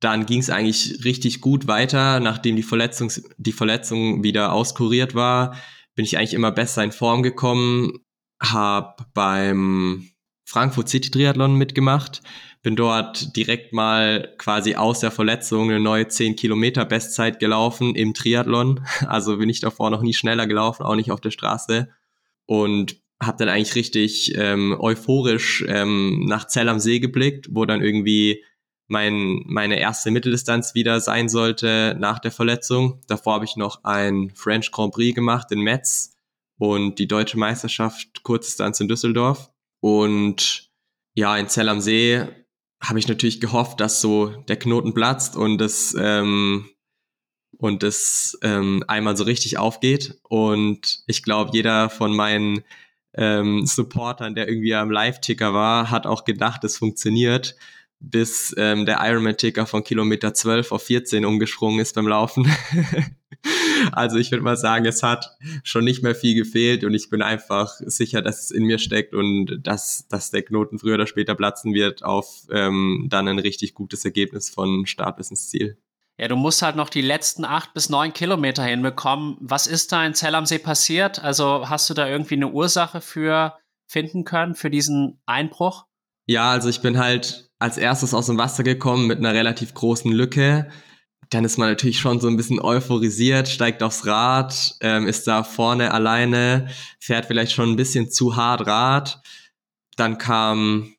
dann 0.00 0.24
ging 0.24 0.40
es 0.40 0.50
eigentlich 0.50 1.04
richtig 1.04 1.42
gut 1.42 1.68
weiter, 1.68 2.20
nachdem 2.20 2.56
die 2.56 2.62
Verletzung, 2.62 3.10
die 3.36 3.52
Verletzung 3.52 4.22
wieder 4.22 4.52
auskuriert 4.52 5.14
war, 5.14 5.54
bin 5.94 6.04
ich 6.04 6.16
eigentlich 6.16 6.34
immer 6.34 6.52
besser 6.52 6.82
in 6.82 6.92
Form 6.92 7.22
gekommen, 7.22 8.04
habe 8.40 9.04
beim 9.14 10.10
Frankfurt 10.46 10.88
City 10.88 11.10
Triathlon 11.10 11.56
mitgemacht, 11.56 12.22
bin 12.62 12.76
dort 12.76 13.36
direkt 13.36 13.72
mal 13.72 14.32
quasi 14.38 14.76
aus 14.76 15.00
der 15.00 15.10
Verletzung 15.10 15.70
eine 15.70 15.80
neue 15.80 16.06
10 16.06 16.36
Kilometer 16.36 16.84
Bestzeit 16.84 17.40
gelaufen 17.40 17.94
im 17.94 18.14
Triathlon. 18.14 18.80
Also 19.06 19.38
bin 19.38 19.48
ich 19.48 19.60
davor 19.60 19.90
noch 19.90 20.02
nie 20.02 20.14
schneller 20.14 20.46
gelaufen, 20.46 20.84
auch 20.84 20.94
nicht 20.94 21.10
auf 21.10 21.20
der 21.20 21.32
Straße. 21.32 21.88
Und 22.46 22.96
habe 23.20 23.38
dann 23.38 23.48
eigentlich 23.48 23.74
richtig 23.74 24.34
ähm, 24.36 24.76
euphorisch 24.78 25.64
ähm, 25.68 26.24
nach 26.26 26.46
Zell 26.46 26.68
am 26.68 26.78
See 26.78 27.00
geblickt, 27.00 27.48
wo 27.50 27.64
dann 27.64 27.82
irgendwie 27.82 28.44
mein, 28.88 29.42
meine 29.46 29.80
erste 29.80 30.12
Mitteldistanz 30.12 30.74
wieder 30.74 31.00
sein 31.00 31.28
sollte 31.28 31.96
nach 31.98 32.20
der 32.20 32.30
Verletzung. 32.30 33.00
Davor 33.08 33.34
habe 33.34 33.44
ich 33.44 33.56
noch 33.56 33.82
ein 33.82 34.30
French 34.34 34.70
Grand 34.70 34.94
Prix 34.94 35.14
gemacht 35.14 35.50
in 35.50 35.60
Metz 35.60 36.16
und 36.58 36.98
die 36.98 37.08
deutsche 37.08 37.38
Meisterschaft 37.38 38.22
Kurzdistanz 38.22 38.78
in 38.80 38.86
Düsseldorf. 38.88 39.50
Und 39.86 40.68
ja, 41.14 41.36
in 41.36 41.48
Zell 41.48 41.68
am 41.68 41.80
See 41.80 42.26
habe 42.82 42.98
ich 42.98 43.06
natürlich 43.06 43.40
gehofft, 43.40 43.78
dass 43.78 44.00
so 44.00 44.26
der 44.48 44.58
Knoten 44.58 44.94
platzt 44.94 45.36
und 45.36 45.58
das 45.58 45.94
ähm, 45.96 46.68
und 47.56 47.84
das 47.84 48.36
ähm, 48.42 48.82
einmal 48.88 49.16
so 49.16 49.22
richtig 49.22 49.58
aufgeht. 49.58 50.18
Und 50.24 51.04
ich 51.06 51.22
glaube, 51.22 51.52
jeder 51.54 51.88
von 51.88 52.16
meinen 52.16 52.64
ähm, 53.14 53.64
Supportern, 53.64 54.34
der 54.34 54.48
irgendwie 54.48 54.74
am 54.74 54.90
Live-Ticker 54.90 55.54
war, 55.54 55.88
hat 55.88 56.04
auch 56.04 56.24
gedacht, 56.24 56.64
es 56.64 56.78
funktioniert 56.78 57.54
bis 58.00 58.52
ähm, 58.58 58.86
der 58.86 58.98
Ironman-Ticker 59.00 59.66
von 59.66 59.84
Kilometer 59.84 60.34
12 60.34 60.72
auf 60.72 60.82
14 60.82 61.24
umgesprungen 61.24 61.78
ist 61.78 61.94
beim 61.94 62.08
Laufen. 62.08 62.50
also 63.92 64.16
ich 64.16 64.30
würde 64.30 64.42
mal 64.42 64.56
sagen, 64.56 64.86
es 64.86 65.02
hat 65.02 65.36
schon 65.62 65.84
nicht 65.84 66.02
mehr 66.02 66.14
viel 66.14 66.34
gefehlt 66.34 66.84
und 66.84 66.94
ich 66.94 67.10
bin 67.10 67.22
einfach 67.22 67.74
sicher, 67.80 68.22
dass 68.22 68.44
es 68.44 68.50
in 68.50 68.64
mir 68.64 68.78
steckt 68.78 69.14
und 69.14 69.60
dass, 69.62 70.06
dass 70.08 70.30
der 70.30 70.42
Knoten 70.42 70.78
früher 70.78 70.94
oder 70.94 71.06
später 71.06 71.34
platzen 71.34 71.74
wird 71.74 72.04
auf 72.04 72.46
ähm, 72.50 73.06
dann 73.08 73.28
ein 73.28 73.38
richtig 73.38 73.74
gutes 73.74 74.04
Ergebnis 74.04 74.50
von 74.50 74.86
Start 74.86 75.16
bis 75.16 75.30
ins 75.30 75.48
Ziel. 75.48 75.78
Ja, 76.18 76.28
du 76.28 76.36
musst 76.36 76.62
halt 76.62 76.76
noch 76.76 76.88
die 76.88 77.02
letzten 77.02 77.44
acht 77.44 77.74
bis 77.74 77.90
neun 77.90 78.12
Kilometer 78.12 78.64
hinbekommen. 78.64 79.36
Was 79.40 79.66
ist 79.66 79.92
da 79.92 80.04
in 80.04 80.14
Zell 80.14 80.34
am 80.34 80.46
See 80.46 80.58
passiert? 80.58 81.22
Also 81.22 81.68
hast 81.68 81.90
du 81.90 81.94
da 81.94 82.08
irgendwie 82.08 82.36
eine 82.36 82.48
Ursache 82.48 83.02
für 83.02 83.58
finden 83.86 84.24
können, 84.24 84.54
für 84.54 84.70
diesen 84.70 85.20
Einbruch? 85.26 85.84
Ja, 86.26 86.50
also 86.50 86.68
ich 86.68 86.80
bin 86.80 86.98
halt 86.98 87.50
als 87.58 87.76
erstes 87.76 88.14
aus 88.14 88.26
dem 88.26 88.38
Wasser 88.38 88.62
gekommen 88.62 89.06
mit 89.06 89.18
einer 89.18 89.34
relativ 89.34 89.74
großen 89.74 90.10
Lücke. 90.10 90.70
Dann 91.30 91.44
ist 91.44 91.58
man 91.58 91.68
natürlich 91.68 91.98
schon 91.98 92.20
so 92.20 92.28
ein 92.28 92.36
bisschen 92.36 92.60
euphorisiert, 92.60 93.48
steigt 93.48 93.82
aufs 93.82 94.06
Rad, 94.06 94.76
ähm, 94.80 95.06
ist 95.06 95.26
da 95.26 95.42
vorne 95.42 95.92
alleine, 95.92 96.68
fährt 97.00 97.26
vielleicht 97.26 97.52
schon 97.52 97.70
ein 97.70 97.76
bisschen 97.76 98.10
zu 98.10 98.36
hart 98.36 98.66
Rad. 98.66 99.20
Dann 99.96 100.18
kam 100.18 100.94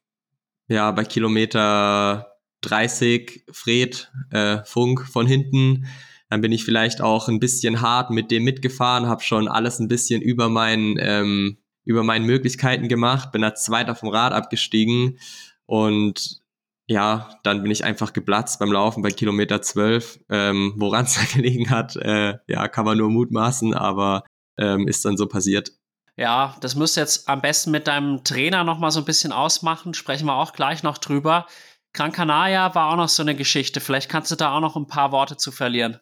ja 0.68 0.92
bei 0.92 1.06
Kilometer 1.06 2.34
30 2.62 3.46
Fred 3.52 4.12
äh, 4.32 4.64
Funk 4.66 5.08
von 5.08 5.28
hinten. 5.28 5.86
Dann 6.30 6.42
bin 6.42 6.52
ich 6.52 6.66
vielleicht 6.66 7.02
auch 7.02 7.30
ein 7.30 7.40
bisschen 7.40 7.82
hart 7.82 8.10
mit 8.10 8.32
dem 8.32 8.44
mitgefahren, 8.44 9.08
habe 9.08 9.24
schon 9.24 9.48
alles 9.48 9.80
ein 9.80 9.88
bisschen 9.88 10.22
über 10.22 10.50
meinen 10.50 10.98
ähm, 11.00 11.58
über 11.86 12.04
meinen 12.04 12.26
Möglichkeiten 12.26 12.90
gemacht, 12.90 13.32
bin 13.32 13.46
als 13.46 13.64
Zweiter 13.64 13.96
vom 13.96 14.10
Rad 14.10 14.34
abgestiegen 14.34 15.20
und 15.66 16.42
ja, 16.90 17.38
dann 17.44 17.62
bin 17.62 17.72
ich 17.72 17.84
einfach 17.84 18.14
geplatzt 18.14 18.60
beim 18.60 18.72
Laufen 18.72 19.04
bei 19.04 19.12
Kilometer 19.12 19.62
12. 19.62 20.22
Ähm, 20.30 20.74
Woran 20.78 21.06
es 21.06 21.16
da 21.20 21.22
gelegen 21.36 21.70
hat, 21.70 21.96
äh, 21.98 22.38
ja, 22.48 22.68
kann 22.68 22.86
man 22.86 22.98
nur 22.98 23.10
mutmaßen, 23.10 23.74
aber 23.74 24.24
ähm, 24.58 24.88
ist 24.88 25.04
dann 25.04 25.18
so 25.18 25.28
passiert. 25.28 25.72
Ja, 26.16 26.56
das 26.62 26.76
müsst 26.76 26.98
ihr 26.98 27.02
jetzt 27.02 27.30
am 27.30 27.42
besten 27.42 27.72
mit 27.72 27.88
deinem 27.88 28.24
Trainer 28.24 28.64
noch 28.64 28.80
mal 28.80 28.90
so 28.90 29.00
ein 29.00 29.06
bisschen 29.06 29.32
ausmachen. 29.32 29.94
Sprechen 29.94 30.26
wir 30.26 30.36
auch 30.36 30.54
gleich 30.54 30.82
noch 30.82 30.98
drüber. 30.98 31.46
Gran 31.94 32.12
Canaria 32.12 32.74
war 32.74 32.92
auch 32.92 32.98
noch 32.98 33.10
so 33.10 33.22
eine 33.22 33.36
Geschichte. 33.36 33.82
Vielleicht 33.82 34.10
kannst 34.10 34.32
du 34.32 34.36
da 34.36 34.56
auch 34.56 34.62
noch 34.62 34.76
ein 34.76 34.88
paar 34.88 35.12
Worte 35.12 35.38
zu 35.38 35.52
verlieren. 35.52 36.00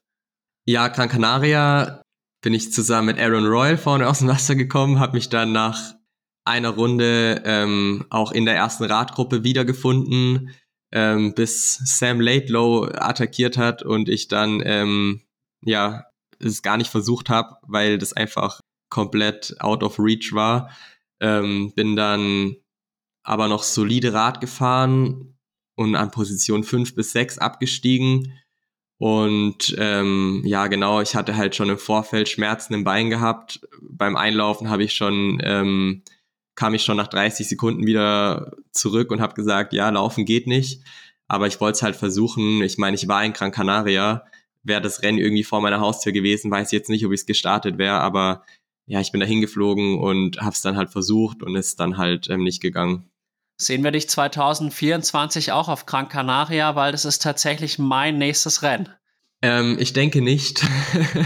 Ja, 0.65 0.87
Gran 0.87 1.09
Canaria 1.09 2.01
bin 2.41 2.53
ich 2.53 2.71
zusammen 2.71 3.07
mit 3.07 3.19
Aaron 3.19 3.45
Royal 3.45 3.77
vorne 3.77 4.07
aus 4.07 4.19
dem 4.19 4.27
Wasser 4.27 4.55
gekommen, 4.55 4.99
habe 4.99 5.13
mich 5.13 5.29
dann 5.29 5.51
nach 5.51 5.95
einer 6.45 6.69
Runde 6.69 7.41
ähm, 7.43 8.05
auch 8.09 8.31
in 8.31 8.45
der 8.45 8.55
ersten 8.55 8.83
Radgruppe 8.83 9.43
wiedergefunden 9.43 10.51
ähm, 10.95 11.33
bis 11.33 11.81
Sam 11.83 12.21
Laidlow 12.21 12.85
attackiert 12.85 13.57
hat 13.57 13.83
und 13.83 14.07
ich 14.07 14.29
dann 14.29 14.63
ähm, 14.63 15.21
ja 15.61 16.05
es 16.39 16.61
gar 16.61 16.77
nicht 16.77 16.89
versucht 16.89 17.29
habe, 17.29 17.57
weil 17.63 17.97
das 17.97 18.13
einfach 18.13 18.61
komplett 18.89 19.55
out 19.59 19.83
of 19.83 19.99
reach 19.99 20.31
war. 20.33 20.69
Ähm, 21.19 21.73
bin 21.75 21.97
dann 21.97 22.55
aber 23.23 23.49
noch 23.49 23.63
solide 23.63 24.13
Rad 24.13 24.39
gefahren 24.39 25.37
und 25.75 25.95
an 25.95 26.11
Position 26.11 26.63
5 26.63 26.95
bis 26.95 27.11
6 27.11 27.39
abgestiegen. 27.39 28.33
Und 28.97 29.75
ähm, 29.77 30.43
ja, 30.45 30.67
genau, 30.67 31.01
ich 31.01 31.15
hatte 31.15 31.35
halt 31.35 31.55
schon 31.55 31.69
im 31.69 31.77
Vorfeld 31.77 32.29
Schmerzen 32.29 32.73
im 32.73 32.85
Bein 32.85 33.09
gehabt. 33.09 33.59
Beim 33.81 34.15
Einlaufen 34.15 34.69
habe 34.69 34.83
ich 34.83 34.93
schon 34.93 35.41
ähm, 35.43 36.03
kam 36.55 36.73
ich 36.73 36.83
schon 36.83 36.97
nach 36.97 37.07
30 37.07 37.47
Sekunden 37.47 37.85
wieder 37.85 38.53
zurück 38.71 39.11
und 39.11 39.21
habe 39.21 39.35
gesagt, 39.35 39.73
ja, 39.73 39.89
laufen 39.89 40.25
geht 40.25 40.47
nicht. 40.47 40.81
Aber 41.27 41.47
ich 41.47 41.59
wollte 41.59 41.77
es 41.77 41.83
halt 41.83 41.95
versuchen. 41.95 42.61
Ich 42.63 42.77
meine, 42.77 42.95
ich 42.95 43.07
war 43.07 43.23
in 43.23 43.33
Gran 43.33 43.51
Canaria. 43.51 44.23
Wäre 44.63 44.81
das 44.81 45.01
Rennen 45.01 45.17
irgendwie 45.17 45.43
vor 45.43 45.61
meiner 45.61 45.79
Haustür 45.79 46.11
gewesen, 46.11 46.49
weiß 46.49 46.67
ich 46.67 46.77
jetzt 46.77 46.89
nicht, 46.89 47.05
ob 47.05 47.11
ich 47.11 47.21
es 47.21 47.25
gestartet 47.25 47.77
wäre. 47.77 47.99
Aber 47.99 48.43
ja, 48.87 48.99
ich 48.99 49.11
bin 49.11 49.21
da 49.21 49.27
hingeflogen 49.27 49.99
und 49.99 50.39
habe 50.39 50.51
es 50.51 50.61
dann 50.61 50.77
halt 50.77 50.89
versucht 50.89 51.43
und 51.43 51.55
ist 51.55 51.79
dann 51.79 51.97
halt 51.97 52.29
ähm, 52.29 52.43
nicht 52.43 52.61
gegangen. 52.61 53.09
Sehen 53.57 53.83
wir 53.83 53.91
dich 53.91 54.09
2024 54.09 55.51
auch 55.51 55.69
auf 55.69 55.85
Gran 55.85 56.09
Canaria, 56.09 56.75
weil 56.75 56.91
das 56.91 57.05
ist 57.05 57.21
tatsächlich 57.21 57.79
mein 57.79 58.17
nächstes 58.17 58.63
Rennen. 58.63 58.89
Ähm, 59.41 59.77
ich 59.79 59.93
denke 59.93 60.21
nicht. 60.21 60.65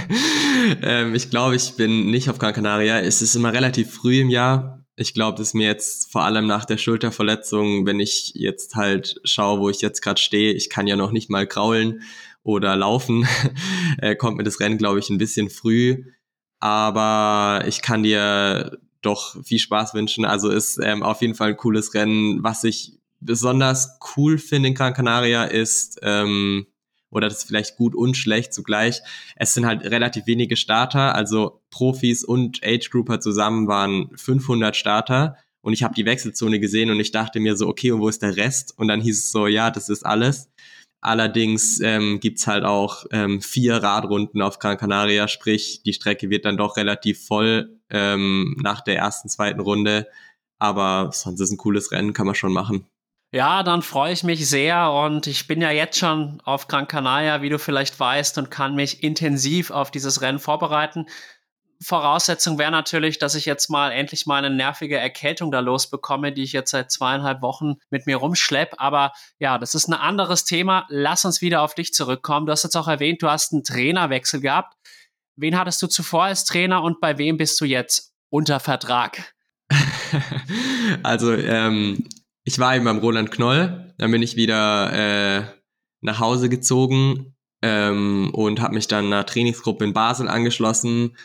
ähm, 0.82 1.16
ich 1.16 1.30
glaube, 1.30 1.56
ich 1.56 1.76
bin 1.76 2.12
nicht 2.12 2.30
auf 2.30 2.38
Gran 2.38 2.54
Canaria. 2.54 3.00
Es 3.00 3.22
ist 3.22 3.36
immer 3.36 3.54
relativ 3.54 3.94
früh 3.94 4.20
im 4.22 4.30
Jahr 4.30 4.79
ich 5.00 5.14
glaube, 5.14 5.38
dass 5.38 5.54
mir 5.54 5.66
jetzt 5.66 6.12
vor 6.12 6.24
allem 6.24 6.45
nach 6.45 6.66
der 6.66 6.78
Schulterverletzung, 6.78 7.86
wenn 7.86 8.02
ich 8.02 8.34
jetzt 8.36 8.76
halt 8.76 9.22
schaue, 9.24 9.62
wo 9.62 9.70
ich 9.70 9.80
jetzt 9.82 10.02
gerade 10.02 10.20
stehe, 10.20 10.52
ich 10.52 10.70
kann 10.70 10.88
ja 10.88 10.97
noch 10.97 11.12
nicht 11.12 11.30
mal 11.30 11.47
kraulen 11.47 12.02
oder 12.43 12.76
laufen, 12.76 13.26
äh, 14.00 14.16
kommt 14.16 14.36
mir 14.38 14.43
das 14.43 14.60
Rennen, 14.60 14.78
glaube 14.78 15.00
ich, 15.00 15.10
ein 15.10 15.18
bisschen 15.18 15.50
früh. 15.50 16.04
Aber 16.60 17.64
ich 17.66 17.82
kann 17.82 18.04
dir 18.04 18.78
doch 19.02 19.41
viel 19.41 19.60
Spaß 19.60 19.93
wünschen. 19.93 20.26
Also 20.26 20.50
ist 20.50 20.78
ähm, 20.84 21.02
auf 21.02 21.22
jeden 21.22 21.36
Fall 21.36 21.52
ein 21.52 21.58
cooles 21.58 21.93
Rennen. 21.93 22.43
Was 22.43 22.66
ich 22.66 23.00
besonders 23.22 23.97
cool 24.18 24.38
finde 24.38 24.68
in 24.70 24.76
Gran 24.76 24.93
Canaria 24.93 25.45
ist, 25.45 26.00
ähm, 26.02 26.68
oder 27.12 27.28
das 27.28 27.39
ist 27.39 27.47
vielleicht 27.47 27.78
gut 27.78 27.95
und 27.95 28.16
schlecht 28.16 28.53
zugleich. 28.53 29.01
Es 29.36 29.53
sind 29.53 29.66
halt 29.66 29.84
relativ 29.84 30.28
wenige 30.28 30.55
Starter, 30.55 31.16
also 31.16 31.62
Profis 31.72 32.24
und 32.24 32.60
Age 32.64 32.89
Grouper 32.89 33.20
zusammen 33.20 33.68
waren 33.68 34.10
500 34.16 34.76
Starter 34.76 35.38
und 35.62 35.74
ich 35.74 35.84
habe 35.84 35.93
die 35.93 36.05
Wechselzone 36.05 36.60
gesehen 36.60 36.89
und 36.89 36.99
ich 36.99 37.12
dachte 37.12 37.39
mir 37.39 37.55
so, 37.57 37.68
okay, 37.68 37.91
und 37.91 38.01
wo 38.01 38.10
ist 38.10 38.22
der 38.22 38.38
Rest? 38.38 38.78
Und 38.78 38.88
dann 38.88 39.01
hieß 39.01 39.18
es 39.18 39.32
so, 39.32 39.47
ja, 39.47 39.72
das 39.72 39.89
ist 39.89 40.05
alles. 40.05 40.49
Allerdings 41.01 41.80
ähm, 41.80 42.20
gibt 42.20 42.45
halt 42.45 42.66
auch 42.66 43.05
ähm, 43.12 43.41
vier 43.41 43.76
Radrunden 43.78 44.41
auf 44.41 44.60
Gran 44.60 44.78
Canaria, 44.78 45.28
sprich 45.28 45.82
die 45.84 45.93
Strecke 45.93 46.30
wird 46.30 46.43
dann 46.45 46.57
doch 46.57 46.76
relativ 46.76 47.26
voll 47.26 47.80
ähm, 47.89 48.57
nach 48.62 48.82
der 48.82 48.97
ersten, 48.97 49.30
zweiten 49.30 49.62
Runde. 49.62 50.07
Aber 50.60 51.12
sonst 51.14 51.39
ist 51.39 51.51
ein 51.51 51.57
cooles 51.57 51.91
Rennen, 51.91 52.14
kann 52.14 52.26
man 52.26 52.36
schon 52.36 52.51
machen. 52.51 52.86
Ja, 53.32 53.62
dann 53.62 53.84
freue 53.84 54.12
ich 54.12 54.24
mich 54.24 54.50
sehr 54.50 54.92
und 54.92 55.28
ich 55.28 55.46
bin 55.46 55.62
ja 55.62 55.70
jetzt 55.70 56.00
schon 56.00 56.42
auf 56.46 56.68
Gran 56.68 56.88
Canaria, 56.88 57.44
wie 57.44 57.50
du 57.50 57.60
vielleicht 57.60 58.00
weißt, 58.00 58.40
und 58.40 58.50
kann 58.50 58.74
mich 58.74 59.04
intensiv 59.04 59.70
auf 59.70 59.92
dieses 59.92 60.22
Rennen 60.22 60.40
vorbereiten. 60.40 61.06
Voraussetzung 61.82 62.58
wäre 62.58 62.72
natürlich, 62.72 63.20
dass 63.20 63.36
ich 63.36 63.46
jetzt 63.46 63.70
mal 63.70 63.92
endlich 63.92 64.26
mal 64.26 64.44
eine 64.44 64.54
nervige 64.54 64.98
Erkältung 64.98 65.52
da 65.52 65.60
losbekomme, 65.60 66.34
die 66.34 66.44
ich 66.44 66.54
jetzt 66.54 66.72
seit 66.72 66.92
zweieinhalb 66.92 67.42
Wochen 67.42 67.76
mit 67.92 68.08
mir 68.08 68.18
rumschlepp. 68.18 68.74
Aber 68.78 69.14
ja, 69.38 69.58
das 69.60 69.76
ist 69.76 69.88
ein 69.88 69.94
anderes 69.94 70.44
Thema. 70.44 70.86
Lass 70.90 71.24
uns 71.24 71.40
wieder 71.40 71.62
auf 71.62 71.76
dich 71.76 71.94
zurückkommen. 71.94 72.48
Du 72.48 72.52
hast 72.52 72.64
jetzt 72.64 72.76
auch 72.76 72.88
erwähnt, 72.88 73.22
du 73.22 73.30
hast 73.30 73.54
einen 73.54 73.64
Trainerwechsel 73.64 74.42
gehabt. 74.42 74.76
Wen 75.38 75.58
hattest 75.58 75.82
du 75.82 75.88
zuvor 75.88 76.26
als 76.26 76.44
Trainer 76.44 76.84
und 76.84 77.00
bei 77.00 77.18
wem 77.18 77.38
bist 77.38 77.62
du 77.62 77.66
jetzt 77.66 78.12
unter 78.30 78.60
Vertrag? 78.60 79.34
also, 81.04 81.34
ähm, 81.34 82.10
ich 82.44 82.60
war 82.60 82.76
eben 82.76 82.86
beim 82.86 83.00
Roland 83.00 83.32
Knoll, 83.32 83.94
dann 83.98 84.12
bin 84.12 84.22
ich 84.22 84.36
wieder 84.36 84.92
äh, 84.94 85.44
nach 86.02 86.20
Hause 86.20 86.50
gezogen 86.50 87.36
ähm, 87.62 88.32
und 88.34 88.62
habe 88.62 88.76
mich 88.76 88.88
dann 88.88 89.06
einer 89.06 89.26
Trainingsgruppe 89.26 89.84
in 89.84 89.94
Basel 89.94 90.28
angeschlossen. 90.28 91.16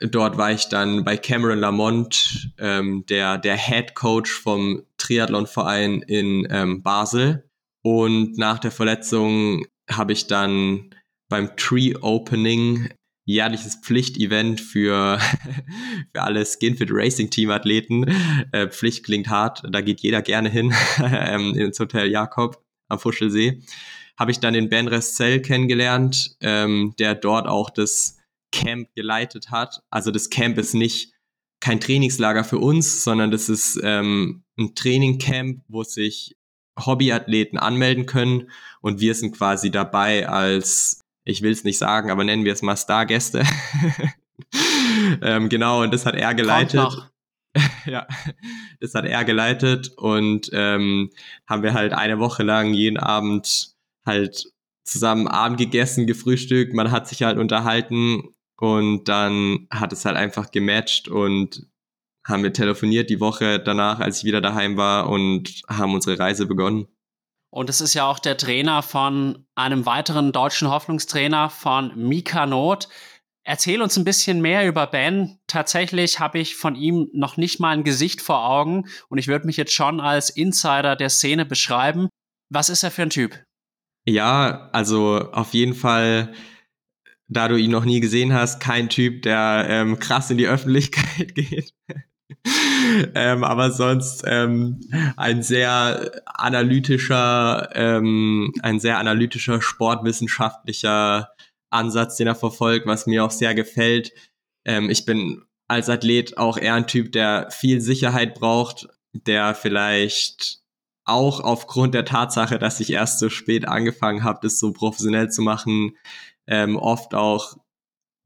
Dort 0.00 0.38
war 0.38 0.50
ich 0.50 0.68
dann 0.68 1.04
bei 1.04 1.16
Cameron 1.16 1.58
Lamont, 1.58 2.52
ähm, 2.58 3.04
der, 3.06 3.38
der 3.38 3.56
Head 3.56 3.94
Coach 3.94 4.32
vom 4.32 4.82
Triathlonverein 4.96 6.02
in 6.02 6.46
ähm, 6.50 6.82
Basel. 6.82 7.48
Und 7.82 8.38
nach 8.38 8.58
der 8.58 8.70
Verletzung 8.70 9.66
habe 9.90 10.12
ich 10.12 10.26
dann 10.26 10.94
beim 11.28 11.56
Tree 11.56 11.94
Opening 12.00 12.88
jährliches 13.30 13.76
Pflichtevent 13.76 14.60
für, 14.60 15.18
für 16.12 16.22
alle 16.22 16.44
Skinfit 16.44 16.90
Racing 16.92 17.30
Team 17.30 17.50
Athleten. 17.50 18.04
Äh, 18.52 18.68
Pflicht 18.68 19.04
klingt 19.04 19.28
hart, 19.28 19.62
da 19.70 19.80
geht 19.80 20.00
jeder 20.00 20.22
gerne 20.22 20.48
hin 20.48 20.74
ähm, 21.02 21.54
ins 21.54 21.78
Hotel 21.78 22.10
Jakob 22.10 22.62
am 22.88 22.98
Fuschelsee 22.98 23.62
habe 24.20 24.32
ich 24.32 24.38
dann 24.38 24.52
den 24.52 24.68
Ben 24.68 24.86
Ressell 24.86 25.40
kennengelernt, 25.40 26.36
ähm, 26.42 26.94
der 26.98 27.14
dort 27.14 27.48
auch 27.48 27.70
das 27.70 28.18
Camp 28.52 28.94
geleitet 28.94 29.50
hat. 29.50 29.82
Also 29.88 30.10
das 30.10 30.28
Camp 30.28 30.58
ist 30.58 30.74
nicht 30.74 31.14
kein 31.60 31.80
Trainingslager 31.80 32.44
für 32.44 32.58
uns, 32.58 33.02
sondern 33.02 33.30
das 33.30 33.48
ist 33.48 33.80
ähm, 33.82 34.42
ein 34.58 34.74
Trainingcamp, 34.74 35.62
wo 35.68 35.84
sich 35.84 36.36
Hobbyathleten 36.78 37.58
anmelden 37.58 38.04
können 38.04 38.50
und 38.82 39.00
wir 39.00 39.14
sind 39.14 39.36
quasi 39.36 39.70
dabei 39.70 40.28
als, 40.28 40.99
ich 41.24 41.42
will 41.42 41.52
es 41.52 41.64
nicht 41.64 41.78
sagen, 41.78 42.10
aber 42.10 42.24
nennen 42.24 42.44
wir 42.44 42.52
es 42.52 42.62
mal 42.62 42.76
Stargäste. 42.76 43.44
ähm, 45.22 45.48
genau, 45.48 45.82
und 45.82 45.92
das 45.92 46.06
hat 46.06 46.14
er 46.14 46.34
geleitet. 46.34 47.10
ja, 47.86 48.06
das 48.80 48.94
hat 48.94 49.04
er 49.04 49.24
geleitet 49.24 49.92
und 49.96 50.50
ähm, 50.52 51.10
haben 51.48 51.62
wir 51.62 51.74
halt 51.74 51.92
eine 51.92 52.18
Woche 52.18 52.42
lang 52.42 52.74
jeden 52.74 52.96
Abend 52.96 53.74
halt 54.06 54.52
zusammen 54.84 55.28
Abend 55.28 55.58
gegessen, 55.58 56.06
gefrühstückt, 56.06 56.74
man 56.74 56.90
hat 56.90 57.08
sich 57.08 57.22
halt 57.22 57.38
unterhalten 57.38 58.34
und 58.56 59.08
dann 59.08 59.66
hat 59.70 59.92
es 59.92 60.04
halt 60.04 60.16
einfach 60.16 60.50
gematcht 60.50 61.08
und 61.08 61.66
haben 62.26 62.42
wir 62.42 62.52
telefoniert 62.52 63.10
die 63.10 63.20
Woche 63.20 63.58
danach, 63.58 64.00
als 64.00 64.18
ich 64.18 64.24
wieder 64.24 64.40
daheim 64.40 64.76
war 64.76 65.08
und 65.08 65.62
haben 65.68 65.94
unsere 65.94 66.18
Reise 66.18 66.46
begonnen. 66.46 66.86
Und 67.50 67.68
es 67.68 67.80
ist 67.80 67.94
ja 67.94 68.06
auch 68.06 68.20
der 68.20 68.36
Trainer 68.36 68.82
von 68.82 69.44
einem 69.56 69.84
weiteren 69.84 70.32
deutschen 70.32 70.70
Hoffnungstrainer 70.70 71.50
von 71.50 71.92
Mika 71.96 72.46
Not. 72.46 72.88
Erzähl 73.42 73.82
uns 73.82 73.96
ein 73.96 74.04
bisschen 74.04 74.40
mehr 74.40 74.68
über 74.68 74.86
Ben. 74.86 75.38
Tatsächlich 75.48 76.20
habe 76.20 76.38
ich 76.38 76.54
von 76.54 76.76
ihm 76.76 77.08
noch 77.12 77.36
nicht 77.36 77.58
mal 77.58 77.70
ein 77.70 77.82
Gesicht 77.82 78.20
vor 78.20 78.44
Augen 78.46 78.88
und 79.08 79.18
ich 79.18 79.26
würde 79.26 79.46
mich 79.46 79.56
jetzt 79.56 79.72
schon 79.72 80.00
als 80.00 80.30
Insider 80.30 80.94
der 80.94 81.10
Szene 81.10 81.44
beschreiben. 81.44 82.08
Was 82.50 82.68
ist 82.68 82.84
er 82.84 82.92
für 82.92 83.02
ein 83.02 83.10
Typ? 83.10 83.42
Ja, 84.06 84.70
also 84.72 85.30
auf 85.32 85.52
jeden 85.52 85.74
Fall, 85.74 86.32
da 87.28 87.48
du 87.48 87.56
ihn 87.56 87.70
noch 87.70 87.84
nie 87.84 88.00
gesehen 88.00 88.32
hast, 88.32 88.60
kein 88.60 88.88
Typ, 88.88 89.22
der 89.22 89.66
ähm, 89.68 89.98
krass 89.98 90.30
in 90.30 90.38
die 90.38 90.46
Öffentlichkeit 90.46 91.34
geht. 91.34 91.74
ähm, 93.14 93.44
aber 93.44 93.70
sonst 93.70 94.24
ähm, 94.26 94.80
ein 95.16 95.42
sehr 95.42 96.10
analytischer, 96.26 97.70
ähm, 97.74 98.52
ein 98.62 98.80
sehr 98.80 98.98
analytischer, 98.98 99.60
sportwissenschaftlicher 99.60 101.30
Ansatz, 101.70 102.16
den 102.16 102.26
er 102.26 102.34
verfolgt, 102.34 102.86
was 102.86 103.06
mir 103.06 103.24
auch 103.24 103.30
sehr 103.30 103.54
gefällt. 103.54 104.12
Ähm, 104.64 104.90
ich 104.90 105.04
bin 105.04 105.42
als 105.68 105.88
Athlet 105.88 106.36
auch 106.36 106.58
eher 106.58 106.74
ein 106.74 106.86
Typ, 106.86 107.12
der 107.12 107.48
viel 107.50 107.80
Sicherheit 107.80 108.34
braucht, 108.34 108.88
der 109.12 109.54
vielleicht 109.54 110.60
auch 111.04 111.40
aufgrund 111.40 111.94
der 111.94 112.04
Tatsache, 112.04 112.58
dass 112.58 112.80
ich 112.80 112.90
erst 112.90 113.18
so 113.18 113.28
spät 113.28 113.66
angefangen 113.66 114.24
habe, 114.24 114.40
das 114.42 114.58
so 114.58 114.72
professionell 114.72 115.30
zu 115.30 115.42
machen, 115.42 115.96
ähm, 116.46 116.76
oft 116.76 117.14
auch 117.14 117.56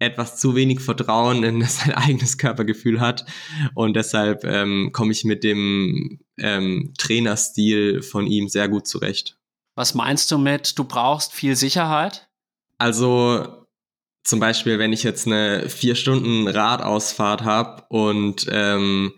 etwas 0.05 0.38
zu 0.38 0.55
wenig 0.55 0.80
Vertrauen 0.80 1.42
in 1.42 1.62
sein 1.66 1.94
eigenes 1.94 2.38
Körpergefühl 2.38 3.00
hat. 3.00 3.24
Und 3.74 3.94
deshalb 3.94 4.44
ähm, 4.44 4.90
komme 4.92 5.12
ich 5.12 5.24
mit 5.24 5.44
dem 5.44 6.20
ähm, 6.38 6.92
Trainerstil 6.98 8.02
von 8.02 8.26
ihm 8.26 8.48
sehr 8.48 8.68
gut 8.68 8.86
zurecht. 8.86 9.36
Was 9.76 9.94
meinst 9.94 10.30
du 10.30 10.38
mit, 10.38 10.78
du 10.78 10.84
brauchst 10.84 11.32
viel 11.32 11.57
Sicherheit? 11.57 12.28
Also 12.78 13.64
zum 14.24 14.40
Beispiel, 14.40 14.78
wenn 14.78 14.92
ich 14.92 15.02
jetzt 15.02 15.26
eine 15.26 15.68
vier 15.68 15.94
Stunden 15.94 16.48
Radausfahrt 16.48 17.42
habe 17.42 17.84
und 17.88 18.46
ähm, 18.50 19.12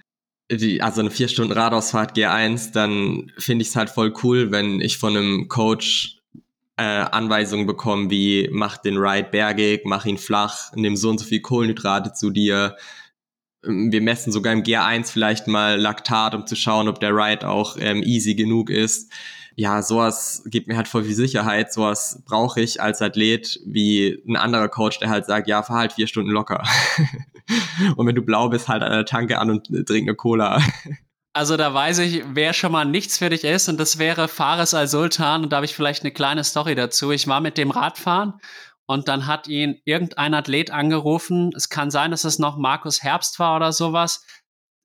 die, 0.51 0.83
also 0.83 1.01
eine 1.01 1.11
vier 1.11 1.29
Stunden 1.29 1.53
Radausfahrt 1.53 2.17
G1, 2.17 2.73
dann 2.73 3.33
finde 3.39 3.63
ich 3.63 3.69
es 3.69 3.77
halt 3.77 3.91
voll 3.91 4.15
cool, 4.23 4.51
wenn 4.51 4.81
ich 4.81 4.99
von 4.99 5.17
einem 5.17 5.49
Coach 5.49 6.16
äh, 6.77 6.83
Anweisungen 6.83 7.67
bekomme, 7.67 8.11
wie 8.11 8.49
mach 8.53 8.77
den 8.77 8.99
Ride 8.99 9.29
bergig, 9.31 9.83
mach 9.85 10.05
ihn 10.05 10.19
flach, 10.19 10.73
nimm 10.75 10.97
so 10.97 11.11
und 11.11 11.19
so 11.19 11.25
viel 11.25 11.41
Kohlenhydrate 11.41 12.13
zu 12.13 12.31
dir. 12.31 12.77
Ähm, 13.65 13.91
wir 13.93 14.03
messen 14.03 14.33
sogar 14.33 14.53
im 14.53 14.63
G1 14.63 15.11
vielleicht 15.11 15.47
mal 15.47 15.81
Laktat, 15.81 16.35
um 16.35 16.47
zu 16.47 16.57
schauen, 16.57 16.89
ob 16.89 17.01
der 17.01 17.15
Ride 17.15 17.49
auch 17.49 17.77
ähm, 17.81 18.03
easy 18.03 18.35
genug 18.35 18.71
ist. 18.71 19.11
Ja, 19.59 19.81
sowas 19.83 20.43
gibt 20.47 20.69
mir 20.69 20.77
halt 20.77 20.87
voll 20.87 21.05
viel 21.05 21.15
Sicherheit. 21.15 21.73
Sowas 21.73 22.23
brauche 22.27 22.61
ich 22.61 22.83
als 22.83 23.01
Athlet 23.01 23.59
wie 23.65 24.23
ein 24.29 24.37
anderer 24.37 24.69
Coach, 24.69 24.99
der 24.99 25.09
halt 25.09 25.25
sagt, 25.25 25.49
ja, 25.49 25.63
fahr 25.63 25.79
halt 25.79 25.95
vier 25.95 26.07
Stunden 26.07 26.31
locker. 26.31 26.63
und 27.97 28.07
wenn 28.07 28.15
du 28.15 28.21
blau 28.21 28.51
bist, 28.51 28.69
halt 28.69 28.83
an 28.83 28.93
der 28.93 29.07
Tanke 29.07 29.39
an 29.39 29.51
und 29.51 29.67
trink 29.87 30.09
eine 30.09 30.15
Cola. 30.15 30.61
Also 31.37 31.59
da 31.59 31.75
weiß 31.75 31.99
ich, 31.99 32.25
wer 32.29 32.55
schon 32.55 32.73
mal 32.73 32.87
nichts 32.87 33.19
für 33.19 33.29
dich 33.29 33.45
ist 33.45 33.69
und 33.69 33.79
das 33.79 33.99
wäre 33.99 34.27
Fares 34.27 34.73
Al-Sultan 34.73 35.45
und 35.45 35.53
da 35.53 35.57
habe 35.57 35.67
ich 35.67 35.75
vielleicht 35.75 36.03
eine 36.03 36.11
kleine 36.11 36.43
Story 36.45 36.75
dazu. 36.75 37.11
Ich 37.11 37.29
war 37.29 37.43
mit 37.43 37.59
dem 37.59 37.71
Radfahren 37.71 38.41
und 38.87 39.07
dann 39.09 39.27
hat 39.27 39.47
ihn 39.47 39.79
irgendein 39.85 40.33
Athlet 40.33 40.71
angerufen. 40.71 41.53
Es 41.55 41.69
kann 41.69 41.91
sein, 41.91 42.11
dass 42.11 42.25
es 42.25 42.39
noch 42.39 42.57
Markus 42.57 43.03
Herbst 43.03 43.39
war 43.39 43.55
oder 43.57 43.73
sowas. 43.73 44.25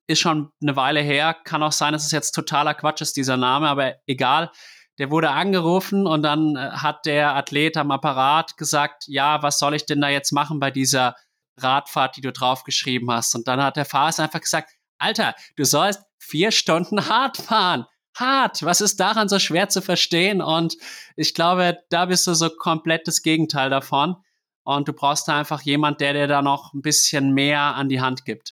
Ist 0.06 0.20
schon 0.20 0.50
eine 0.60 0.76
Weile 0.76 1.00
her. 1.00 1.34
Kann 1.42 1.62
auch 1.62 1.72
sein, 1.72 1.94
dass 1.94 2.04
es 2.04 2.12
jetzt 2.12 2.32
totaler 2.32 2.74
Quatsch 2.74 3.00
ist, 3.00 3.16
dieser 3.16 3.38
Name, 3.38 3.66
aber 3.70 3.94
egal. 4.06 4.50
Der 4.98 5.10
wurde 5.10 5.30
angerufen 5.30 6.06
und 6.06 6.22
dann 6.22 6.56
äh, 6.56 6.72
hat 6.72 7.06
der 7.06 7.34
Athlet 7.34 7.78
am 7.78 7.90
Apparat 7.90 8.58
gesagt, 8.58 9.04
ja, 9.06 9.42
was 9.42 9.58
soll 9.58 9.74
ich 9.74 9.86
denn 9.86 10.02
da 10.02 10.10
jetzt 10.10 10.32
machen 10.32 10.60
bei 10.60 10.70
dieser 10.70 11.16
Radfahrt, 11.58 12.18
die 12.18 12.20
du 12.20 12.30
draufgeschrieben 12.30 13.10
hast. 13.10 13.34
Und 13.34 13.48
dann 13.48 13.62
hat 13.62 13.78
der 13.78 13.86
Fahrer 13.86 14.18
einfach 14.18 14.42
gesagt, 14.42 14.70
Alter, 14.98 15.34
du 15.56 15.64
sollst 15.64 16.02
vier 16.22 16.50
Stunden 16.50 17.06
hart 17.08 17.36
fahren. 17.36 17.86
Hart. 18.16 18.62
Was 18.62 18.82
ist 18.82 19.00
daran 19.00 19.28
so 19.28 19.38
schwer 19.38 19.68
zu 19.70 19.80
verstehen? 19.80 20.42
Und 20.42 20.76
ich 21.16 21.34
glaube, 21.34 21.78
da 21.88 22.06
bist 22.06 22.26
du 22.26 22.34
so 22.34 22.50
komplett 22.50 23.08
das 23.08 23.22
Gegenteil 23.22 23.70
davon. 23.70 24.16
Und 24.64 24.86
du 24.86 24.92
brauchst 24.92 25.26
da 25.28 25.38
einfach 25.38 25.62
jemand, 25.62 26.00
der 26.00 26.12
dir 26.12 26.26
da 26.26 26.42
noch 26.42 26.74
ein 26.74 26.82
bisschen 26.82 27.32
mehr 27.32 27.60
an 27.74 27.88
die 27.88 28.00
Hand 28.00 28.24
gibt. 28.24 28.52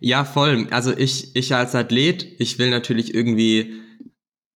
Ja, 0.00 0.24
voll. 0.24 0.66
Also 0.70 0.96
ich, 0.96 1.36
ich 1.36 1.54
als 1.54 1.74
Athlet, 1.74 2.26
ich 2.40 2.58
will 2.58 2.70
natürlich 2.70 3.14
irgendwie 3.14 3.80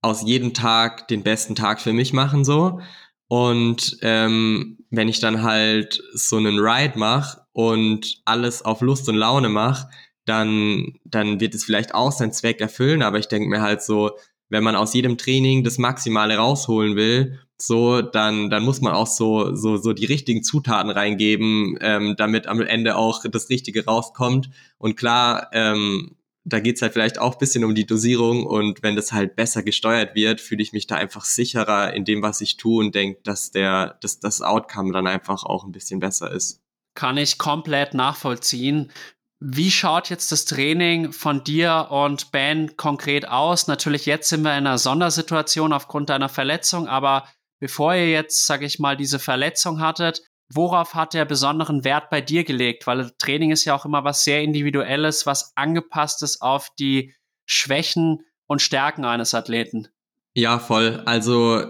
aus 0.01 0.23
jedem 0.23 0.55
Tag 0.55 1.09
den 1.09 1.23
besten 1.23 1.55
Tag 1.55 1.81
für 1.81 1.93
mich 1.93 2.13
machen, 2.13 2.45
so. 2.45 2.81
Und 3.29 3.99
ähm, 4.01 4.79
wenn 4.91 5.09
ich 5.09 5.21
dann 5.21 5.43
halt 5.43 6.03
so 6.15 6.37
einen 6.37 6.59
Ride 6.59 6.99
mache 6.99 7.43
und 7.53 8.23
alles 8.25 8.63
auf 8.63 8.81
Lust 8.81 9.09
und 9.09 9.17
Laune 9.17 9.51
mache, 9.51 9.89
dann, 10.29 10.99
dann 11.05 11.41
wird 11.41 11.55
es 11.55 11.65
vielleicht 11.65 11.95
auch 11.95 12.13
seinen 12.13 12.33
Zweck 12.33 12.61
erfüllen. 12.61 13.03
Aber 13.03 13.19
ich 13.19 13.29
denke 13.29 13.49
mir 13.49 13.63
halt 13.63 13.83
so, 13.83 14.13
wenn 14.49 14.65
man 14.65 14.77
aus 14.77 14.95
jedem 14.95 15.19
Training 15.19 15.65
das 15.65 15.79
Maximale 15.79 16.37
rausholen 16.37 16.97
will, 16.97 17.39
so, 17.61 18.03
dann, 18.03 18.51
dann 18.51 18.65
muss 18.65 18.81
man 18.81 18.95
auch 18.95 19.07
so, 19.07 19.55
so, 19.55 19.77
so 19.77 19.93
die 19.93 20.07
richtigen 20.07 20.43
Zutaten 20.43 20.91
reingeben, 20.91 21.77
ähm, 21.81 22.15
damit 22.17 22.47
am 22.47 22.61
Ende 22.61 22.97
auch 22.97 23.25
das 23.29 23.49
Richtige 23.51 23.85
rauskommt. 23.85 24.49
Und 24.79 24.97
klar, 24.97 25.49
ähm, 25.53 26.17
da 26.45 26.61
geht's 26.61 26.81
halt 26.81 26.93
vielleicht 26.93 27.19
auch 27.19 27.35
bisschen 27.35 27.65
um 27.65 27.75
die 27.75 27.85
Dosierung 27.85 28.47
und 28.47 28.83
wenn 28.83 28.97
das 28.97 29.13
halt 29.13 29.37
besser 29.37 29.63
gesteuert 29.63 30.15
wird, 30.15 30.41
fühle 30.41 30.63
ich 30.63 30.73
mich 30.73 30.87
da 30.87 30.95
einfach 30.95 31.25
sicherer 31.25 31.93
in 31.93 32.05
dem, 32.05 32.23
was 32.23 32.41
ich 32.41 32.57
tue 32.57 32.85
und 32.85 32.95
denke, 32.95 33.21
dass 33.25 33.51
der, 33.51 33.99
dass 34.01 34.21
das 34.21 34.41
Outcome 34.41 34.93
dann 34.93 35.07
einfach 35.07 35.45
auch 35.45 35.65
ein 35.65 35.73
bisschen 35.73 36.01
besser 36.01 36.31
ist 36.31 36.63
kann 36.99 37.17
ich 37.17 37.39
komplett 37.39 37.95
nachvollziehen. 37.95 38.91
Wie 39.41 39.71
schaut 39.71 40.11
jetzt 40.11 40.33
das 40.33 40.45
Training 40.47 41.13
von 41.13 41.45
dir 41.45 41.89
und 41.91 42.33
Ben 42.33 42.77
konkret 42.77 43.29
aus? 43.29 43.69
Natürlich, 43.69 44.05
jetzt 44.05 44.29
sind 44.29 44.43
wir 44.43 44.51
in 44.51 44.67
einer 44.67 44.79
Sondersituation 44.79 45.73
aufgrund 45.73 46.11
deiner 46.11 46.29
Verletzung, 46.29 46.89
aber 46.89 47.29
bevor 47.61 47.95
ihr 47.95 48.11
jetzt, 48.11 48.47
sage 48.47 48.67
ich 48.67 48.81
mal, 48.81 48.97
diese 48.97 49.21
Verletzung 49.21 49.81
hattet, 49.81 50.23
worauf 50.53 50.95
hat 50.95 51.15
der 51.15 51.25
besonderen 51.25 51.85
Wert 51.85 52.11
bei 52.11 52.21
dir 52.21 52.43
gelegt? 52.43 52.87
Weil 52.89 53.13
Training 53.19 53.53
ist 53.53 53.65
ja 53.65 53.77
auch 53.77 53.85
immer 53.85 54.03
was 54.03 54.25
sehr 54.25 54.43
Individuelles, 54.43 55.25
was 55.25 55.53
angepasst 55.57 56.23
ist 56.23 56.43
auf 56.43 56.71
die 56.79 57.15
Schwächen 57.47 58.25
und 58.47 58.61
Stärken 58.61 59.05
eines 59.05 59.35
Athleten. 59.35 59.89
Ja, 60.35 60.59
voll. 60.59 61.03
Also 61.07 61.65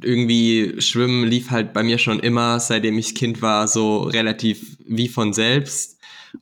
irgendwie 0.00 0.80
Schwimmen 0.80 1.24
lief 1.24 1.50
halt 1.50 1.72
bei 1.72 1.82
mir 1.82 1.98
schon 1.98 2.20
immer, 2.20 2.60
seitdem 2.60 2.98
ich 2.98 3.14
Kind 3.14 3.42
war, 3.42 3.68
so 3.68 4.02
relativ 4.02 4.76
wie 4.86 5.08
von 5.08 5.32
selbst. 5.32 5.93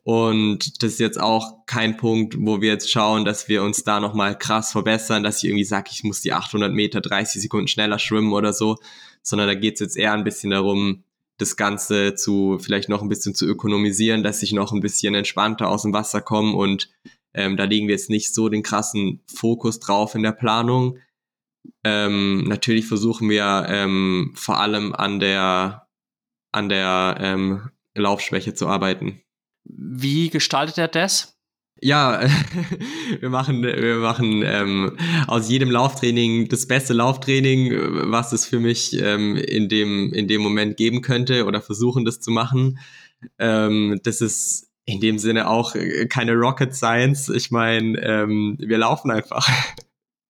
Und 0.05 0.83
das 0.83 0.95
ist 0.95 1.01
jetzt 1.01 1.21
auch 1.21 1.67
kein 1.67 1.97
Punkt, 1.97 2.37
wo 2.39 2.61
wir 2.61 2.71
jetzt 2.71 2.91
schauen, 2.91 3.25
dass 3.25 3.49
wir 3.49 3.63
uns 3.63 3.85
da 3.85 4.01
nochmal 4.01 4.39
krass 4.39 4.73
verbessern, 4.73 5.23
dass 5.23 5.39
ich 5.39 5.51
irgendwie 5.51 5.65
sage, 5.65 5.91
ich 5.93 6.03
muss 6.05 6.21
die 6.21 6.33
800 6.33 6.73
Meter 6.73 7.01
30 7.01 7.43
Sekunden 7.43 7.69
schneller 7.69 7.99
schwimmen 7.99 8.33
oder 8.33 8.53
so, 8.53 8.79
sondern 9.23 9.49
da 9.49 9.55
geht 9.55 9.75
es 9.75 9.81
jetzt 9.81 9.97
eher 9.97 10.13
ein 10.13 10.25
bisschen 10.25 10.51
darum, 10.51 11.05
das 11.39 11.57
Ganze 11.57 12.15
zu 12.15 12.59
vielleicht 12.61 12.89
noch 12.89 13.03
ein 13.03 13.09
bisschen 13.09 13.35
zu 13.35 13.47
ökonomisieren, 13.47 14.23
dass 14.23 14.43
ich 14.43 14.53
noch 14.53 14.73
ein 14.73 14.81
bisschen 14.81 15.15
entspannter 15.15 15.69
aus 15.69 15.83
dem 15.83 15.93
Wasser 15.93 16.21
komme 16.21 16.55
und 16.55 16.89
ähm, 17.35 17.57
da 17.57 17.65
legen 17.65 17.89
wir 17.89 17.95
jetzt 17.95 18.11
nicht 18.11 18.35
so 18.35 18.49
den 18.49 18.63
krassen 18.63 19.23
Fokus 19.27 19.81
drauf 19.81 20.15
in 20.15 20.23
der 20.23 20.33
Planung. 20.33 20.99
Ähm, 21.85 22.45
natürlich 22.45 22.87
versuchen 22.87 23.31
wir 23.31 23.67
ähm, 23.69 24.33
vor 24.35 24.59
allem 24.61 24.95
an 24.95 25.19
der 25.19 25.89
an 26.53 26.69
der 26.69 27.17
ähm, 27.19 27.71
Laufschwäche 27.95 28.55
zu 28.55 28.69
arbeiten. 28.69 29.23
Wie 29.65 30.31
gestaltet 30.31 30.79
er 30.79 30.89
das? 30.89 31.39
Ja, 31.81 32.21
wir 33.21 33.29
machen, 33.29 33.63
wir 33.63 33.97
machen 33.97 34.43
ähm, 34.45 34.97
aus 35.27 35.49
jedem 35.49 35.71
Lauftraining 35.71 36.49
das 36.49 36.69
beste 36.69 36.93
Lauftraining, 36.93 37.73
was 38.13 38.33
es 38.33 38.47
für 38.47 38.61
mich 38.61 38.93
ähm, 39.01 39.37
in, 39.37 39.69
dem, 39.69 40.13
in 40.13 40.29
dem 40.29 40.43
Moment 40.43 40.77
geben 40.77 41.03
könnte 41.03 41.45
oder 41.45 41.61
versuchen 41.61 42.05
das 42.05 42.21
zu 42.21 42.31
machen. 42.31 42.79
Ähm, 43.39 44.01
das 44.05 44.21
ist 44.21 44.71
in 44.85 45.01
dem 45.01 45.19
Sinne 45.19 45.49
auch 45.49 45.75
keine 46.09 46.35
Rocket 46.35 46.75
Science. 46.75 47.29
Ich 47.29 47.51
meine, 47.51 47.99
ähm, 48.01 48.57
wir 48.61 48.79
laufen 48.79 49.11
einfach. 49.11 49.49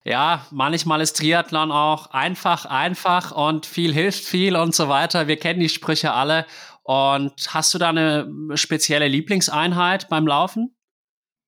Ja, 0.04 0.44
manchmal 0.50 1.00
ist 1.00 1.16
Triathlon 1.16 1.70
auch 1.70 2.10
einfach, 2.10 2.64
einfach 2.66 3.30
und 3.30 3.66
viel 3.66 3.94
hilft 3.94 4.24
viel 4.24 4.56
und 4.56 4.74
so 4.74 4.88
weiter. 4.88 5.28
Wir 5.28 5.36
kennen 5.36 5.60
die 5.60 5.68
Sprüche 5.68 6.12
alle. 6.12 6.44
Und 6.84 7.32
hast 7.48 7.72
du 7.74 7.78
da 7.78 7.90
eine 7.90 8.28
spezielle 8.54 9.08
Lieblingseinheit 9.08 10.08
beim 10.08 10.26
Laufen? 10.26 10.74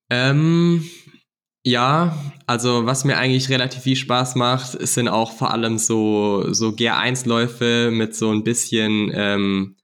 Ähm, 0.09 0.89
ja, 1.63 2.15
also 2.45 2.85
was 2.85 3.05
mir 3.05 3.17
eigentlich 3.17 3.49
relativ 3.49 3.83
viel 3.83 3.95
Spaß 3.95 4.35
macht, 4.35 4.79
sind 4.87 5.07
auch 5.07 5.31
vor 5.31 5.51
allem 5.51 5.77
so, 5.77 6.53
so 6.53 6.69
GR1-Läufe 6.69 7.89
mit 7.91 8.15
so 8.15 8.31
ein 8.31 8.43
bisschen, 8.43 9.11
ähm, 9.13 9.75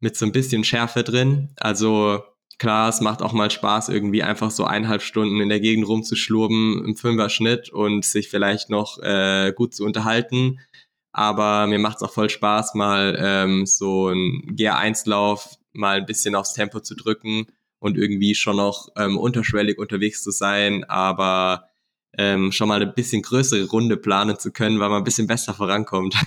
mit 0.00 0.16
so 0.16 0.26
ein 0.26 0.32
bisschen 0.32 0.64
Schärfe 0.64 1.04
drin. 1.04 1.54
Also 1.56 2.22
klar, 2.58 2.88
es 2.88 3.00
macht 3.00 3.22
auch 3.22 3.32
mal 3.32 3.50
Spaß, 3.50 3.88
irgendwie 3.88 4.22
einfach 4.22 4.50
so 4.50 4.64
eineinhalb 4.64 5.02
Stunden 5.02 5.40
in 5.40 5.48
der 5.48 5.60
Gegend 5.60 5.86
rumzuschlurben 5.86 6.84
im 6.84 6.96
Fünfer-Schnitt 6.96 7.70
und 7.70 8.04
sich 8.04 8.28
vielleicht 8.28 8.68
noch 8.68 8.98
äh, 8.98 9.52
gut 9.54 9.74
zu 9.74 9.84
unterhalten. 9.84 10.58
Aber 11.12 11.66
mir 11.66 11.78
macht 11.78 11.96
es 11.96 12.02
auch 12.02 12.12
voll 12.12 12.30
Spaß, 12.30 12.74
mal 12.74 13.16
ähm, 13.18 13.66
so 13.66 14.08
ein 14.08 14.56
GR1-Lauf 14.56 15.58
mal 15.72 15.98
ein 15.98 16.06
bisschen 16.06 16.34
aufs 16.34 16.54
Tempo 16.54 16.80
zu 16.80 16.94
drücken 16.94 17.46
und 17.78 17.96
irgendwie 17.96 18.34
schon 18.34 18.56
noch 18.56 18.88
ähm, 18.96 19.18
unterschwellig 19.18 19.78
unterwegs 19.78 20.22
zu 20.22 20.30
sein, 20.30 20.84
aber 20.84 21.68
ähm, 22.16 22.52
schon 22.52 22.68
mal 22.68 22.76
eine 22.76 22.86
bisschen 22.86 23.22
größere 23.22 23.68
Runde 23.68 23.96
planen 23.96 24.38
zu 24.38 24.52
können, 24.52 24.80
weil 24.80 24.88
man 24.88 24.98
ein 24.98 25.04
bisschen 25.04 25.26
besser 25.26 25.54
vorankommt. 25.54 26.16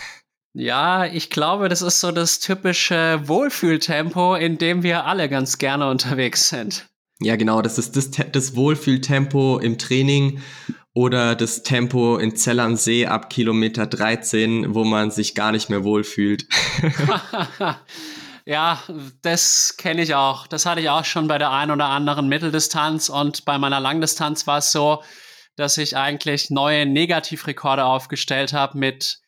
Ja, 0.58 1.06
ich 1.06 1.30
glaube, 1.30 1.68
das 1.68 1.82
ist 1.82 2.00
so 2.00 2.14
das 2.14 2.40
typische 2.40 3.20
Wohlfühltempo, 3.26 4.36
in 4.36 4.58
dem 4.58 4.84
wir 4.84 5.04
alle 5.04 5.28
ganz 5.28 5.58
gerne 5.58 5.90
unterwegs 5.90 6.48
sind. 6.48 6.88
Ja, 7.20 7.36
genau, 7.36 7.62
das 7.62 7.78
ist 7.78 7.98
das, 7.98 8.12
das 8.32 8.56
Wohlfühltempo 8.56 9.60
im 9.60 9.78
Training 9.78 10.40
oder 10.96 11.36
das 11.36 11.62
Tempo 11.62 12.18
in 12.18 12.38
Zell 12.38 12.60
am 12.62 12.78
See 12.78 13.06
ab 13.06 13.30
Kilometer 13.30 13.86
13, 13.86 14.74
wo 14.74 14.86
man 14.86 15.12
sich 15.12 15.36
gar 15.36 15.52
nicht 15.52 15.70
mehr 15.70 15.84
wohlfühlt. 15.84 16.48
ja, 18.46 18.82
das 19.22 19.76
kenne 19.78 20.02
ich 20.02 20.16
auch. 20.16 20.48
Das 20.48 20.66
hatte 20.66 20.80
ich 20.80 20.90
auch 20.90 21.04
schon 21.04 21.28
bei 21.28 21.38
der 21.38 21.52
einen 21.52 21.72
oder 21.72 21.88
anderen 21.88 22.30
Mitteldistanz 22.30 23.10
und 23.10 23.44
bei 23.44 23.58
meiner 23.58 23.82
Langdistanz 23.82 24.48
war 24.48 24.60
es 24.60 24.72
so, 24.72 25.04
dass 25.58 25.78
ich 25.78 25.98
eigentlich 25.98 26.50
neue 26.50 26.86
Negativrekorde 26.86 27.84
aufgestellt 27.84 28.54
habe 28.54 28.78
mit 28.78 29.20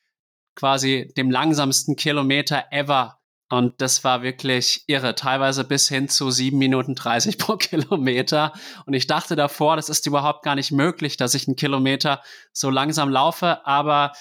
quasi 0.55 1.11
dem 1.17 1.29
langsamsten 1.29 1.97
Kilometer 1.97 2.63
ever. 2.71 3.19
Und 3.49 3.81
das 3.81 4.03
war 4.03 4.23
wirklich 4.23 4.83
irre, 4.87 5.15
teilweise 5.15 5.63
bis 5.63 5.87
hin 5.87 6.09
zu 6.09 6.31
sieben 6.31 6.57
Minuten 6.57 6.95
30 6.95 7.37
pro 7.37 7.55
Kilometer. 7.57 8.53
Und 8.85 8.93
ich 8.93 9.07
dachte 9.07 9.35
davor, 9.35 9.77
das 9.77 9.89
ist 9.89 10.05
überhaupt 10.05 10.43
gar 10.43 10.55
nicht 10.55 10.71
möglich, 10.71 11.15
dass 11.17 11.33
ich 11.33 11.47
einen 11.47 11.55
Kilometer 11.55 12.21
so 12.51 12.69
langsam 12.69 13.09
laufe. 13.09 13.65
Aber 13.65 14.11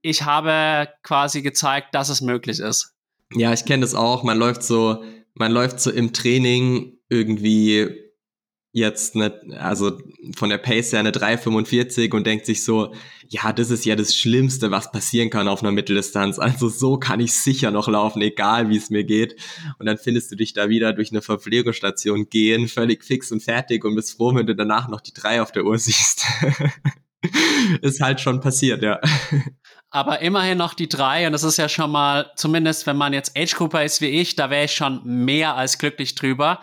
ich 0.00 0.22
habe 0.24 0.88
quasi 1.02 1.42
gezeigt, 1.42 1.94
dass 1.94 2.08
es 2.08 2.20
möglich 2.20 2.58
ist. 2.58 2.94
Ja, 3.34 3.52
ich 3.52 3.64
kenne 3.64 3.82
das 3.82 3.94
auch. 3.94 4.24
Man 4.24 4.38
läuft 4.38 4.64
so, 4.64 5.04
man 5.34 5.52
läuft 5.52 5.80
so 5.80 5.90
im 5.90 6.12
Training 6.12 6.98
irgendwie 7.08 8.02
jetzt 8.72 9.14
eine, 9.14 9.40
also 9.58 9.98
von 10.34 10.48
der 10.50 10.58
Pace 10.58 10.92
her 10.92 11.00
eine 11.00 11.10
3,45 11.12 12.12
und 12.14 12.26
denkt 12.26 12.46
sich 12.46 12.64
so, 12.64 12.94
ja, 13.32 13.50
das 13.50 13.70
ist 13.70 13.86
ja 13.86 13.96
das 13.96 14.14
Schlimmste, 14.14 14.70
was 14.70 14.92
passieren 14.92 15.30
kann 15.30 15.48
auf 15.48 15.62
einer 15.62 15.72
Mitteldistanz. 15.72 16.38
Also 16.38 16.68
so 16.68 16.98
kann 16.98 17.18
ich 17.18 17.32
sicher 17.32 17.70
noch 17.70 17.88
laufen, 17.88 18.20
egal 18.20 18.68
wie 18.68 18.76
es 18.76 18.90
mir 18.90 19.04
geht. 19.04 19.36
Und 19.78 19.86
dann 19.86 19.96
findest 19.96 20.30
du 20.30 20.36
dich 20.36 20.52
da 20.52 20.68
wieder 20.68 20.92
durch 20.92 21.12
eine 21.12 21.22
Verpflegungsstation 21.22 22.28
gehen, 22.28 22.68
völlig 22.68 23.02
fix 23.02 23.32
und 23.32 23.42
fertig 23.42 23.86
und 23.86 23.94
bist 23.94 24.18
froh, 24.18 24.34
wenn 24.34 24.46
du 24.46 24.54
danach 24.54 24.88
noch 24.88 25.00
die 25.00 25.14
3 25.14 25.40
auf 25.40 25.50
der 25.50 25.64
Uhr 25.64 25.78
siehst. 25.78 26.26
ist 27.80 28.02
halt 28.02 28.20
schon 28.20 28.40
passiert, 28.40 28.82
ja. 28.82 29.00
Aber 29.88 30.20
immerhin 30.20 30.58
noch 30.58 30.74
die 30.74 30.88
drei 30.88 31.26
und 31.26 31.32
das 31.32 31.42
ist 31.42 31.56
ja 31.56 31.68
schon 31.68 31.90
mal, 31.90 32.30
zumindest 32.36 32.86
wenn 32.86 32.96
man 32.96 33.14
jetzt 33.14 33.36
Age 33.36 33.54
Grouper 33.54 33.82
ist 33.84 34.00
wie 34.02 34.06
ich, 34.06 34.36
da 34.36 34.50
wäre 34.50 34.64
ich 34.64 34.72
schon 34.72 35.00
mehr 35.04 35.54
als 35.54 35.78
glücklich 35.78 36.14
drüber. 36.14 36.60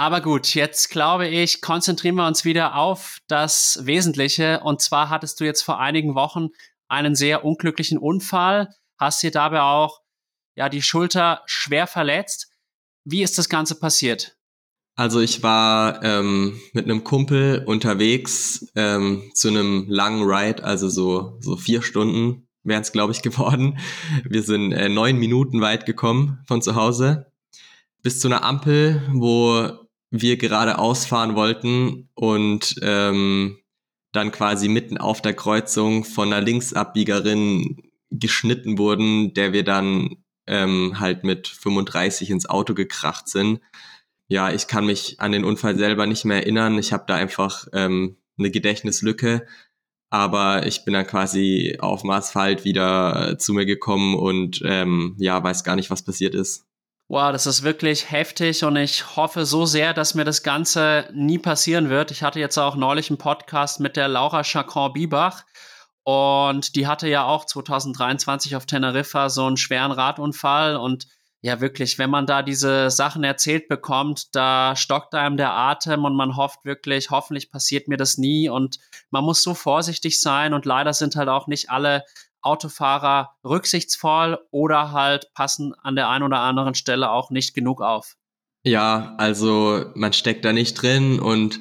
Aber 0.00 0.22
gut, 0.22 0.54
jetzt 0.54 0.88
glaube 0.88 1.28
ich, 1.28 1.60
konzentrieren 1.60 2.14
wir 2.14 2.26
uns 2.26 2.46
wieder 2.46 2.74
auf 2.74 3.18
das 3.28 3.80
Wesentliche. 3.82 4.60
Und 4.60 4.80
zwar 4.80 5.10
hattest 5.10 5.38
du 5.38 5.44
jetzt 5.44 5.60
vor 5.60 5.78
einigen 5.78 6.14
Wochen 6.14 6.48
einen 6.88 7.14
sehr 7.14 7.44
unglücklichen 7.44 7.98
Unfall, 7.98 8.70
hast 8.96 9.22
dir 9.22 9.30
dabei 9.30 9.60
auch 9.60 10.00
ja 10.56 10.70
die 10.70 10.80
Schulter 10.80 11.42
schwer 11.44 11.86
verletzt. 11.86 12.50
Wie 13.04 13.22
ist 13.22 13.36
das 13.36 13.50
Ganze 13.50 13.74
passiert? 13.74 14.38
Also 14.96 15.20
ich 15.20 15.42
war 15.42 16.02
ähm, 16.02 16.58
mit 16.72 16.86
einem 16.86 17.04
Kumpel 17.04 17.62
unterwegs 17.66 18.72
ähm, 18.76 19.30
zu 19.34 19.48
einem 19.48 19.84
langen 19.86 20.22
Ride, 20.22 20.64
also 20.64 20.88
so 20.88 21.36
so 21.40 21.58
vier 21.58 21.82
Stunden 21.82 22.48
wären 22.62 22.80
es 22.80 22.92
glaube 22.92 23.12
ich 23.12 23.20
geworden. 23.30 23.78
Wir 24.24 24.42
sind 24.42 24.72
äh, 24.72 24.88
neun 24.88 25.18
Minuten 25.18 25.60
weit 25.60 25.84
gekommen 25.84 26.42
von 26.48 26.62
zu 26.62 26.74
Hause 26.74 27.26
bis 28.02 28.18
zu 28.18 28.28
einer 28.28 28.44
Ampel, 28.44 29.06
wo 29.12 29.89
wir 30.10 30.36
gerade 30.36 30.78
ausfahren 30.78 31.34
wollten 31.36 32.08
und 32.14 32.74
ähm, 32.82 33.58
dann 34.12 34.32
quasi 34.32 34.68
mitten 34.68 34.98
auf 34.98 35.22
der 35.22 35.34
Kreuzung 35.34 36.04
von 36.04 36.32
einer 36.32 36.44
Linksabbiegerin 36.44 37.90
geschnitten 38.10 38.76
wurden, 38.76 39.34
der 39.34 39.52
wir 39.52 39.62
dann 39.62 40.16
ähm, 40.46 40.98
halt 40.98 41.22
mit 41.22 41.46
35 41.46 42.30
ins 42.30 42.46
Auto 42.48 42.74
gekracht 42.74 43.28
sind. 43.28 43.60
Ja, 44.26 44.52
ich 44.52 44.66
kann 44.66 44.86
mich 44.86 45.20
an 45.20 45.32
den 45.32 45.44
Unfall 45.44 45.76
selber 45.76 46.06
nicht 46.06 46.24
mehr 46.24 46.38
erinnern. 46.38 46.78
Ich 46.78 46.92
habe 46.92 47.04
da 47.06 47.14
einfach 47.14 47.66
ähm, 47.72 48.16
eine 48.38 48.50
Gedächtnislücke. 48.50 49.46
Aber 50.12 50.66
ich 50.66 50.84
bin 50.84 50.94
dann 50.94 51.06
quasi 51.06 51.76
auf 51.78 52.00
dem 52.00 52.10
Asphalt 52.10 52.64
wieder 52.64 53.36
zu 53.38 53.52
mir 53.54 53.64
gekommen 53.64 54.16
und 54.16 54.60
ähm, 54.64 55.14
ja, 55.18 55.40
weiß 55.40 55.62
gar 55.62 55.76
nicht, 55.76 55.90
was 55.90 56.04
passiert 56.04 56.34
ist. 56.34 56.66
Wow, 57.12 57.32
das 57.32 57.44
ist 57.46 57.64
wirklich 57.64 58.12
heftig 58.12 58.62
und 58.62 58.76
ich 58.76 59.16
hoffe 59.16 59.44
so 59.44 59.66
sehr, 59.66 59.94
dass 59.94 60.14
mir 60.14 60.22
das 60.22 60.44
Ganze 60.44 61.08
nie 61.12 61.38
passieren 61.38 61.90
wird. 61.90 62.12
Ich 62.12 62.22
hatte 62.22 62.38
jetzt 62.38 62.56
auch 62.56 62.76
neulich 62.76 63.10
einen 63.10 63.18
Podcast 63.18 63.80
mit 63.80 63.96
der 63.96 64.06
Laura 64.06 64.44
Chacron-Biebach 64.44 65.42
und 66.04 66.76
die 66.76 66.86
hatte 66.86 67.08
ja 67.08 67.24
auch 67.24 67.46
2023 67.46 68.54
auf 68.54 68.64
Teneriffa 68.64 69.28
so 69.28 69.44
einen 69.44 69.56
schweren 69.56 69.90
Radunfall 69.90 70.76
und 70.76 71.08
ja 71.40 71.60
wirklich, 71.60 71.98
wenn 71.98 72.10
man 72.10 72.26
da 72.26 72.42
diese 72.42 72.90
Sachen 72.90 73.24
erzählt 73.24 73.66
bekommt, 73.66 74.32
da 74.36 74.76
stockt 74.76 75.16
einem 75.16 75.36
der 75.36 75.52
Atem 75.52 76.04
und 76.04 76.14
man 76.14 76.36
hofft 76.36 76.64
wirklich, 76.64 77.10
hoffentlich 77.10 77.50
passiert 77.50 77.88
mir 77.88 77.96
das 77.96 78.18
nie 78.18 78.48
und 78.48 78.78
man 79.10 79.24
muss 79.24 79.42
so 79.42 79.54
vorsichtig 79.54 80.20
sein 80.20 80.54
und 80.54 80.64
leider 80.64 80.92
sind 80.92 81.16
halt 81.16 81.28
auch 81.28 81.48
nicht 81.48 81.70
alle 81.70 82.04
Autofahrer 82.42 83.36
rücksichtsvoll 83.44 84.38
oder 84.50 84.92
halt 84.92 85.32
passen 85.34 85.74
an 85.74 85.96
der 85.96 86.08
einen 86.08 86.24
oder 86.24 86.40
anderen 86.40 86.74
Stelle 86.74 87.10
auch 87.10 87.30
nicht 87.30 87.54
genug 87.54 87.82
auf. 87.82 88.16
Ja, 88.62 89.14
also 89.18 89.86
man 89.94 90.12
steckt 90.12 90.44
da 90.44 90.52
nicht 90.52 90.74
drin 90.74 91.18
und 91.18 91.60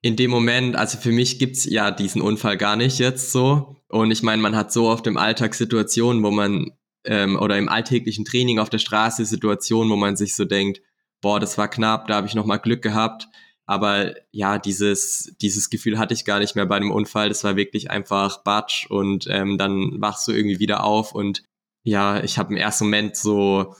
in 0.00 0.16
dem 0.16 0.30
Moment, 0.30 0.76
also 0.76 0.98
für 0.98 1.10
mich 1.10 1.38
gibt's 1.38 1.64
ja 1.64 1.90
diesen 1.90 2.22
Unfall 2.22 2.56
gar 2.56 2.76
nicht 2.76 2.98
jetzt 2.98 3.32
so. 3.32 3.76
Und 3.88 4.10
ich 4.10 4.22
meine, 4.22 4.40
man 4.40 4.54
hat 4.54 4.72
so 4.72 4.88
oft 4.88 5.06
im 5.06 5.16
Alltag 5.16 5.54
Situationen, 5.54 6.22
wo 6.22 6.30
man 6.30 6.70
ähm, 7.04 7.36
oder 7.36 7.58
im 7.58 7.68
alltäglichen 7.68 8.24
Training 8.24 8.58
auf 8.58 8.70
der 8.70 8.78
Straße 8.78 9.24
Situationen, 9.24 9.90
wo 9.90 9.96
man 9.96 10.16
sich 10.16 10.36
so 10.36 10.44
denkt, 10.44 10.80
boah, 11.20 11.40
das 11.40 11.58
war 11.58 11.68
knapp, 11.68 12.06
da 12.06 12.16
habe 12.16 12.26
ich 12.26 12.34
nochmal 12.34 12.60
Glück 12.60 12.82
gehabt. 12.82 13.28
Aber 13.68 14.14
ja, 14.32 14.58
dieses, 14.58 15.34
dieses 15.42 15.68
Gefühl 15.68 15.98
hatte 15.98 16.14
ich 16.14 16.24
gar 16.24 16.38
nicht 16.38 16.56
mehr 16.56 16.64
bei 16.64 16.78
dem 16.78 16.90
Unfall. 16.90 17.28
Das 17.28 17.44
war 17.44 17.54
wirklich 17.54 17.90
einfach 17.90 18.42
Batsch 18.42 18.86
und 18.90 19.26
ähm, 19.28 19.58
dann 19.58 20.00
wachst 20.00 20.26
du 20.26 20.32
irgendwie 20.32 20.58
wieder 20.58 20.84
auf 20.84 21.14
und 21.14 21.44
ja, 21.84 22.22
ich 22.22 22.38
habe 22.38 22.50
im 22.54 22.56
ersten 22.56 22.84
Moment 22.84 23.16
so 23.16 23.74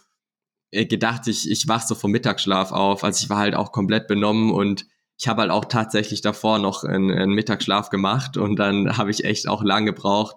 äh, 0.73 0.85
gedacht, 0.85 1.27
ich, 1.27 1.51
ich 1.51 1.69
wach 1.69 1.83
so 1.83 1.95
vom 1.95 2.11
Mittagsschlaf 2.11 2.71
auf. 2.71 3.03
Also 3.03 3.25
ich 3.25 3.31
war 3.31 3.39
halt 3.39 3.55
auch 3.55 3.73
komplett 3.73 4.09
benommen 4.09 4.51
und 4.53 4.87
ich 5.19 5.27
habe 5.27 5.41
halt 5.41 5.51
auch 5.51 5.65
tatsächlich 5.65 6.21
davor 6.21 6.59
noch 6.59 6.85
einen, 6.85 7.11
einen 7.11 7.33
Mittagsschlaf 7.33 7.89
gemacht 7.89 8.37
und 8.37 8.57
dann 8.57 8.99
habe 8.99 9.11
ich 9.11 9.25
echt 9.25 9.49
auch 9.49 9.63
lang 9.63 9.87
gebraucht, 9.87 10.37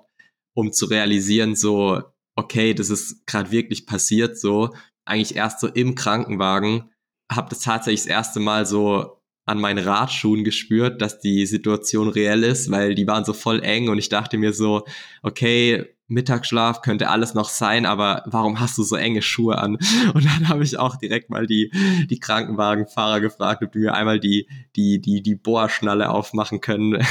um 0.56 0.72
zu 0.72 0.86
realisieren, 0.86 1.56
so, 1.58 2.02
okay, 2.38 2.74
das 2.74 2.90
ist 2.90 3.28
gerade 3.28 3.52
wirklich 3.52 3.86
passiert, 3.86 4.40
so 4.40 4.74
eigentlich 5.04 5.36
erst 5.36 5.60
so 5.60 5.68
im 5.68 5.96
Krankenwagen, 5.96 6.90
habe 7.30 7.50
das 7.50 7.60
tatsächlich 7.60 8.02
das 8.02 8.10
erste 8.10 8.40
Mal 8.40 8.66
so 8.66 9.21
an 9.52 9.60
meinen 9.60 9.86
Radschuhen 9.86 10.44
gespürt, 10.44 11.02
dass 11.02 11.20
die 11.20 11.46
Situation 11.46 12.08
reell 12.08 12.44
ist, 12.44 12.72
weil 12.72 12.96
die 12.96 13.06
waren 13.06 13.26
so 13.26 13.34
voll 13.34 13.62
eng 13.62 13.90
und 13.90 13.98
ich 13.98 14.10
dachte 14.10 14.38
mir 14.38 14.54
so, 14.54 14.86
okay, 15.22 15.86
Mittagsschlaf 16.12 16.82
könnte 16.82 17.10
alles 17.10 17.34
noch 17.34 17.48
sein, 17.48 17.86
aber 17.86 18.24
warum 18.26 18.60
hast 18.60 18.78
du 18.78 18.84
so 18.84 18.98
enge 18.98 19.22
Schuhe 19.22 19.58
an? 19.58 19.78
Und 20.14 20.26
dann 20.26 20.50
habe 20.50 20.64
ich 20.64 20.78
auch 20.78 20.98
direkt 20.98 21.30
mal 21.30 21.48
die, 21.48 21.72
die 22.10 22.20
Krankenwagenfahrer 22.20 23.22
gefragt, 23.22 23.64
ob 23.64 23.72
die 23.72 23.80
mir 23.80 23.94
einmal 23.94 24.20
die, 24.20 24.48
die, 24.76 25.00
die, 25.00 25.24
die 25.24 25.36
Bohrschnalle 25.36 26.10
aufmachen 26.10 26.60
können. 26.60 27.02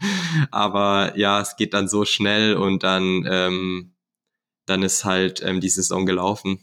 aber 0.50 1.16
ja, 1.16 1.40
es 1.40 1.56
geht 1.56 1.72
dann 1.72 1.88
so 1.88 2.04
schnell 2.04 2.54
und 2.54 2.82
dann, 2.82 3.26
ähm, 3.26 3.94
dann 4.66 4.82
ist 4.82 5.06
halt 5.06 5.42
ähm, 5.42 5.60
die 5.60 5.70
Saison 5.70 6.04
gelaufen. 6.04 6.60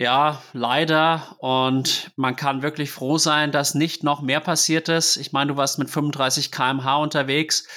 Ja, 0.00 0.42
leider. 0.54 1.36
Und 1.40 2.10
man 2.16 2.34
kann 2.34 2.62
wirklich 2.62 2.90
froh 2.90 3.18
sein, 3.18 3.52
dass 3.52 3.74
nicht 3.74 4.02
noch 4.02 4.22
mehr 4.22 4.40
passiert 4.40 4.88
ist. 4.88 5.18
Ich 5.18 5.32
meine, 5.32 5.52
du 5.52 5.58
warst 5.58 5.78
mit 5.78 5.90
35 5.90 6.50
kmh 6.50 6.96
unterwegs. 6.96 7.68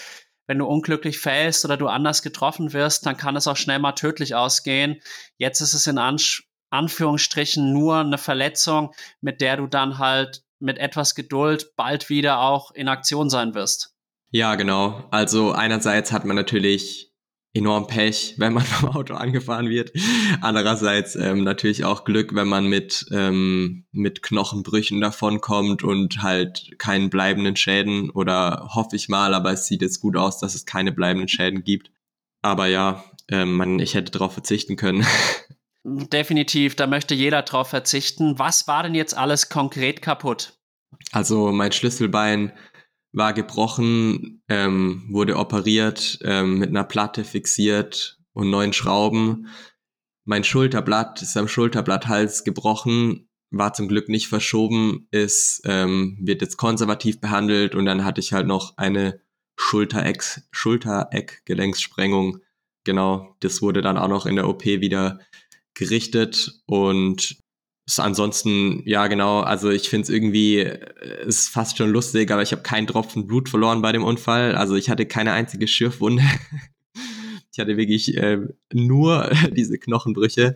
Wenn 0.48 0.60
du 0.60 0.66
unglücklich 0.66 1.20
fällst 1.20 1.66
oder 1.66 1.76
du 1.76 1.90
anders 1.90 2.22
getroffen 2.22 2.72
wirst, 2.72 3.06
dann 3.06 3.18
kann 3.18 3.36
es 3.36 3.46
auch 3.46 3.58
schnell 3.58 3.80
mal 3.80 3.92
tödlich 3.92 4.36
ausgehen. 4.36 5.02
Jetzt 5.38 5.60
ist 5.60 5.74
es 5.74 5.86
in 5.86 5.98
Ansch 5.98 6.48
Anführungsstrichen 6.70 7.74
nur 7.74 7.98
eine 7.98 8.18
Verletzung, 8.18 8.94
mit 9.20 9.42
der 9.42 9.58
du 9.58 9.68
dann 9.68 9.98
halt 9.98 10.44
mit 10.60 10.78
etwas 10.78 11.16
Geduld 11.16 11.76
bald 11.76 12.08
wieder 12.08 12.40
auch 12.40 12.72
in 12.72 12.88
Aktion 12.88 13.30
sein 13.30 13.54
wirst. 13.54 13.98
Ja, 14.32 14.56
genau. 14.56 15.10
Also 15.12 15.52
einerseits 15.52 16.14
hat 16.14 16.24
man 16.24 16.38
natürlich 16.38 17.13
enorm 17.54 17.88
Pech, 17.88 18.36
wenn 18.38 18.54
man 18.54 18.64
vom 18.64 18.90
Auto 18.90 19.14
angefahren 19.14 19.70
wird. 19.70 19.92
Andererseits 20.42 21.16
ähm, 21.16 21.44
natürlich 21.44 21.86
auch 21.86 22.04
Glück, 22.04 22.36
wenn 22.36 22.48
man 22.48 22.68
mit, 22.68 23.06
ähm, 23.12 23.86
mit 23.92 24.24
Knochenbrüchen 24.24 25.00
davonkommt 25.02 25.84
und 25.84 26.22
halt 26.22 26.78
keinen 26.80 27.10
bleibenden 27.10 27.56
Schäden 27.56 28.10
oder 28.10 28.70
hoffe 28.74 28.96
ich 28.96 29.10
mal, 29.10 29.34
aber 29.34 29.52
es 29.52 29.68
sieht 29.68 29.82
jetzt 29.82 30.00
gut 30.00 30.18
aus, 30.18 30.40
dass 30.40 30.56
es 30.56 30.66
keine 30.66 30.92
bleibenden 30.92 31.28
Schäden 31.28 31.64
gibt. 31.64 31.92
Aber 32.42 32.68
ja, 32.68 33.04
ähm, 33.30 33.56
man, 33.56 33.80
ich 33.80 33.94
hätte 33.94 34.12
darauf 34.12 34.34
verzichten 34.34 34.76
können. 34.76 35.06
Definitiv, 35.86 36.76
da 36.76 36.88
möchte 36.88 37.14
jeder 37.14 37.42
drauf 37.42 37.70
verzichten. 37.70 38.40
Was 38.40 38.68
war 38.68 38.84
denn 38.84 38.96
jetzt 38.96 39.18
alles 39.18 39.50
konkret 39.50 40.02
kaputt? 40.02 40.54
Also 41.12 41.52
mein 41.52 41.74
Schlüsselbein 41.74 42.54
war 43.14 43.34
gebrochen, 43.34 44.42
ähm, 44.50 45.08
wurde 45.10 45.38
operiert, 45.38 46.20
ähm, 46.24 46.58
mit 46.58 46.70
einer 46.70 46.84
Platte 46.84 47.24
fixiert 47.24 48.20
und 48.34 48.50
neuen 48.50 48.74
Schrauben. 48.74 49.48
Mein 50.26 50.44
Schulterblatt 50.44 51.22
ist 51.22 51.38
am 51.38 51.48
Schulterblatthals 51.48 52.44
gebrochen, 52.44 53.30
war 53.52 53.74
zum 53.74 53.88
Glück 53.88 54.10
nicht 54.10 54.28
verschoben, 54.28 55.08
ist, 55.12 55.62
ähm, 55.66 56.18
wird 56.22 56.42
jetzt 56.42 56.58
konservativ 56.58 57.22
behandelt 57.22 57.76
und 57.76 57.86
dann 57.86 58.04
hatte 58.04 58.20
ich 58.20 58.34
halt 58.34 58.48
noch 58.48 58.78
eine 58.78 59.22
Schultereck, 59.58 60.24
Schultereckgelenkssprengung. 60.52 62.40
Genau, 62.84 63.36
das 63.42 63.62
wurde 63.62 63.82
dann 63.82 63.98
auch 63.98 64.08
noch 64.08 64.26
in 64.26 64.36
der 64.36 64.50
OP 64.50 64.66
wieder 64.66 65.20
gerichtet 65.76 66.62
und 66.66 67.38
ist 67.86 68.00
ansonsten, 68.00 68.82
ja 68.86 69.08
genau, 69.08 69.42
also 69.42 69.70
ich 69.70 69.90
finde 69.90 70.04
es 70.04 70.10
irgendwie, 70.10 70.60
äh, 70.60 71.26
ist 71.26 71.50
fast 71.50 71.78
schon 71.78 71.90
lustig, 71.90 72.32
aber 72.32 72.42
ich 72.42 72.52
habe 72.52 72.62
keinen 72.62 72.88
Tropfen 72.88 73.28
Blut 73.28 73.50
verloren 73.50 73.82
bei 73.82 73.92
dem 73.92 74.04
Unfall. 74.04 74.56
Also 74.56 74.76
ich 74.76 74.90
hatte 74.90 75.06
keine 75.06 75.34
einzige 75.34 75.68
Schürfwunde. 75.68 76.24
ich 77.52 77.60
hatte 77.60 77.78
wirklich 77.78 78.16
äh, 78.18 78.40
nur 78.72 79.30
diese 79.52 79.78
Knochenbrüche, 79.78 80.56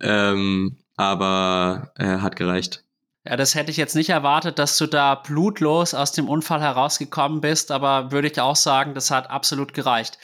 ähm, 0.00 0.76
aber 0.96 1.92
äh, 1.96 2.18
hat 2.18 2.36
gereicht. 2.36 2.84
Ja, 3.26 3.36
das 3.36 3.54
hätte 3.54 3.72
ich 3.72 3.76
jetzt 3.76 3.96
nicht 3.96 4.10
erwartet, 4.10 4.58
dass 4.58 4.78
du 4.78 4.86
da 4.86 5.16
blutlos 5.16 5.94
aus 5.94 6.12
dem 6.12 6.28
Unfall 6.28 6.60
herausgekommen 6.60 7.40
bist, 7.40 7.72
aber 7.72 8.12
würde 8.12 8.28
ich 8.28 8.40
auch 8.40 8.54
sagen, 8.54 8.94
das 8.94 9.10
hat 9.10 9.30
absolut 9.30 9.74
gereicht. 9.74 10.18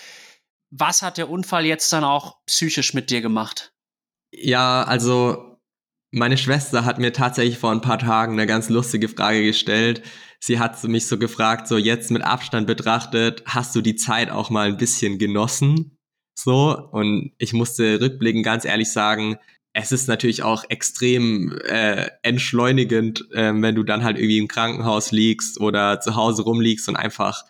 Was 0.70 1.02
hat 1.02 1.18
der 1.18 1.28
Unfall 1.28 1.66
jetzt 1.66 1.92
dann 1.92 2.04
auch 2.04 2.36
psychisch 2.46 2.94
mit 2.94 3.10
dir 3.10 3.20
gemacht? 3.20 3.72
Ja, 4.30 4.84
also 4.84 5.51
meine 6.12 6.36
Schwester 6.36 6.84
hat 6.84 6.98
mir 6.98 7.12
tatsächlich 7.12 7.58
vor 7.58 7.72
ein 7.72 7.80
paar 7.80 7.98
Tagen 7.98 8.34
eine 8.34 8.46
ganz 8.46 8.68
lustige 8.68 9.08
Frage 9.08 9.42
gestellt. 9.42 10.02
Sie 10.40 10.58
hat 10.58 10.82
mich 10.84 11.06
so 11.06 11.18
gefragt, 11.18 11.66
so 11.66 11.78
jetzt 11.78 12.10
mit 12.10 12.22
Abstand 12.22 12.66
betrachtet, 12.66 13.42
hast 13.46 13.74
du 13.74 13.80
die 13.80 13.96
Zeit 13.96 14.30
auch 14.30 14.50
mal 14.50 14.68
ein 14.68 14.76
bisschen 14.76 15.18
genossen? 15.18 15.96
So, 16.38 16.76
und 16.92 17.32
ich 17.38 17.52
musste 17.52 18.00
rückblickend 18.00 18.44
ganz 18.44 18.64
ehrlich 18.64 18.92
sagen, 18.92 19.36
es 19.74 19.90
ist 19.90 20.06
natürlich 20.06 20.42
auch 20.42 20.64
extrem 20.68 21.56
äh, 21.64 22.10
entschleunigend, 22.22 23.30
äh, 23.32 23.52
wenn 23.54 23.74
du 23.74 23.82
dann 23.82 24.04
halt 24.04 24.18
irgendwie 24.18 24.38
im 24.38 24.48
Krankenhaus 24.48 25.12
liegst 25.12 25.60
oder 25.60 26.00
zu 26.00 26.14
Hause 26.14 26.42
rumliegst 26.42 26.88
und 26.88 26.96
einfach 26.96 27.44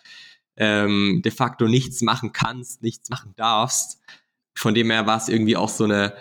ähm, 0.55 1.21
de 1.23 1.31
facto 1.33 1.67
nichts 1.67 2.01
machen 2.01 2.31
kannst, 2.31 2.81
nichts 2.81 3.09
machen 3.09 3.33
darfst. 3.35 3.99
Von 4.57 4.73
dem 4.73 4.89
her 4.89 5.05
war 5.05 5.17
es 5.17 5.27
irgendwie 5.27 5.57
auch 5.57 5.69
so 5.69 5.83
eine 5.83 6.13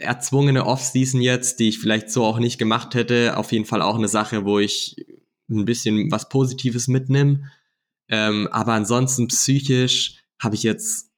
erzwungene 0.00 0.66
Offseason 0.66 1.20
jetzt, 1.20 1.60
die 1.60 1.68
ich 1.68 1.78
vielleicht 1.78 2.10
so 2.10 2.24
auch 2.24 2.38
nicht 2.38 2.58
gemacht 2.58 2.94
hätte. 2.94 3.36
Auf 3.36 3.52
jeden 3.52 3.66
Fall 3.66 3.82
auch 3.82 3.96
eine 3.96 4.08
Sache, 4.08 4.44
wo 4.44 4.58
ich 4.58 5.06
ein 5.50 5.64
bisschen 5.64 6.10
was 6.10 6.28
Positives 6.28 6.88
mitnehme. 6.88 7.50
Ähm, 8.08 8.48
aber 8.50 8.72
ansonsten 8.72 9.28
psychisch 9.28 10.22
habe 10.40 10.54
ich 10.54 10.62
jetzt 10.62 11.10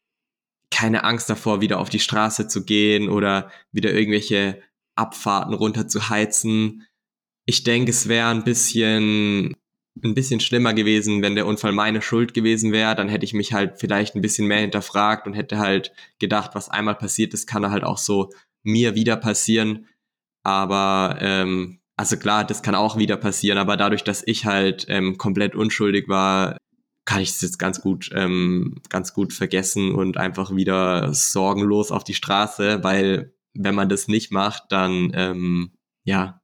keine 0.71 1.05
Angst 1.05 1.31
davor, 1.31 1.61
wieder 1.61 1.79
auf 1.79 1.89
die 1.89 2.01
Straße 2.01 2.49
zu 2.49 2.65
gehen 2.65 3.09
oder 3.09 3.51
wieder 3.73 3.93
irgendwelche 3.93 4.61
Abfahrten 4.97 5.55
runter 5.55 5.89
zu 5.89 6.09
heizen. 6.09 6.87
Ich 7.47 7.65
denke, 7.65 7.91
es 7.91 8.09
wäre 8.09 8.29
ein 8.29 8.45
bisschen 8.45 9.55
ein 10.05 10.15
bisschen 10.15 10.41
schlimmer 10.41 10.75
gewesen, 10.75 11.23
wenn 11.23 11.35
der 11.35 11.47
Unfall 11.47 11.73
meine 11.73 12.03
Schuld 12.03 12.35
gewesen 12.35 12.73
wäre, 12.73 12.95
dann 12.95 13.09
hätte 13.09 13.25
ich 13.25 13.35
mich 13.35 13.53
halt 13.53 13.81
vielleicht 13.81 14.15
ein 14.15 14.21
bisschen 14.21 14.47
mehr 14.47 14.61
hinterfragt 14.61 15.27
und 15.27 15.35
hätte 15.35 15.59
halt 15.59 15.93
gedacht, 16.21 16.53
was 16.55 16.69
einmal 16.69 16.95
passiert 16.95 17.35
ist, 17.35 17.47
kann 17.47 17.69
halt 17.69 17.83
auch 17.83 17.99
so 17.99 18.31
mir 18.63 18.95
wieder 18.95 19.17
passieren. 19.17 19.87
Aber 20.43 21.19
ähm, 21.21 21.81
also 21.97 22.17
klar, 22.17 22.45
das 22.45 22.63
kann 22.63 22.75
auch 22.75 22.97
wieder 22.97 23.17
passieren, 23.17 23.59
aber 23.59 23.77
dadurch, 23.77 24.05
dass 24.05 24.23
ich 24.25 24.47
halt 24.47 24.87
ähm, 24.89 25.19
komplett 25.19 25.55
unschuldig 25.55 26.09
war, 26.09 26.57
kann 27.05 27.23
ich 27.23 27.31
es 27.31 27.41
jetzt 27.41 27.59
ganz 27.59 27.81
gut, 27.81 28.11
ähm, 28.15 28.81
ganz 28.89 29.15
gut 29.15 29.33
vergessen 29.33 29.95
und 29.95 30.17
einfach 30.17 30.55
wieder 30.55 31.13
sorgenlos 31.15 31.91
auf 31.91 32.05
die 32.05 32.15
Straße, 32.15 32.85
weil 32.85 33.35
wenn 33.55 33.75
man 33.75 33.89
das 33.89 34.09
nicht 34.09 34.31
macht, 34.31 34.65
dann 34.71 35.11
ähm, 35.15 35.73
ja, 36.05 36.41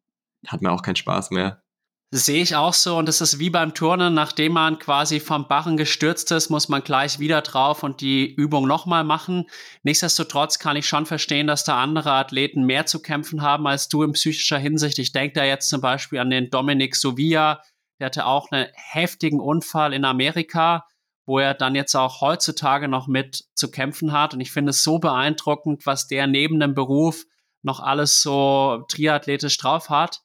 hat 0.47 0.62
man 0.62 0.73
auch 0.73 0.83
keinen 0.83 0.97
Spaß 0.97 1.31
mehr. 1.31 1.64
Sehe 2.11 2.43
ich 2.43 2.55
auch 2.55 2.75
so 2.75 2.97
und 2.97 3.09
es 3.09 3.21
ist 3.21 3.41
wie 3.41 3.51
beim 3.51 3.75
Turnen, 3.75 4.15
nachdem 4.15 4.53
man 4.53 4.79
quasi 4.79 5.19
vom 5.19 5.49
Barren 5.49 5.77
gestürzt 5.77 6.31
ist, 6.31 6.49
muss 6.49 6.69
man 6.69 6.85
gleich 6.85 7.19
wieder 7.19 7.43
drauf 7.43 7.83
und 7.83 8.01
die 8.01 8.33
Übung 8.33 8.69
nochmal 8.69 9.03
machen. 9.03 9.51
Nichtsdestotrotz 9.83 10.61
kann 10.61 10.77
ich 10.77 10.87
schon 10.87 11.07
verstehen, 11.07 11.49
dass 11.49 11.65
da 11.65 11.83
andere 11.83 12.13
Athleten 12.13 12.67
mehr 12.67 12.87
zu 12.87 13.03
kämpfen 13.03 13.43
haben 13.43 13.67
als 13.67 13.89
du 13.89 14.05
in 14.05 14.13
psychischer 14.13 14.59
Hinsicht. 14.59 15.01
Ich 15.01 15.11
denke 15.11 15.35
da 15.35 15.45
jetzt 15.45 15.69
zum 15.69 15.81
Beispiel 15.81 16.21
an 16.21 16.31
den 16.31 16.51
Dominik 16.51 16.95
Sovia, 16.95 17.61
der 17.99 18.07
hatte 18.07 18.27
auch 18.27 18.51
einen 18.51 18.69
heftigen 18.75 19.41
Unfall 19.41 19.93
in 19.93 20.05
Amerika, 20.05 20.87
wo 21.27 21.39
er 21.39 21.55
dann 21.55 21.75
jetzt 21.75 21.95
auch 21.95 22.21
heutzutage 22.21 22.87
noch 22.87 23.07
mit 23.07 23.45
zu 23.55 23.71
kämpfen 23.71 24.13
hat. 24.13 24.35
Und 24.35 24.41
ich 24.41 24.53
finde 24.53 24.71
es 24.71 24.85
so 24.85 24.99
beeindruckend, 24.99 25.87
was 25.87 26.07
der 26.07 26.27
neben 26.27 26.61
dem 26.61 26.75
Beruf 26.75 27.25
noch 27.63 27.81
alles 27.81 28.21
so 28.21 28.85
triathletisch 28.89 29.57
drauf 29.57 29.89
hat. 29.89 30.24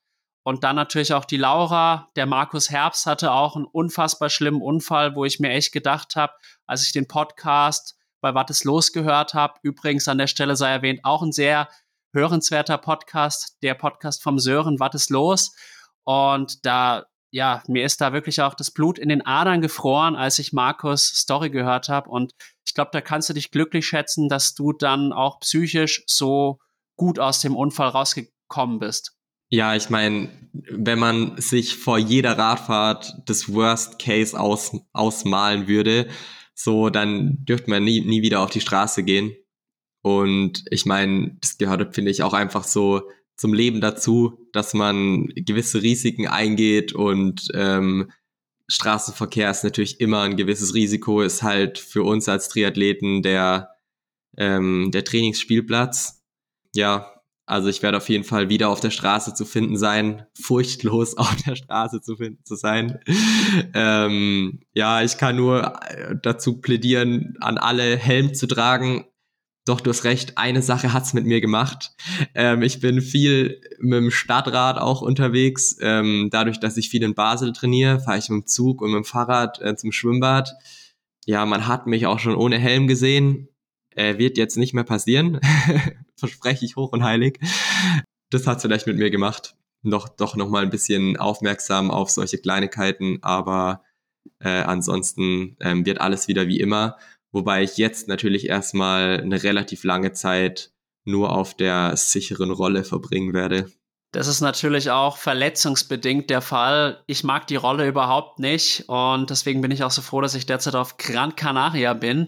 Und 0.49 0.63
dann 0.63 0.75
natürlich 0.75 1.13
auch 1.13 1.25
die 1.25 1.37
Laura. 1.37 2.07
Der 2.15 2.25
Markus 2.25 2.71
Herbst 2.71 3.05
hatte 3.05 3.33
auch 3.33 3.55
einen 3.55 3.65
unfassbar 3.65 4.31
schlimmen 4.31 4.63
Unfall, 4.63 5.15
wo 5.15 5.23
ich 5.23 5.39
mir 5.39 5.51
echt 5.51 5.71
gedacht 5.71 6.15
habe, 6.15 6.33
als 6.65 6.83
ich 6.83 6.91
den 6.91 7.07
Podcast 7.07 7.99
bei 8.19 8.33
Was 8.33 8.49
ist 8.49 8.63
los 8.63 8.91
gehört 8.91 9.35
habe. 9.35 9.59
Übrigens 9.61 10.07
an 10.07 10.17
der 10.17 10.25
Stelle 10.25 10.55
sei 10.55 10.71
erwähnt, 10.71 11.01
auch 11.03 11.21
ein 11.21 11.31
sehr 11.31 11.69
hörenswerter 12.13 12.79
Podcast, 12.79 13.57
der 13.61 13.75
Podcast 13.75 14.23
vom 14.23 14.39
Sören, 14.39 14.79
Was 14.79 14.95
ist 14.95 15.11
los? 15.11 15.55
Und 16.03 16.65
da, 16.65 17.05
ja, 17.29 17.61
mir 17.67 17.85
ist 17.85 18.01
da 18.01 18.11
wirklich 18.11 18.41
auch 18.41 18.55
das 18.55 18.71
Blut 18.71 18.97
in 18.97 19.09
den 19.09 19.23
Adern 19.23 19.61
gefroren, 19.61 20.15
als 20.15 20.39
ich 20.39 20.51
Markus 20.51 21.05
Story 21.05 21.51
gehört 21.51 21.89
habe. 21.89 22.09
Und 22.09 22.33
ich 22.65 22.73
glaube, 22.73 22.89
da 22.91 23.01
kannst 23.01 23.29
du 23.29 23.33
dich 23.33 23.51
glücklich 23.51 23.85
schätzen, 23.85 24.29
dass 24.29 24.55
du 24.55 24.73
dann 24.73 25.13
auch 25.13 25.41
psychisch 25.41 26.01
so 26.07 26.57
gut 26.95 27.19
aus 27.19 27.39
dem 27.39 27.55
Unfall 27.55 27.89
rausgekommen 27.89 28.79
bist. 28.79 29.18
Ja, 29.49 29.75
ich 29.75 29.89
meine, 29.89 30.29
wenn 30.69 30.99
man 30.99 31.39
sich 31.41 31.75
vor 31.75 31.97
jeder 31.97 32.37
Radfahrt 32.37 33.15
das 33.25 33.51
Worst 33.51 33.99
Case 33.99 34.39
aus, 34.39 34.71
ausmalen 34.93 35.67
würde, 35.67 36.07
so, 36.53 36.89
dann 36.89 37.45
dürfte 37.45 37.69
man 37.69 37.83
nie, 37.83 38.01
nie 38.01 38.21
wieder 38.21 38.41
auf 38.41 38.51
die 38.51 38.61
Straße 38.61 39.03
gehen. 39.03 39.35
Und 40.01 40.63
ich 40.69 40.85
meine, 40.85 41.37
das 41.41 41.57
gehört, 41.57 41.95
finde 41.95 42.11
ich, 42.11 42.23
auch 42.23 42.33
einfach 42.33 42.63
so 42.63 43.03
zum 43.37 43.53
Leben 43.53 43.81
dazu, 43.81 44.47
dass 44.53 44.73
man 44.73 45.27
gewisse 45.27 45.81
Risiken 45.81 46.27
eingeht 46.27 46.93
und 46.93 47.47
ähm, 47.53 48.11
Straßenverkehr 48.67 49.49
ist 49.49 49.63
natürlich 49.63 49.99
immer 49.99 50.21
ein 50.21 50.37
gewisses 50.37 50.75
Risiko, 50.75 51.21
ist 51.21 51.41
halt 51.41 51.79
für 51.79 52.03
uns 52.03 52.29
als 52.29 52.49
Triathleten 52.49 53.23
der, 53.23 53.69
ähm, 54.37 54.91
der 54.91 55.03
Trainingsspielplatz. 55.03 56.21
Ja, 56.75 57.18
also 57.49 57.67
ich 57.67 57.81
werde 57.81 57.97
auf 57.97 58.07
jeden 58.09 58.23
Fall 58.23 58.49
wieder 58.49 58.69
auf 58.69 58.79
der 58.79 58.91
Straße 58.91 59.33
zu 59.33 59.43
finden 59.43 59.75
sein, 59.75 60.25
furchtlos 60.39 61.17
auf 61.17 61.35
der 61.47 61.55
Straße 61.55 61.99
zu 61.99 62.15
finden 62.15 62.43
zu 62.45 62.55
sein. 62.55 62.99
ähm, 63.73 64.59
ja, 64.73 65.01
ich 65.01 65.17
kann 65.17 65.35
nur 65.35 65.81
äh, 65.87 66.15
dazu 66.21 66.61
plädieren, 66.61 67.35
an 67.41 67.57
alle 67.57 67.97
Helm 67.97 68.35
zu 68.35 68.45
tragen. 68.45 69.05
Doch, 69.65 69.81
du 69.81 69.89
hast 69.89 70.03
recht, 70.03 70.37
eine 70.37 70.61
Sache 70.61 70.93
hat's 70.93 71.13
mit 71.13 71.25
mir 71.25 71.41
gemacht. 71.41 71.91
Ähm, 72.35 72.61
ich 72.61 72.81
bin 72.81 73.01
viel 73.01 73.61
mit 73.79 73.97
dem 73.97 74.11
Stadtrad 74.11 74.77
auch 74.77 75.01
unterwegs. 75.01 75.75
Ähm, 75.81 76.29
dadurch, 76.31 76.59
dass 76.59 76.77
ich 76.77 76.89
viel 76.89 77.03
in 77.03 77.15
Basel 77.15 77.51
trainiere, 77.51 77.99
fahre 77.99 78.19
ich 78.19 78.29
mit 78.29 78.43
dem 78.43 78.47
Zug 78.47 78.81
und 78.81 78.91
mit 78.91 78.97
dem 78.97 79.05
Fahrrad 79.05 79.59
äh, 79.61 79.75
zum 79.75 79.91
Schwimmbad. 79.91 80.53
Ja, 81.25 81.47
man 81.47 81.67
hat 81.67 81.87
mich 81.87 82.05
auch 82.05 82.19
schon 82.19 82.35
ohne 82.35 82.59
Helm 82.59 82.87
gesehen. 82.87 83.49
Äh, 83.95 84.19
wird 84.19 84.37
jetzt 84.37 84.55
nicht 84.57 84.75
mehr 84.75 84.83
passieren. 84.83 85.39
Verspreche 86.19 86.65
ich 86.65 86.75
hoch 86.75 86.91
und 86.91 87.03
heilig. 87.03 87.39
Das 88.29 88.45
hat's 88.45 88.61
vielleicht 88.61 88.87
mit 88.87 88.97
mir 88.97 89.09
gemacht. 89.09 89.55
Noch, 89.81 90.09
doch 90.09 90.35
noch 90.35 90.49
mal 90.49 90.63
ein 90.63 90.69
bisschen 90.69 91.17
aufmerksam 91.17 91.89
auf 91.89 92.09
solche 92.11 92.37
Kleinigkeiten, 92.37 93.19
aber 93.21 93.83
äh, 94.39 94.49
ansonsten 94.49 95.55
ähm, 95.61 95.85
wird 95.85 96.01
alles 96.01 96.27
wieder 96.27 96.47
wie 96.47 96.59
immer. 96.59 96.97
Wobei 97.31 97.63
ich 97.63 97.77
jetzt 97.77 98.07
natürlich 98.07 98.49
erstmal 98.49 99.21
eine 99.21 99.41
relativ 99.43 99.83
lange 99.83 100.11
Zeit 100.13 100.71
nur 101.05 101.31
auf 101.31 101.55
der 101.55 101.95
sicheren 101.95 102.51
Rolle 102.51 102.83
verbringen 102.83 103.33
werde. 103.33 103.71
Das 104.11 104.27
ist 104.27 104.41
natürlich 104.41 104.89
auch 104.89 105.17
verletzungsbedingt 105.17 106.31
der 106.31 106.41
Fall. 106.41 107.03
Ich 107.05 107.23
mag 107.23 107.45
die 107.45 107.55
Rolle 107.55 107.87
überhaupt 107.87 108.39
nicht 108.39 108.85
und 108.87 109.29
deswegen 109.29 109.61
bin 109.61 109.69
ich 109.69 109.83
auch 109.83 109.91
so 109.91 110.01
froh, 110.01 110.21
dass 110.21 110.33
ich 110.33 110.47
derzeit 110.47 110.75
auf 110.75 110.97
Gran 110.97 111.35
Canaria 111.35 111.93
bin. 111.93 112.27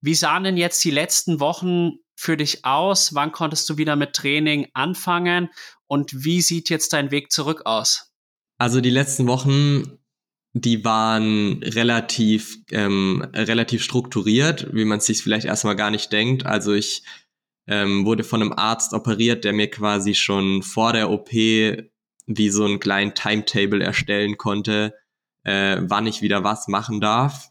Wie 0.00 0.14
sahen 0.14 0.44
denn 0.44 0.56
jetzt 0.56 0.82
die 0.84 0.90
letzten 0.90 1.38
Wochen 1.38 1.98
für 2.18 2.36
dich 2.36 2.64
aus? 2.64 3.14
Wann 3.14 3.30
konntest 3.30 3.70
du 3.70 3.78
wieder 3.78 3.94
mit 3.94 4.12
Training 4.12 4.66
anfangen? 4.74 5.50
Und 5.86 6.24
wie 6.24 6.42
sieht 6.42 6.68
jetzt 6.68 6.92
dein 6.92 7.12
Weg 7.12 7.30
zurück 7.30 7.62
aus? 7.64 8.12
Also 8.58 8.80
die 8.80 8.90
letzten 8.90 9.28
Wochen, 9.28 10.00
die 10.52 10.84
waren 10.84 11.62
relativ, 11.62 12.58
ähm, 12.72 13.24
relativ 13.32 13.84
strukturiert, 13.84 14.66
wie 14.72 14.84
man 14.84 14.98
sich 14.98 15.22
vielleicht 15.22 15.46
erstmal 15.46 15.76
gar 15.76 15.92
nicht 15.92 16.10
denkt. 16.12 16.44
Also 16.44 16.72
ich 16.72 17.04
ähm, 17.68 18.04
wurde 18.04 18.24
von 18.24 18.42
einem 18.42 18.52
Arzt 18.52 18.94
operiert, 18.94 19.44
der 19.44 19.52
mir 19.52 19.70
quasi 19.70 20.16
schon 20.16 20.64
vor 20.64 20.92
der 20.92 21.10
OP 21.10 21.30
wie 21.30 22.50
so 22.50 22.64
einen 22.64 22.80
kleinen 22.80 23.14
Timetable 23.14 23.84
erstellen 23.84 24.36
konnte, 24.36 24.92
äh, 25.44 25.76
wann 25.82 26.08
ich 26.08 26.20
wieder 26.20 26.42
was 26.42 26.66
machen 26.66 27.00
darf. 27.00 27.50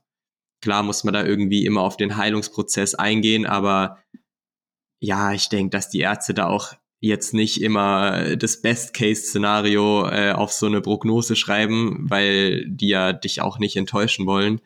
Klar 0.61 0.83
muss 0.83 1.05
man 1.05 1.13
da 1.13 1.23
irgendwie 1.23 1.65
immer 1.65 1.81
auf 1.81 1.95
den 1.95 2.17
Heilungsprozess 2.17 2.95
eingehen, 2.95 3.45
aber 3.45 3.99
ja, 4.99 5.33
ich 5.33 5.49
denke, 5.49 5.71
dass 5.71 5.89
die 5.89 5.99
Ärzte 5.99 6.33
da 6.33 6.47
auch 6.47 6.73
jetzt 6.99 7.33
nicht 7.33 7.61
immer 7.61 8.35
das 8.35 8.61
Best-Case-Szenario 8.61 10.07
äh, 10.09 10.31
auf 10.31 10.51
so 10.51 10.65
eine 10.65 10.81
Prognose 10.81 11.35
schreiben, 11.35 12.09
weil 12.09 12.65
die 12.67 12.89
ja 12.89 13.13
dich 13.13 13.41
auch 13.41 13.59
nicht 13.59 13.75
enttäuschen 13.75 14.25
wollen. 14.25 14.61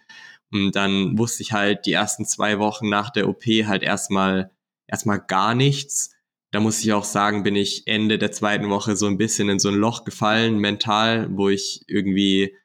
Und 0.52 0.76
dann 0.76 1.18
wusste 1.18 1.44
ich 1.44 1.52
halt 1.52 1.86
die 1.86 1.94
ersten 1.94 2.26
zwei 2.26 2.60
Wochen 2.60 2.90
nach 2.90 3.10
der 3.10 3.28
OP 3.28 3.44
halt 3.46 3.84
erstmal 3.84 4.52
erstmal 4.88 5.20
gar 5.20 5.56
nichts. 5.56 6.14
Da 6.52 6.60
muss 6.60 6.84
ich 6.84 6.92
auch 6.94 7.06
sagen, 7.06 7.44
bin 7.44 7.56
ich 7.56 7.88
Ende 7.88 8.18
der 8.18 8.32
zweiten 8.32 8.70
Woche 8.70 8.96
so 8.98 9.08
ein 9.08 9.18
bisschen 9.18 9.50
in 9.50 9.60
so 9.60 9.70
ein 9.70 9.76
Loch 9.76 10.04
gefallen, 10.04 10.58
mental, 10.58 11.30
wo 11.32 11.50
ich 11.50 11.84
irgendwie 11.88 12.56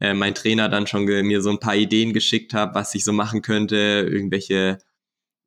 äh, 0.00 0.14
mein 0.14 0.34
Trainer 0.34 0.68
dann 0.68 0.86
schon 0.86 1.04
mir 1.04 1.42
so 1.42 1.50
ein 1.50 1.60
paar 1.60 1.76
Ideen 1.76 2.14
geschickt 2.14 2.54
hat, 2.54 2.74
was 2.74 2.94
ich 2.94 3.04
so 3.04 3.12
machen 3.12 3.42
könnte, 3.42 3.76
irgendwelche 4.10 4.78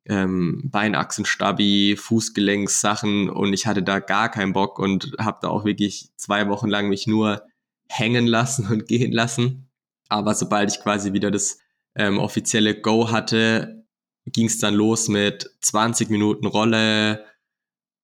ähm, 0.06 0.62
Beinachsenstabi, 0.64 1.96
Fußgelenkssachen 1.96 3.30
und 3.30 3.52
ich 3.52 3.66
hatte 3.66 3.82
da 3.82 4.00
gar 4.00 4.30
keinen 4.30 4.52
Bock 4.52 4.78
und 4.78 5.12
habe 5.18 5.38
da 5.42 5.48
auch 5.48 5.64
wirklich 5.64 6.10
zwei 6.16 6.48
Wochen 6.48 6.68
lang 6.68 6.88
mich 6.88 7.06
nur 7.06 7.42
hängen 7.88 8.26
lassen 8.26 8.66
und 8.68 8.86
gehen 8.86 9.12
lassen. 9.12 9.68
Aber 10.08 10.34
sobald 10.34 10.70
ich 10.70 10.80
quasi 10.80 11.12
wieder 11.12 11.30
das 11.30 11.58
ähm, 11.94 12.18
offizielle 12.18 12.80
Go 12.80 13.10
hatte, 13.10 13.84
ging 14.26 14.46
es 14.46 14.58
dann 14.58 14.74
los 14.74 15.08
mit 15.08 15.50
20 15.60 16.10
Minuten 16.10 16.46
Rolle, 16.46 17.24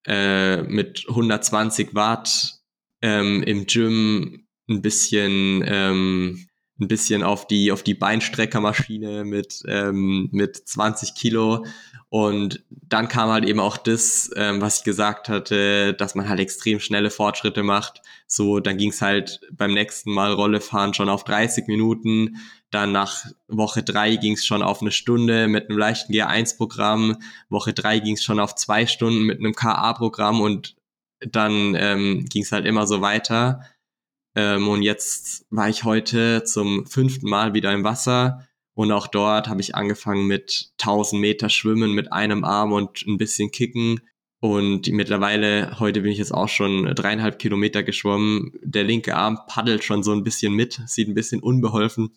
äh, 0.06 0.62
mit 0.62 1.04
120 1.08 1.94
Watt 1.94 2.60
ähm, 3.02 3.42
im 3.42 3.66
Gym 3.66 4.46
ein 4.68 4.82
bisschen 4.82 5.62
ähm, 5.66 6.47
ein 6.80 6.88
bisschen 6.88 7.22
auf 7.22 7.46
die 7.46 7.72
auf 7.72 7.82
die 7.82 7.94
Beinstreckermaschine 7.94 9.24
mit 9.24 9.62
ähm, 9.66 10.28
mit 10.32 10.56
20 10.56 11.14
Kilo 11.14 11.64
und 12.10 12.64
dann 12.70 13.08
kam 13.08 13.28
halt 13.28 13.44
eben 13.44 13.60
auch 13.60 13.76
das, 13.76 14.30
ähm, 14.34 14.62
was 14.62 14.78
ich 14.78 14.84
gesagt 14.84 15.28
hatte, 15.28 15.92
dass 15.92 16.14
man 16.14 16.28
halt 16.28 16.40
extrem 16.40 16.80
schnelle 16.80 17.10
Fortschritte 17.10 17.62
macht. 17.62 18.00
So, 18.26 18.60
dann 18.60 18.78
ging 18.78 18.90
es 18.90 19.02
halt 19.02 19.40
beim 19.52 19.74
nächsten 19.74 20.12
Mal 20.12 20.32
Rollefahren 20.32 20.94
schon 20.94 21.10
auf 21.10 21.24
30 21.24 21.66
Minuten. 21.66 22.36
Dann 22.70 22.92
nach 22.92 23.26
Woche 23.46 23.82
drei 23.82 24.16
ging 24.16 24.34
es 24.34 24.46
schon 24.46 24.62
auf 24.62 24.80
eine 24.80 24.90
Stunde 24.90 25.48
mit 25.48 25.68
einem 25.68 25.78
leichten 25.78 26.14
G1-Programm. 26.14 27.18
Woche 27.50 27.74
drei 27.74 27.98
ging 27.98 28.14
es 28.14 28.22
schon 28.22 28.40
auf 28.40 28.54
zwei 28.54 28.86
Stunden 28.86 29.24
mit 29.24 29.38
einem 29.38 29.54
KA-Programm 29.54 30.40
und 30.40 30.76
dann 31.20 31.74
ähm, 31.74 32.24
ging 32.30 32.42
es 32.42 32.52
halt 32.52 32.64
immer 32.64 32.86
so 32.86 33.02
weiter. 33.02 33.60
Ähm, 34.38 34.68
und 34.68 34.82
jetzt 34.82 35.46
war 35.50 35.68
ich 35.68 35.82
heute 35.82 36.44
zum 36.44 36.86
fünften 36.86 37.28
Mal 37.28 37.54
wieder 37.54 37.72
im 37.72 37.82
Wasser. 37.82 38.46
Und 38.74 38.92
auch 38.92 39.08
dort 39.08 39.48
habe 39.48 39.60
ich 39.60 39.74
angefangen 39.74 40.28
mit 40.28 40.70
1000 40.80 41.20
Meter 41.20 41.48
Schwimmen 41.48 41.92
mit 41.92 42.12
einem 42.12 42.44
Arm 42.44 42.70
und 42.70 43.04
ein 43.04 43.18
bisschen 43.18 43.50
Kicken. 43.50 44.00
Und 44.38 44.86
mittlerweile, 44.92 45.80
heute 45.80 46.02
bin 46.02 46.12
ich 46.12 46.18
jetzt 46.18 46.32
auch 46.32 46.48
schon 46.48 46.84
dreieinhalb 46.94 47.40
Kilometer 47.40 47.82
geschwommen. 47.82 48.52
Der 48.62 48.84
linke 48.84 49.16
Arm 49.16 49.40
paddelt 49.48 49.82
schon 49.82 50.04
so 50.04 50.12
ein 50.12 50.22
bisschen 50.22 50.54
mit, 50.54 50.80
sieht 50.86 51.08
ein 51.08 51.14
bisschen 51.14 51.40
unbeholfen, 51.40 52.16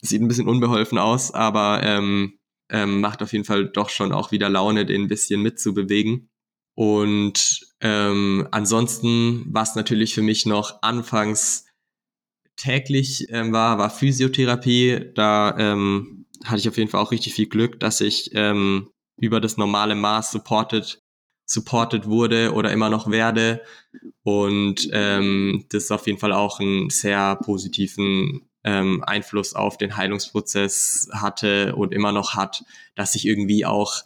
sieht 0.00 0.22
ein 0.22 0.28
bisschen 0.28 0.48
unbeholfen 0.48 0.96
aus, 0.96 1.30
aber 1.34 1.82
ähm, 1.84 2.38
ähm, 2.70 3.02
macht 3.02 3.22
auf 3.22 3.34
jeden 3.34 3.44
Fall 3.44 3.68
doch 3.68 3.90
schon 3.90 4.12
auch 4.12 4.32
wieder 4.32 4.48
Laune, 4.48 4.86
den 4.86 5.02
ein 5.02 5.08
bisschen 5.08 5.42
mitzubewegen. 5.42 6.30
Und 6.74 7.66
ähm, 7.80 8.48
ansonsten 8.50 9.44
war 9.52 9.62
es 9.62 9.74
natürlich 9.74 10.14
für 10.14 10.22
mich 10.22 10.46
noch 10.46 10.82
anfangs 10.82 11.66
täglich 12.60 13.26
ähm, 13.30 13.52
war, 13.52 13.78
war 13.78 13.90
Physiotherapie. 13.90 15.12
Da 15.14 15.56
ähm, 15.58 16.26
hatte 16.44 16.60
ich 16.60 16.68
auf 16.68 16.76
jeden 16.76 16.90
Fall 16.90 17.00
auch 17.00 17.10
richtig 17.10 17.34
viel 17.34 17.48
Glück, 17.48 17.80
dass 17.80 18.00
ich 18.00 18.30
ähm, 18.34 18.90
über 19.16 19.40
das 19.40 19.56
normale 19.56 19.94
Maß 19.94 20.30
supported, 20.30 21.00
supported 21.46 22.06
wurde 22.06 22.52
oder 22.52 22.70
immer 22.70 22.90
noch 22.90 23.10
werde. 23.10 23.62
Und 24.22 24.88
ähm, 24.92 25.66
das 25.70 25.90
auf 25.90 26.06
jeden 26.06 26.18
Fall 26.18 26.32
auch 26.32 26.60
einen 26.60 26.90
sehr 26.90 27.36
positiven 27.36 28.48
ähm, 28.62 29.02
Einfluss 29.04 29.54
auf 29.54 29.78
den 29.78 29.96
Heilungsprozess 29.96 31.08
hatte 31.12 31.74
und 31.74 31.92
immer 31.92 32.12
noch 32.12 32.34
hat, 32.34 32.62
dass 32.94 33.14
ich 33.14 33.26
irgendwie 33.26 33.64
auch 33.64 34.02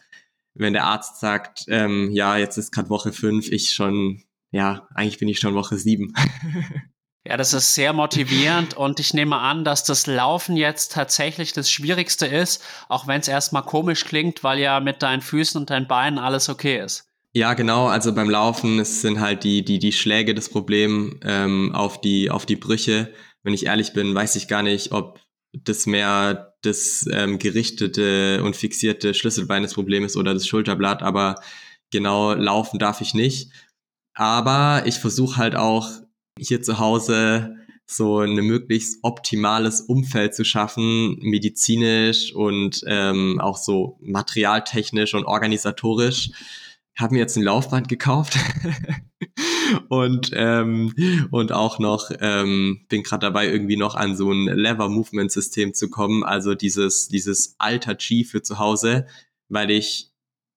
wenn 0.55 0.73
der 0.73 0.85
Arzt 0.85 1.21
sagt, 1.21 1.65
ähm, 1.69 2.11
ja, 2.13 2.37
jetzt 2.37 2.57
ist 2.57 2.73
gerade 2.73 2.91
Woche 2.91 3.13
fünf, 3.13 3.51
ich 3.51 3.73
schon, 3.73 4.23
ja, 4.51 4.89
eigentlich 4.95 5.19
bin 5.19 5.29
ich 5.29 5.41
schon 5.41 5.55
Woche 5.55 5.77
sieben. 5.77 6.15
Ja, 7.27 7.39
das 7.39 7.55
ist 7.55 7.75
sehr 7.75 7.95
motivierend 7.95 8.77
und 8.77 9.01
ich 9.01 9.15
nehme 9.15 9.39
an, 9.39 9.65
dass 9.65 9.83
das 9.83 10.07
Laufen 10.07 10.59
jetzt 10.59 10.93
tatsächlich 10.93 11.55
das 11.55 11.71
Schwierigste 11.71 12.27
ist, 12.27 12.63
auch 12.91 13.07
wenn 13.07 13.19
es 13.19 13.29
erstmal 13.29 13.63
komisch 13.63 14.05
klingt, 14.05 14.45
weil 14.45 14.59
ja 14.59 14.79
mit 14.79 15.03
deinen 15.03 15.23
Füßen 15.23 15.59
und 15.59 15.71
deinen 15.71 15.89
Beinen 15.89 16.19
alles 16.19 16.51
okay 16.51 16.85
ist. 16.85 17.09
Ja, 17.33 17.55
genau. 17.55 17.87
Also 17.87 18.15
beim 18.15 18.29
Laufen 18.29 18.79
es 18.79 19.01
sind 19.01 19.21
halt 19.21 19.43
die 19.43 19.65
die 19.65 19.79
die 19.79 19.93
Schläge 19.93 20.35
das 20.35 20.51
Problem 20.51 21.19
ähm, 21.25 21.75
auf 21.75 21.99
die 21.99 22.31
auf 22.31 22.45
die 22.45 22.57
Brüche. 22.57 23.11
Wenn 23.43 23.55
ich 23.55 23.65
ehrlich 23.65 23.95
bin, 23.95 24.15
weiß 24.15 24.37
ich 24.37 24.47
gar 24.47 24.63
nicht, 24.63 24.93
ob 24.93 25.19
das 25.63 25.87
mehr 25.87 26.55
das 26.63 27.07
ähm, 27.13 27.39
gerichtete 27.39 28.43
und 28.43 28.57
fixierte 28.57 29.15
Schlüsselbein 29.15 29.63
das 29.63 29.75
Problem 29.75 30.05
ist 30.05 30.17
oder 30.17 30.35
das 30.35 30.47
Schulterblatt, 30.47 31.03
aber 31.03 31.37
genau 31.91 32.35
laufen 32.35 32.79
darf 32.79 33.01
ich 33.01 33.15
nicht. 33.15 33.51
Aber 34.15 34.83
ich 34.87 34.97
versuche 34.97 35.37
halt 35.37 35.57
auch 35.57 35.89
hier 36.39 36.63
zu 36.63 36.79
Hause 36.79 37.57
so 37.87 38.21
ein 38.21 38.35
möglichst 38.35 38.99
optimales 39.03 39.83
Umfeld 39.83 40.35
zu 40.35 40.45
schaffen, 40.45 41.19
medizinisch 41.21 42.35
und 42.35 42.83
ähm, 42.87 43.41
auch 43.41 43.59
so 43.59 43.99
materialtechnisch 44.01 45.15
und 45.15 45.27
organisatorisch, 45.27 46.31
habe 46.97 47.15
mir 47.15 47.21
jetzt 47.21 47.37
ein 47.37 47.43
Laufband 47.43 47.89
gekauft 47.89 48.39
und 49.89 50.31
ähm, 50.35 51.29
und 51.31 51.53
auch 51.53 51.79
noch 51.79 52.11
ähm, 52.21 52.85
bin 52.89 53.03
gerade 53.03 53.27
dabei 53.27 53.49
irgendwie 53.49 53.77
noch 53.77 53.95
an 53.95 54.17
so 54.17 54.31
ein 54.31 54.47
Lever 54.47 54.89
Movement 54.89 55.31
System 55.31 55.75
zu 55.75 55.91
kommen, 55.91 56.25
also 56.25 56.55
dieses 56.55 57.09
dieses 57.09 57.57
Alter 57.59 57.95
G 57.95 58.25
für 58.25 58.43
zu 58.43 58.59
Hause, 58.59 59.07
weil 59.49 59.71
ich 59.71 60.11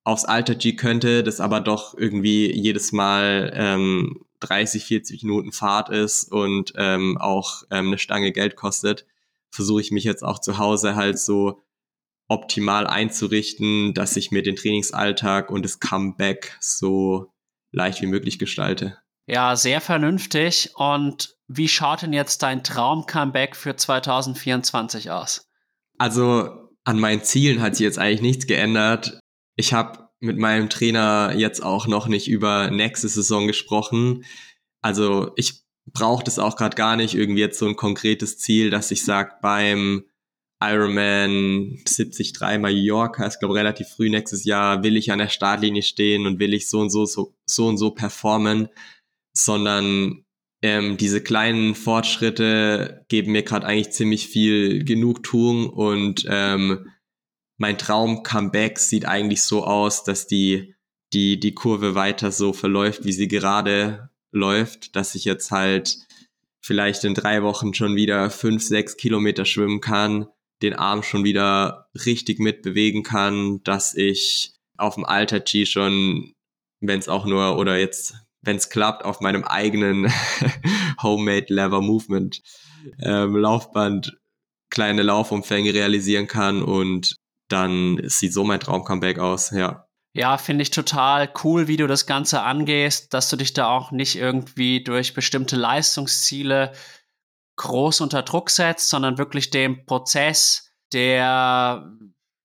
aufs 0.04 0.26
Alter 0.26 0.56
G 0.56 0.74
könnte, 0.76 1.24
das 1.24 1.40
aber 1.40 1.60
doch 1.60 1.94
irgendwie 1.98 2.52
jedes 2.52 2.92
Mal 2.92 3.52
ähm, 3.54 4.26
30, 4.40 4.86
40 4.86 5.24
Minuten 5.24 5.52
Fahrt 5.52 5.90
ist 5.90 6.32
und 6.32 6.74
ähm, 6.78 7.18
auch 7.18 7.64
ähm, 7.72 7.88
eine 7.88 7.98
Stange 7.98 8.32
Geld 8.32 8.56
kostet, 8.56 9.06
versuche 9.50 9.82
ich 9.82 9.92
mich 9.92 10.04
jetzt 10.04 10.24
auch 10.24 10.40
zu 10.40 10.58
Hause 10.58 10.96
halt 10.96 11.20
so 11.20 11.62
optimal 12.28 12.88
einzurichten, 12.88 13.94
dass 13.94 14.16
ich 14.16 14.32
mir 14.32 14.44
den 14.44 14.56
Trainingsalltag 14.56 15.50
und 15.50 15.64
das 15.64 15.80
Comeback 15.80 16.58
so 16.60 17.32
leicht 17.72 18.02
wie 18.02 18.08
möglich 18.08 18.40
gestalte. 18.40 18.98
Ja, 19.28 19.56
sehr 19.56 19.82
vernünftig. 19.82 20.72
Und 20.76 21.36
wie 21.48 21.68
schaut 21.68 22.02
denn 22.02 22.14
jetzt 22.14 22.44
dein 22.44 22.64
Traum-Comeback 22.64 23.56
für 23.56 23.76
2024 23.76 25.12
aus? 25.12 25.50
Also 25.98 26.70
an 26.84 27.00
meinen 27.00 27.24
Zielen 27.24 27.62
hat 27.62 27.76
sich 27.76 27.84
jetzt 27.84 28.00
eigentlich 28.00 28.22
nichts 28.22 28.48
geändert. 28.48 29.20
Ich 29.56 29.74
habe 29.74 30.08
mit 30.20 30.38
meinem 30.38 30.70
Trainer 30.70 31.34
jetzt 31.36 31.62
auch 31.62 31.88
noch 31.88 32.08
nicht 32.08 32.28
über 32.28 32.72
nächste 32.72 33.08
Saison 33.10 33.48
gesprochen. 33.48 34.24
Also 34.82 35.32
ich 35.36 35.64
brauche 35.86 36.24
das 36.24 36.40
auch 36.40 36.56
gerade 36.56 36.76
gar 36.76 36.96
nicht 36.96 37.14
irgendwie 37.14 37.42
jetzt 37.42 37.60
so 37.60 37.68
ein 37.68 37.76
konkretes 37.76 38.38
Ziel, 38.38 38.70
dass 38.70 38.92
ich 38.92 39.04
sage 39.04 39.34
beim 39.42 40.06
Ironman 40.60 41.78
73 41.86 42.34
Mallorca 42.60 43.26
ist, 43.26 43.40
glaube 43.40 43.56
relativ 43.56 43.88
früh 43.90 44.10
nächstes 44.10 44.44
Jahr, 44.44 44.84
will 44.84 44.98
ich 44.98 45.12
an 45.12 45.20
der 45.20 45.30
Startlinie 45.30 45.84
stehen 45.84 46.26
und 46.26 46.40
will 46.40 46.54
ich 46.54 46.68
so 46.68 46.80
und 46.80 46.90
so, 46.90 47.06
so, 47.06 47.36
so 47.46 47.68
und 47.68 47.78
so 47.78 47.92
performen, 47.92 48.70
sondern 49.34 50.26
ähm, 50.64 50.98
diese 50.98 51.22
kleinen 51.22 51.76
Fortschritte 51.76 53.06
geben 53.10 53.34
mir 53.34 53.44
gerade 53.44 53.68
eigentlich 53.68 53.92
ziemlich 53.92 54.28
viel 54.28 54.84
Genugtuung 54.84 55.70
und 55.70 56.26
ähm, 56.28 56.88
mein 57.58 57.78
Traum-Comeback 57.78 58.80
sieht 58.80 59.06
eigentlich 59.06 59.44
so 59.44 59.64
aus, 59.64 60.04
dass 60.04 60.26
die, 60.26 60.76
die, 61.14 61.40
die 61.40 61.54
Kurve 61.54 61.94
weiter 61.94 62.32
so 62.32 62.54
verläuft, 62.54 63.06
wie 63.06 63.14
sie 63.14 63.28
gerade 63.28 64.10
läuft, 64.32 64.96
dass 64.96 65.14
ich 65.14 65.26
jetzt 65.26 65.52
halt 65.52 65.98
vielleicht 66.62 67.04
in 67.04 67.14
drei 67.14 67.44
Wochen 67.44 67.74
schon 67.74 67.96
wieder 67.96 68.30
fünf, 68.30 68.64
sechs 68.64 68.98
Kilometer 68.98 69.46
schwimmen 69.46 69.82
kann, 69.82 70.28
den 70.62 70.74
Arm 70.74 71.04
schon 71.04 71.24
wieder 71.24 71.90
richtig 72.06 72.40
mitbewegen 72.40 73.04
kann, 73.04 73.62
dass 73.64 73.94
ich 73.94 74.54
auf 74.78 74.96
dem 74.96 75.06
Alter 75.06 75.40
G 75.40 75.66
schon, 75.66 76.34
wenn 76.80 77.00
es 77.00 77.10
auch 77.10 77.26
nur 77.26 77.58
oder 77.58 77.78
jetzt, 77.78 78.16
wenn 78.42 78.58
es 78.58 78.70
klappt, 78.70 79.06
auf 79.06 79.22
meinem 79.22 79.44
eigenen 79.44 80.12
Homemade 81.02 81.48
Lever 81.50 81.82
Movement 81.82 82.42
ähm, 83.02 83.36
Laufband 83.36 84.18
kleine 84.70 85.04
Laufumfänge 85.04 85.74
realisieren 85.74 86.28
kann 86.28 86.62
und 86.62 87.16
dann 87.50 88.00
sieht 88.04 88.34
so 88.34 88.44
mein 88.44 88.60
Traum-Comeback 88.60 89.20
aus, 89.20 89.52
ja. 89.52 89.88
Ja, 90.14 90.38
finde 90.38 90.64
ich 90.64 90.72
total 90.72 91.32
cool, 91.44 91.68
wie 91.68 91.78
du 91.78 91.86
das 91.86 92.08
Ganze 92.08 92.42
angehst, 92.42 93.14
dass 93.14 93.30
du 93.30 93.36
dich 93.36 93.54
da 93.54 93.68
auch 93.70 93.92
nicht 93.92 94.16
irgendwie 94.16 94.84
durch 94.84 95.14
bestimmte 95.14 95.56
Leistungsziele 95.56 96.74
groß 97.58 98.02
unter 98.02 98.24
Druck 98.24 98.50
setzt, 98.50 98.90
sondern 98.90 99.18
wirklich 99.18 99.50
dem 99.50 99.86
Prozess 99.86 100.72
der, 100.94 101.92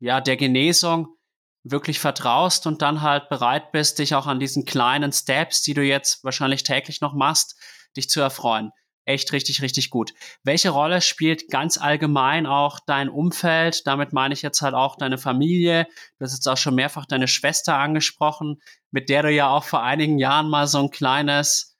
ja, 0.00 0.20
der 0.20 0.36
Genesung 0.36 1.16
wirklich 1.64 2.00
vertraust 2.00 2.66
und 2.66 2.82
dann 2.82 3.02
halt 3.02 3.28
bereit 3.28 3.70
bist, 3.72 3.98
dich 3.98 4.14
auch 4.14 4.26
an 4.26 4.40
diesen 4.40 4.64
kleinen 4.64 5.12
Steps, 5.12 5.62
die 5.62 5.74
du 5.74 5.82
jetzt 5.82 6.24
wahrscheinlich 6.24 6.64
täglich 6.64 7.00
noch 7.00 7.14
machst, 7.14 7.56
dich 7.96 8.08
zu 8.08 8.20
erfreuen. 8.20 8.72
Echt 9.04 9.32
richtig, 9.32 9.62
richtig 9.62 9.90
gut. 9.90 10.12
Welche 10.44 10.70
Rolle 10.70 11.00
spielt 11.00 11.48
ganz 11.50 11.76
allgemein 11.76 12.46
auch 12.46 12.78
dein 12.86 13.08
Umfeld? 13.08 13.86
Damit 13.86 14.12
meine 14.12 14.32
ich 14.32 14.42
jetzt 14.42 14.62
halt 14.62 14.74
auch 14.74 14.96
deine 14.96 15.18
Familie. 15.18 15.86
Du 16.18 16.24
hast 16.24 16.34
jetzt 16.34 16.48
auch 16.48 16.56
schon 16.56 16.76
mehrfach 16.76 17.06
deine 17.06 17.26
Schwester 17.26 17.76
angesprochen, 17.76 18.60
mit 18.92 19.08
der 19.08 19.22
du 19.22 19.30
ja 19.32 19.48
auch 19.48 19.64
vor 19.64 19.82
einigen 19.82 20.18
Jahren 20.18 20.48
mal 20.48 20.68
so 20.68 20.78
ein 20.78 20.90
kleines, 20.90 21.76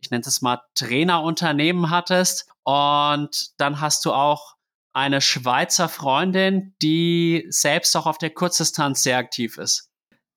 ich 0.00 0.10
nenne 0.10 0.24
es 0.26 0.42
mal 0.42 0.62
Trainerunternehmen 0.74 1.90
hattest. 1.90 2.50
Und 2.64 3.58
dann 3.58 3.80
hast 3.80 4.04
du 4.04 4.12
auch 4.12 4.54
eine 4.92 5.20
Schweizer 5.20 5.88
Freundin, 5.88 6.74
die 6.80 7.46
selbst 7.48 7.96
auch 7.96 8.06
auf 8.06 8.18
der 8.18 8.30
Kurzdistanz 8.30 9.02
sehr 9.02 9.18
aktiv 9.18 9.58
ist. 9.58 9.90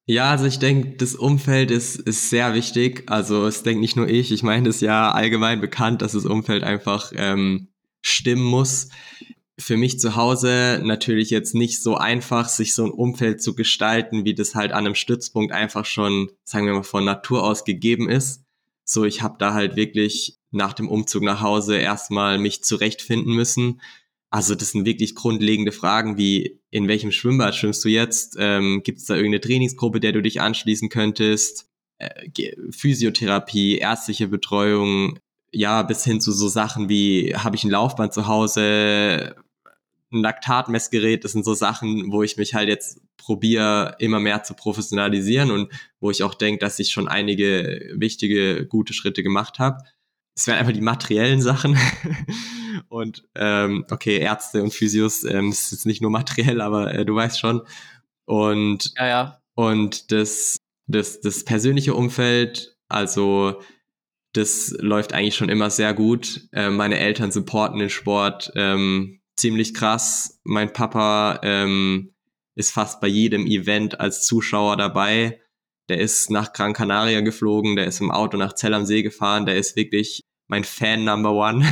Ja, 0.09 0.31
also 0.31 0.45
ich 0.45 0.57
denke, 0.59 0.95
das 0.97 1.15
Umfeld 1.15 1.69
ist, 1.69 1.97
ist 1.97 2.29
sehr 2.29 2.53
wichtig. 2.53 3.03
Also 3.07 3.45
es 3.45 3.63
denkt 3.63 3.81
nicht 3.81 3.97
nur 3.97 4.07
ich, 4.07 4.31
ich 4.31 4.41
meine, 4.41 4.69
es 4.69 4.77
ist 4.77 4.81
ja 4.81 5.11
allgemein 5.11 5.59
bekannt, 5.59 6.01
dass 6.01 6.13
das 6.13 6.25
Umfeld 6.25 6.63
einfach 6.63 7.11
ähm, 7.13 7.67
stimmen 8.01 8.45
muss. 8.45 8.87
Für 9.59 9.75
mich 9.75 9.99
zu 9.99 10.15
Hause 10.15 10.81
natürlich 10.83 11.29
jetzt 11.29 11.55
nicht 11.55 11.83
so 11.83 11.95
einfach, 11.97 12.47
sich 12.47 12.73
so 12.73 12.85
ein 12.85 12.91
Umfeld 12.91 13.41
zu 13.41 13.53
gestalten, 13.53 14.23
wie 14.23 14.33
das 14.33 14.55
halt 14.55 14.71
an 14.71 14.85
einem 14.85 14.95
Stützpunkt 14.95 15.51
einfach 15.51 15.85
schon, 15.85 16.31
sagen 16.45 16.67
wir 16.67 16.73
mal, 16.73 16.83
von 16.83 17.03
Natur 17.03 17.43
aus 17.43 17.65
gegeben 17.65 18.09
ist. 18.09 18.43
So, 18.89 19.03
ich 19.03 19.21
habe 19.21 19.35
da 19.37 19.53
halt 19.53 19.75
wirklich 19.75 20.37
nach 20.51 20.71
dem 20.73 20.87
Umzug 20.87 21.21
nach 21.21 21.41
Hause 21.41 21.77
erstmal 21.77 22.37
mich 22.37 22.63
zurechtfinden 22.63 23.33
müssen. 23.33 23.81
Also 24.29 24.55
das 24.55 24.71
sind 24.71 24.85
wirklich 24.85 25.13
grundlegende 25.13 25.73
Fragen 25.73 26.17
wie, 26.17 26.61
in 26.69 26.87
welchem 26.87 27.11
Schwimmbad 27.11 27.55
schwimmst 27.55 27.83
du 27.83 27.89
jetzt? 27.89 28.37
Ähm, 28.39 28.81
Gibt 28.83 28.99
es 28.99 29.05
da 29.05 29.15
irgendeine 29.15 29.41
Trainingsgruppe, 29.41 29.99
der 29.99 30.13
du 30.13 30.21
dich 30.21 30.39
anschließen 30.39 30.89
könntest? 30.89 31.69
Äh, 31.97 32.29
Physiotherapie, 32.71 33.77
ärztliche 33.77 34.29
Betreuung, 34.29 35.19
ja, 35.51 35.83
bis 35.83 36.03
hin 36.05 36.21
zu 36.21 36.31
so 36.31 36.47
Sachen 36.47 36.87
wie, 36.87 37.35
habe 37.35 37.55
ich 37.55 37.63
ein 37.65 37.71
Laufband 37.71 38.13
zu 38.13 38.27
Hause, 38.27 39.35
ein 40.11 40.21
Laktatmessgerät, 40.21 41.23
das 41.23 41.33
sind 41.33 41.43
so 41.43 41.53
Sachen, 41.53 42.11
wo 42.11 42.23
ich 42.23 42.37
mich 42.37 42.53
halt 42.53 42.69
jetzt 42.69 43.01
probiere, 43.17 43.95
immer 43.99 44.19
mehr 44.19 44.43
zu 44.43 44.53
professionalisieren 44.53 45.51
und 45.51 45.71
wo 45.99 46.11
ich 46.11 46.23
auch 46.23 46.33
denke, 46.33 46.59
dass 46.59 46.79
ich 46.79 46.91
schon 46.91 47.07
einige 47.07 47.93
wichtige, 47.95 48.65
gute 48.65 48.93
Schritte 48.93 49.23
gemacht 49.23 49.59
habe. 49.59 49.83
Es 50.33 50.47
wären 50.47 50.59
einfach 50.59 50.73
die 50.73 50.81
materiellen 50.81 51.41
Sachen. 51.41 51.77
und 52.89 53.27
ähm, 53.35 53.85
okay, 53.91 54.17
Ärzte 54.17 54.63
und 54.63 54.73
Physios, 54.73 55.23
ähm, 55.23 55.49
das 55.49 55.63
ist 55.63 55.71
jetzt 55.71 55.85
nicht 55.85 56.01
nur 56.01 56.11
materiell, 56.11 56.61
aber 56.61 56.93
äh, 56.93 57.05
du 57.05 57.15
weißt 57.15 57.39
schon. 57.39 57.63
Und, 58.25 58.93
ja, 58.97 59.07
ja. 59.07 59.41
und 59.55 60.11
das, 60.11 60.57
das, 60.85 61.19
das 61.19 61.43
persönliche 61.43 61.95
Umfeld, 61.95 62.77
also 62.87 63.61
das 64.33 64.75
läuft 64.79 65.13
eigentlich 65.13 65.35
schon 65.35 65.49
immer 65.49 65.69
sehr 65.69 65.93
gut. 65.93 66.47
Äh, 66.51 66.69
meine 66.69 66.99
Eltern 66.99 67.31
supporten 67.31 67.79
den 67.79 67.89
Sport 67.89 68.51
ähm, 68.55 69.19
ziemlich 69.37 69.73
krass. 69.73 70.39
Mein 70.43 70.73
Papa 70.73 71.39
ähm, 71.43 72.13
ist 72.55 72.71
fast 72.71 72.99
bei 72.99 73.07
jedem 73.07 73.45
Event 73.45 73.99
als 73.99 74.25
Zuschauer 74.25 74.77
dabei. 74.77 75.39
Der 75.89 75.99
ist 75.99 76.29
nach 76.29 76.51
Gran 76.51 76.73
Canaria 76.73 77.21
geflogen, 77.21 77.75
der 77.75 77.85
ist 77.85 78.01
im 78.01 78.11
Auto 78.11 78.35
nach 78.35 78.53
Zell 78.53 78.73
am 78.73 78.85
See 78.85 79.03
gefahren, 79.03 79.45
der 79.45 79.55
ist 79.55 79.75
wirklich 79.75 80.25
mein 80.47 80.63
Fan 80.63 81.05
Number 81.05 81.31
One. 81.31 81.71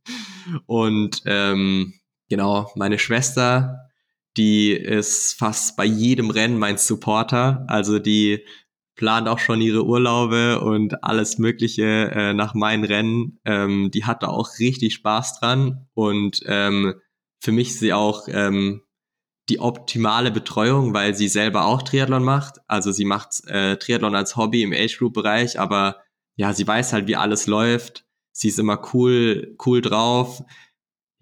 Und 0.66 1.22
ähm, 1.26 1.94
genau, 2.28 2.70
meine 2.74 2.98
Schwester, 2.98 3.90
die 4.36 4.72
ist 4.72 5.38
fast 5.38 5.76
bei 5.76 5.84
jedem 5.84 6.30
Rennen 6.30 6.58
mein 6.58 6.78
Supporter. 6.78 7.64
Also 7.68 7.98
die 7.98 8.44
plant 8.94 9.28
auch 9.28 9.38
schon 9.38 9.60
ihre 9.60 9.84
Urlaube 9.84 10.60
und 10.60 11.02
alles 11.02 11.38
Mögliche 11.38 12.10
äh, 12.12 12.32
nach 12.32 12.54
meinen 12.54 12.84
Rennen. 12.84 13.40
Ähm, 13.44 13.90
die 13.92 14.04
hat 14.04 14.22
da 14.22 14.28
auch 14.28 14.58
richtig 14.58 14.94
Spaß 14.94 15.40
dran. 15.40 15.86
Und 15.94 16.40
ähm, 16.46 16.94
für 17.40 17.52
mich 17.52 17.68
ist 17.68 17.80
sie 17.80 17.92
auch 17.92 18.28
ähm, 18.28 18.82
die 19.48 19.60
optimale 19.60 20.30
Betreuung, 20.30 20.94
weil 20.94 21.14
sie 21.14 21.28
selber 21.28 21.66
auch 21.66 21.82
Triathlon 21.82 22.24
macht. 22.24 22.60
Also 22.66 22.92
sie 22.92 23.04
macht 23.04 23.44
äh, 23.46 23.76
Triathlon 23.76 24.14
als 24.14 24.36
Hobby 24.36 24.62
im 24.62 24.72
Age 24.72 24.96
Group 24.98 25.14
Bereich, 25.14 25.60
aber 25.60 26.00
ja, 26.36 26.52
sie 26.52 26.66
weiß 26.66 26.92
halt, 26.92 27.06
wie 27.06 27.16
alles 27.16 27.46
läuft. 27.46 28.06
Sie 28.32 28.48
ist 28.48 28.58
immer 28.58 28.80
cool, 28.92 29.56
cool 29.64 29.80
drauf. 29.80 30.42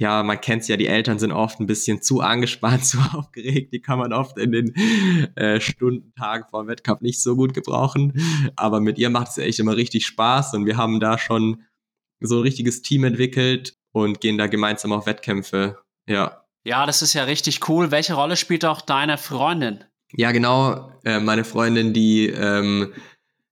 Ja, 0.02 0.24
man 0.24 0.40
kennt's 0.40 0.66
ja, 0.66 0.76
die 0.76 0.88
Eltern 0.88 1.20
sind 1.20 1.30
oft 1.30 1.60
ein 1.60 1.68
bisschen 1.68 2.02
zu 2.02 2.22
angespannt, 2.22 2.84
zu 2.84 2.98
aufgeregt. 3.12 3.72
Die 3.72 3.80
kann 3.80 4.00
man 4.00 4.12
oft 4.12 4.36
in 4.36 4.50
den 4.50 4.74
äh, 5.36 5.60
Stunden, 5.60 6.12
Tagen 6.14 6.44
vor 6.50 6.64
dem 6.64 6.68
Wettkampf 6.68 7.02
nicht 7.02 7.22
so 7.22 7.36
gut 7.36 7.54
gebrauchen. 7.54 8.20
Aber 8.56 8.80
mit 8.80 8.98
ihr 8.98 9.10
macht 9.10 9.28
es 9.28 9.38
echt 9.38 9.60
immer 9.60 9.76
richtig 9.76 10.04
Spaß 10.06 10.54
und 10.54 10.66
wir 10.66 10.76
haben 10.76 10.98
da 10.98 11.18
schon 11.18 11.62
so 12.18 12.38
ein 12.38 12.42
richtiges 12.42 12.82
Team 12.82 13.04
entwickelt 13.04 13.76
und 13.92 14.20
gehen 14.20 14.38
da 14.38 14.48
gemeinsam 14.48 14.90
auf 14.90 15.06
Wettkämpfe. 15.06 15.78
Ja. 16.08 16.44
Ja, 16.64 16.84
das 16.84 17.02
ist 17.02 17.12
ja 17.12 17.22
richtig 17.22 17.68
cool. 17.68 17.92
Welche 17.92 18.14
Rolle 18.14 18.36
spielt 18.36 18.64
auch 18.64 18.80
deine 18.80 19.18
Freundin? 19.18 19.84
Ja, 20.14 20.32
genau. 20.32 20.90
Äh, 21.04 21.20
meine 21.20 21.44
Freundin, 21.44 21.92
die 21.92 22.26
ähm, 22.26 22.92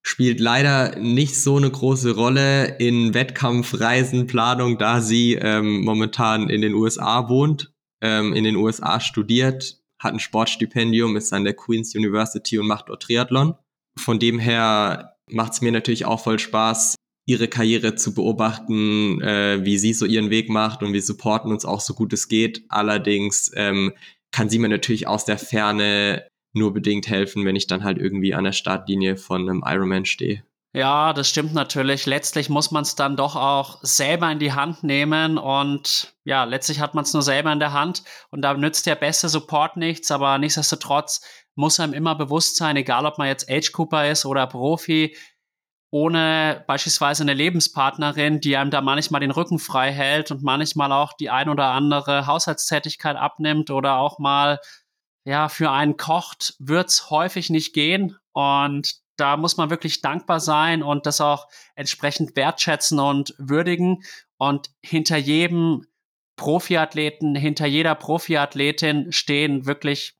spielt 0.02 0.40
leider 0.40 0.98
nicht 0.98 1.36
so 1.36 1.56
eine 1.56 1.70
große 1.70 2.14
Rolle 2.14 2.76
in 2.78 3.14
Wettkampfreisenplanung, 3.14 4.78
da 4.78 5.00
sie 5.00 5.34
ähm, 5.34 5.82
momentan 5.82 6.48
in 6.48 6.62
den 6.62 6.74
USA 6.74 7.28
wohnt, 7.28 7.72
ähm, 8.00 8.32
in 8.32 8.44
den 8.44 8.56
USA 8.56 9.00
studiert, 9.00 9.78
hat 9.98 10.14
ein 10.14 10.20
Sportstipendium, 10.20 11.16
ist 11.16 11.32
an 11.32 11.44
der 11.44 11.54
Queen's 11.54 11.94
University 11.94 12.58
und 12.58 12.66
macht 12.66 12.88
dort 12.88 13.02
Triathlon. 13.02 13.54
von 13.96 14.18
dem 14.18 14.38
her 14.38 15.16
macht 15.28 15.52
es 15.52 15.60
mir 15.60 15.72
natürlich 15.72 16.06
auch 16.06 16.20
voll 16.20 16.38
Spaß, 16.38 16.94
ihre 17.26 17.48
Karriere 17.48 17.94
zu 17.94 18.14
beobachten, 18.14 19.20
äh, 19.20 19.64
wie 19.64 19.78
sie 19.78 19.92
so 19.92 20.06
ihren 20.06 20.30
Weg 20.30 20.48
macht 20.48 20.82
und 20.82 20.92
wir 20.92 21.02
supporten 21.02 21.52
uns 21.52 21.64
auch 21.64 21.80
so 21.80 21.94
gut 21.94 22.12
es 22.12 22.28
geht. 22.28 22.64
Allerdings 22.68 23.52
ähm, 23.54 23.92
kann 24.32 24.48
sie 24.48 24.58
mir 24.58 24.68
natürlich 24.68 25.06
aus 25.06 25.24
der 25.24 25.38
Ferne 25.38 26.24
nur 26.52 26.72
bedingt 26.72 27.08
helfen, 27.08 27.44
wenn 27.44 27.56
ich 27.56 27.66
dann 27.66 27.84
halt 27.84 27.98
irgendwie 27.98 28.34
an 28.34 28.44
der 28.44 28.52
Startlinie 28.52 29.16
von 29.16 29.48
einem 29.48 29.62
Ironman 29.64 30.04
stehe. 30.04 30.42
Ja, 30.72 31.12
das 31.12 31.28
stimmt 31.28 31.52
natürlich. 31.52 32.06
Letztlich 32.06 32.48
muss 32.48 32.70
man 32.70 32.82
es 32.82 32.94
dann 32.94 33.16
doch 33.16 33.34
auch 33.34 33.80
selber 33.82 34.30
in 34.30 34.38
die 34.38 34.52
Hand 34.52 34.84
nehmen 34.84 35.36
und 35.36 36.14
ja, 36.22 36.44
letztlich 36.44 36.78
hat 36.78 36.94
man 36.94 37.02
es 37.02 37.12
nur 37.12 37.22
selber 37.22 37.52
in 37.52 37.58
der 37.58 37.72
Hand 37.72 38.04
und 38.30 38.42
da 38.42 38.54
nützt 38.54 38.86
der 38.86 38.94
beste 38.94 39.28
Support 39.28 39.76
nichts, 39.76 40.12
aber 40.12 40.38
nichtsdestotrotz 40.38 41.22
muss 41.56 41.80
einem 41.80 41.92
immer 41.92 42.14
bewusst 42.14 42.56
sein, 42.56 42.76
egal 42.76 43.04
ob 43.04 43.18
man 43.18 43.26
jetzt 43.26 43.50
Age 43.50 43.72
Cooper 43.72 44.08
ist 44.08 44.24
oder 44.24 44.46
Profi, 44.46 45.16
ohne 45.90 46.64
beispielsweise 46.68 47.24
eine 47.24 47.34
Lebenspartnerin, 47.34 48.40
die 48.40 48.56
einem 48.56 48.70
da 48.70 48.80
manchmal 48.80 49.20
den 49.20 49.32
Rücken 49.32 49.58
frei 49.58 49.90
hält 49.90 50.30
und 50.30 50.44
manchmal 50.44 50.92
auch 50.92 51.14
die 51.14 51.30
ein 51.30 51.48
oder 51.48 51.72
andere 51.72 52.28
Haushaltstätigkeit 52.28 53.16
abnimmt 53.16 53.70
oder 53.70 53.96
auch 53.96 54.20
mal 54.20 54.60
ja 55.24 55.48
für 55.48 55.70
einen 55.70 55.96
kocht, 55.96 56.54
wird's 56.58 57.10
häufig 57.10 57.50
nicht 57.50 57.72
gehen 57.72 58.16
und 58.32 59.00
da 59.20 59.36
muss 59.36 59.58
man 59.58 59.68
wirklich 59.68 60.00
dankbar 60.00 60.40
sein 60.40 60.82
und 60.82 61.04
das 61.04 61.20
auch 61.20 61.46
entsprechend 61.74 62.36
wertschätzen 62.36 62.98
und 62.98 63.34
würdigen. 63.36 64.02
Und 64.38 64.70
hinter 64.82 65.18
jedem 65.18 65.84
Profiathleten, 66.36 67.34
hinter 67.34 67.66
jeder 67.66 67.94
Profiathletin 67.94 69.12
stehen 69.12 69.66
wirklich 69.66 70.16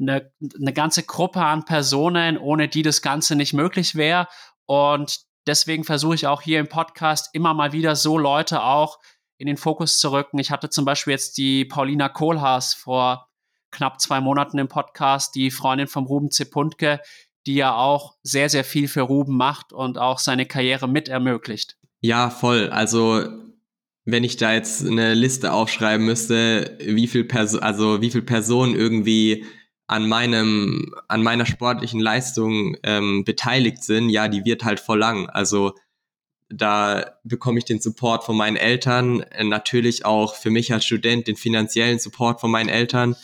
eine, 0.00 0.32
eine 0.58 0.72
ganze 0.72 1.02
Gruppe 1.02 1.44
an 1.44 1.66
Personen, 1.66 2.38
ohne 2.38 2.68
die 2.68 2.82
das 2.82 3.02
Ganze 3.02 3.36
nicht 3.36 3.52
möglich 3.52 3.96
wäre. 3.96 4.28
Und 4.64 5.20
deswegen 5.46 5.84
versuche 5.84 6.14
ich 6.14 6.26
auch 6.26 6.40
hier 6.40 6.58
im 6.58 6.68
Podcast 6.68 7.28
immer 7.34 7.52
mal 7.52 7.72
wieder 7.72 7.96
so 7.96 8.16
Leute 8.16 8.62
auch 8.62 8.98
in 9.36 9.46
den 9.46 9.58
Fokus 9.58 9.98
zu 9.98 10.10
rücken. 10.10 10.38
Ich 10.38 10.50
hatte 10.50 10.70
zum 10.70 10.86
Beispiel 10.86 11.12
jetzt 11.12 11.36
die 11.36 11.66
Paulina 11.66 12.08
Kohlhaas 12.08 12.72
vor 12.72 13.28
knapp 13.72 14.00
zwei 14.00 14.20
Monaten 14.20 14.58
im 14.58 14.68
Podcast, 14.68 15.34
die 15.34 15.50
Freundin 15.50 15.88
vom 15.88 16.04
Ruben 16.04 16.30
Zepuntke, 16.30 17.00
die 17.46 17.54
ja 17.54 17.74
auch 17.74 18.14
sehr, 18.22 18.48
sehr 18.48 18.64
viel 18.64 18.86
für 18.86 19.00
Ruben 19.00 19.36
macht 19.36 19.72
und 19.72 19.98
auch 19.98 20.18
seine 20.18 20.46
Karriere 20.46 20.88
mit 20.88 21.08
ermöglicht. 21.08 21.76
Ja, 22.00 22.30
voll. 22.30 22.68
Also 22.70 23.24
wenn 24.04 24.24
ich 24.24 24.36
da 24.36 24.52
jetzt 24.52 24.84
eine 24.86 25.14
Liste 25.14 25.52
aufschreiben 25.52 26.04
müsste, 26.04 26.76
wie 26.80 27.06
viel 27.06 27.24
Perso 27.24 27.58
also 27.58 28.00
wie 28.00 28.10
viel 28.10 28.22
Personen 28.22 28.74
irgendwie 28.74 29.44
an 29.86 30.08
meinem 30.08 30.94
an 31.08 31.22
meiner 31.22 31.46
sportlichen 31.46 32.00
Leistung 32.00 32.76
ähm, 32.82 33.24
beteiligt 33.24 33.84
sind, 33.84 34.08
ja, 34.08 34.28
die 34.28 34.44
wird 34.44 34.64
halt 34.64 34.80
voll 34.80 34.98
lang. 34.98 35.28
Also 35.28 35.74
da 36.48 37.14
bekomme 37.24 37.58
ich 37.58 37.64
den 37.64 37.80
Support 37.80 38.24
von 38.24 38.36
meinen 38.36 38.56
Eltern, 38.56 39.24
natürlich 39.42 40.04
auch 40.04 40.34
für 40.34 40.50
mich 40.50 40.72
als 40.72 40.84
Student 40.84 41.26
den 41.26 41.36
finanziellen 41.36 41.98
Support 41.98 42.40
von 42.40 42.50
meinen 42.50 42.68
Eltern 42.68 43.16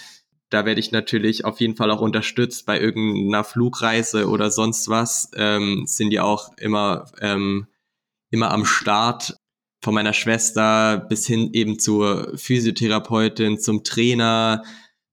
da 0.51 0.64
werde 0.64 0.80
ich 0.80 0.92
natürlich 0.92 1.44
auf 1.44 1.61
jeden 1.61 1.76
Fall 1.76 1.90
auch 1.90 2.01
unterstützt 2.01 2.64
bei 2.66 2.80
irgendeiner 2.80 3.44
Flugreise 3.44 4.28
oder 4.28 4.51
sonst 4.51 4.88
was. 4.88 5.30
Ähm, 5.36 5.84
sind 5.86 6.11
die 6.11 6.20
auch 6.20 6.57
immer, 6.57 7.11
ähm, 7.20 7.66
immer 8.30 8.51
am 8.51 8.64
Start 8.64 9.36
von 9.82 9.94
meiner 9.94 10.12
Schwester 10.12 10.99
bis 11.09 11.26
hin 11.26 11.51
eben 11.53 11.78
zur 11.78 12.36
Physiotherapeutin, 12.36 13.59
zum 13.59 13.84
Trainer, 13.84 14.64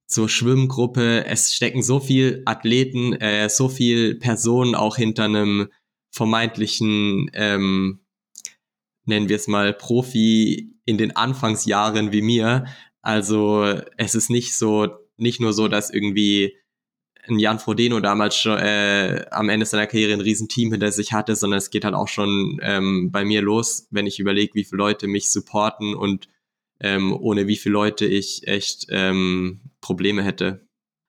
zur 0.08 0.30
Schwimmgruppe. 0.30 1.26
Es 1.26 1.54
stecken 1.54 1.84
so 1.84 2.00
viel 2.00 2.42
Athleten, 2.46 3.14
äh, 3.14 3.50
so 3.50 3.70
viel 3.70 4.16
Personen 4.16 4.76
auch 4.76 4.96
hinter 4.96 5.26
einem 5.26 5.68
vermeintlichen, 6.12 7.30
ähm, 7.34 8.00
nennen 9.06 9.30
wir 9.30 9.36
es 9.36 9.48
mal, 9.48 9.74
Profi 9.74 10.74
in 10.86 10.98
den 10.98 11.16
Anfangsjahren 11.16 12.12
wie 12.12 12.22
mir. 12.22 12.66
Also 13.02 13.66
es 13.98 14.16
ist 14.16 14.30
nicht 14.30 14.56
so, 14.56 15.05
nicht 15.18 15.40
nur 15.40 15.54
so, 15.54 15.68
dass 15.68 15.90
irgendwie 15.90 16.56
ein 17.28 17.40
Jan 17.40 17.60
Frodeno 17.60 18.00
damals 18.00 18.38
schon 18.38 18.58
äh, 18.58 19.26
am 19.32 19.50
Ende 19.50 19.66
seiner 19.66 19.88
Karriere 19.88 20.14
ein 20.14 20.22
Riesenteam 20.22 20.72
hinter 20.72 20.92
sich 20.92 21.14
hatte, 21.14 21.36
sondern 21.36 21.58
es 21.58 21.70
geht 21.70 21.86
halt 21.86 21.96
auch 21.96 22.08
schon 22.08 22.60
ähm, 22.62 23.12
bei 23.12 23.26
mir 23.26 23.42
los, 23.42 23.88
wenn 23.92 24.08
ich 24.08 24.20
überlege, 24.20 24.54
wie 24.54 24.64
viele 24.64 24.78
Leute 24.78 25.08
mich 25.08 25.32
supporten 25.32 25.96
und 25.96 26.28
ähm, 26.80 27.14
ohne 27.14 27.48
wie 27.48 27.56
viele 27.56 27.74
Leute 27.74 28.06
ich 28.06 28.48
echt 28.48 28.88
ähm, 28.90 29.62
Probleme 29.82 30.24
hätte. 30.24 30.68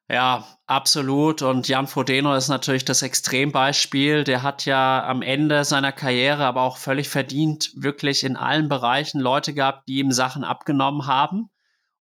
Ja, 0.09 0.47
absolut. 0.67 1.43
Und 1.43 1.67
Jan 1.67 1.89
Frodeno 1.89 2.35
ist 2.37 2.47
natürlich 2.47 2.85
das 2.85 3.03
Extrembeispiel. 3.03 4.23
Der 4.23 4.45
hat 4.45 4.65
ja 4.65 5.05
am 5.05 5.21
Ende 5.21 5.65
seiner 5.65 5.91
Karriere, 5.91 6.45
aber 6.45 6.63
auch 6.63 6.77
völlig 6.77 7.09
verdient, 7.09 7.73
wirklich 7.75 8.23
in 8.23 8.37
allen 8.37 8.69
Bereichen 8.69 9.21
Leute 9.21 9.53
gehabt, 9.53 9.89
die 9.89 9.99
ihm 9.99 10.13
Sachen 10.13 10.45
abgenommen 10.45 11.09
haben 11.09 11.51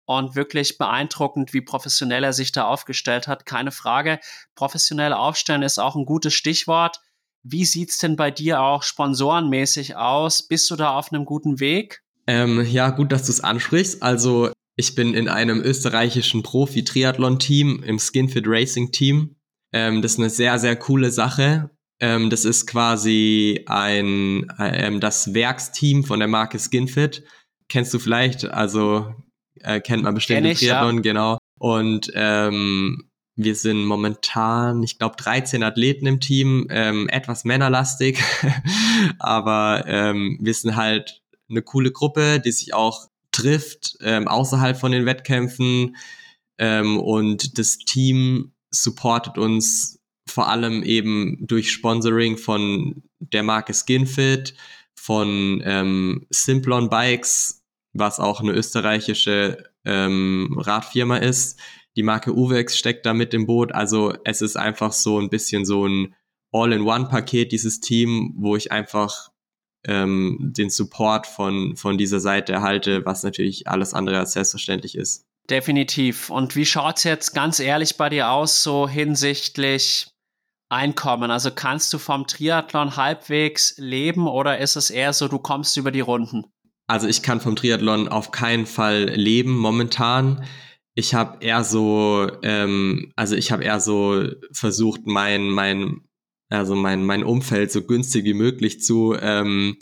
und 0.06 0.34
wirklich 0.36 0.78
beeindruckend, 0.78 1.52
wie 1.52 1.60
professionell 1.60 2.24
er 2.24 2.32
sich 2.32 2.52
da 2.52 2.64
aufgestellt 2.64 3.28
hat. 3.28 3.46
Keine 3.46 3.70
Frage. 3.70 4.20
Professionell 4.54 5.12
aufstellen 5.12 5.62
ist 5.62 5.78
auch 5.78 5.96
ein 5.96 6.04
gutes 6.04 6.34
Stichwort. 6.34 7.00
Wie 7.42 7.64
sieht's 7.64 7.98
denn 7.98 8.16
bei 8.16 8.30
dir 8.30 8.62
auch 8.62 8.82
sponsorenmäßig 8.82 9.96
aus? 9.96 10.46
Bist 10.46 10.70
du 10.70 10.76
da 10.76 10.96
auf 10.96 11.12
einem 11.12 11.24
guten 11.24 11.60
Weg? 11.60 12.02
Ähm, 12.26 12.64
ja, 12.64 12.90
gut, 12.90 13.12
dass 13.12 13.24
du 13.24 13.32
es 13.32 13.40
ansprichst. 13.40 14.02
Also 14.02 14.50
ich 14.76 14.94
bin 14.94 15.14
in 15.14 15.28
einem 15.28 15.60
österreichischen 15.60 16.42
Profi-Triathlon-Team, 16.42 17.82
im 17.82 17.98
Skinfit 17.98 18.44
Racing-Team. 18.46 19.36
Ähm, 19.72 20.02
das 20.02 20.12
ist 20.12 20.18
eine 20.18 20.30
sehr, 20.30 20.58
sehr 20.58 20.76
coole 20.76 21.10
Sache. 21.10 21.70
Ähm, 22.00 22.30
das 22.30 22.44
ist 22.44 22.66
quasi 22.66 23.64
ein 23.66 24.46
ähm, 24.58 25.00
das 25.00 25.32
Werksteam 25.34 26.04
von 26.04 26.18
der 26.18 26.28
Marke 26.28 26.58
Skinfit. 26.58 27.24
Kennst 27.68 27.94
du 27.94 27.98
vielleicht? 27.98 28.44
Also 28.46 29.14
äh, 29.64 29.80
kennt 29.80 30.02
man 30.02 30.14
bestimmt 30.14 30.46
ich, 30.46 30.58
Triathlon, 30.58 30.96
ja. 30.96 31.02
genau. 31.02 31.38
Und 31.58 32.10
ähm, 32.14 33.08
wir 33.36 33.54
sind 33.54 33.84
momentan, 33.84 34.82
ich 34.82 34.98
glaube, 34.98 35.16
13 35.16 35.62
Athleten 35.62 36.06
im 36.06 36.20
Team, 36.20 36.66
ähm, 36.70 37.08
etwas 37.08 37.44
männerlastig, 37.44 38.22
aber 39.18 39.84
ähm, 39.86 40.38
wir 40.40 40.54
sind 40.54 40.76
halt 40.76 41.22
eine 41.48 41.62
coole 41.62 41.90
Gruppe, 41.90 42.40
die 42.40 42.52
sich 42.52 42.74
auch 42.74 43.08
trifft 43.32 43.96
ähm, 44.00 44.28
außerhalb 44.28 44.78
von 44.78 44.92
den 44.92 45.06
Wettkämpfen 45.06 45.96
ähm, 46.58 47.00
und 47.00 47.58
das 47.58 47.78
Team 47.78 48.52
supportet 48.70 49.38
uns 49.38 49.98
vor 50.28 50.48
allem 50.48 50.82
eben 50.82 51.38
durch 51.40 51.70
Sponsoring 51.72 52.38
von 52.38 53.02
der 53.18 53.42
Marke 53.42 53.74
Skinfit, 53.74 54.54
von 54.94 55.62
ähm, 55.64 56.26
Simplon 56.30 56.88
Bikes 56.88 57.63
was 57.94 58.20
auch 58.20 58.40
eine 58.40 58.52
österreichische 58.52 59.64
ähm, 59.84 60.56
Radfirma 60.58 61.16
ist. 61.18 61.58
Die 61.96 62.02
Marke 62.02 62.34
Uvex 62.34 62.76
steckt 62.76 63.06
da 63.06 63.14
mit 63.14 63.32
im 63.32 63.46
Boot. 63.46 63.72
Also 63.72 64.12
es 64.24 64.42
ist 64.42 64.56
einfach 64.56 64.92
so 64.92 65.18
ein 65.20 65.30
bisschen 65.30 65.64
so 65.64 65.86
ein 65.86 66.14
All-in-One-Paket, 66.52 67.52
dieses 67.52 67.80
Team, 67.80 68.34
wo 68.36 68.56
ich 68.56 68.72
einfach 68.72 69.30
ähm, 69.86 70.38
den 70.40 70.70
Support 70.70 71.26
von, 71.26 71.76
von 71.76 71.98
dieser 71.98 72.20
Seite 72.20 72.52
erhalte, 72.52 73.04
was 73.04 73.22
natürlich 73.22 73.68
alles 73.68 73.94
andere 73.94 74.18
als 74.18 74.32
selbstverständlich 74.32 74.96
ist. 74.96 75.24
Definitiv. 75.50 76.30
Und 76.30 76.56
wie 76.56 76.64
schaut's 76.64 77.04
jetzt 77.04 77.34
ganz 77.34 77.60
ehrlich 77.60 77.96
bei 77.96 78.08
dir 78.08 78.30
aus, 78.30 78.62
so 78.62 78.88
hinsichtlich 78.88 80.08
Einkommen? 80.70 81.30
Also 81.30 81.50
kannst 81.50 81.92
du 81.92 81.98
vom 81.98 82.26
Triathlon 82.26 82.96
halbwegs 82.96 83.74
leben 83.76 84.26
oder 84.26 84.58
ist 84.58 84.76
es 84.76 84.90
eher 84.90 85.12
so, 85.12 85.28
du 85.28 85.38
kommst 85.38 85.76
über 85.76 85.92
die 85.92 86.00
Runden? 86.00 86.46
Also 86.86 87.08
ich 87.08 87.22
kann 87.22 87.40
vom 87.40 87.56
Triathlon 87.56 88.08
auf 88.08 88.30
keinen 88.30 88.66
Fall 88.66 89.04
leben 89.04 89.56
momentan. 89.56 90.44
Ich 90.94 91.14
habe 91.14 91.44
eher 91.44 91.64
so, 91.64 92.30
ähm, 92.42 93.12
also 93.16 93.34
ich 93.36 93.50
habe 93.50 93.64
eher 93.64 93.80
so 93.80 94.24
versucht, 94.52 95.06
mein, 95.06 95.48
mein, 95.48 96.02
also 96.50 96.74
mein, 96.74 97.04
mein 97.04 97.24
Umfeld 97.24 97.72
so 97.72 97.82
günstig 97.82 98.24
wie 98.24 98.34
möglich 98.34 98.82
zu, 98.82 99.16
ähm, 99.20 99.76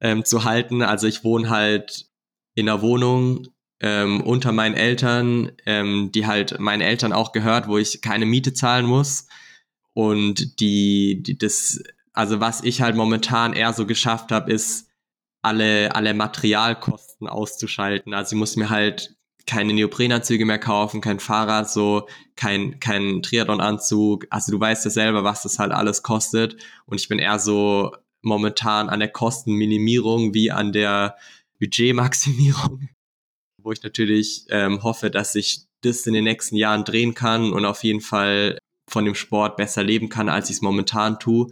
ähm, 0.00 0.24
zu 0.24 0.44
halten. 0.44 0.82
Also 0.82 1.06
ich 1.06 1.22
wohne 1.22 1.50
halt 1.50 2.06
in 2.54 2.68
einer 2.68 2.82
Wohnung 2.82 3.46
ähm, 3.80 4.22
unter 4.22 4.52
meinen 4.52 4.74
Eltern, 4.74 5.52
ähm, 5.66 6.10
die 6.12 6.26
halt 6.26 6.58
meinen 6.58 6.80
Eltern 6.80 7.12
auch 7.12 7.32
gehört, 7.32 7.68
wo 7.68 7.78
ich 7.78 8.00
keine 8.00 8.26
Miete 8.26 8.54
zahlen 8.54 8.86
muss. 8.86 9.28
Und 9.92 10.60
die, 10.60 11.22
die 11.22 11.38
das, 11.38 11.82
also 12.12 12.40
was 12.40 12.64
ich 12.64 12.80
halt 12.80 12.96
momentan 12.96 13.52
eher 13.52 13.72
so 13.72 13.86
geschafft 13.86 14.32
habe, 14.32 14.52
ist 14.52 14.87
alle, 15.42 15.94
alle 15.94 16.14
Materialkosten 16.14 17.28
auszuschalten. 17.28 18.14
Also 18.14 18.34
ich 18.34 18.38
muss 18.38 18.56
mir 18.56 18.70
halt 18.70 19.14
keine 19.46 19.72
Neoprenanzüge 19.72 20.44
mehr 20.44 20.58
kaufen, 20.58 21.00
kein 21.00 21.20
Fahrrad, 21.20 21.70
so 21.70 22.06
kein, 22.36 22.80
kein 22.80 23.22
Triathlon-Anzug. 23.22 24.26
Also 24.30 24.52
du 24.52 24.60
weißt 24.60 24.84
ja 24.84 24.90
selber, 24.90 25.24
was 25.24 25.42
das 25.42 25.58
halt 25.58 25.72
alles 25.72 26.02
kostet. 26.02 26.56
Und 26.84 27.00
ich 27.00 27.08
bin 27.08 27.18
eher 27.18 27.38
so 27.38 27.92
momentan 28.20 28.90
an 28.90 29.00
der 29.00 29.08
Kostenminimierung 29.08 30.34
wie 30.34 30.50
an 30.50 30.72
der 30.72 31.16
Budgetmaximierung, 31.60 32.88
wo 33.62 33.72
ich 33.72 33.82
natürlich 33.82 34.44
ähm, 34.50 34.82
hoffe, 34.82 35.10
dass 35.10 35.32
sich 35.32 35.64
das 35.82 36.06
in 36.06 36.14
den 36.14 36.24
nächsten 36.24 36.56
Jahren 36.56 36.84
drehen 36.84 37.14
kann 37.14 37.52
und 37.52 37.64
auf 37.64 37.84
jeden 37.84 38.00
Fall 38.00 38.58
von 38.90 39.04
dem 39.04 39.14
Sport 39.14 39.56
besser 39.56 39.82
leben 39.82 40.08
kann, 40.08 40.28
als 40.28 40.50
ich 40.50 40.56
es 40.56 40.62
momentan 40.62 41.18
tue, 41.18 41.48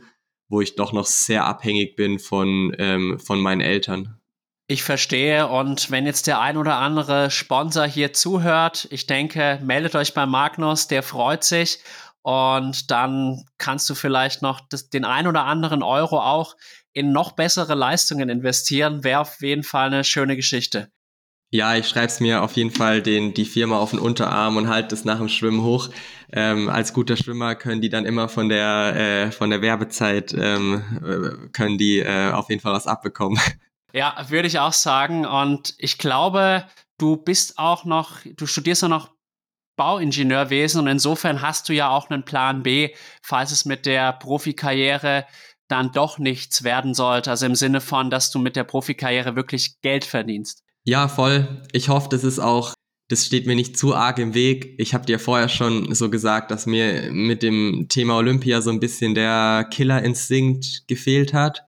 wo 0.48 0.60
ich 0.60 0.76
doch 0.76 0.92
noch 0.92 1.06
sehr 1.06 1.44
abhängig 1.44 1.96
bin 1.96 2.18
von, 2.18 2.74
ähm, 2.78 3.18
von 3.18 3.40
meinen 3.40 3.60
Eltern. 3.60 4.20
Ich 4.68 4.82
verstehe. 4.82 5.46
Und 5.46 5.90
wenn 5.90 6.06
jetzt 6.06 6.26
der 6.26 6.40
ein 6.40 6.56
oder 6.56 6.78
andere 6.78 7.30
Sponsor 7.30 7.86
hier 7.86 8.12
zuhört, 8.12 8.88
ich 8.90 9.06
denke, 9.06 9.60
meldet 9.62 9.94
euch 9.94 10.12
bei 10.12 10.26
Magnus, 10.26 10.88
der 10.88 11.02
freut 11.02 11.44
sich. 11.44 11.78
Und 12.22 12.90
dann 12.90 13.44
kannst 13.58 13.88
du 13.88 13.94
vielleicht 13.94 14.42
noch 14.42 14.60
das, 14.68 14.90
den 14.90 15.04
ein 15.04 15.28
oder 15.28 15.44
anderen 15.44 15.84
Euro 15.84 16.20
auch 16.20 16.56
in 16.92 17.12
noch 17.12 17.32
bessere 17.32 17.74
Leistungen 17.74 18.28
investieren. 18.28 19.04
Wäre 19.04 19.20
auf 19.20 19.40
jeden 19.40 19.62
Fall 19.62 19.86
eine 19.86 20.02
schöne 20.02 20.34
Geschichte. 20.34 20.90
Ja, 21.56 21.74
ich 21.74 21.88
schreibe 21.88 22.08
es 22.08 22.20
mir 22.20 22.42
auf 22.42 22.52
jeden 22.52 22.70
Fall 22.70 23.00
den, 23.00 23.32
die 23.32 23.46
Firma 23.46 23.78
auf 23.78 23.88
den 23.90 23.98
Unterarm 23.98 24.58
und 24.58 24.68
halte 24.68 24.94
es 24.94 25.06
nach 25.06 25.16
dem 25.16 25.30
Schwimmen 25.30 25.62
hoch. 25.62 25.88
Ähm, 26.30 26.68
als 26.68 26.92
guter 26.92 27.16
Schwimmer 27.16 27.54
können 27.54 27.80
die 27.80 27.88
dann 27.88 28.04
immer 28.04 28.28
von 28.28 28.50
der, 28.50 28.94
äh, 28.94 29.32
von 29.32 29.48
der 29.48 29.62
Werbezeit, 29.62 30.34
ähm, 30.38 30.84
äh, 31.02 31.48
können 31.52 31.78
die 31.78 32.00
äh, 32.00 32.30
auf 32.30 32.50
jeden 32.50 32.60
Fall 32.60 32.74
was 32.74 32.86
abbekommen. 32.86 33.40
Ja, 33.92 34.26
würde 34.28 34.46
ich 34.46 34.58
auch 34.58 34.74
sagen. 34.74 35.24
Und 35.24 35.74
ich 35.78 35.96
glaube, 35.96 36.66
du 36.98 37.16
bist 37.16 37.58
auch 37.58 37.86
noch, 37.86 38.18
du 38.26 38.44
studierst 38.44 38.84
auch 38.84 38.88
noch 38.90 39.10
Bauingenieurwesen 39.76 40.82
und 40.82 40.86
insofern 40.86 41.40
hast 41.40 41.70
du 41.70 41.72
ja 41.72 41.88
auch 41.88 42.10
einen 42.10 42.26
Plan 42.26 42.62
B, 42.62 42.90
falls 43.22 43.52
es 43.52 43.64
mit 43.64 43.86
der 43.86 44.12
Profikarriere 44.12 45.24
dann 45.68 45.92
doch 45.92 46.18
nichts 46.18 46.62
werden 46.62 46.92
sollte. 46.92 47.30
Also 47.30 47.46
im 47.46 47.54
Sinne 47.54 47.80
von, 47.80 48.10
dass 48.10 48.30
du 48.30 48.38
mit 48.38 48.54
der 48.54 48.64
Profikarriere 48.64 49.34
wirklich 49.34 49.80
Geld 49.80 50.04
verdienst. 50.04 50.65
Ja, 50.88 51.08
voll. 51.08 51.62
Ich 51.72 51.88
hoffe, 51.88 52.08
das 52.08 52.22
ist 52.22 52.38
auch, 52.38 52.72
das 53.08 53.26
steht 53.26 53.46
mir 53.48 53.56
nicht 53.56 53.76
zu 53.76 53.96
arg 53.96 54.18
im 54.18 54.34
Weg. 54.34 54.76
Ich 54.78 54.94
habe 54.94 55.04
dir 55.04 55.18
vorher 55.18 55.48
schon 55.48 55.92
so 55.96 56.08
gesagt, 56.10 56.52
dass 56.52 56.66
mir 56.66 57.10
mit 57.10 57.42
dem 57.42 57.88
Thema 57.88 58.16
Olympia 58.16 58.62
so 58.62 58.70
ein 58.70 58.78
bisschen 58.78 59.16
der 59.16 59.66
Killerinstinkt 59.68 60.86
gefehlt 60.86 61.34
hat. 61.34 61.66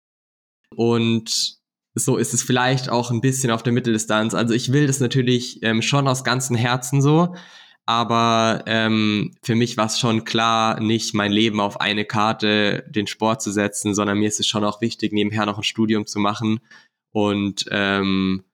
Und 0.76 1.58
so 1.96 2.16
ist 2.16 2.32
es 2.32 2.44
vielleicht 2.44 2.90
auch 2.90 3.10
ein 3.10 3.20
bisschen 3.20 3.50
auf 3.50 3.64
der 3.64 3.72
Mitteldistanz. 3.72 4.34
Also 4.34 4.54
ich 4.54 4.70
will 4.70 4.86
das 4.86 5.00
natürlich 5.00 5.64
ähm, 5.64 5.82
schon 5.82 6.06
aus 6.06 6.22
ganzem 6.22 6.54
Herzen 6.54 7.02
so, 7.02 7.34
aber 7.86 8.62
ähm, 8.66 9.34
für 9.42 9.56
mich 9.56 9.76
war 9.76 9.86
es 9.86 9.98
schon 9.98 10.24
klar, 10.24 10.78
nicht 10.78 11.12
mein 11.14 11.32
Leben 11.32 11.58
auf 11.58 11.80
eine 11.80 12.04
Karte, 12.04 12.84
den 12.88 13.08
Sport 13.08 13.42
zu 13.42 13.50
setzen, 13.50 13.96
sondern 13.96 14.18
mir 14.18 14.28
ist 14.28 14.38
es 14.38 14.46
schon 14.46 14.62
auch 14.62 14.80
wichtig, 14.80 15.12
nebenher 15.12 15.44
noch 15.44 15.58
ein 15.58 15.64
Studium 15.64 16.06
zu 16.06 16.20
machen 16.20 16.60
und 17.10 17.64
ähm, 17.72 18.44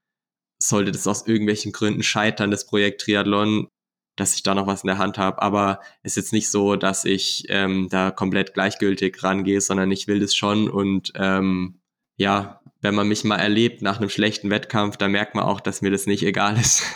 sollte 0.59 0.93
das 0.93 1.07
aus 1.07 1.27
irgendwelchen 1.27 1.73
Gründen 1.73 2.03
scheitern, 2.03 2.51
das 2.51 2.67
Projekt 2.67 3.03
Triathlon, 3.03 3.69
dass 4.17 4.35
ich 4.35 4.43
da 4.43 4.55
noch 4.55 4.67
was 4.67 4.83
in 4.83 4.89
der 4.89 4.99
Hand 4.99 5.19
habe. 5.19 5.43
Aber 5.43 5.81
es 6.03 6.13
ist 6.13 6.17
jetzt 6.17 6.33
nicht 6.33 6.51
so, 6.51 6.77
dass 6.77 7.05
ich 7.05 7.45
ähm, 7.49 7.89
da 7.91 8.11
komplett 8.11 8.55
gleichgültig 8.55 9.23
rangehe, 9.23 9.61
sondern 9.61 9.91
ich 9.91 10.07
will 10.07 10.21
das 10.21 10.35
schon. 10.35 10.69
Und 10.69 11.13
ähm, 11.17 11.81
ja, 12.17 12.61
wenn 12.81 12.95
man 12.95 13.09
mich 13.09 13.25
mal 13.25 13.39
erlebt 13.39 13.83
nach 13.83 13.99
einem 13.99 14.11
schlechten 14.11 14.51
Wettkampf, 14.51 14.97
da 14.97 15.09
merkt 15.09 15.35
man 15.35 15.45
auch, 15.45 15.61
dass 15.61 15.83
mir 15.83 15.91
das 15.91 16.07
nicht 16.07 16.23
egal 16.23 16.59
ist. 16.59 16.83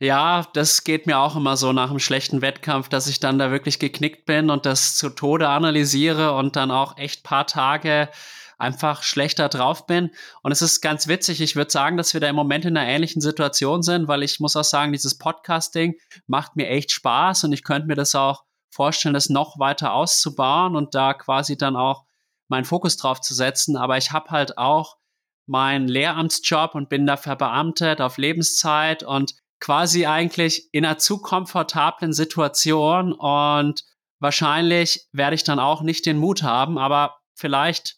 Ja, 0.00 0.46
das 0.52 0.84
geht 0.84 1.06
mir 1.06 1.18
auch 1.18 1.36
immer 1.36 1.56
so 1.56 1.72
nach 1.72 1.88
einem 1.88 2.00
schlechten 2.00 2.42
Wettkampf, 2.42 2.88
dass 2.88 3.06
ich 3.06 3.20
dann 3.20 3.38
da 3.38 3.50
wirklich 3.50 3.78
geknickt 3.78 4.26
bin 4.26 4.50
und 4.50 4.66
das 4.66 4.96
zu 4.96 5.08
Tode 5.08 5.48
analysiere 5.48 6.34
und 6.34 6.56
dann 6.56 6.72
auch 6.72 6.98
echt 6.98 7.22
paar 7.22 7.46
Tage 7.46 8.10
einfach 8.64 9.02
schlechter 9.02 9.48
drauf 9.48 9.86
bin. 9.86 10.10
Und 10.42 10.52
es 10.52 10.62
ist 10.62 10.80
ganz 10.80 11.06
witzig. 11.06 11.40
Ich 11.40 11.54
würde 11.54 11.70
sagen, 11.70 11.96
dass 11.96 12.14
wir 12.14 12.20
da 12.20 12.28
im 12.28 12.36
Moment 12.36 12.64
in 12.64 12.76
einer 12.76 12.88
ähnlichen 12.88 13.22
Situation 13.22 13.82
sind, 13.82 14.08
weil 14.08 14.22
ich 14.22 14.40
muss 14.40 14.56
auch 14.56 14.64
sagen, 14.64 14.92
dieses 14.92 15.18
Podcasting 15.18 15.94
macht 16.26 16.56
mir 16.56 16.68
echt 16.68 16.90
Spaß 16.90 17.44
und 17.44 17.52
ich 17.52 17.62
könnte 17.62 17.86
mir 17.86 17.94
das 17.94 18.14
auch 18.14 18.44
vorstellen, 18.70 19.14
das 19.14 19.28
noch 19.28 19.58
weiter 19.58 19.92
auszubauen 19.92 20.74
und 20.74 20.94
da 20.94 21.14
quasi 21.14 21.56
dann 21.56 21.76
auch 21.76 22.04
meinen 22.48 22.64
Fokus 22.64 22.96
drauf 22.96 23.20
zu 23.20 23.34
setzen. 23.34 23.76
Aber 23.76 23.96
ich 23.96 24.10
habe 24.10 24.30
halt 24.30 24.58
auch 24.58 24.96
meinen 25.46 25.88
Lehramtsjob 25.88 26.74
und 26.74 26.88
bin 26.88 27.06
da 27.06 27.16
verbeamtet 27.16 28.00
auf 28.00 28.18
Lebenszeit 28.18 29.02
und 29.02 29.34
quasi 29.60 30.06
eigentlich 30.06 30.68
in 30.72 30.84
einer 30.84 30.98
zu 30.98 31.20
komfortablen 31.20 32.12
Situation 32.12 33.12
und 33.12 33.84
wahrscheinlich 34.20 35.06
werde 35.12 35.36
ich 35.36 35.44
dann 35.44 35.58
auch 35.58 35.82
nicht 35.82 36.06
den 36.06 36.18
Mut 36.18 36.42
haben, 36.42 36.78
aber 36.78 37.16
vielleicht 37.34 37.96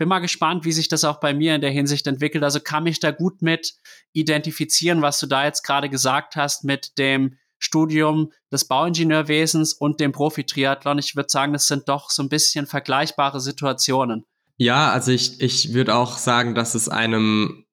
bin 0.00 0.08
mal 0.08 0.20
gespannt, 0.20 0.64
wie 0.64 0.72
sich 0.72 0.88
das 0.88 1.04
auch 1.04 1.20
bei 1.20 1.34
mir 1.34 1.54
in 1.54 1.60
der 1.60 1.70
Hinsicht 1.70 2.06
entwickelt. 2.06 2.42
Also 2.42 2.58
kann 2.58 2.84
mich 2.84 3.00
da 3.00 3.10
gut 3.10 3.42
mit 3.42 3.74
identifizieren, 4.14 5.02
was 5.02 5.20
du 5.20 5.26
da 5.26 5.44
jetzt 5.44 5.62
gerade 5.62 5.90
gesagt 5.90 6.36
hast 6.36 6.64
mit 6.64 6.96
dem 6.96 7.36
Studium 7.58 8.32
des 8.50 8.66
Bauingenieurwesens 8.66 9.74
und 9.74 10.00
dem 10.00 10.12
Profi-Triathlon. 10.12 10.98
Ich 10.98 11.16
würde 11.16 11.28
sagen, 11.28 11.52
das 11.52 11.66
sind 11.66 11.90
doch 11.90 12.08
so 12.08 12.22
ein 12.22 12.30
bisschen 12.30 12.66
vergleichbare 12.66 13.40
Situationen. 13.40 14.24
Ja, 14.56 14.90
also 14.90 15.12
ich, 15.12 15.38
ich 15.42 15.74
würde 15.74 15.94
auch 15.94 16.16
sagen, 16.16 16.54
dass 16.54 16.74
es 16.74 16.88
einem 16.88 17.66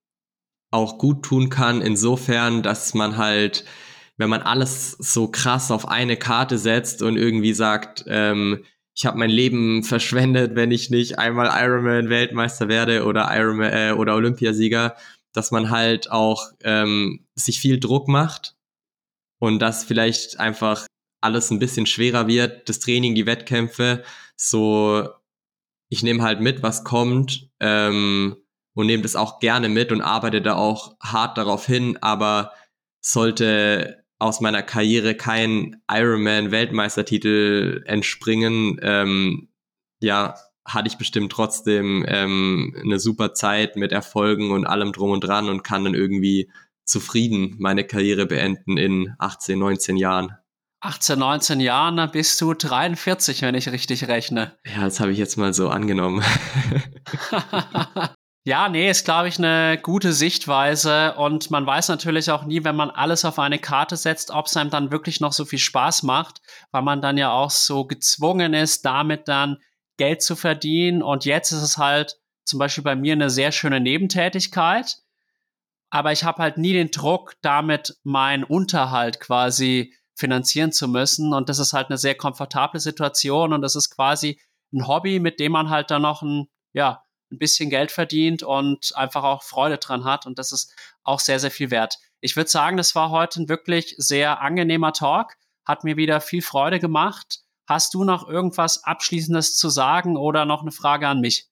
auch 0.70 0.98
gut 0.98 1.24
tun 1.24 1.50
kann, 1.50 1.82
insofern, 1.82 2.62
dass 2.62 2.94
man 2.94 3.16
halt, 3.16 3.64
wenn 4.18 4.30
man 4.30 4.42
alles 4.42 4.92
so 4.92 5.30
krass 5.30 5.72
auf 5.72 5.88
eine 5.88 6.18
Karte 6.18 6.58
setzt 6.58 7.02
und 7.02 7.16
irgendwie 7.16 7.54
sagt, 7.54 8.04
ähm, 8.10 8.66
ich 8.98 9.06
habe 9.06 9.20
mein 9.20 9.30
Leben 9.30 9.84
verschwendet, 9.84 10.56
wenn 10.56 10.72
ich 10.72 10.90
nicht 10.90 11.20
einmal 11.20 11.52
Ironman 11.64 12.10
Weltmeister 12.10 12.68
werde 12.68 13.06
oder 13.06 13.30
Ironman 13.32 13.72
äh, 13.72 13.92
oder 13.96 14.16
Olympiasieger, 14.16 14.96
dass 15.34 15.52
man 15.52 15.70
halt 15.70 16.10
auch 16.10 16.50
ähm, 16.64 17.24
sich 17.36 17.60
viel 17.60 17.80
Druck 17.80 18.08
macht 18.08 18.56
und 19.40 19.60
dass 19.60 19.84
vielleicht 19.84 20.40
einfach 20.40 20.88
alles 21.22 21.52
ein 21.52 21.60
bisschen 21.60 21.86
schwerer 21.86 22.28
wird, 22.28 22.68
das 22.70 22.80
Training, 22.80 23.14
die 23.14 23.28
Wettkämpfe, 23.28 24.04
so 24.36 25.08
ich 25.90 26.02
nehme 26.02 26.24
halt 26.24 26.42
mit, 26.42 26.64
was 26.64 26.84
kommt 26.84 27.52
ähm, 27.60 28.36
und 28.74 28.88
nehme 28.88 29.04
das 29.04 29.16
auch 29.16 29.40
gerne 29.40 29.70
mit 29.70 29.92
und 29.92 30.02
arbeite 30.02 30.42
da 30.42 30.56
auch 30.56 30.98
hart 31.02 31.38
darauf 31.38 31.68
hin, 31.68 32.00
aber 32.02 32.52
sollte 33.00 34.04
aus 34.20 34.42
meiner 34.42 34.64
Karriere 34.64 35.16
kein 35.16 35.82
Ironman-Weltmeistertitel 35.90 37.84
entspringen, 37.86 38.80
ähm, 38.82 39.50
ja, 40.00 40.36
hatte 40.66 40.88
ich 40.88 40.98
bestimmt 40.98 41.32
trotzdem 41.32 42.06
ähm, 42.08 42.76
eine 42.82 43.00
super 43.00 43.34
Zeit 43.34 43.76
mit 43.78 43.92
Erfolgen 43.92 44.52
und 44.52 44.66
allem 44.66 44.92
drum 44.92 45.12
und 45.12 45.22
dran 45.22 45.50
und 45.50 45.64
kann 45.64 45.86
dann 45.86 45.94
irgendwie 45.94 46.52
zufrieden 46.86 47.56
meine 47.60 47.86
Karriere 47.86 48.26
beenden 48.26 48.78
in 48.78 49.14
18, 49.20 49.58
19 49.58 49.98
Jahren. 49.98 50.36
18, 50.82 51.18
19 51.18 51.60
Jahren, 51.60 51.98
dann 51.98 52.12
bist 52.12 52.40
du 52.42 52.54
43, 52.54 53.42
wenn 53.42 53.56
ich 53.56 53.72
richtig 53.72 54.08
rechne. 54.08 54.58
Ja, 54.66 54.82
das 54.82 55.00
habe 55.00 55.12
ich 55.12 55.18
jetzt 55.18 55.38
mal 55.38 55.54
so 55.54 55.70
angenommen. 55.70 56.24
Ja, 58.48 58.70
nee, 58.70 58.90
ist, 58.90 59.04
glaube 59.04 59.28
ich, 59.28 59.40
eine 59.40 59.78
gute 59.78 60.14
Sichtweise. 60.14 61.16
Und 61.16 61.52
man 61.52 61.66
weiß 61.68 61.90
natürlich 61.90 62.32
auch 62.32 62.46
nie, 62.46 62.64
wenn 62.64 62.78
man 62.78 62.90
alles 62.90 63.26
auf 63.26 63.40
eine 63.40 63.60
Karte 63.60 63.98
setzt, 63.98 64.32
ob 64.32 64.46
es 64.46 64.56
einem 64.56 64.70
dann 64.70 64.90
wirklich 64.90 65.20
noch 65.20 65.34
so 65.34 65.44
viel 65.44 65.60
Spaß 65.60 66.04
macht, 66.04 66.40
weil 66.72 66.82
man 66.82 67.02
dann 67.02 67.18
ja 67.18 67.30
auch 67.30 67.50
so 67.50 67.84
gezwungen 67.84 68.54
ist, 68.54 68.86
damit 68.86 69.28
dann 69.28 69.58
Geld 69.98 70.22
zu 70.22 70.38
verdienen. 70.38 71.04
Und 71.04 71.26
jetzt 71.26 71.52
ist 71.52 71.62
es 71.62 71.78
halt 71.78 72.22
zum 72.46 72.58
Beispiel 72.58 72.86
bei 72.86 72.96
mir 72.96 73.12
eine 73.12 73.30
sehr 73.30 73.52
schöne 73.52 73.82
Nebentätigkeit. 73.82 74.96
Aber 75.90 76.14
ich 76.14 76.24
habe 76.24 76.42
halt 76.42 76.58
nie 76.58 76.72
den 76.72 76.90
Druck, 76.92 77.34
damit 77.42 77.98
meinen 78.06 78.46
Unterhalt 78.46 79.20
quasi 79.20 79.94
finanzieren 80.16 80.72
zu 80.72 80.88
müssen. 80.88 81.34
Und 81.34 81.50
das 81.50 81.60
ist 81.60 81.74
halt 81.74 81.88
eine 81.90 81.98
sehr 81.98 82.16
komfortable 82.16 82.80
Situation. 82.80 83.52
Und 83.52 83.62
das 83.62 83.76
ist 83.76 83.94
quasi 83.94 84.40
ein 84.72 84.88
Hobby, 84.88 85.20
mit 85.20 85.42
dem 85.42 85.52
man 85.52 85.70
halt 85.70 85.92
dann 85.92 86.04
noch 86.04 86.22
ein, 86.22 86.48
ja, 86.72 87.04
ein 87.32 87.38
bisschen 87.40 87.70
Geld 87.70 87.92
verdient 87.92 88.44
und 88.44 88.96
einfach 88.96 89.24
auch 89.24 89.44
Freude 89.44 89.78
dran 89.78 90.06
hat. 90.06 90.26
Und 90.26 90.40
das 90.40 90.52
ist 90.52 90.74
auch 91.04 91.20
sehr, 91.20 91.40
sehr 91.40 91.52
viel 91.52 91.72
wert. 91.72 91.98
Ich 92.22 92.36
würde 92.36 92.50
sagen, 92.50 92.78
das 92.78 92.96
war 92.96 93.10
heute 93.10 93.42
ein 93.42 93.50
wirklich 93.50 93.96
sehr 93.98 94.42
angenehmer 94.42 94.94
Talk. 94.94 95.36
Hat 95.66 95.84
mir 95.84 95.98
wieder 95.98 96.22
viel 96.22 96.42
Freude 96.42 96.80
gemacht. 96.80 97.42
Hast 97.68 97.94
du 97.94 98.04
noch 98.04 98.28
irgendwas 98.28 98.84
Abschließendes 98.84 99.58
zu 99.58 99.70
sagen 99.70 100.16
oder 100.16 100.46
noch 100.46 100.62
eine 100.62 100.72
Frage 100.72 101.08
an 101.08 101.20
mich? 101.20 101.50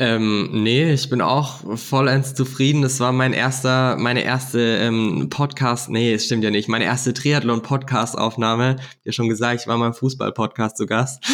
Ähm, 0.00 0.50
nee, 0.52 0.92
ich 0.92 1.10
bin 1.10 1.20
auch 1.20 1.76
vollends 1.76 2.32
zufrieden. 2.32 2.82
Das 2.82 3.00
war 3.00 3.10
mein 3.10 3.32
erster, 3.32 3.96
meine 3.96 4.22
erste 4.22 4.60
ähm, 4.60 5.28
Podcast, 5.28 5.90
nee, 5.90 6.14
es 6.14 6.26
stimmt 6.26 6.44
ja 6.44 6.52
nicht, 6.52 6.68
meine 6.68 6.84
erste 6.84 7.12
Triathlon-Podcast-Aufnahme. 7.12 8.76
Ja 9.02 9.12
schon 9.12 9.28
gesagt, 9.28 9.62
ich 9.62 9.66
war 9.66 9.76
mal 9.76 9.88
im 9.88 9.94
Fußball-Podcast 9.94 10.76
zu 10.76 10.86
Gast. 10.86 11.24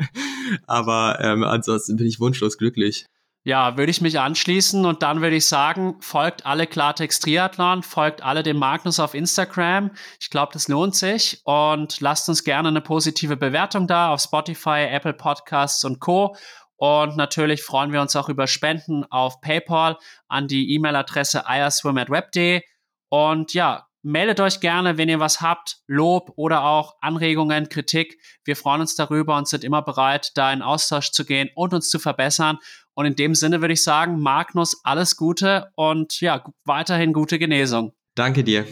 Aber 0.66 1.18
ähm, 1.20 1.44
ansonsten 1.44 1.96
bin 1.96 2.06
ich 2.06 2.18
wunschlos 2.18 2.56
glücklich. 2.56 3.04
Ja, 3.44 3.76
würde 3.76 3.90
ich 3.90 4.00
mich 4.00 4.20
anschließen 4.20 4.86
und 4.86 5.02
dann 5.02 5.20
würde 5.20 5.34
ich 5.34 5.46
sagen, 5.46 5.96
folgt 5.98 6.46
alle 6.46 6.68
Klartext 6.68 7.24
Triathlon, 7.24 7.82
folgt 7.82 8.22
alle 8.22 8.44
dem 8.44 8.56
Magnus 8.56 9.00
auf 9.00 9.14
Instagram. 9.14 9.90
Ich 10.20 10.30
glaube, 10.30 10.52
das 10.52 10.68
lohnt 10.68 10.94
sich 10.94 11.40
und 11.42 12.00
lasst 12.00 12.28
uns 12.28 12.44
gerne 12.44 12.68
eine 12.68 12.80
positive 12.80 13.36
Bewertung 13.36 13.88
da 13.88 14.10
auf 14.10 14.20
Spotify, 14.20 14.86
Apple 14.88 15.14
Podcasts 15.14 15.84
und 15.84 15.98
Co. 15.98 16.36
Und 16.82 17.16
natürlich 17.16 17.62
freuen 17.62 17.92
wir 17.92 18.00
uns 18.00 18.16
auch 18.16 18.28
über 18.28 18.48
Spenden 18.48 19.04
auf 19.04 19.40
PayPal 19.40 19.98
an 20.26 20.48
die 20.48 20.74
E-Mail-Adresse 20.74 21.44
iaswim.web.de. 21.46 22.60
Und 23.08 23.54
ja, 23.54 23.86
meldet 24.02 24.40
euch 24.40 24.58
gerne, 24.58 24.98
wenn 24.98 25.08
ihr 25.08 25.20
was 25.20 25.40
habt, 25.40 25.76
Lob 25.86 26.32
oder 26.34 26.64
auch 26.64 26.96
Anregungen, 27.00 27.68
Kritik. 27.68 28.20
Wir 28.44 28.56
freuen 28.56 28.80
uns 28.80 28.96
darüber 28.96 29.36
und 29.36 29.46
sind 29.46 29.62
immer 29.62 29.82
bereit, 29.82 30.32
da 30.34 30.52
in 30.52 30.60
Austausch 30.60 31.12
zu 31.12 31.24
gehen 31.24 31.50
und 31.54 31.72
uns 31.72 31.88
zu 31.88 32.00
verbessern. 32.00 32.58
Und 32.94 33.06
in 33.06 33.14
dem 33.14 33.36
Sinne 33.36 33.60
würde 33.60 33.74
ich 33.74 33.84
sagen, 33.84 34.18
Magnus, 34.18 34.80
alles 34.82 35.16
Gute 35.16 35.70
und 35.76 36.20
ja, 36.20 36.44
weiterhin 36.64 37.12
gute 37.12 37.38
Genesung. 37.38 37.92
Danke 38.16 38.42
dir. 38.42 38.66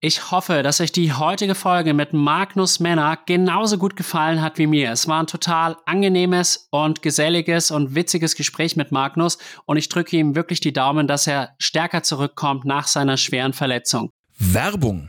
Ich 0.00 0.30
hoffe, 0.30 0.62
dass 0.62 0.82
euch 0.82 0.92
die 0.92 1.14
heutige 1.14 1.54
Folge 1.54 1.94
mit 1.94 2.12
Magnus 2.12 2.80
Männer 2.80 3.18
genauso 3.24 3.78
gut 3.78 3.96
gefallen 3.96 4.42
hat 4.42 4.58
wie 4.58 4.66
mir. 4.66 4.90
Es 4.90 5.08
war 5.08 5.20
ein 5.20 5.26
total 5.26 5.78
angenehmes 5.86 6.68
und 6.70 7.00
geselliges 7.00 7.70
und 7.70 7.94
witziges 7.94 8.34
Gespräch 8.34 8.76
mit 8.76 8.92
Magnus 8.92 9.38
und 9.64 9.78
ich 9.78 9.88
drücke 9.88 10.18
ihm 10.18 10.34
wirklich 10.34 10.60
die 10.60 10.74
Daumen, 10.74 11.06
dass 11.06 11.26
er 11.26 11.54
stärker 11.58 12.02
zurückkommt 12.02 12.66
nach 12.66 12.88
seiner 12.88 13.16
schweren 13.16 13.54
Verletzung. 13.54 14.10
Werbung. 14.36 15.08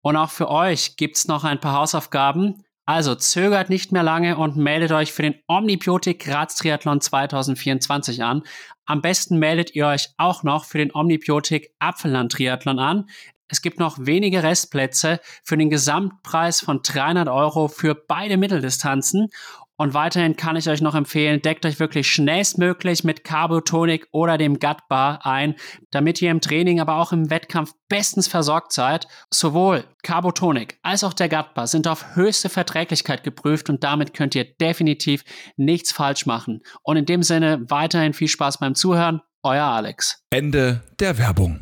Und 0.00 0.16
auch 0.16 0.30
für 0.30 0.48
euch 0.48 0.96
gibt's 0.96 1.28
noch 1.28 1.44
ein 1.44 1.60
paar 1.60 1.74
Hausaufgaben. 1.74 2.64
Also 2.86 3.14
zögert 3.14 3.68
nicht 3.68 3.92
mehr 3.92 4.02
lange 4.02 4.38
und 4.38 4.56
meldet 4.56 4.92
euch 4.92 5.12
für 5.12 5.22
den 5.22 5.34
Omnibiotik 5.46 6.24
Graz 6.24 6.54
Triathlon 6.54 7.02
2024 7.02 8.24
an. 8.24 8.44
Am 8.86 9.02
besten 9.02 9.38
meldet 9.38 9.74
ihr 9.74 9.86
euch 9.86 10.08
auch 10.16 10.42
noch 10.42 10.64
für 10.64 10.78
den 10.78 10.92
Omnibiotik 10.94 11.74
Apfelland 11.78 12.32
Triathlon 12.32 12.78
an. 12.78 13.10
Es 13.50 13.62
gibt 13.62 13.78
noch 13.78 13.98
wenige 14.00 14.42
Restplätze 14.42 15.20
für 15.44 15.56
den 15.56 15.70
Gesamtpreis 15.70 16.60
von 16.60 16.80
300 16.82 17.28
Euro 17.28 17.68
für 17.68 17.94
beide 17.94 18.36
Mitteldistanzen. 18.36 19.28
Und 19.80 19.94
weiterhin 19.94 20.36
kann 20.36 20.56
ich 20.56 20.68
euch 20.68 20.82
noch 20.82 20.94
empfehlen, 20.94 21.40
deckt 21.40 21.64
euch 21.64 21.80
wirklich 21.80 22.06
schnellstmöglich 22.06 23.02
mit 23.02 23.24
Carbotonik 23.24 24.06
oder 24.12 24.36
dem 24.36 24.58
Gut 24.58 24.76
Bar 24.90 25.24
ein, 25.24 25.54
damit 25.90 26.20
ihr 26.20 26.30
im 26.30 26.42
Training, 26.42 26.80
aber 26.80 26.96
auch 26.96 27.12
im 27.12 27.30
Wettkampf 27.30 27.72
bestens 27.88 28.28
versorgt 28.28 28.74
seid. 28.74 29.08
Sowohl 29.32 29.84
Carbotonik 30.02 30.78
als 30.82 31.02
auch 31.02 31.14
der 31.14 31.30
Gut 31.30 31.54
Bar 31.54 31.66
sind 31.66 31.88
auf 31.88 32.14
höchste 32.14 32.50
Verträglichkeit 32.50 33.24
geprüft 33.24 33.70
und 33.70 33.82
damit 33.82 34.12
könnt 34.12 34.34
ihr 34.34 34.44
definitiv 34.44 35.24
nichts 35.56 35.92
falsch 35.92 36.26
machen. 36.26 36.60
Und 36.82 36.98
in 36.98 37.06
dem 37.06 37.22
Sinne 37.22 37.64
weiterhin 37.70 38.12
viel 38.12 38.28
Spaß 38.28 38.58
beim 38.58 38.74
Zuhören. 38.74 39.22
Euer 39.42 39.64
Alex. 39.64 40.22
Ende 40.28 40.82
der 41.00 41.16
Werbung. 41.16 41.60